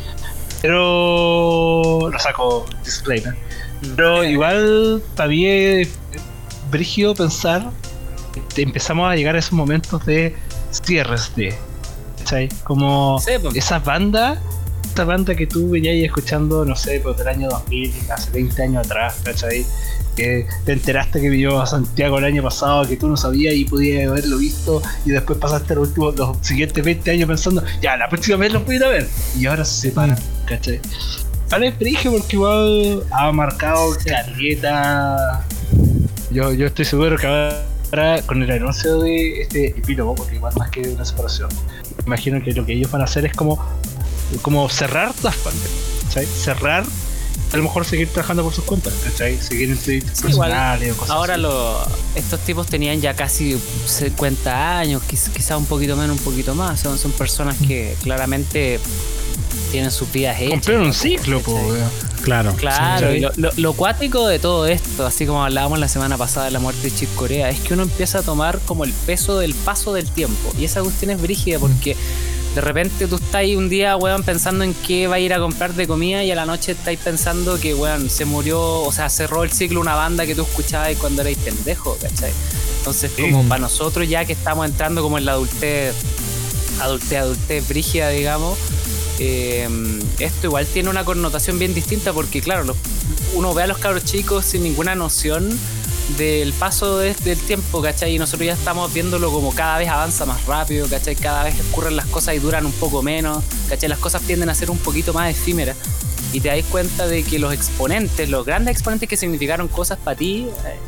Pero. 0.64 2.08
Lo 2.10 2.18
saco 2.18 2.64
disclaimer. 2.82 3.34
Pero 3.96 4.24
igual 4.24 5.02
mí 5.28 5.46
es 5.46 5.88
brígido 6.70 7.14
pensar 7.14 7.70
que 8.54 8.62
empezamos 8.62 9.10
a 9.10 9.16
llegar 9.16 9.36
a 9.36 9.38
esos 9.38 9.52
momentos 9.52 10.04
de 10.06 10.34
cierres 10.70 11.34
de. 11.36 11.54
¿Cachai? 12.18 12.48
Como 12.64 13.20
esas 13.54 13.84
bandas, 13.84 14.38
esta 14.94 15.04
banda 15.04 15.34
que 15.34 15.46
tú 15.46 15.70
venías 15.70 15.96
escuchando, 15.96 16.64
no 16.64 16.76
sé, 16.76 17.00
pues 17.00 17.16
del 17.16 17.28
año 17.28 17.48
2000, 17.48 17.92
hace 18.10 18.30
20 18.30 18.62
años 18.62 18.86
atrás, 18.86 19.16
¿cachai? 19.24 19.66
Que 20.16 20.46
te 20.64 20.72
enteraste 20.72 21.20
que 21.20 21.28
vino 21.28 21.60
a 21.60 21.66
Santiago 21.66 22.18
el 22.18 22.24
año 22.24 22.44
pasado, 22.44 22.86
que 22.86 22.96
tú 22.96 23.08
no 23.08 23.16
sabías 23.16 23.54
y 23.54 23.64
podías 23.64 24.08
haberlo 24.08 24.38
visto, 24.38 24.80
y 25.04 25.10
después 25.10 25.38
pasaste 25.38 25.74
los, 25.74 25.88
últimos, 25.88 26.16
los 26.16 26.36
siguientes 26.42 26.84
20 26.84 27.10
años 27.10 27.28
pensando, 27.28 27.64
ya, 27.82 27.96
la 27.96 28.08
próxima 28.08 28.36
vez 28.36 28.52
lo 28.52 28.60
voy 28.60 28.74
a 28.74 28.76
ir 28.76 28.84
a 28.84 28.88
ver, 28.88 29.08
y 29.36 29.46
ahora 29.46 29.64
se 29.64 29.88
separan, 29.88 30.18
¿cachai? 30.46 30.80
Vale, 31.50 31.72
prige 31.72 32.10
porque 32.10 32.36
igual 32.36 33.04
ha 33.12 33.30
marcado 33.32 33.96
caleta. 34.04 35.44
Yo, 36.30 36.52
yo 36.52 36.66
estoy 36.66 36.84
seguro 36.84 37.16
que 37.16 37.26
ahora, 37.26 38.22
con 38.22 38.42
el 38.42 38.50
anuncio 38.50 39.00
de 39.00 39.42
este 39.42 39.66
epílogo, 39.68 40.14
porque 40.14 40.34
igual 40.36 40.52
más 40.56 40.70
que 40.70 40.80
una 40.80 41.04
separación, 41.04 41.48
imagino 42.06 42.42
que 42.42 42.52
lo 42.52 42.66
que 42.66 42.72
ellos 42.72 42.90
van 42.90 43.02
a 43.02 43.04
hacer 43.04 43.24
es 43.26 43.34
como, 43.34 43.64
como 44.42 44.68
cerrar 44.68 45.12
las 45.22 45.36
¿cachai? 46.04 46.26
Cerrar, 46.26 46.84
a 47.52 47.56
lo 47.56 47.62
mejor 47.62 47.84
seguir 47.84 48.08
trabajando 48.08 48.42
por 48.42 48.52
sus 48.52 48.64
cuentas, 48.64 48.92
¿cachai? 49.04 49.38
Seguir 49.40 49.70
en 49.70 49.76
proyectos 49.76 50.16
Sí, 50.18 50.22
personales 50.24 50.92
o 50.92 50.96
cosas 50.96 51.10
Ahora 51.14 51.34
así. 51.34 51.42
lo, 51.42 51.78
estos 52.16 52.40
tipos 52.40 52.66
tenían 52.66 53.00
ya 53.00 53.14
casi 53.14 53.56
50 53.86 54.78
años, 54.78 55.02
quiz- 55.08 55.30
quizá 55.32 55.56
un 55.56 55.66
poquito 55.66 55.94
menos, 55.94 56.18
un 56.18 56.24
poquito 56.24 56.54
más. 56.56 56.80
Son, 56.80 56.98
son 56.98 57.12
personas 57.12 57.56
que 57.58 57.94
claramente 58.02 58.80
tienen 59.74 59.90
sus 59.90 60.10
vidas 60.12 60.36
hechas. 60.38 60.50
Cumplieron 60.50 60.86
un 60.86 60.94
ciclo, 60.94 61.40
po. 61.40 61.60
Claro. 62.22 62.54
Claro, 62.54 63.10
Sí. 63.10 63.16
y 63.16 63.20
lo, 63.20 63.32
lo- 63.36 63.50
lo 63.56 63.72
cuático 63.72 64.26
de 64.28 64.38
todo 64.38 64.66
esto, 64.66 65.04
así 65.04 65.26
como 65.26 65.44
hablábamos 65.44 65.78
la 65.80 65.88
semana 65.88 66.16
pasada 66.16 66.46
de 66.46 66.52
la 66.52 66.60
muerte 66.60 66.82
de 66.90 66.96
Chick 66.96 67.12
Corea, 67.16 67.50
es 67.50 67.58
que 67.58 67.74
uno 67.74 67.82
empieza 67.82 68.20
a 68.20 68.22
tomar 68.22 68.60
como 68.66 68.84
el 68.84 68.92
peso 68.92 69.38
del 69.38 69.52
paso 69.52 69.92
del 69.92 70.08
tiempo. 70.08 70.52
Y 70.56 70.64
esa 70.64 70.80
cuestión 70.80 71.10
es 71.10 71.20
brígida 71.20 71.58
porque 71.58 71.96
de 72.54 72.60
repente 72.60 73.08
tú 73.08 73.16
estás 73.16 73.34
ahí 73.34 73.56
un 73.56 73.68
día, 73.68 73.96
weón, 73.96 74.22
pensando 74.22 74.62
en 74.62 74.74
qué 74.86 75.08
va 75.08 75.16
a 75.16 75.18
ir 75.18 75.34
a 75.34 75.40
comprar 75.40 75.74
de 75.74 75.88
comida 75.88 76.22
y 76.22 76.30
a 76.30 76.36
la 76.36 76.46
noche 76.46 76.70
estáis 76.72 77.00
pensando 77.00 77.58
que, 77.58 77.74
weón, 77.74 78.08
se 78.08 78.24
murió, 78.26 78.62
o 78.82 78.92
sea, 78.92 79.10
cerró 79.10 79.42
el 79.42 79.50
ciclo 79.50 79.80
una 79.80 79.96
banda 79.96 80.24
que 80.24 80.36
tú 80.36 80.42
escuchabas 80.42 80.96
cuando 80.98 81.22
erais 81.22 81.36
pendejo, 81.38 81.98
¿cachai? 82.00 82.30
Entonces, 82.78 83.10
como 83.18 83.42
para 83.48 83.60
nosotros 83.62 84.08
ya 84.08 84.24
que 84.24 84.34
estamos 84.34 84.66
entrando 84.66 85.02
como 85.02 85.18
en 85.18 85.24
la 85.24 85.32
adultez, 85.32 85.94
adultez, 86.80 87.18
adultez 87.18 87.68
brígida, 87.68 88.08
digamos, 88.10 88.56
eh, 89.18 89.68
esto 90.18 90.46
igual 90.48 90.66
tiene 90.66 90.90
una 90.90 91.04
connotación 91.04 91.58
bien 91.58 91.74
distinta 91.74 92.12
porque, 92.12 92.40
claro, 92.40 92.74
uno 93.34 93.54
ve 93.54 93.62
a 93.62 93.66
los 93.66 93.78
cabros 93.78 94.04
chicos 94.04 94.44
sin 94.44 94.62
ninguna 94.62 94.94
noción 94.94 95.56
del 96.18 96.52
paso 96.52 96.98
de- 96.98 97.14
del 97.14 97.38
tiempo, 97.38 97.80
¿cachai? 97.80 98.14
Y 98.14 98.18
nosotros 98.18 98.46
ya 98.46 98.52
estamos 98.52 98.92
viéndolo 98.92 99.30
como 99.32 99.54
cada 99.54 99.78
vez 99.78 99.88
avanza 99.88 100.26
más 100.26 100.44
rápido, 100.46 100.86
¿cachai? 100.88 101.16
Cada 101.16 101.44
vez 101.44 101.54
ocurren 101.70 101.96
las 101.96 102.06
cosas 102.06 102.34
y 102.34 102.38
duran 102.38 102.66
un 102.66 102.72
poco 102.72 103.02
menos, 103.02 103.42
¿cachai? 103.68 103.88
Las 103.88 103.98
cosas 103.98 104.20
tienden 104.22 104.48
a 104.50 104.54
ser 104.54 104.70
un 104.70 104.78
poquito 104.78 105.12
más 105.14 105.30
efímeras. 105.30 105.76
Y 106.32 106.40
te 106.40 106.48
das 106.48 106.64
cuenta 106.70 107.06
de 107.06 107.22
que 107.22 107.38
los 107.38 107.54
exponentes, 107.54 108.28
los 108.28 108.44
grandes 108.44 108.72
exponentes 108.72 109.08
que 109.08 109.16
significaron 109.16 109.68
cosas 109.68 109.98
para 109.98 110.16
ti, 110.16 110.46
eh, 110.66 110.78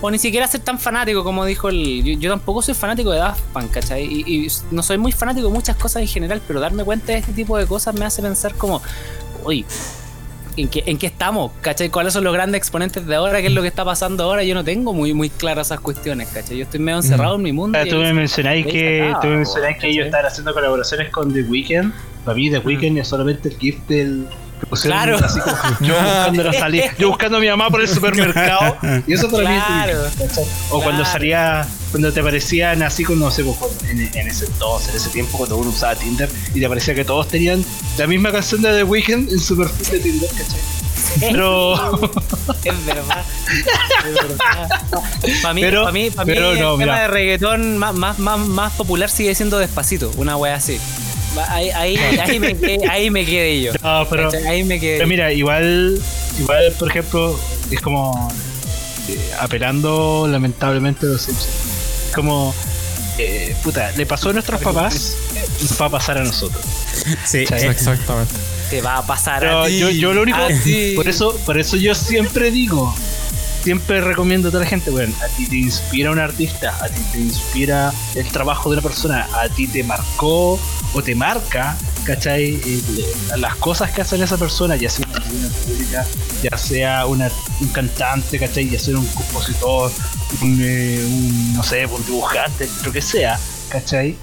o 0.00 0.10
ni 0.10 0.18
siquiera 0.18 0.46
ser 0.46 0.60
tan 0.60 0.78
fanático 0.78 1.24
como 1.24 1.44
dijo 1.44 1.68
el. 1.68 2.04
Yo, 2.04 2.18
yo 2.18 2.30
tampoco 2.30 2.62
soy 2.62 2.74
fanático 2.74 3.10
de 3.10 3.18
Daft 3.18 3.42
Punk, 3.52 3.70
¿cachai? 3.70 4.04
Y, 4.04 4.46
y 4.46 4.48
no 4.70 4.82
soy 4.82 4.98
muy 4.98 5.12
fanático 5.12 5.48
de 5.48 5.54
muchas 5.54 5.76
cosas 5.76 6.02
en 6.02 6.08
general, 6.08 6.40
pero 6.46 6.60
darme 6.60 6.84
cuenta 6.84 7.12
de 7.12 7.18
este 7.18 7.32
tipo 7.32 7.56
de 7.56 7.66
cosas 7.66 7.94
me 7.94 8.04
hace 8.04 8.22
pensar 8.22 8.54
como, 8.54 8.82
uy, 9.44 9.64
¿en 10.56 10.68
qué, 10.68 10.82
en 10.86 10.98
qué 10.98 11.06
estamos? 11.06 11.52
¿cachai? 11.60 11.90
¿Cuáles 11.90 12.12
son 12.12 12.24
los 12.24 12.32
grandes 12.32 12.58
exponentes 12.58 13.06
de 13.06 13.14
ahora? 13.14 13.40
¿Qué 13.40 13.48
es 13.48 13.52
lo 13.52 13.62
que 13.62 13.68
está 13.68 13.84
pasando 13.84 14.24
ahora? 14.24 14.42
Yo 14.42 14.54
no 14.54 14.64
tengo 14.64 14.92
muy, 14.92 15.12
muy 15.14 15.30
claras 15.30 15.68
esas 15.68 15.80
cuestiones, 15.80 16.28
¿cachai? 16.28 16.58
Yo 16.58 16.64
estoy 16.64 16.80
medio 16.80 16.98
encerrado 16.98 17.36
en 17.36 17.42
mi 17.42 17.52
mundo. 17.52 17.78
Ah, 17.78 17.84
tú 17.88 17.96
me 17.96 18.12
mencionáis 18.12 18.66
que, 18.66 19.14
tú 19.20 19.28
me 19.28 19.36
mencionáis 19.36 19.78
que 19.78 19.88
ellos 19.88 20.06
están 20.06 20.24
haciendo 20.24 20.52
colaboraciones 20.52 21.10
con 21.10 21.32
The 21.32 21.42
Weeknd. 21.42 21.92
Para 22.24 22.36
mí 22.36 22.50
The 22.50 22.58
Weeknd 22.58 22.98
es 22.98 23.08
solamente 23.08 23.48
el 23.48 23.58
gift 23.58 23.88
del 23.88 24.26
Claro. 24.82 25.18
así 25.22 25.38
como 25.40 25.56
yo 25.80 25.94
buscando 26.02 26.42
la 26.44 26.52
salida, 26.52 26.84
yo 26.98 27.08
buscando 27.08 27.36
a 27.38 27.40
mi 27.40 27.48
mamá 27.48 27.70
por 27.70 27.80
el 27.80 27.88
supermercado 27.88 28.76
y 29.06 29.12
eso 29.12 29.30
para 29.30 29.44
Claro. 29.44 30.02
mí 30.18 30.24
es. 30.24 30.40
O 30.70 30.82
cuando 30.82 31.04
salía 31.04 31.66
cuando 31.90 32.12
te 32.12 32.20
aparecían 32.20 32.82
así 32.82 33.04
con 33.04 33.18
no 33.18 33.30
sé 33.30 33.44
pues, 33.44 33.58
en, 33.90 34.00
en 34.00 34.28
ese 34.28 34.46
entonces, 34.46 34.90
en 34.90 34.96
ese 34.96 35.08
tiempo 35.10 35.38
cuando 35.38 35.56
uno 35.56 35.70
usaba 35.70 35.94
Tinder 35.94 36.28
y 36.54 36.60
te 36.60 36.68
parecía 36.68 36.94
que 36.94 37.04
todos 37.04 37.28
tenían 37.28 37.64
la 37.96 38.06
misma 38.06 38.32
canción 38.32 38.60
de 38.62 38.72
The 38.72 38.82
Weeknd 38.84 39.30
en 39.32 39.38
su 39.40 39.56
perfil 39.56 39.88
de 39.90 39.98
Tinder, 40.00 40.30
¿cachai? 40.30 40.60
Pero 41.20 41.74
Es 42.64 42.84
verdad. 42.86 43.24
Es 44.06 44.14
verdad. 44.14 44.68
Para 45.42 45.54
mí, 45.54 45.60
Pero- 45.62 45.80
para 45.82 45.92
mí, 45.92 46.10
para 46.10 46.26
mí 46.26 46.32
pero 46.34 46.52
el 46.52 46.60
no, 46.60 46.72
tema 46.72 46.76
mira. 46.92 47.00
de 47.02 47.08
reggaetón 47.08 47.78
más, 47.78 47.94
más, 47.94 48.18
más, 48.18 48.38
más 48.40 48.72
popular 48.72 49.08
sigue 49.08 49.34
siendo 49.34 49.58
despacito, 49.58 50.10
una 50.16 50.36
wea 50.36 50.56
así. 50.56 50.78
Ahí, 51.48 51.70
ahí, 51.70 51.96
ahí, 51.96 52.40
me, 52.40 52.56
quedé, 52.56 52.88
ahí 52.88 53.10
me 53.10 53.24
quedé 53.24 53.62
yo. 53.62 53.72
no, 53.82 54.06
pero. 54.08 54.30
Ahí 54.46 54.64
me 54.64 54.80
quedé. 54.80 54.96
Pero 54.96 55.08
mira, 55.08 55.32
igual, 55.32 56.00
igual, 56.38 56.72
por 56.78 56.88
ejemplo, 56.90 57.38
es 57.70 57.80
como 57.80 58.30
eh, 59.08 59.30
apelando 59.40 60.26
lamentablemente 60.28 61.06
a 61.06 61.10
los 61.10 61.22
Simpsons. 61.22 61.48
Como, 62.14 62.54
eh, 63.18 63.54
puta, 63.62 63.90
le 63.92 64.06
pasó 64.06 64.30
a 64.30 64.32
nuestros 64.32 64.60
papás, 64.60 65.16
nos 65.60 65.80
va 65.80 65.86
a 65.86 65.90
pasar 65.90 66.18
a 66.18 66.24
nosotros. 66.24 66.64
Sí. 67.24 67.38
Exactamente. 67.38 68.34
Te 68.70 68.80
va 68.80 68.98
a 68.98 69.06
pasar 69.06 69.40
Pero 69.40 69.62
a 69.62 69.66
ti. 69.68 69.78
yo, 69.78 69.90
yo 69.90 70.12
lo 70.12 70.22
único, 70.22 70.38
por 70.96 71.08
eso, 71.08 71.36
por 71.46 71.58
eso 71.58 71.76
yo 71.76 71.94
siempre 71.94 72.50
digo, 72.50 72.92
siempre 73.66 74.00
recomiendo 74.00 74.46
a 74.46 74.52
toda 74.52 74.62
la 74.62 74.70
gente, 74.70 74.92
bueno, 74.92 75.12
a 75.20 75.26
ti 75.36 75.44
te 75.44 75.56
inspira 75.56 76.12
un 76.12 76.20
artista, 76.20 76.72
a 76.80 76.88
ti 76.88 77.00
te 77.10 77.18
inspira 77.18 77.92
el 78.14 78.24
trabajo 78.28 78.70
de 78.70 78.74
una 78.74 78.82
persona, 78.82 79.26
a 79.34 79.48
ti 79.48 79.66
te 79.66 79.82
marcó 79.82 80.56
o 80.94 81.02
te 81.02 81.16
marca, 81.16 81.76
¿cachai? 82.04 82.60
Eh, 82.64 82.82
las 83.38 83.56
cosas 83.56 83.90
que 83.90 84.02
hace 84.02 84.22
esa 84.22 84.38
persona, 84.38 84.76
ya 84.76 84.88
sea 84.88 85.04
una 85.08 85.48
pública, 85.48 86.06
ya 86.44 86.56
sea 86.56 87.06
un 87.06 87.28
cantante, 87.72 88.38
¿cachai? 88.38 88.70
Ya 88.70 88.78
sea 88.78 88.96
un 88.96 89.06
compositor, 89.06 89.90
un, 90.42 90.60
eh, 90.62 91.04
un, 91.04 91.54
no 91.54 91.64
sé, 91.64 91.86
un 91.86 92.06
dibujante, 92.06 92.68
lo 92.84 92.92
que 92.92 93.02
sea, 93.02 93.36
¿cachai? 93.68 94.16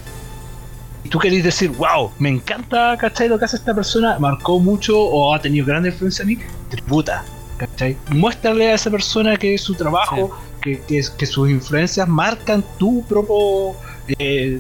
y 1.04 1.10
tú 1.10 1.20
querés 1.20 1.44
decir, 1.44 1.70
wow, 1.72 2.12
me 2.18 2.30
encanta, 2.30 2.96
¿cachai? 2.98 3.28
Lo 3.28 3.38
que 3.38 3.44
hace 3.44 3.58
esta 3.58 3.76
persona, 3.76 4.18
marcó 4.20 4.58
mucho 4.58 4.98
o 4.98 5.36
ha 5.36 5.42
tenido 5.42 5.66
gran 5.66 5.86
influencia 5.86 6.24
en 6.24 6.30
mí, 6.30 6.38
tributa, 6.70 7.26
¿cachai? 7.68 7.98
Muéstrale 8.10 8.72
a 8.72 8.76
esa 8.76 8.90
persona 8.92 9.38
que 9.38 9.58
su 9.58 9.74
trabajo, 9.76 10.32
que, 10.62 10.82
que, 10.82 11.02
que 11.18 11.26
sus 11.26 11.50
influencias 11.50 12.08
marcan 12.08 12.64
tu 12.78 13.04
propio 13.06 13.76
eh, 14.20 14.60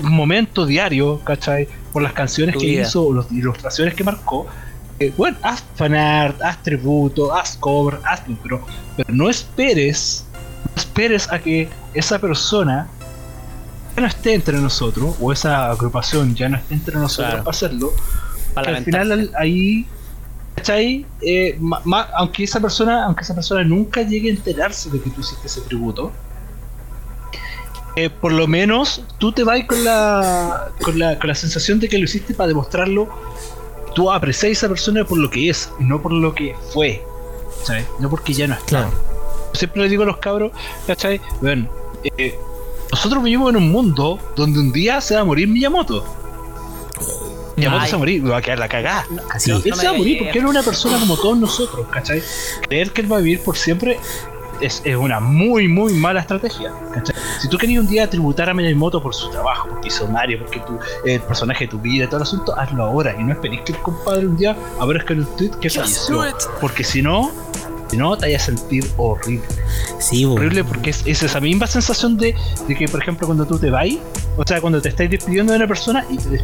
momento 0.00 0.66
diario, 0.66 1.20
¿cachai? 1.24 1.68
Por 1.92 2.02
las 2.02 2.12
canciones 2.12 2.54
Tu 2.54 2.60
que 2.60 2.66
vida. 2.66 2.82
hizo 2.82 3.12
las 3.14 3.30
ilustraciones 3.30 3.94
que 3.94 4.04
marcó. 4.04 4.46
Eh, 5.00 5.12
bueno, 5.16 5.36
haz 5.42 5.64
fanart, 5.74 6.40
haz 6.42 6.62
tributo, 6.62 7.34
haz 7.34 7.56
cover, 7.56 7.98
hazlo, 8.04 8.36
pero, 8.42 8.64
pero 8.96 9.12
no 9.12 9.28
esperes, 9.28 10.24
no 10.64 10.80
esperes 10.80 11.30
a 11.32 11.38
que 11.40 11.68
esa 11.94 12.18
persona 12.20 12.88
ya 13.96 14.00
no 14.02 14.06
esté 14.08 14.34
entre 14.34 14.58
nosotros, 14.58 15.16
o 15.20 15.32
esa 15.32 15.70
agrupación 15.70 16.34
ya 16.34 16.48
no 16.48 16.56
esté 16.56 16.74
entre 16.74 16.94
nosotros 16.96 17.28
Claro. 17.30 17.44
para 17.44 17.50
hacerlo, 17.56 17.92
al 18.56 18.84
final 18.84 19.12
al- 19.12 19.30
ahí, 19.38 19.86
¿cachai? 20.56 21.04
Eh, 21.20 21.56
ma- 21.60 21.80
ma- 21.84 22.08
aunque 22.16 22.44
esa 22.44 22.60
persona, 22.60 23.04
aunque 23.06 23.22
esa 23.22 23.34
persona 23.34 23.64
nunca 23.64 24.02
llegue 24.02 24.28
a 24.28 24.32
enterarse 24.32 24.90
de 24.90 25.00
que 25.00 25.10
tú 25.10 25.20
hiciste 25.20 25.46
ese 25.46 25.60
tributo, 25.62 26.12
eh, 27.96 28.10
por 28.10 28.32
lo 28.32 28.46
menos 28.48 29.02
tú 29.18 29.30
te 29.32 29.44
vas 29.44 29.62
con 29.66 29.84
la, 29.84 30.72
con 30.82 30.98
la 30.98 31.16
con 31.18 31.28
la 31.28 31.34
sensación 31.34 31.78
de 31.78 31.88
que 31.88 31.96
lo 31.98 32.04
hiciste 32.04 32.34
para 32.34 32.48
demostrarlo. 32.48 33.08
Tú 33.94 34.10
aprecias 34.10 34.44
a 34.48 34.52
esa 34.52 34.68
persona 34.68 35.04
por 35.04 35.18
lo 35.18 35.30
que 35.30 35.48
es 35.48 35.70
y 35.78 35.84
no 35.84 36.02
por 36.02 36.12
lo 36.12 36.34
que 36.34 36.56
fue. 36.72 37.04
¿Sabes? 37.62 37.86
No 38.00 38.10
porque 38.10 38.32
ya 38.32 38.48
no 38.48 38.54
está. 38.54 38.66
Claro. 38.66 38.90
Siempre 39.52 39.82
le 39.82 39.88
digo 39.88 40.02
a 40.02 40.06
los 40.06 40.16
cabros, 40.16 40.50
¿cachai? 40.86 41.20
Bueno, 41.40 41.68
eh, 42.18 42.36
nosotros 42.90 43.22
vivimos 43.22 43.50
en 43.50 43.56
un 43.56 43.70
mundo 43.70 44.18
donde 44.34 44.58
un 44.58 44.72
día 44.72 45.00
se 45.00 45.14
va 45.14 45.20
a 45.20 45.24
morir 45.24 45.46
Miyamoto. 45.46 46.04
Miyamoto 47.56 47.82
Ay. 47.82 47.88
se 47.88 47.92
va 47.92 47.96
a 47.96 47.98
morir, 47.98 48.22
me 48.22 48.30
va 48.30 48.36
a 48.38 48.42
quedar 48.42 48.58
la 48.58 48.68
cagada. 48.68 49.06
Así. 49.30 49.50
Él 49.50 49.62
No 49.64 49.76
me 49.76 49.76
se 49.76 49.86
va 49.86 49.94
a 49.94 49.96
morir 49.96 50.18
porque 50.18 50.38
él 50.38 50.44
es 50.44 50.50
una 50.50 50.62
persona 50.62 50.98
como 50.98 51.16
todos 51.16 51.38
nosotros, 51.38 51.86
¿cachai? 51.90 52.22
Creer 52.68 52.90
que 52.90 53.02
él 53.02 53.12
va 53.12 53.18
a 53.18 53.20
vivir 53.20 53.40
por 53.40 53.56
siempre 53.56 53.98
es, 54.60 54.82
es 54.84 54.96
una 54.96 55.20
muy, 55.20 55.68
muy 55.68 55.92
mala 55.92 56.20
estrategia, 56.20 56.72
¿cachai? 56.92 57.16
Si 57.40 57.48
tú 57.48 57.58
querías 57.58 57.82
un 57.82 57.88
día 57.88 58.08
tributar 58.08 58.48
a 58.48 58.54
Miyamoto 58.54 59.02
por 59.02 59.14
su 59.14 59.30
trabajo, 59.30 59.68
porque 59.68 59.88
hizo 59.88 60.06
Mario, 60.08 60.38
porque 60.40 60.60
tú, 60.60 60.78
el 61.04 61.20
personaje 61.20 61.64
de 61.64 61.70
tu 61.70 61.78
vida 61.78 62.04
y 62.04 62.06
todo 62.06 62.18
el 62.18 62.22
asunto, 62.22 62.58
hazlo 62.58 62.84
ahora 62.84 63.14
y 63.18 63.24
no 63.24 63.32
esperes 63.32 63.60
que 63.62 63.72
el 63.72 63.78
compadre 63.78 64.26
un 64.26 64.36
día 64.36 64.56
aparezca 64.80 65.12
en 65.12 65.20
un 65.20 65.36
tweet 65.36 65.50
que 65.60 65.70
falleció. 65.70 66.24
Porque 66.60 66.84
si 66.84 67.02
no, 67.02 67.30
si 67.88 67.96
no, 67.96 68.16
te 68.16 68.26
vayas 68.26 68.42
a 68.42 68.46
sentir 68.46 68.88
horrible. 68.96 69.46
Sí, 69.98 70.24
bo. 70.24 70.34
Horrible 70.34 70.64
porque 70.64 70.90
es, 70.90 71.02
es 71.06 71.22
esa 71.22 71.40
misma 71.40 71.66
sensación 71.66 72.16
de, 72.16 72.34
de 72.66 72.74
que, 72.74 72.88
por 72.88 73.00
ejemplo, 73.00 73.26
cuando 73.26 73.46
tú 73.46 73.58
te 73.58 73.70
vas, 73.70 73.88
o 74.36 74.44
sea, 74.46 74.60
cuando 74.60 74.80
te 74.80 74.88
estáis 74.88 75.10
despidiendo 75.10 75.52
de 75.52 75.58
una 75.58 75.68
persona 75.68 76.04
y 76.10 76.16
te 76.16 76.40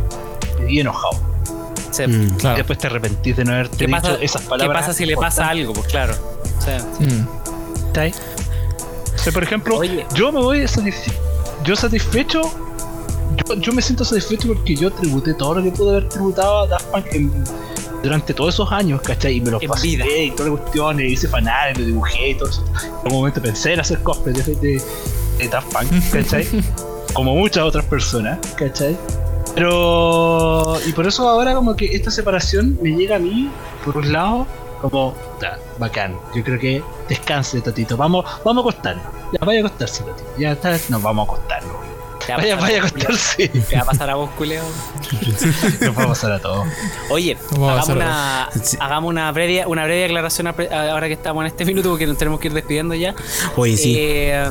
despedís 0.60 0.80
enojado. 0.80 1.20
Sí. 1.90 2.06
Mm. 2.06 2.22
Y 2.22 2.30
Claro. 2.38 2.56
después 2.56 2.78
te 2.78 2.86
arrepentís 2.86 3.36
de 3.36 3.44
no 3.44 3.52
haberte 3.52 3.76
¿Qué 3.76 3.86
dicho 3.86 4.00
pasa, 4.00 4.14
esas 4.20 4.42
¿Qué 4.42 4.48
palabras. 4.48 4.80
pasa 4.82 4.92
si 4.94 5.06
le 5.06 5.16
pasa 5.16 5.48
algo? 5.48 5.72
Pues 5.72 5.86
claro. 5.88 6.14
O 6.58 6.62
sea, 6.62 6.78
Mm. 7.00 7.26
¿Cachai? 7.92 8.14
O 9.14 9.18
sea, 9.18 9.32
por 9.32 9.42
ejemplo, 9.42 9.76
Oye. 9.76 10.06
yo 10.14 10.30
me 10.32 10.40
voy 10.40 10.60
satisfe- 10.62 11.12
yo 11.64 11.74
satisfecho. 11.76 12.40
Yo, 13.48 13.54
yo 13.56 13.72
me 13.72 13.82
siento 13.82 14.04
satisfecho 14.04 14.48
porque 14.48 14.74
yo 14.76 14.90
tributé 14.92 15.34
todo 15.34 15.54
lo 15.56 15.62
que 15.62 15.70
pude 15.70 15.90
haber 15.90 16.08
tributado 16.08 16.60
a 16.60 16.66
Daft 16.66 16.86
Punk 16.86 17.06
en- 17.12 17.32
durante 18.02 18.32
todos 18.32 18.54
esos 18.54 18.72
años, 18.72 19.00
¿cachai? 19.02 19.36
Y 19.36 19.40
me 19.40 19.50
los 19.50 19.62
En 19.62 19.68
pasé 19.68 19.86
vida. 19.88 20.06
y 20.06 20.30
todas 20.30 20.50
las 20.52 20.60
cuestiones, 20.60 21.12
hice 21.12 21.28
fanales, 21.28 21.78
lo 21.78 21.84
dibujé 21.84 22.30
y 22.30 22.34
todo 22.34 22.48
eso. 22.48 22.64
En 22.80 22.86
algún 23.04 23.12
momento 23.12 23.42
pensé 23.42 23.74
en 23.74 23.80
hacer 23.80 24.02
cosplay 24.02 24.34
de, 24.34 24.42
de, 24.54 24.82
de 25.38 25.48
Daft 25.48 25.72
Punk, 25.72 25.90
¿cachai? 26.12 26.46
Como 27.12 27.34
muchas 27.34 27.64
otras 27.64 27.84
personas, 27.84 28.38
¿cachai? 28.56 28.96
Pero. 29.54 30.76
Y 30.86 30.92
por 30.92 31.06
eso 31.06 31.28
ahora, 31.28 31.54
como 31.54 31.76
que 31.76 31.86
esta 31.86 32.10
separación 32.10 32.78
me 32.82 32.90
llega 32.90 33.16
a 33.16 33.18
mí, 33.18 33.50
por 33.84 33.96
un 33.96 34.12
lado, 34.12 34.46
como. 34.80 35.14
Ya, 35.40 35.58
bacán. 35.78 36.16
Yo 36.34 36.44
creo 36.44 36.58
que 36.58 36.82
descanse, 37.08 37.60
Tatito. 37.60 37.96
Vamos, 37.96 38.24
vamos 38.44 38.64
a 38.64 38.68
acostarnos. 38.68 39.04
Ya, 39.32 39.44
vaya 39.44 39.60
a 39.60 39.66
acostarse, 39.66 40.02
Tatito. 40.04 40.30
Ya 40.38 40.52
está, 40.52 40.70
nos 40.88 41.02
vamos 41.02 41.28
a 41.28 41.32
acostarnos. 41.32 41.49
¿Qué 42.26 42.32
va 42.32 42.38
a 42.38 42.40
Vaya, 42.42 42.56
pasar 42.56 42.60
vaya 42.60 42.78
a 42.78 42.82
vos, 42.82 42.92
culeo? 42.92 43.10
acostarse. 43.10 43.50
¿Qué 43.68 43.76
va 43.76 43.82
a 43.82 43.84
pasar 43.84 44.10
a 44.10 44.14
vos, 44.14 44.30
culeo? 44.36 44.62
Nos 45.80 45.98
va 45.98 46.02
a 46.04 46.06
pasar 46.08 46.32
a 46.32 46.38
todos. 46.40 46.66
Oye, 47.10 47.36
hagamos 47.56 47.88
una, 47.88 48.48
Sí. 48.62 48.76
hagamos 48.80 49.08
una 49.10 49.32
breve, 49.32 49.64
una 49.66 49.84
breve 49.84 50.04
aclaración 50.06 50.46
ahora 50.48 51.06
que 51.08 51.14
estamos 51.14 51.42
en 51.42 51.46
este 51.48 51.64
minuto 51.64 51.90
porque 51.90 52.06
nos 52.06 52.16
tenemos 52.18 52.40
que 52.40 52.48
ir 52.48 52.54
despidiendo 52.54 52.94
ya. 52.94 53.14
Oye, 53.56 53.76
sí. 53.76 53.94
Eh, 53.98 54.48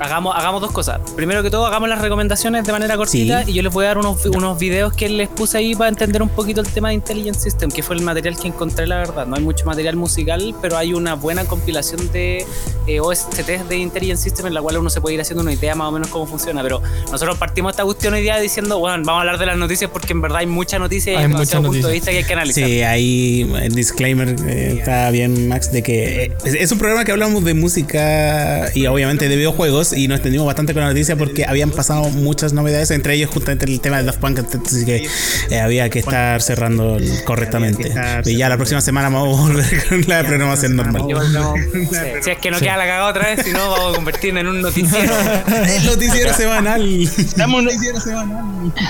hagamos, 0.00 0.34
hagamos 0.36 0.60
dos 0.60 0.72
cosas. 0.72 1.00
Primero 1.16 1.42
que 1.42 1.50
todo, 1.50 1.66
hagamos 1.66 1.88
las 1.88 2.00
recomendaciones 2.00 2.64
de 2.64 2.72
manera 2.72 2.96
cortita 2.96 3.44
Sí. 3.44 3.50
y 3.50 3.54
yo 3.54 3.62
les 3.62 3.72
voy 3.72 3.84
a 3.84 3.88
dar 3.88 3.98
unos, 3.98 4.24
unos 4.26 4.58
videos 4.58 4.92
que 4.92 5.08
les 5.08 5.28
puse 5.28 5.58
ahí 5.58 5.74
para 5.74 5.88
entender 5.88 6.22
un 6.22 6.28
poquito 6.28 6.60
el 6.60 6.68
tema 6.68 6.88
de 6.88 6.94
Intelligent 6.94 7.36
System, 7.38 7.70
que 7.70 7.82
fue 7.82 7.96
el 7.96 8.02
material 8.02 8.36
que 8.36 8.48
encontré, 8.48 8.86
la 8.86 8.96
verdad. 8.96 9.26
No 9.26 9.36
hay 9.36 9.42
mucho 9.42 9.64
material 9.66 9.96
musical, 9.96 10.54
pero 10.60 10.76
hay 10.76 10.92
una 10.94 11.14
buena 11.14 11.44
compilación 11.44 12.10
de 12.12 12.44
eh, 12.86 13.00
OSTs 13.00 13.68
de 13.68 13.76
Intelligent 13.78 14.18
System 14.20 14.46
en 14.46 14.54
la 14.54 14.62
cual 14.62 14.78
uno 14.78 14.90
se 14.90 15.00
puede 15.00 15.14
ir 15.14 15.20
haciendo 15.20 15.42
una 15.42 15.52
idea 15.52 15.74
más 15.74 15.88
o 15.88 15.92
menos 15.92 16.08
cómo 16.08 16.26
funciona. 16.26 16.62
Pero 16.62 16.82
nosotros 17.14 17.38
partimos 17.38 17.70
esta 17.70 17.84
cuestión 17.84 18.12
hoy 18.14 18.22
día 18.22 18.40
diciendo, 18.40 18.80
bueno, 18.80 18.96
vamos 19.04 19.18
a 19.18 19.20
hablar 19.20 19.38
de 19.38 19.46
las 19.46 19.56
noticias 19.56 19.88
porque 19.88 20.12
en 20.12 20.20
verdad 20.20 20.38
hay 20.38 20.46
mucha 20.46 20.80
noticia 20.80 21.12
y 21.12 21.16
Hay 21.16 21.22
hay 21.22 21.28
mucha 21.28 21.38
demasiado 21.38 21.62
punto 21.62 21.86
de 21.86 21.94
noticia. 21.94 21.94
vista 21.94 22.10
que 22.10 22.16
hay 22.18 22.24
que 22.24 22.32
analizar. 22.32 22.64
Sí, 22.64 22.82
ahí 22.82 23.54
el 23.62 23.72
disclaimer 23.72 24.34
eh, 24.48 24.74
está 24.78 25.10
bien, 25.10 25.48
Max, 25.48 25.70
de 25.70 25.84
que 25.84 26.24
eh, 26.24 26.32
es, 26.44 26.72
un 26.72 26.78
programa 26.78 27.04
que 27.04 27.12
hablamos 27.12 27.44
de 27.44 27.54
música 27.54 28.68
y 28.74 28.86
obviamente 28.86 29.28
de 29.28 29.36
videojuegos 29.36 29.92
y 29.92 30.08
nos 30.08 30.16
extendimos 30.16 30.44
bastante 30.46 30.74
con 30.74 30.82
la 30.82 30.88
noticia 30.88 31.14
porque 31.14 31.44
habían 31.46 31.70
pasado 31.70 32.10
muchas 32.10 32.52
novedades, 32.52 32.90
entre 32.90 33.14
ellos 33.14 33.30
justamente 33.30 33.66
el 33.66 33.80
tema 33.80 33.98
de 33.98 34.04
Daft 34.04 34.18
Punk, 34.18 34.40
así 34.40 34.84
que 34.84 35.06
eh, 35.50 35.60
había 35.60 35.88
que 35.90 36.00
estar 36.00 36.42
cerrando 36.42 36.98
correctamente. 37.24 37.92
Y 38.24 38.36
ya 38.38 38.48
la 38.48 38.56
próxima 38.56 38.80
semana 38.80 39.08
vamos 39.08 39.38
a 39.38 39.42
volver 39.42 39.84
con 39.88 40.04
la 40.08 40.24
programación 40.24 40.74
normal. 40.74 41.04
Y 41.08 41.86
sí. 41.86 41.96
Si 42.22 42.30
es 42.30 42.38
que 42.38 42.50
no 42.50 42.58
queda 42.58 42.76
la 42.76 42.86
cagada 42.86 43.08
otra 43.08 43.28
vez, 43.28 43.44
si 43.44 43.52
no, 43.52 43.70
vamos 43.70 43.92
a 43.92 43.94
convertirnos 43.94 44.40
en 44.40 44.48
un 44.48 44.62
noticiero. 44.62 45.14
El 45.68 45.86
noticiero 45.86 46.34
semanal. 46.36 46.93
Estamos 47.02 47.64
en- 47.64 48.72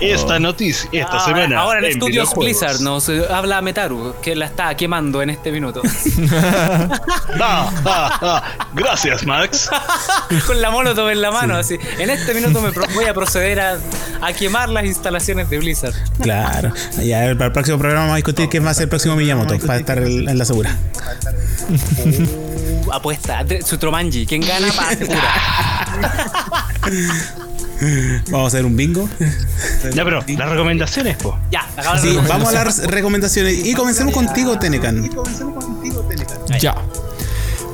Esta 0.00 0.38
noticia, 0.40 0.88
esta 0.92 1.18
Ah, 1.18 1.24
semana. 1.26 1.60
Ahora 1.60 1.78
en, 1.80 1.84
Estudios 1.84 2.30
videojuegos. 2.34 2.44
Blizzard 2.60 2.80
nos 2.80 3.08
eh, 3.10 3.22
habla 3.30 3.60
Metaru, 3.60 4.14
que 4.22 4.34
la 4.34 4.46
está 4.46 4.74
quemando 4.76 5.20
en 5.22 5.28
este 5.30 5.52
minuto. 5.52 5.82
Gracias, 8.74 9.24
Max. 9.26 9.68
Con 10.46 10.60
la 10.60 10.70
molotov 10.70 11.10
en 11.10 11.20
la 11.20 11.30
mano, 11.30 11.54
así. 11.56 11.76
En 11.98 12.08
este 12.10 12.34
minuto 12.34 12.60
me 12.62 12.70
voy 12.94 13.04
a 13.04 13.14
proceder 13.14 13.60
a, 13.60 13.78
a 14.22 14.32
quemar 14.32 14.68
las 14.70 14.84
instalaciones 14.86 15.50
de 15.50 15.58
Blizzard. 15.58 15.94
Claro. 16.20 16.72
Ya 17.02 17.20
para 17.34 17.46
el 17.46 17.52
próximo 17.52 17.78
programa 17.78 18.04
vamos 18.06 18.14
a 18.14 18.16
discutir 18.16 18.48
quién 18.48 18.64
va 18.64 18.70
a 18.70 18.74
ser 18.74 18.84
el 18.84 18.88
próximo 18.88 19.16
Miyamoto 19.16 19.58
para 19.60 19.78
estar 19.78 19.98
en 19.98 20.28
en 20.28 20.38
la 20.38 20.44
segura. 20.44 20.76
Uh, 22.06 22.90
apuesta, 22.92 23.44
Sutromanji, 23.64 24.26
quien 24.26 24.40
gana 24.40 24.68
para 24.72 24.88
asegurar. 24.88 25.22
Vamos 28.30 28.44
a 28.44 28.46
hacer 28.46 28.64
un 28.64 28.76
bingo. 28.76 29.08
Ya, 29.94 30.04
pero 30.04 30.20
las 30.26 30.48
recomendaciones, 30.48 31.16
po. 31.16 31.36
Ya, 31.50 31.68
acabamos 31.76 32.00
Sí, 32.02 32.08
de 32.14 32.20
vamos 32.28 32.54
a 32.54 32.64
las 32.64 32.78
recomendaciones 32.86 33.66
y 33.66 33.74
comencemos 33.74 34.14
contigo, 34.14 34.58
Tenecan. 34.58 35.08
Ya. 36.60 36.74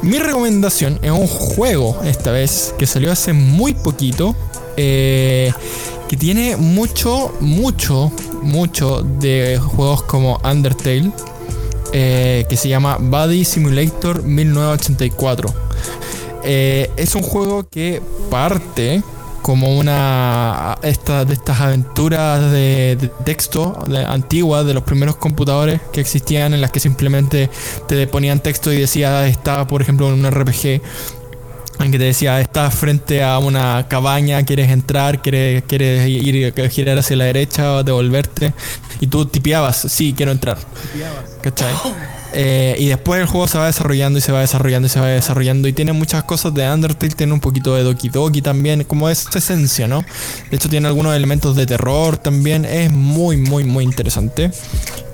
Mi 0.03 0.19
recomendación 0.19 0.99
es 1.03 1.11
un 1.11 1.27
juego, 1.27 2.01
esta 2.05 2.31
vez, 2.31 2.75
que 2.79 2.87
salió 2.87 3.13
hace 3.13 3.33
muy 3.33 3.75
poquito. 3.75 4.35
eh, 4.77 5.53
que 6.09 6.17
tiene 6.17 6.57
mucho, 6.57 7.35
mucho, 7.41 8.11
mucho 8.43 9.03
de 9.03 9.59
juegos 9.59 10.03
como 10.05 10.41
Undertale. 10.43 11.13
eh, 11.93 12.47
que 12.49 12.57
se 12.57 12.69
llama 12.71 12.97
Body 12.99 13.45
Simulator 13.45 14.23
1984. 14.23 15.53
Eh, 16.45 16.91
es 16.97 17.15
un 17.15 17.23
juego 17.23 17.69
que 17.69 18.01
parte 18.31 19.03
como 19.43 19.79
una 19.79 20.77
esta, 20.83 21.25
de 21.25 21.35
estas 21.35 21.61
aventuras 21.61 22.53
de, 22.53 23.11
texto 23.25 23.83
antiguas 24.07 24.67
de 24.67 24.75
los 24.75 24.83
primeros 24.83 25.17
computadores 25.17 25.81
que 25.93 26.01
existían 26.01 26.53
en 26.55 26.61
las 26.61 26.71
que 26.71 26.81
simplemente 26.81 27.49
te 27.87 28.07
ponían 28.07 28.41
texto 28.41 28.73
y 28.73 28.77
decía 28.77 29.27
estaba 29.27 29.67
por 29.67 29.81
ejemplo 29.81 30.13
en 30.13 30.25
un 30.25 30.31
RPG 30.31 30.83
en 31.81 31.93
que 31.93 31.99
te 31.99 32.05
decía 32.05 32.41
estás 32.41 32.75
frente 32.75 33.23
a 33.23 33.39
una 33.39 33.87
cabaña 33.89 34.45
quieres 34.45 34.71
entrar 34.71 35.23
quieres, 35.23 35.63
quieres 35.63 36.07
ir 36.09 36.53
girar 36.71 36.99
hacia 36.99 37.17
la 37.17 37.25
derecha 37.25 37.77
o 37.77 37.83
devolverte 37.83 38.53
y 39.01 39.07
tú 39.07 39.27
tipeabas 39.27 39.77
sí 39.77 40.15
quiero 40.17 40.33
entrar 40.33 40.59
¿cachai? 41.43 41.73
Eh, 42.35 42.77
y 42.79 42.87
después 42.89 43.21
el 43.21 43.27
juego 43.27 43.49
se 43.49 43.57
va 43.57 43.67
desarrollando 43.67 44.19
y 44.19 44.23
se 44.23 44.33
va 44.33 44.41
desarrollando 44.41 44.87
y 44.87 44.91
se 44.91 45.01
va 45.01 45.07
desarrollando 45.07 45.67
y 45.67 45.73
tiene 45.73 45.93
muchas 45.93 46.25
cosas 46.25 46.53
de 46.53 46.71
Undertale, 46.71 47.15
tiene 47.15 47.33
un 47.33 47.41
poquito 47.41 47.75
de 47.75 47.83
Doki 47.83 48.11
Doki 48.11 48.43
también, 48.43 48.85
como 48.85 49.09
esa 49.09 49.39
esencia, 49.39 49.89
¿no? 49.89 50.05
De 50.51 50.57
hecho 50.57 50.69
tiene 50.69 50.89
algunos 50.89 51.17
elementos 51.17 51.57
de 51.57 51.65
terror 51.65 52.19
también, 52.19 52.67
es 52.67 52.93
muy, 52.93 53.39
muy, 53.39 53.65
muy 53.65 53.85
interesante. 53.85 54.51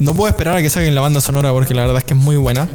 No 0.01 0.13
puedo 0.15 0.29
esperar 0.29 0.57
a 0.57 0.63
que 0.63 0.71
saquen 0.71 0.95
la 0.95 1.01
banda 1.01 1.21
sonora 1.21 1.53
porque 1.53 1.73
la 1.73 1.83
verdad 1.83 1.99
es 1.99 2.05
que 2.05 2.15
es 2.15 2.21
muy 2.21 2.37
buena. 2.37 2.69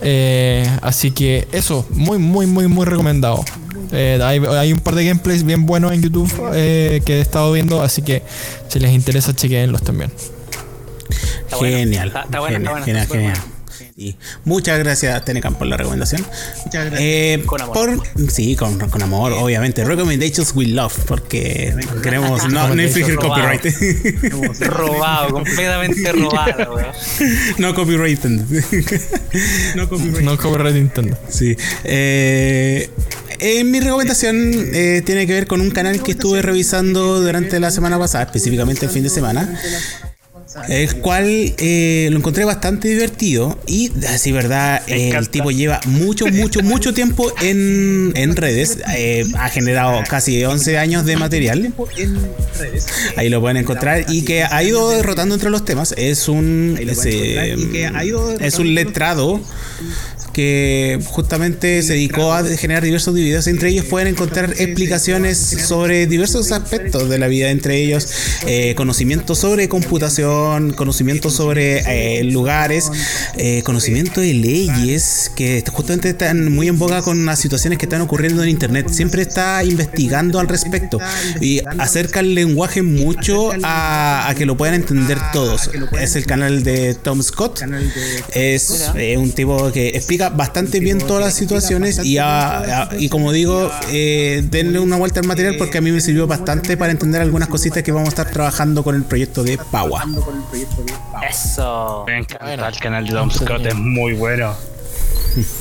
Eh, 0.00 0.68
así 0.82 1.10
que 1.10 1.48
eso, 1.50 1.84
muy, 1.90 2.18
muy, 2.18 2.46
muy, 2.46 2.68
muy 2.68 2.86
recomendado. 2.86 3.44
Eh, 3.90 4.20
hay, 4.22 4.38
hay 4.38 4.72
un 4.72 4.78
par 4.78 4.94
de 4.94 5.04
gameplays 5.04 5.42
bien 5.42 5.66
buenos 5.66 5.92
en 5.92 6.02
YouTube 6.02 6.32
que 6.52 7.02
he 7.04 7.20
estado 7.20 7.52
viendo, 7.52 7.82
así 7.82 8.02
que 8.02 8.22
si 8.68 8.78
les 8.78 8.92
interesa, 8.92 9.34
chequenlos 9.34 9.82
también. 9.82 10.12
Está 11.52 11.56
bueno. 11.58 11.76
Genial. 11.78 12.08
Está- 12.08 12.22
está 12.22 12.40
bueno, 12.40 12.56
genial, 12.56 12.62
está 12.64 12.70
bueno, 12.72 12.84
genial, 12.84 13.02
está 13.04 13.14
genial. 13.16 13.38
Y 13.96 14.16
muchas 14.44 14.78
gracias, 14.78 15.24
Tenecan, 15.24 15.54
por 15.54 15.66
la 15.66 15.76
recomendación. 15.76 16.24
Eh, 16.98 17.42
Con 17.46 17.60
amor. 17.60 17.74
por- 18.14 18.30
sí, 18.30 18.54
con, 18.56 18.78
con 18.78 19.02
amor, 19.02 19.32
obviamente. 19.32 19.84
Recommendations 19.84 20.52
we 20.54 20.66
love, 20.66 20.94
porque 21.06 21.74
queremos 22.02 22.46
no, 22.48 22.74
no 22.74 22.82
infringir 22.82 23.16
copyright. 23.16 23.64
Robado, 24.60 25.30
completamente 25.30 26.12
robado, 26.12 26.74
weón. 26.74 26.86
no 27.58 27.74
copyright. 27.74 28.24
no 28.24 29.88
copyright. 29.88 30.20
No 30.22 30.36
copyright 30.38 30.74
Nintendo. 30.74 31.18
Sí. 31.28 31.56
Eh, 31.84 32.90
eh, 33.38 33.64
mi 33.64 33.80
recomendación 33.80 34.52
eh, 34.74 35.02
tiene 35.04 35.26
que 35.26 35.32
ver 35.34 35.46
con 35.46 35.60
un 35.60 35.70
canal 35.70 36.02
que 36.02 36.12
estuve 36.12 36.42
revisando 36.42 37.20
durante 37.20 37.58
la 37.60 37.70
semana 37.70 37.98
pasada, 37.98 38.24
específicamente 38.24 38.86
el 38.86 38.92
fin 38.92 39.02
de 39.02 39.10
semana. 39.10 39.58
El 40.68 40.94
cual 40.96 41.24
eh, 41.28 42.08
lo 42.10 42.18
encontré 42.18 42.44
bastante 42.44 42.88
divertido 42.88 43.58
y 43.66 43.90
así 44.06 44.32
verdad 44.32 44.82
eh, 44.86 45.10
el 45.16 45.28
tipo 45.28 45.50
lleva 45.50 45.80
mucho 45.86 46.26
mucho 46.26 46.62
mucho 46.62 46.92
tiempo 46.92 47.32
en, 47.40 48.12
en 48.14 48.36
redes 48.36 48.78
eh, 48.94 49.24
ha 49.38 49.48
generado 49.48 50.02
casi 50.08 50.44
11 50.44 50.78
años 50.78 51.04
de 51.04 51.16
material. 51.16 51.72
Ahí 53.16 53.28
lo 53.28 53.40
pueden 53.40 53.56
encontrar 53.58 54.06
y 54.08 54.22
que 54.22 54.44
ha 54.44 54.62
ido 54.62 54.90
derrotando 54.90 55.34
entre 55.34 55.50
los 55.50 55.64
temas. 55.64 55.94
Es 55.96 56.28
un 56.28 56.78
es, 56.80 57.04
eh, 57.06 57.56
es 58.40 58.58
un 58.58 58.74
letrado 58.74 59.40
que 60.32 60.98
justamente 61.04 61.82
se 61.82 61.94
dedicó 61.94 62.32
a 62.32 62.44
generar 62.44 62.82
diversos 62.82 63.14
videos. 63.14 63.46
Entre 63.46 63.70
ellos 63.70 63.84
pueden 63.86 64.08
encontrar 64.08 64.54
explicaciones 64.58 65.38
sobre 65.38 66.06
diversos 66.06 66.52
aspectos 66.52 67.08
de 67.08 67.18
la 67.18 67.28
vida, 67.28 67.50
entre 67.50 67.82
ellos 67.82 68.08
eh, 68.46 68.74
conocimiento 68.74 69.34
sobre 69.34 69.68
computación, 69.68 70.30
conocimiento 70.76 71.30
sobre 71.30 72.18
eh, 72.18 72.24
lugares, 72.24 72.90
eh, 73.36 73.62
conocimiento 73.64 74.20
de 74.20 74.34
leyes 74.34 75.30
que 75.36 75.62
justamente 75.72 76.10
están 76.10 76.52
muy 76.52 76.68
en 76.68 76.78
boga 76.78 77.02
con 77.02 77.24
las 77.24 77.38
situaciones 77.38 77.78
que 77.78 77.86
están 77.86 78.00
ocurriendo 78.02 78.42
en 78.42 78.48
Internet. 78.48 78.88
Siempre 78.90 79.22
está 79.22 79.62
investigando 79.64 80.38
al 80.40 80.48
respecto 80.48 80.98
y 81.40 81.60
acerca 81.78 82.20
el 82.20 82.34
lenguaje 82.34 82.82
mucho 82.82 83.50
a, 83.62 84.32
que 84.36 84.46
lo 84.46 84.56
puedan 84.56 84.74
entender 84.74 85.18
todos. 85.32 85.70
Es 86.00 86.16
el 86.16 86.26
canal 86.26 86.62
de 86.62 86.94
Tom 86.94 87.22
Scott. 87.22 87.60
Es 88.34 88.90
eh, 88.96 89.16
un 89.16 89.32
tipo 89.32 89.70
que 89.72 89.88
explica 89.88 90.28
bastante 90.30 90.80
bien 90.80 90.98
todas 90.98 91.24
las 91.24 91.34
situaciones 91.34 92.04
y, 92.04 92.18
a- 92.18 92.88
y 92.98 93.08
como 93.08 93.32
digo, 93.32 93.70
eh, 93.90 94.42
denle 94.50 94.78
una 94.78 94.96
vuelta 94.96 95.20
al 95.20 95.26
material 95.26 95.56
porque 95.58 95.78
a 95.78 95.80
mí 95.80 95.90
me 95.92 96.00
sirvió 96.00 96.26
bastante 96.26 96.76
para 96.76 96.92
entender 96.92 97.20
algunas 97.20 97.48
cositas 97.48 97.82
que 97.82 97.92
vamos 97.92 98.08
a 98.08 98.10
estar 98.10 98.30
trabajando 98.30 98.82
con 98.82 98.94
el 98.94 99.04
proyecto 99.04 99.42
de 99.44 99.58
Paua. 99.70 100.04
Eso. 101.28 102.04
Me 102.06 102.18
encanta 102.18 102.68
el 102.68 102.78
canal 102.78 103.06
de 103.06 103.12
Tom 103.12 103.30
Scott, 103.30 103.66
es 103.66 103.74
muy 103.74 104.14
bueno. 104.14 104.54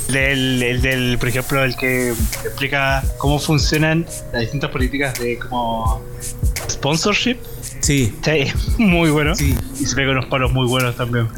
Del, 0.10 0.62
el 0.62 0.82
del, 0.82 1.18
por 1.18 1.30
ejemplo, 1.30 1.64
el 1.64 1.76
que 1.78 2.10
explica 2.10 3.04
cómo 3.18 3.40
funcionan 3.40 4.06
las 4.34 4.42
distintas 4.42 4.70
políticas 4.70 5.18
de 5.20 5.40
como 5.40 6.02
sponsorship. 6.70 7.38
Sí, 7.80 8.14
Sí, 8.24 8.52
muy 8.78 9.10
bueno. 9.10 9.34
Y 9.40 9.86
se 9.86 9.96
pega 9.96 10.12
unos 10.12 10.26
palos 10.26 10.52
muy 10.52 10.68
buenos 10.68 10.96
también. 10.96 11.30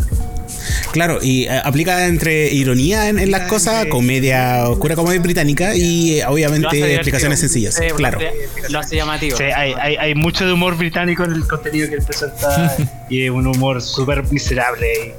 Claro, 0.92 1.20
y 1.22 1.44
eh, 1.46 1.62
aplica 1.64 2.06
entre 2.08 2.52
ironía 2.54 3.10
en, 3.10 3.20
en 3.20 3.32
las 3.32 3.48
cosas, 3.50 3.86
comedia 3.88 4.68
oscura, 4.70 4.96
comedia 4.96 5.20
británica 5.22 5.76
y 5.76 6.20
eh, 6.20 6.26
obviamente 6.28 6.94
explicaciones 6.96 7.40
sencillas. 7.40 7.76
Sí, 7.76 7.86
Claro. 7.96 8.18
hace- 8.20 8.72
Lo 8.72 8.80
hace 8.80 8.96
llamativo. 8.96 9.38
Sí, 9.38 9.44
hay, 9.44 9.74
hay, 9.80 9.96
hay 9.96 10.16
mucho 10.16 10.46
de 10.46 10.54
humor 10.54 10.76
británico 10.78 11.24
en 11.24 11.34
el 11.34 11.48
contenido 11.48 11.88
que 11.90 11.96
él 11.96 12.04
presenta 12.04 12.76
y 13.10 13.24
es 13.26 13.30
un 13.32 13.48
humor 13.48 13.82
súper 13.82 14.24
miserable 14.32 15.16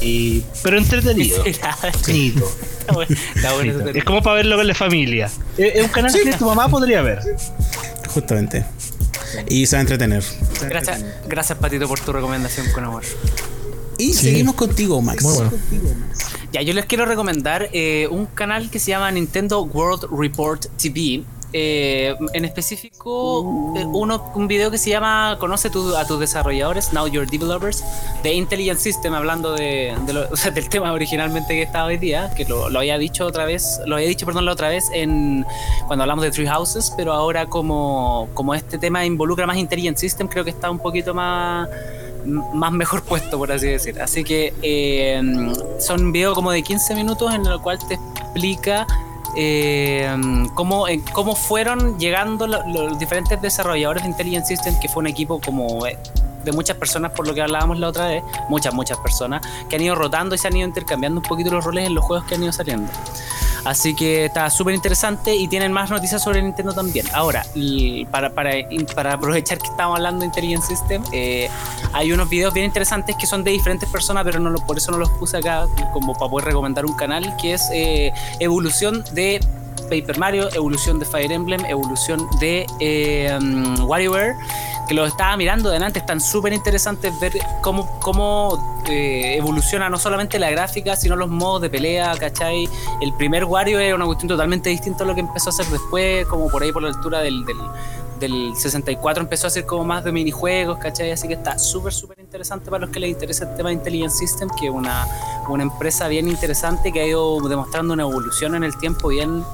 y, 0.00 0.06
y- 0.06 0.44
pero 0.62 0.78
entretenido. 0.78 1.44
Está 2.84 2.92
bueno, 2.92 3.16
está 3.34 3.54
bueno 3.54 3.88
Es 3.94 4.04
como 4.04 4.22
para 4.22 4.36
verlo 4.36 4.56
con 4.56 4.66
la 4.66 4.74
familia. 4.74 5.30
Es, 5.56 5.74
es 5.76 5.82
un 5.84 5.88
canal 5.88 6.12
que 6.12 6.32
tu 6.34 6.44
mamá 6.44 6.68
podría 6.68 7.00
ver. 7.00 7.20
Justamente. 8.08 8.64
Y 9.48 9.66
se 9.66 9.76
va 9.76 9.78
a 9.78 9.80
entretener. 9.82 10.22
Gracias, 10.68 11.02
gracias 11.26 11.58
Patito 11.58 11.88
por 11.88 11.98
tu 12.00 12.12
recomendación 12.12 12.70
con 12.72 12.84
amor. 12.84 13.02
Y 13.98 14.12
seguimos 14.12 14.54
contigo, 14.54 15.00
Max. 15.00 15.22
Muy 15.22 15.34
bueno. 15.34 15.50
Ya, 16.52 16.62
yo 16.62 16.72
les 16.72 16.84
quiero 16.86 17.04
recomendar 17.04 17.68
eh, 17.72 18.08
un 18.10 18.26
canal 18.26 18.70
que 18.70 18.78
se 18.78 18.90
llama 18.92 19.10
Nintendo 19.10 19.62
World 19.62 20.06
Report 20.16 20.66
TV. 20.76 21.22
Eh, 21.56 22.16
en 22.32 22.44
específico, 22.44 23.72
eh, 23.76 23.84
uno, 23.84 24.32
un 24.34 24.48
video 24.48 24.72
que 24.72 24.78
se 24.78 24.90
llama 24.90 25.36
Conoce 25.38 25.70
tu- 25.70 25.94
a 25.96 26.04
tus 26.04 26.18
desarrolladores, 26.18 26.92
Now 26.92 27.06
Your 27.06 27.28
Developers, 27.30 27.84
de 28.24 28.34
Intelligent 28.34 28.80
System, 28.80 29.14
hablando 29.14 29.52
de, 29.52 29.94
de 30.04 30.12
lo- 30.12 30.28
o 30.32 30.36
sea, 30.36 30.50
del 30.50 30.68
tema 30.68 30.92
originalmente 30.92 31.54
que 31.54 31.62
estaba 31.62 31.86
hoy 31.86 31.96
día, 31.98 32.32
que 32.36 32.44
lo, 32.44 32.68
lo 32.70 32.80
había 32.80 32.98
dicho 32.98 33.24
otra 33.24 33.44
vez, 33.44 33.80
lo 33.86 33.94
había 33.94 34.08
dicho, 34.08 34.26
perdón, 34.26 34.46
la 34.46 34.52
otra 34.52 34.68
vez 34.68 34.86
en 34.92 35.46
cuando 35.86 36.02
hablamos 36.02 36.24
de 36.24 36.32
Three 36.32 36.48
Houses, 36.48 36.92
pero 36.96 37.12
ahora 37.12 37.46
como, 37.46 38.28
como 38.34 38.52
este 38.56 38.76
tema 38.76 39.04
involucra 39.06 39.46
más 39.46 39.56
Intelligent 39.56 39.96
System, 39.96 40.26
creo 40.26 40.42
que 40.42 40.50
está 40.50 40.68
un 40.72 40.80
poquito 40.80 41.14
más 41.14 41.68
más 42.26 42.72
mejor 42.72 43.02
puesto, 43.02 43.38
por 43.38 43.50
así 43.52 43.68
decir. 43.68 44.00
Así 44.00 44.24
que 44.24 44.52
eh, 44.62 45.20
son 45.78 46.12
videos 46.12 46.34
como 46.34 46.50
de 46.50 46.62
15 46.62 46.94
minutos 46.94 47.32
en 47.34 47.46
el 47.46 47.60
cual 47.60 47.78
te 47.86 47.94
explica 47.94 48.86
eh, 49.36 50.08
cómo, 50.54 50.86
eh, 50.88 51.00
cómo 51.12 51.34
fueron 51.34 51.98
llegando 51.98 52.46
lo- 52.46 52.66
los 52.68 52.98
diferentes 52.98 53.40
desarrolladores 53.42 54.02
de 54.04 54.10
Intelligent 54.10 54.46
System, 54.46 54.78
que 54.80 54.88
fue 54.88 55.00
un 55.00 55.08
equipo 55.08 55.40
como 55.40 55.86
eh, 55.86 55.98
de 56.44 56.52
muchas 56.52 56.76
personas, 56.76 57.12
por 57.12 57.26
lo 57.26 57.34
que 57.34 57.42
hablábamos 57.42 57.78
la 57.78 57.88
otra 57.88 58.06
vez, 58.06 58.22
muchas, 58.48 58.74
muchas 58.74 58.98
personas, 58.98 59.42
que 59.68 59.76
han 59.76 59.82
ido 59.82 59.94
rotando 59.94 60.34
y 60.34 60.38
se 60.38 60.48
han 60.48 60.56
ido 60.56 60.66
intercambiando 60.66 61.20
un 61.20 61.26
poquito 61.26 61.50
los 61.50 61.64
roles 61.64 61.86
en 61.86 61.94
los 61.94 62.04
juegos 62.04 62.26
que 62.26 62.34
han 62.34 62.42
ido 62.42 62.52
saliendo. 62.52 62.90
Así 63.64 63.94
que 63.94 64.26
está 64.26 64.50
súper 64.50 64.74
interesante 64.74 65.34
y 65.34 65.48
tienen 65.48 65.72
más 65.72 65.90
noticias 65.90 66.22
sobre 66.22 66.42
Nintendo 66.42 66.72
también. 66.72 67.06
Ahora, 67.14 67.44
para, 68.10 68.30
para, 68.34 68.52
para 68.94 69.14
aprovechar 69.14 69.58
que 69.58 69.68
estamos 69.68 69.96
hablando 69.96 70.20
de 70.20 70.26
Intelligent 70.26 70.62
System, 70.62 71.02
eh, 71.12 71.48
hay 71.92 72.12
unos 72.12 72.28
videos 72.28 72.52
bien 72.52 72.66
interesantes 72.66 73.16
que 73.16 73.26
son 73.26 73.42
de 73.42 73.52
diferentes 73.52 73.88
personas, 73.88 74.24
pero 74.24 74.38
no 74.38 74.54
por 74.66 74.76
eso 74.76 74.92
no 74.92 74.98
los 74.98 75.10
puse 75.10 75.38
acá 75.38 75.66
como 75.92 76.12
para 76.12 76.30
poder 76.30 76.46
recomendar 76.46 76.84
un 76.84 76.94
canal, 76.94 77.34
que 77.40 77.54
es 77.54 77.70
eh, 77.72 78.12
evolución 78.38 79.02
de 79.12 79.40
Paper 79.88 80.18
Mario, 80.18 80.48
evolución 80.54 80.98
de 80.98 81.06
Fire 81.06 81.32
Emblem, 81.32 81.64
evolución 81.66 82.26
de 82.40 82.66
eh, 82.80 83.36
um, 83.40 83.86
WarioWare, 83.86 84.34
que 84.86 84.94
los 84.94 85.08
estaba 85.08 85.36
mirando 85.36 85.70
delante, 85.70 85.98
están 85.98 86.20
súper 86.20 86.52
interesantes 86.52 87.18
ver 87.20 87.32
cómo, 87.62 87.98
cómo 88.00 88.82
eh, 88.88 89.36
evoluciona 89.36 89.88
no 89.88 89.98
solamente 89.98 90.38
la 90.38 90.50
gráfica, 90.50 90.96
sino 90.96 91.16
los 91.16 91.28
modos 91.28 91.62
de 91.62 91.70
pelea, 91.70 92.14
¿cachai? 92.18 92.68
El 93.00 93.12
primer 93.14 93.44
Wario 93.44 93.78
era 93.78 93.94
una 93.94 94.04
cuestión 94.04 94.28
totalmente 94.28 94.70
distinta 94.70 95.04
a 95.04 95.06
lo 95.06 95.14
que 95.14 95.20
empezó 95.20 95.50
a 95.50 95.52
hacer 95.52 95.66
después, 95.66 96.26
como 96.26 96.48
por 96.48 96.62
ahí 96.62 96.72
por 96.72 96.82
la 96.82 96.88
altura 96.88 97.20
del, 97.20 97.44
del, 97.44 97.56
del 98.20 98.54
64 98.56 99.22
empezó 99.22 99.46
a 99.46 99.48
hacer 99.48 99.66
como 99.66 99.84
más 99.84 100.04
de 100.04 100.12
minijuegos, 100.12 100.78
¿cachai? 100.78 101.10
Así 101.10 101.28
que 101.28 101.34
está 101.34 101.58
súper, 101.58 101.92
súper 101.92 102.20
interesante 102.20 102.70
para 102.70 102.82
los 102.82 102.90
que 102.90 103.00
les 103.00 103.10
interesa 103.10 103.48
el 103.48 103.56
tema 103.56 103.70
de 103.70 103.76
Intelligent 103.76 104.12
System, 104.12 104.48
que 104.58 104.66
es 104.66 104.72
una, 104.72 105.06
una 105.48 105.62
empresa 105.62 106.08
bien 106.08 106.28
interesante 106.28 106.92
que 106.92 107.00
ha 107.00 107.06
ido 107.06 107.40
demostrando 107.48 107.94
una 107.94 108.02
evolución 108.02 108.54
en 108.54 108.64
el 108.64 108.76
tiempo 108.76 109.08
bien 109.08 109.44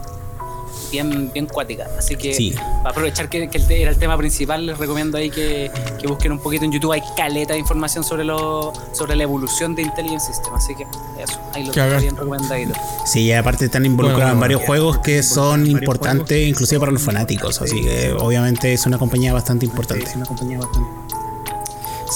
bien, 0.91 1.31
bien 1.33 1.47
cuática. 1.47 1.87
Así 1.99 2.17
que 2.17 2.35
Sí. 2.35 2.55
para 2.79 2.91
aprovechar 2.91 3.29
que, 3.29 3.49
era 3.71 3.91
el 3.91 3.99
tema 3.99 4.17
principal, 4.17 4.67
les 4.67 4.79
recomiendo 4.79 5.19
ahí 5.19 5.31
que, 5.31 5.71
que 6.01 6.07
busquen 6.07 6.33
un 6.33 6.39
poquito 6.41 6.65
en 6.65 6.73
YouTube. 6.73 6.93
Hay 6.93 7.03
caleta 7.17 7.53
de 7.55 7.59
información 7.61 8.05
sobre 8.05 8.25
lo, 8.25 8.73
sobre 8.93 9.17
la 9.17 9.23
evolución 9.25 9.75
de 9.75 9.83
Intelligent 9.83 10.21
System. 10.21 10.55
Así 10.55 10.75
que 10.75 10.83
eso, 11.23 11.39
ahí 11.55 11.65
lo 11.65 11.73
haga- 11.83 11.99
bien 11.99 12.17
recomendadito. 12.17 12.73
Sí, 13.07 13.21
y 13.23 13.33
aparte 13.33 13.65
están 13.67 13.87
involucrados 13.87 14.23
Bueno, 14.25 14.35
en 14.35 14.41
varios 14.41 14.62
juegos 14.62 14.99
que 14.99 15.23
son 15.23 15.67
importantes 15.67 16.47
inclusive 16.49 16.81
para 16.81 16.93
los 16.93 17.03
fanáticos, 17.03 17.61
así 17.62 17.81
que 17.83 18.12
obviamente 18.19 18.73
es 18.73 18.87
una 18.87 18.99
compañía 18.99 19.33
bastante 19.33 19.67
importante. 19.67 20.07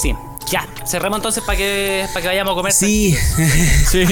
Sí, 0.01 0.13
ya, 0.51 0.67
cerremos 0.85 1.17
entonces 1.19 1.43
para 1.43 1.57
que, 1.57 2.05
para 2.13 2.21
que 2.21 2.27
vayamos 2.27 2.53
a 2.53 2.55
comer. 2.55 2.71
Sí, 2.71 3.15
Sí. 3.91 4.05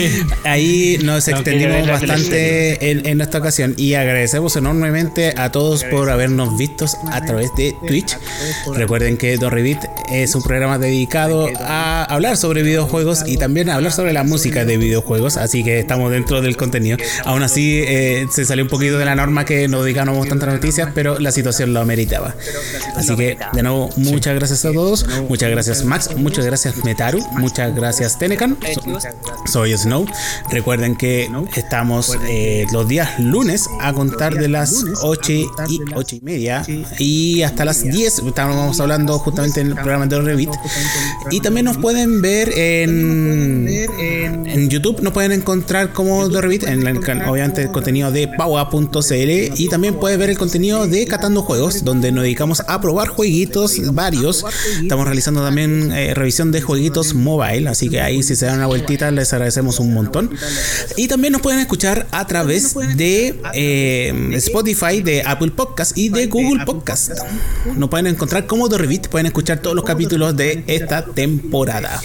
ahí 0.44 0.98
nos 1.04 1.28
No 1.28 1.36
extendimos 1.36 1.88
bastante 1.88 2.92
en, 2.92 3.06
en 3.06 3.22
esta 3.22 3.38
ocasión 3.38 3.76
y 3.78 3.94
agradecemos 3.94 4.56
enormemente 4.56 5.34
a 5.38 5.52
todos 5.52 5.84
por 5.84 6.10
habernos 6.10 6.58
visto 6.58 6.86
a 7.12 7.22
través 7.22 7.50
de 7.56 7.76
Twitch. 7.88 8.18
Recuerden 8.74 9.18
que 9.18 9.38
Don 9.38 9.52
Revit 9.52 9.80
es 10.12 10.36
un 10.36 10.44
programa 10.44 10.78
dedicado 10.78 11.48
a 11.60 12.04
hablar 12.04 12.38
sobre 12.38 12.64
videojuegos 12.64 13.24
y 13.26 13.38
también 13.38 13.70
a 13.70 13.76
hablar 13.76 13.92
sobre 13.92 14.14
la 14.14 14.24
música 14.24 14.66
de 14.66 14.78
videojuegos, 14.78 15.38
así 15.38 15.64
que 15.64 15.80
estamos 15.80 16.12
dentro 16.12 16.42
del 16.42 16.58
contenido. 16.58 16.98
Aún 17.26 17.44
así, 17.44 17.82
eh, 17.86 18.26
se 18.32 18.46
salió 18.46 18.64
un 18.64 18.70
poquito 18.70 18.98
de 18.98 19.06
la 19.06 19.16
norma 19.16 19.46
que 19.46 19.68
no 19.68 19.84
dedicamos 19.84 20.28
tantas 20.28 20.54
noticias, 20.54 20.90
pero 20.94 21.20
la 21.20 21.32
situación 21.32 21.74
lo 21.74 21.82
ameritaba. 21.82 22.36
Así 22.96 23.16
que, 23.16 23.38
de 23.54 23.64
nuevo, 23.64 23.90
muchas 23.98 24.36
gracias 24.36 24.66
a 24.66 24.72
todos. 24.72 25.06
Muchas 25.30 25.50
gracias, 25.50 25.84
Max. 25.84 26.10
Muchas 26.24 26.46
gracias, 26.46 26.84
Metaru. 26.86 27.20
Muchas 27.34 27.76
gracias, 27.76 28.18
Tenecan. 28.18 28.58
Soy 29.46 29.78
Snow. 29.78 30.06
Recuerden 30.50 30.96
que 30.96 31.30
estamos 31.56 32.18
eh, 32.28 32.66
los 32.72 32.88
días 32.88 33.20
lunes 33.20 33.68
a 33.82 33.92
contar 33.92 34.36
de 34.36 34.48
las 34.48 34.86
8 35.02 35.32
y, 35.34 35.46
8 35.94 36.16
y 36.16 36.22
media 36.22 36.66
y 36.98 37.42
hasta 37.42 37.66
las 37.66 37.84
10. 37.84 38.20
Estábamos 38.20 38.80
hablando 38.80 39.20
justamente 39.20 39.60
en 39.60 39.68
el 39.68 39.74
programa 39.74 40.08
de 40.08 40.22
Revit. 40.22 40.50
Y 41.30 41.42
también 41.42 41.66
nos 41.66 41.78
pueden 41.78 42.22
ver 42.22 42.58
en, 42.58 43.68
en 43.68 44.70
YouTube. 44.70 45.02
Nos 45.02 45.12
pueden 45.12 45.34
encontrar 45.34 45.92
como 45.92 46.30
The 46.30 46.40
Revit, 46.40 46.64
en 46.64 46.88
el, 46.88 46.98
obviamente 47.28 47.64
el 47.64 47.72
contenido 47.72 48.12
de 48.12 48.30
paua.cl. 48.30 49.54
Y 49.58 49.68
también 49.68 49.96
pueden 49.96 50.20
ver 50.20 50.30
el 50.30 50.38
contenido 50.38 50.88
de 50.88 51.06
Catando 51.06 51.42
Juegos, 51.42 51.84
donde 51.84 52.14
nos 52.14 52.24
dedicamos 52.24 52.62
a 52.66 52.80
probar 52.80 53.10
jueguitos 53.10 53.94
varios. 53.94 54.46
Estamos 54.82 55.06
realizando 55.06 55.44
también 55.44 55.92
eh, 55.92 56.13
eh, 56.14 56.16
revisión 56.16 56.52
de 56.52 56.62
jueguitos 56.62 57.14
mobile. 57.14 57.70
Así 57.70 57.90
que 57.90 58.02
ahí, 58.02 58.24
si 58.24 58.36
se 58.36 58.46
dan 58.46 58.58
una 58.58 58.68
vueltita, 58.68 59.12
les 59.12 59.34
agradecemos 59.34 59.80
un 59.80 59.94
montón. 59.94 60.30
Y 60.98 61.08
también 61.08 61.34
nos 61.34 61.42
pueden 61.42 61.60
escuchar 61.60 62.08
a 62.12 62.26
través 62.28 62.76
de 62.96 63.40
eh, 63.54 64.30
Spotify, 64.34 65.02
de 65.02 65.24
Apple 65.26 65.52
Podcast 65.52 65.98
y 65.98 66.10
de 66.10 66.28
Google 66.28 66.66
Podcast. 66.66 67.12
Nos 67.76 67.90
pueden 67.90 68.08
encontrar 68.08 68.46
como 68.46 68.70
The 68.70 68.78
Revit, 68.78 69.08
pueden 69.08 69.28
escuchar 69.28 69.60
todos 69.60 69.76
los 69.76 69.86
capítulos 69.86 70.36
de 70.36 70.64
esta 70.68 71.06
temporada. 71.06 72.02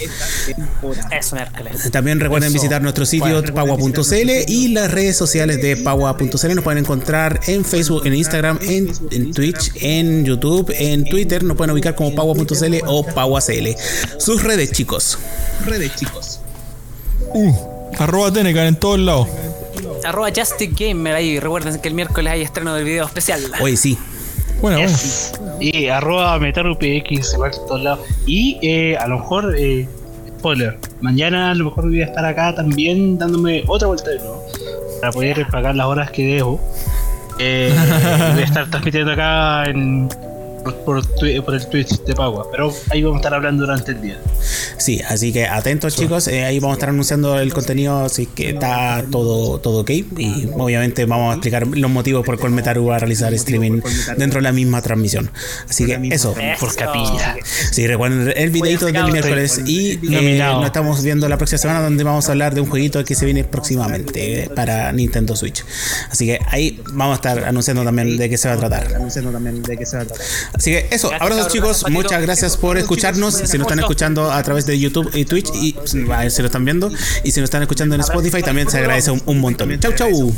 También 1.91 2.19
recuerden 2.19 2.51
visitar 2.53 2.81
nuestro 2.81 3.05
sitio 3.05 3.43
paua.cl 3.53 4.29
y 4.47 4.69
las 4.69 4.91
redes 4.91 5.17
sociales 5.17 5.61
de 5.61 5.77
paua.cl. 5.77 6.55
Nos 6.55 6.63
pueden 6.63 6.79
encontrar 6.79 7.39
en 7.47 7.65
Facebook, 7.65 8.05
en 8.05 8.15
Instagram, 8.15 8.59
en, 8.61 8.91
en 9.11 9.33
Twitch, 9.33 9.71
en 9.75 10.25
YouTube, 10.25 10.73
en 10.77 11.05
Twitter. 11.05 11.43
Nos 11.43 11.57
pueden 11.57 11.71
ubicar 11.71 11.95
como 11.95 12.13
paua.cl 12.15 12.75
o 12.85 13.05
pauacl. 13.05 13.69
Sus 14.17 14.43
redes, 14.43 14.71
chicos. 14.71 15.17
Redes, 15.65 15.95
chicos. 15.95 16.39
Uh, 17.33 17.53
arroba 17.97 18.31
Tenecan 18.31 18.67
en 18.67 18.75
todos 18.75 18.99
lados. 18.99 19.27
Arroba 20.05 20.29
Justic 20.35 20.77
Gamer 20.77 21.15
ahí. 21.15 21.39
Recuerden 21.39 21.79
que 21.79 21.87
el 21.87 21.93
miércoles 21.93 22.33
hay 22.33 22.41
estreno 22.41 22.73
del 22.75 22.85
video 22.85 23.05
especial. 23.05 23.41
Oye, 23.61 23.77
sí. 23.77 23.97
Bueno, 24.61 24.77
bueno. 24.77 24.91
Yes. 24.91 25.33
Y 25.59 25.87
arroba 25.87 26.37
metarupx 26.39 27.33
igual 27.33 27.51
en 27.53 27.67
todos 27.67 27.81
lados. 27.81 27.99
Y 28.25 28.59
eh, 28.61 28.97
a 28.97 29.07
lo 29.07 29.19
mejor, 29.19 29.55
eh, 29.57 29.87
spoiler, 30.37 30.77
mañana 31.01 31.51
a 31.51 31.55
lo 31.55 31.65
mejor 31.65 31.85
voy 31.85 32.01
a 32.01 32.05
estar 32.05 32.25
acá 32.25 32.55
también 32.55 33.17
dándome 33.17 33.63
otra 33.67 33.87
vuelta 33.87 34.09
de 34.09 34.19
nuevo. 34.19 34.45
Para 35.01 35.13
poder 35.13 35.47
pagar 35.47 35.75
las 35.75 35.87
horas 35.87 36.11
que 36.11 36.35
debo. 36.35 36.59
Eh, 37.39 37.73
voy 38.33 38.41
a 38.41 38.45
estar 38.45 38.69
transmitiendo 38.69 39.13
acá 39.13 39.65
en, 39.65 40.09
por, 40.63 40.75
por, 40.77 41.05
twi- 41.17 41.43
por 41.43 41.55
el 41.55 41.65
Twitch 41.67 42.01
de 42.03 42.13
Pagua. 42.15 42.47
Pero 42.51 42.73
ahí 42.91 43.01
vamos 43.03 43.17
a 43.17 43.19
estar 43.19 43.33
hablando 43.33 43.65
durante 43.65 43.91
el 43.91 44.01
día. 44.01 44.19
Sí, 44.77 45.01
así 45.07 45.33
que 45.33 45.45
atentos 45.45 45.95
chicos, 45.95 46.27
eh, 46.27 46.45
ahí 46.45 46.59
vamos 46.59 46.75
a 46.75 46.77
estar 46.77 46.89
anunciando 46.89 47.37
el 47.39 47.53
contenido, 47.53 48.05
así 48.05 48.25
que 48.27 48.51
está 48.51 49.03
todo, 49.11 49.59
todo 49.59 49.79
ok. 49.81 49.89
Y 49.89 50.49
obviamente 50.57 51.05
vamos 51.05 51.31
a 51.31 51.33
explicar 51.35 51.67
los 51.67 51.91
motivos 51.91 52.25
por 52.25 52.39
cuál 52.39 52.51
Metaru 52.53 52.85
va 52.85 52.95
a 52.95 52.99
realizar 52.99 53.33
streaming 53.33 53.81
dentro 54.17 54.39
de 54.39 54.43
la 54.43 54.51
misma 54.51 54.81
transmisión. 54.81 55.29
Así 55.69 55.85
que 55.85 55.99
eso. 56.11 56.33
Por 56.59 56.75
capilla. 56.75 57.35
Sí, 57.71 57.85
recuerden 57.87 58.33
el 58.35 58.49
videito 58.51 58.85
del 58.85 59.11
miércoles 59.11 59.61
y 59.65 59.99
eh, 60.13 60.39
nos 60.39 60.65
estamos 60.65 61.03
viendo 61.03 61.27
la 61.27 61.37
próxima 61.37 61.57
semana 61.59 61.81
donde 61.81 62.03
vamos 62.03 62.27
a 62.29 62.31
hablar 62.31 62.53
de 62.55 62.61
un 62.61 62.69
jueguito 62.69 63.03
que 63.03 63.15
se 63.15 63.25
viene 63.25 63.43
próximamente 63.43 64.49
para 64.55 64.91
Nintendo 64.91 65.35
Switch. 65.35 65.63
Así 66.09 66.25
que 66.25 66.39
ahí 66.47 66.81
vamos 66.93 67.13
a 67.13 67.15
estar 67.15 67.45
anunciando 67.47 67.83
también 67.83 68.17
de 68.17 68.29
qué 68.29 68.37
se 68.37 68.47
va 68.47 68.55
a 68.55 68.57
tratar. 68.57 68.95
Anunciando 68.95 69.31
también 69.31 69.61
de 69.61 69.77
qué 69.77 69.85
se 69.85 69.97
va 69.97 70.03
a 70.03 70.05
tratar. 70.05 70.25
Así 70.53 70.71
que 70.71 70.87
eso, 70.91 71.09
Gracias, 71.09 71.21
abrazos 71.31 71.53
chicos, 71.53 71.85
muchas 71.89 72.21
gracias 72.21 72.57
por 72.57 72.77
escucharnos. 72.77 73.33
Si 73.35 73.57
nos 73.57 73.67
están 73.67 73.79
escuchando 73.79 74.31
a 74.31 74.41
través 74.43 74.65
de 74.65 74.77
YouTube 74.79 75.09
y 75.13 75.25
Twitch, 75.25 75.49
y 75.53 75.75
ver 76.05 76.31
si 76.31 76.41
lo 76.41 76.47
están 76.47 76.65
viendo, 76.65 76.91
y 77.23 77.31
si 77.31 77.39
nos 77.39 77.45
están 77.47 77.61
escuchando 77.61 77.95
en 77.95 78.01
Spotify, 78.01 78.41
también 78.41 78.69
se 78.69 78.77
agradece 78.79 79.11
un, 79.11 79.21
un 79.25 79.39
montón. 79.39 79.79
Chau, 79.79 79.93
chau. 79.93 80.33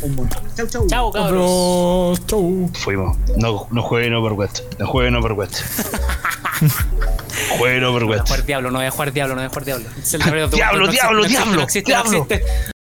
Chau, 0.55 0.67
chau. 0.67 0.87
Chao, 0.87 1.11
cabros. 1.11 2.25
Chau. 2.27 2.69
Fuimos. 2.73 3.17
No, 3.37 3.67
no 3.71 3.81
jueguen 3.83 4.13
Overwatch. 4.13 4.61
No 4.79 4.87
jueguen 4.87 5.15
Overwatch. 5.15 5.55
jueguen 7.57 7.81
No 7.81 7.91
voy 7.91 8.01
a 8.01 8.05
Overwatch. 8.05 8.27
jugar 8.27 8.45
Diablo, 8.45 8.71
no 8.71 8.77
voy 8.79 8.87
a 8.87 8.91
jugar 8.91 9.13
Diablo, 9.13 9.35
no 9.35 9.41
voy 9.41 9.45
a 9.45 9.49
jugar 9.49 9.65
Diablo. 9.65 9.89
Es 10.01 10.13
el 10.13 10.21
Diablo, 10.21 10.47
diablo, 10.49 10.85
existe, 10.85 11.01
diablo, 11.01 11.55
No 11.55 11.63
existe, 11.63 11.91
no 11.91 12.03
diablo. 12.03 12.27
existe. 12.29 12.70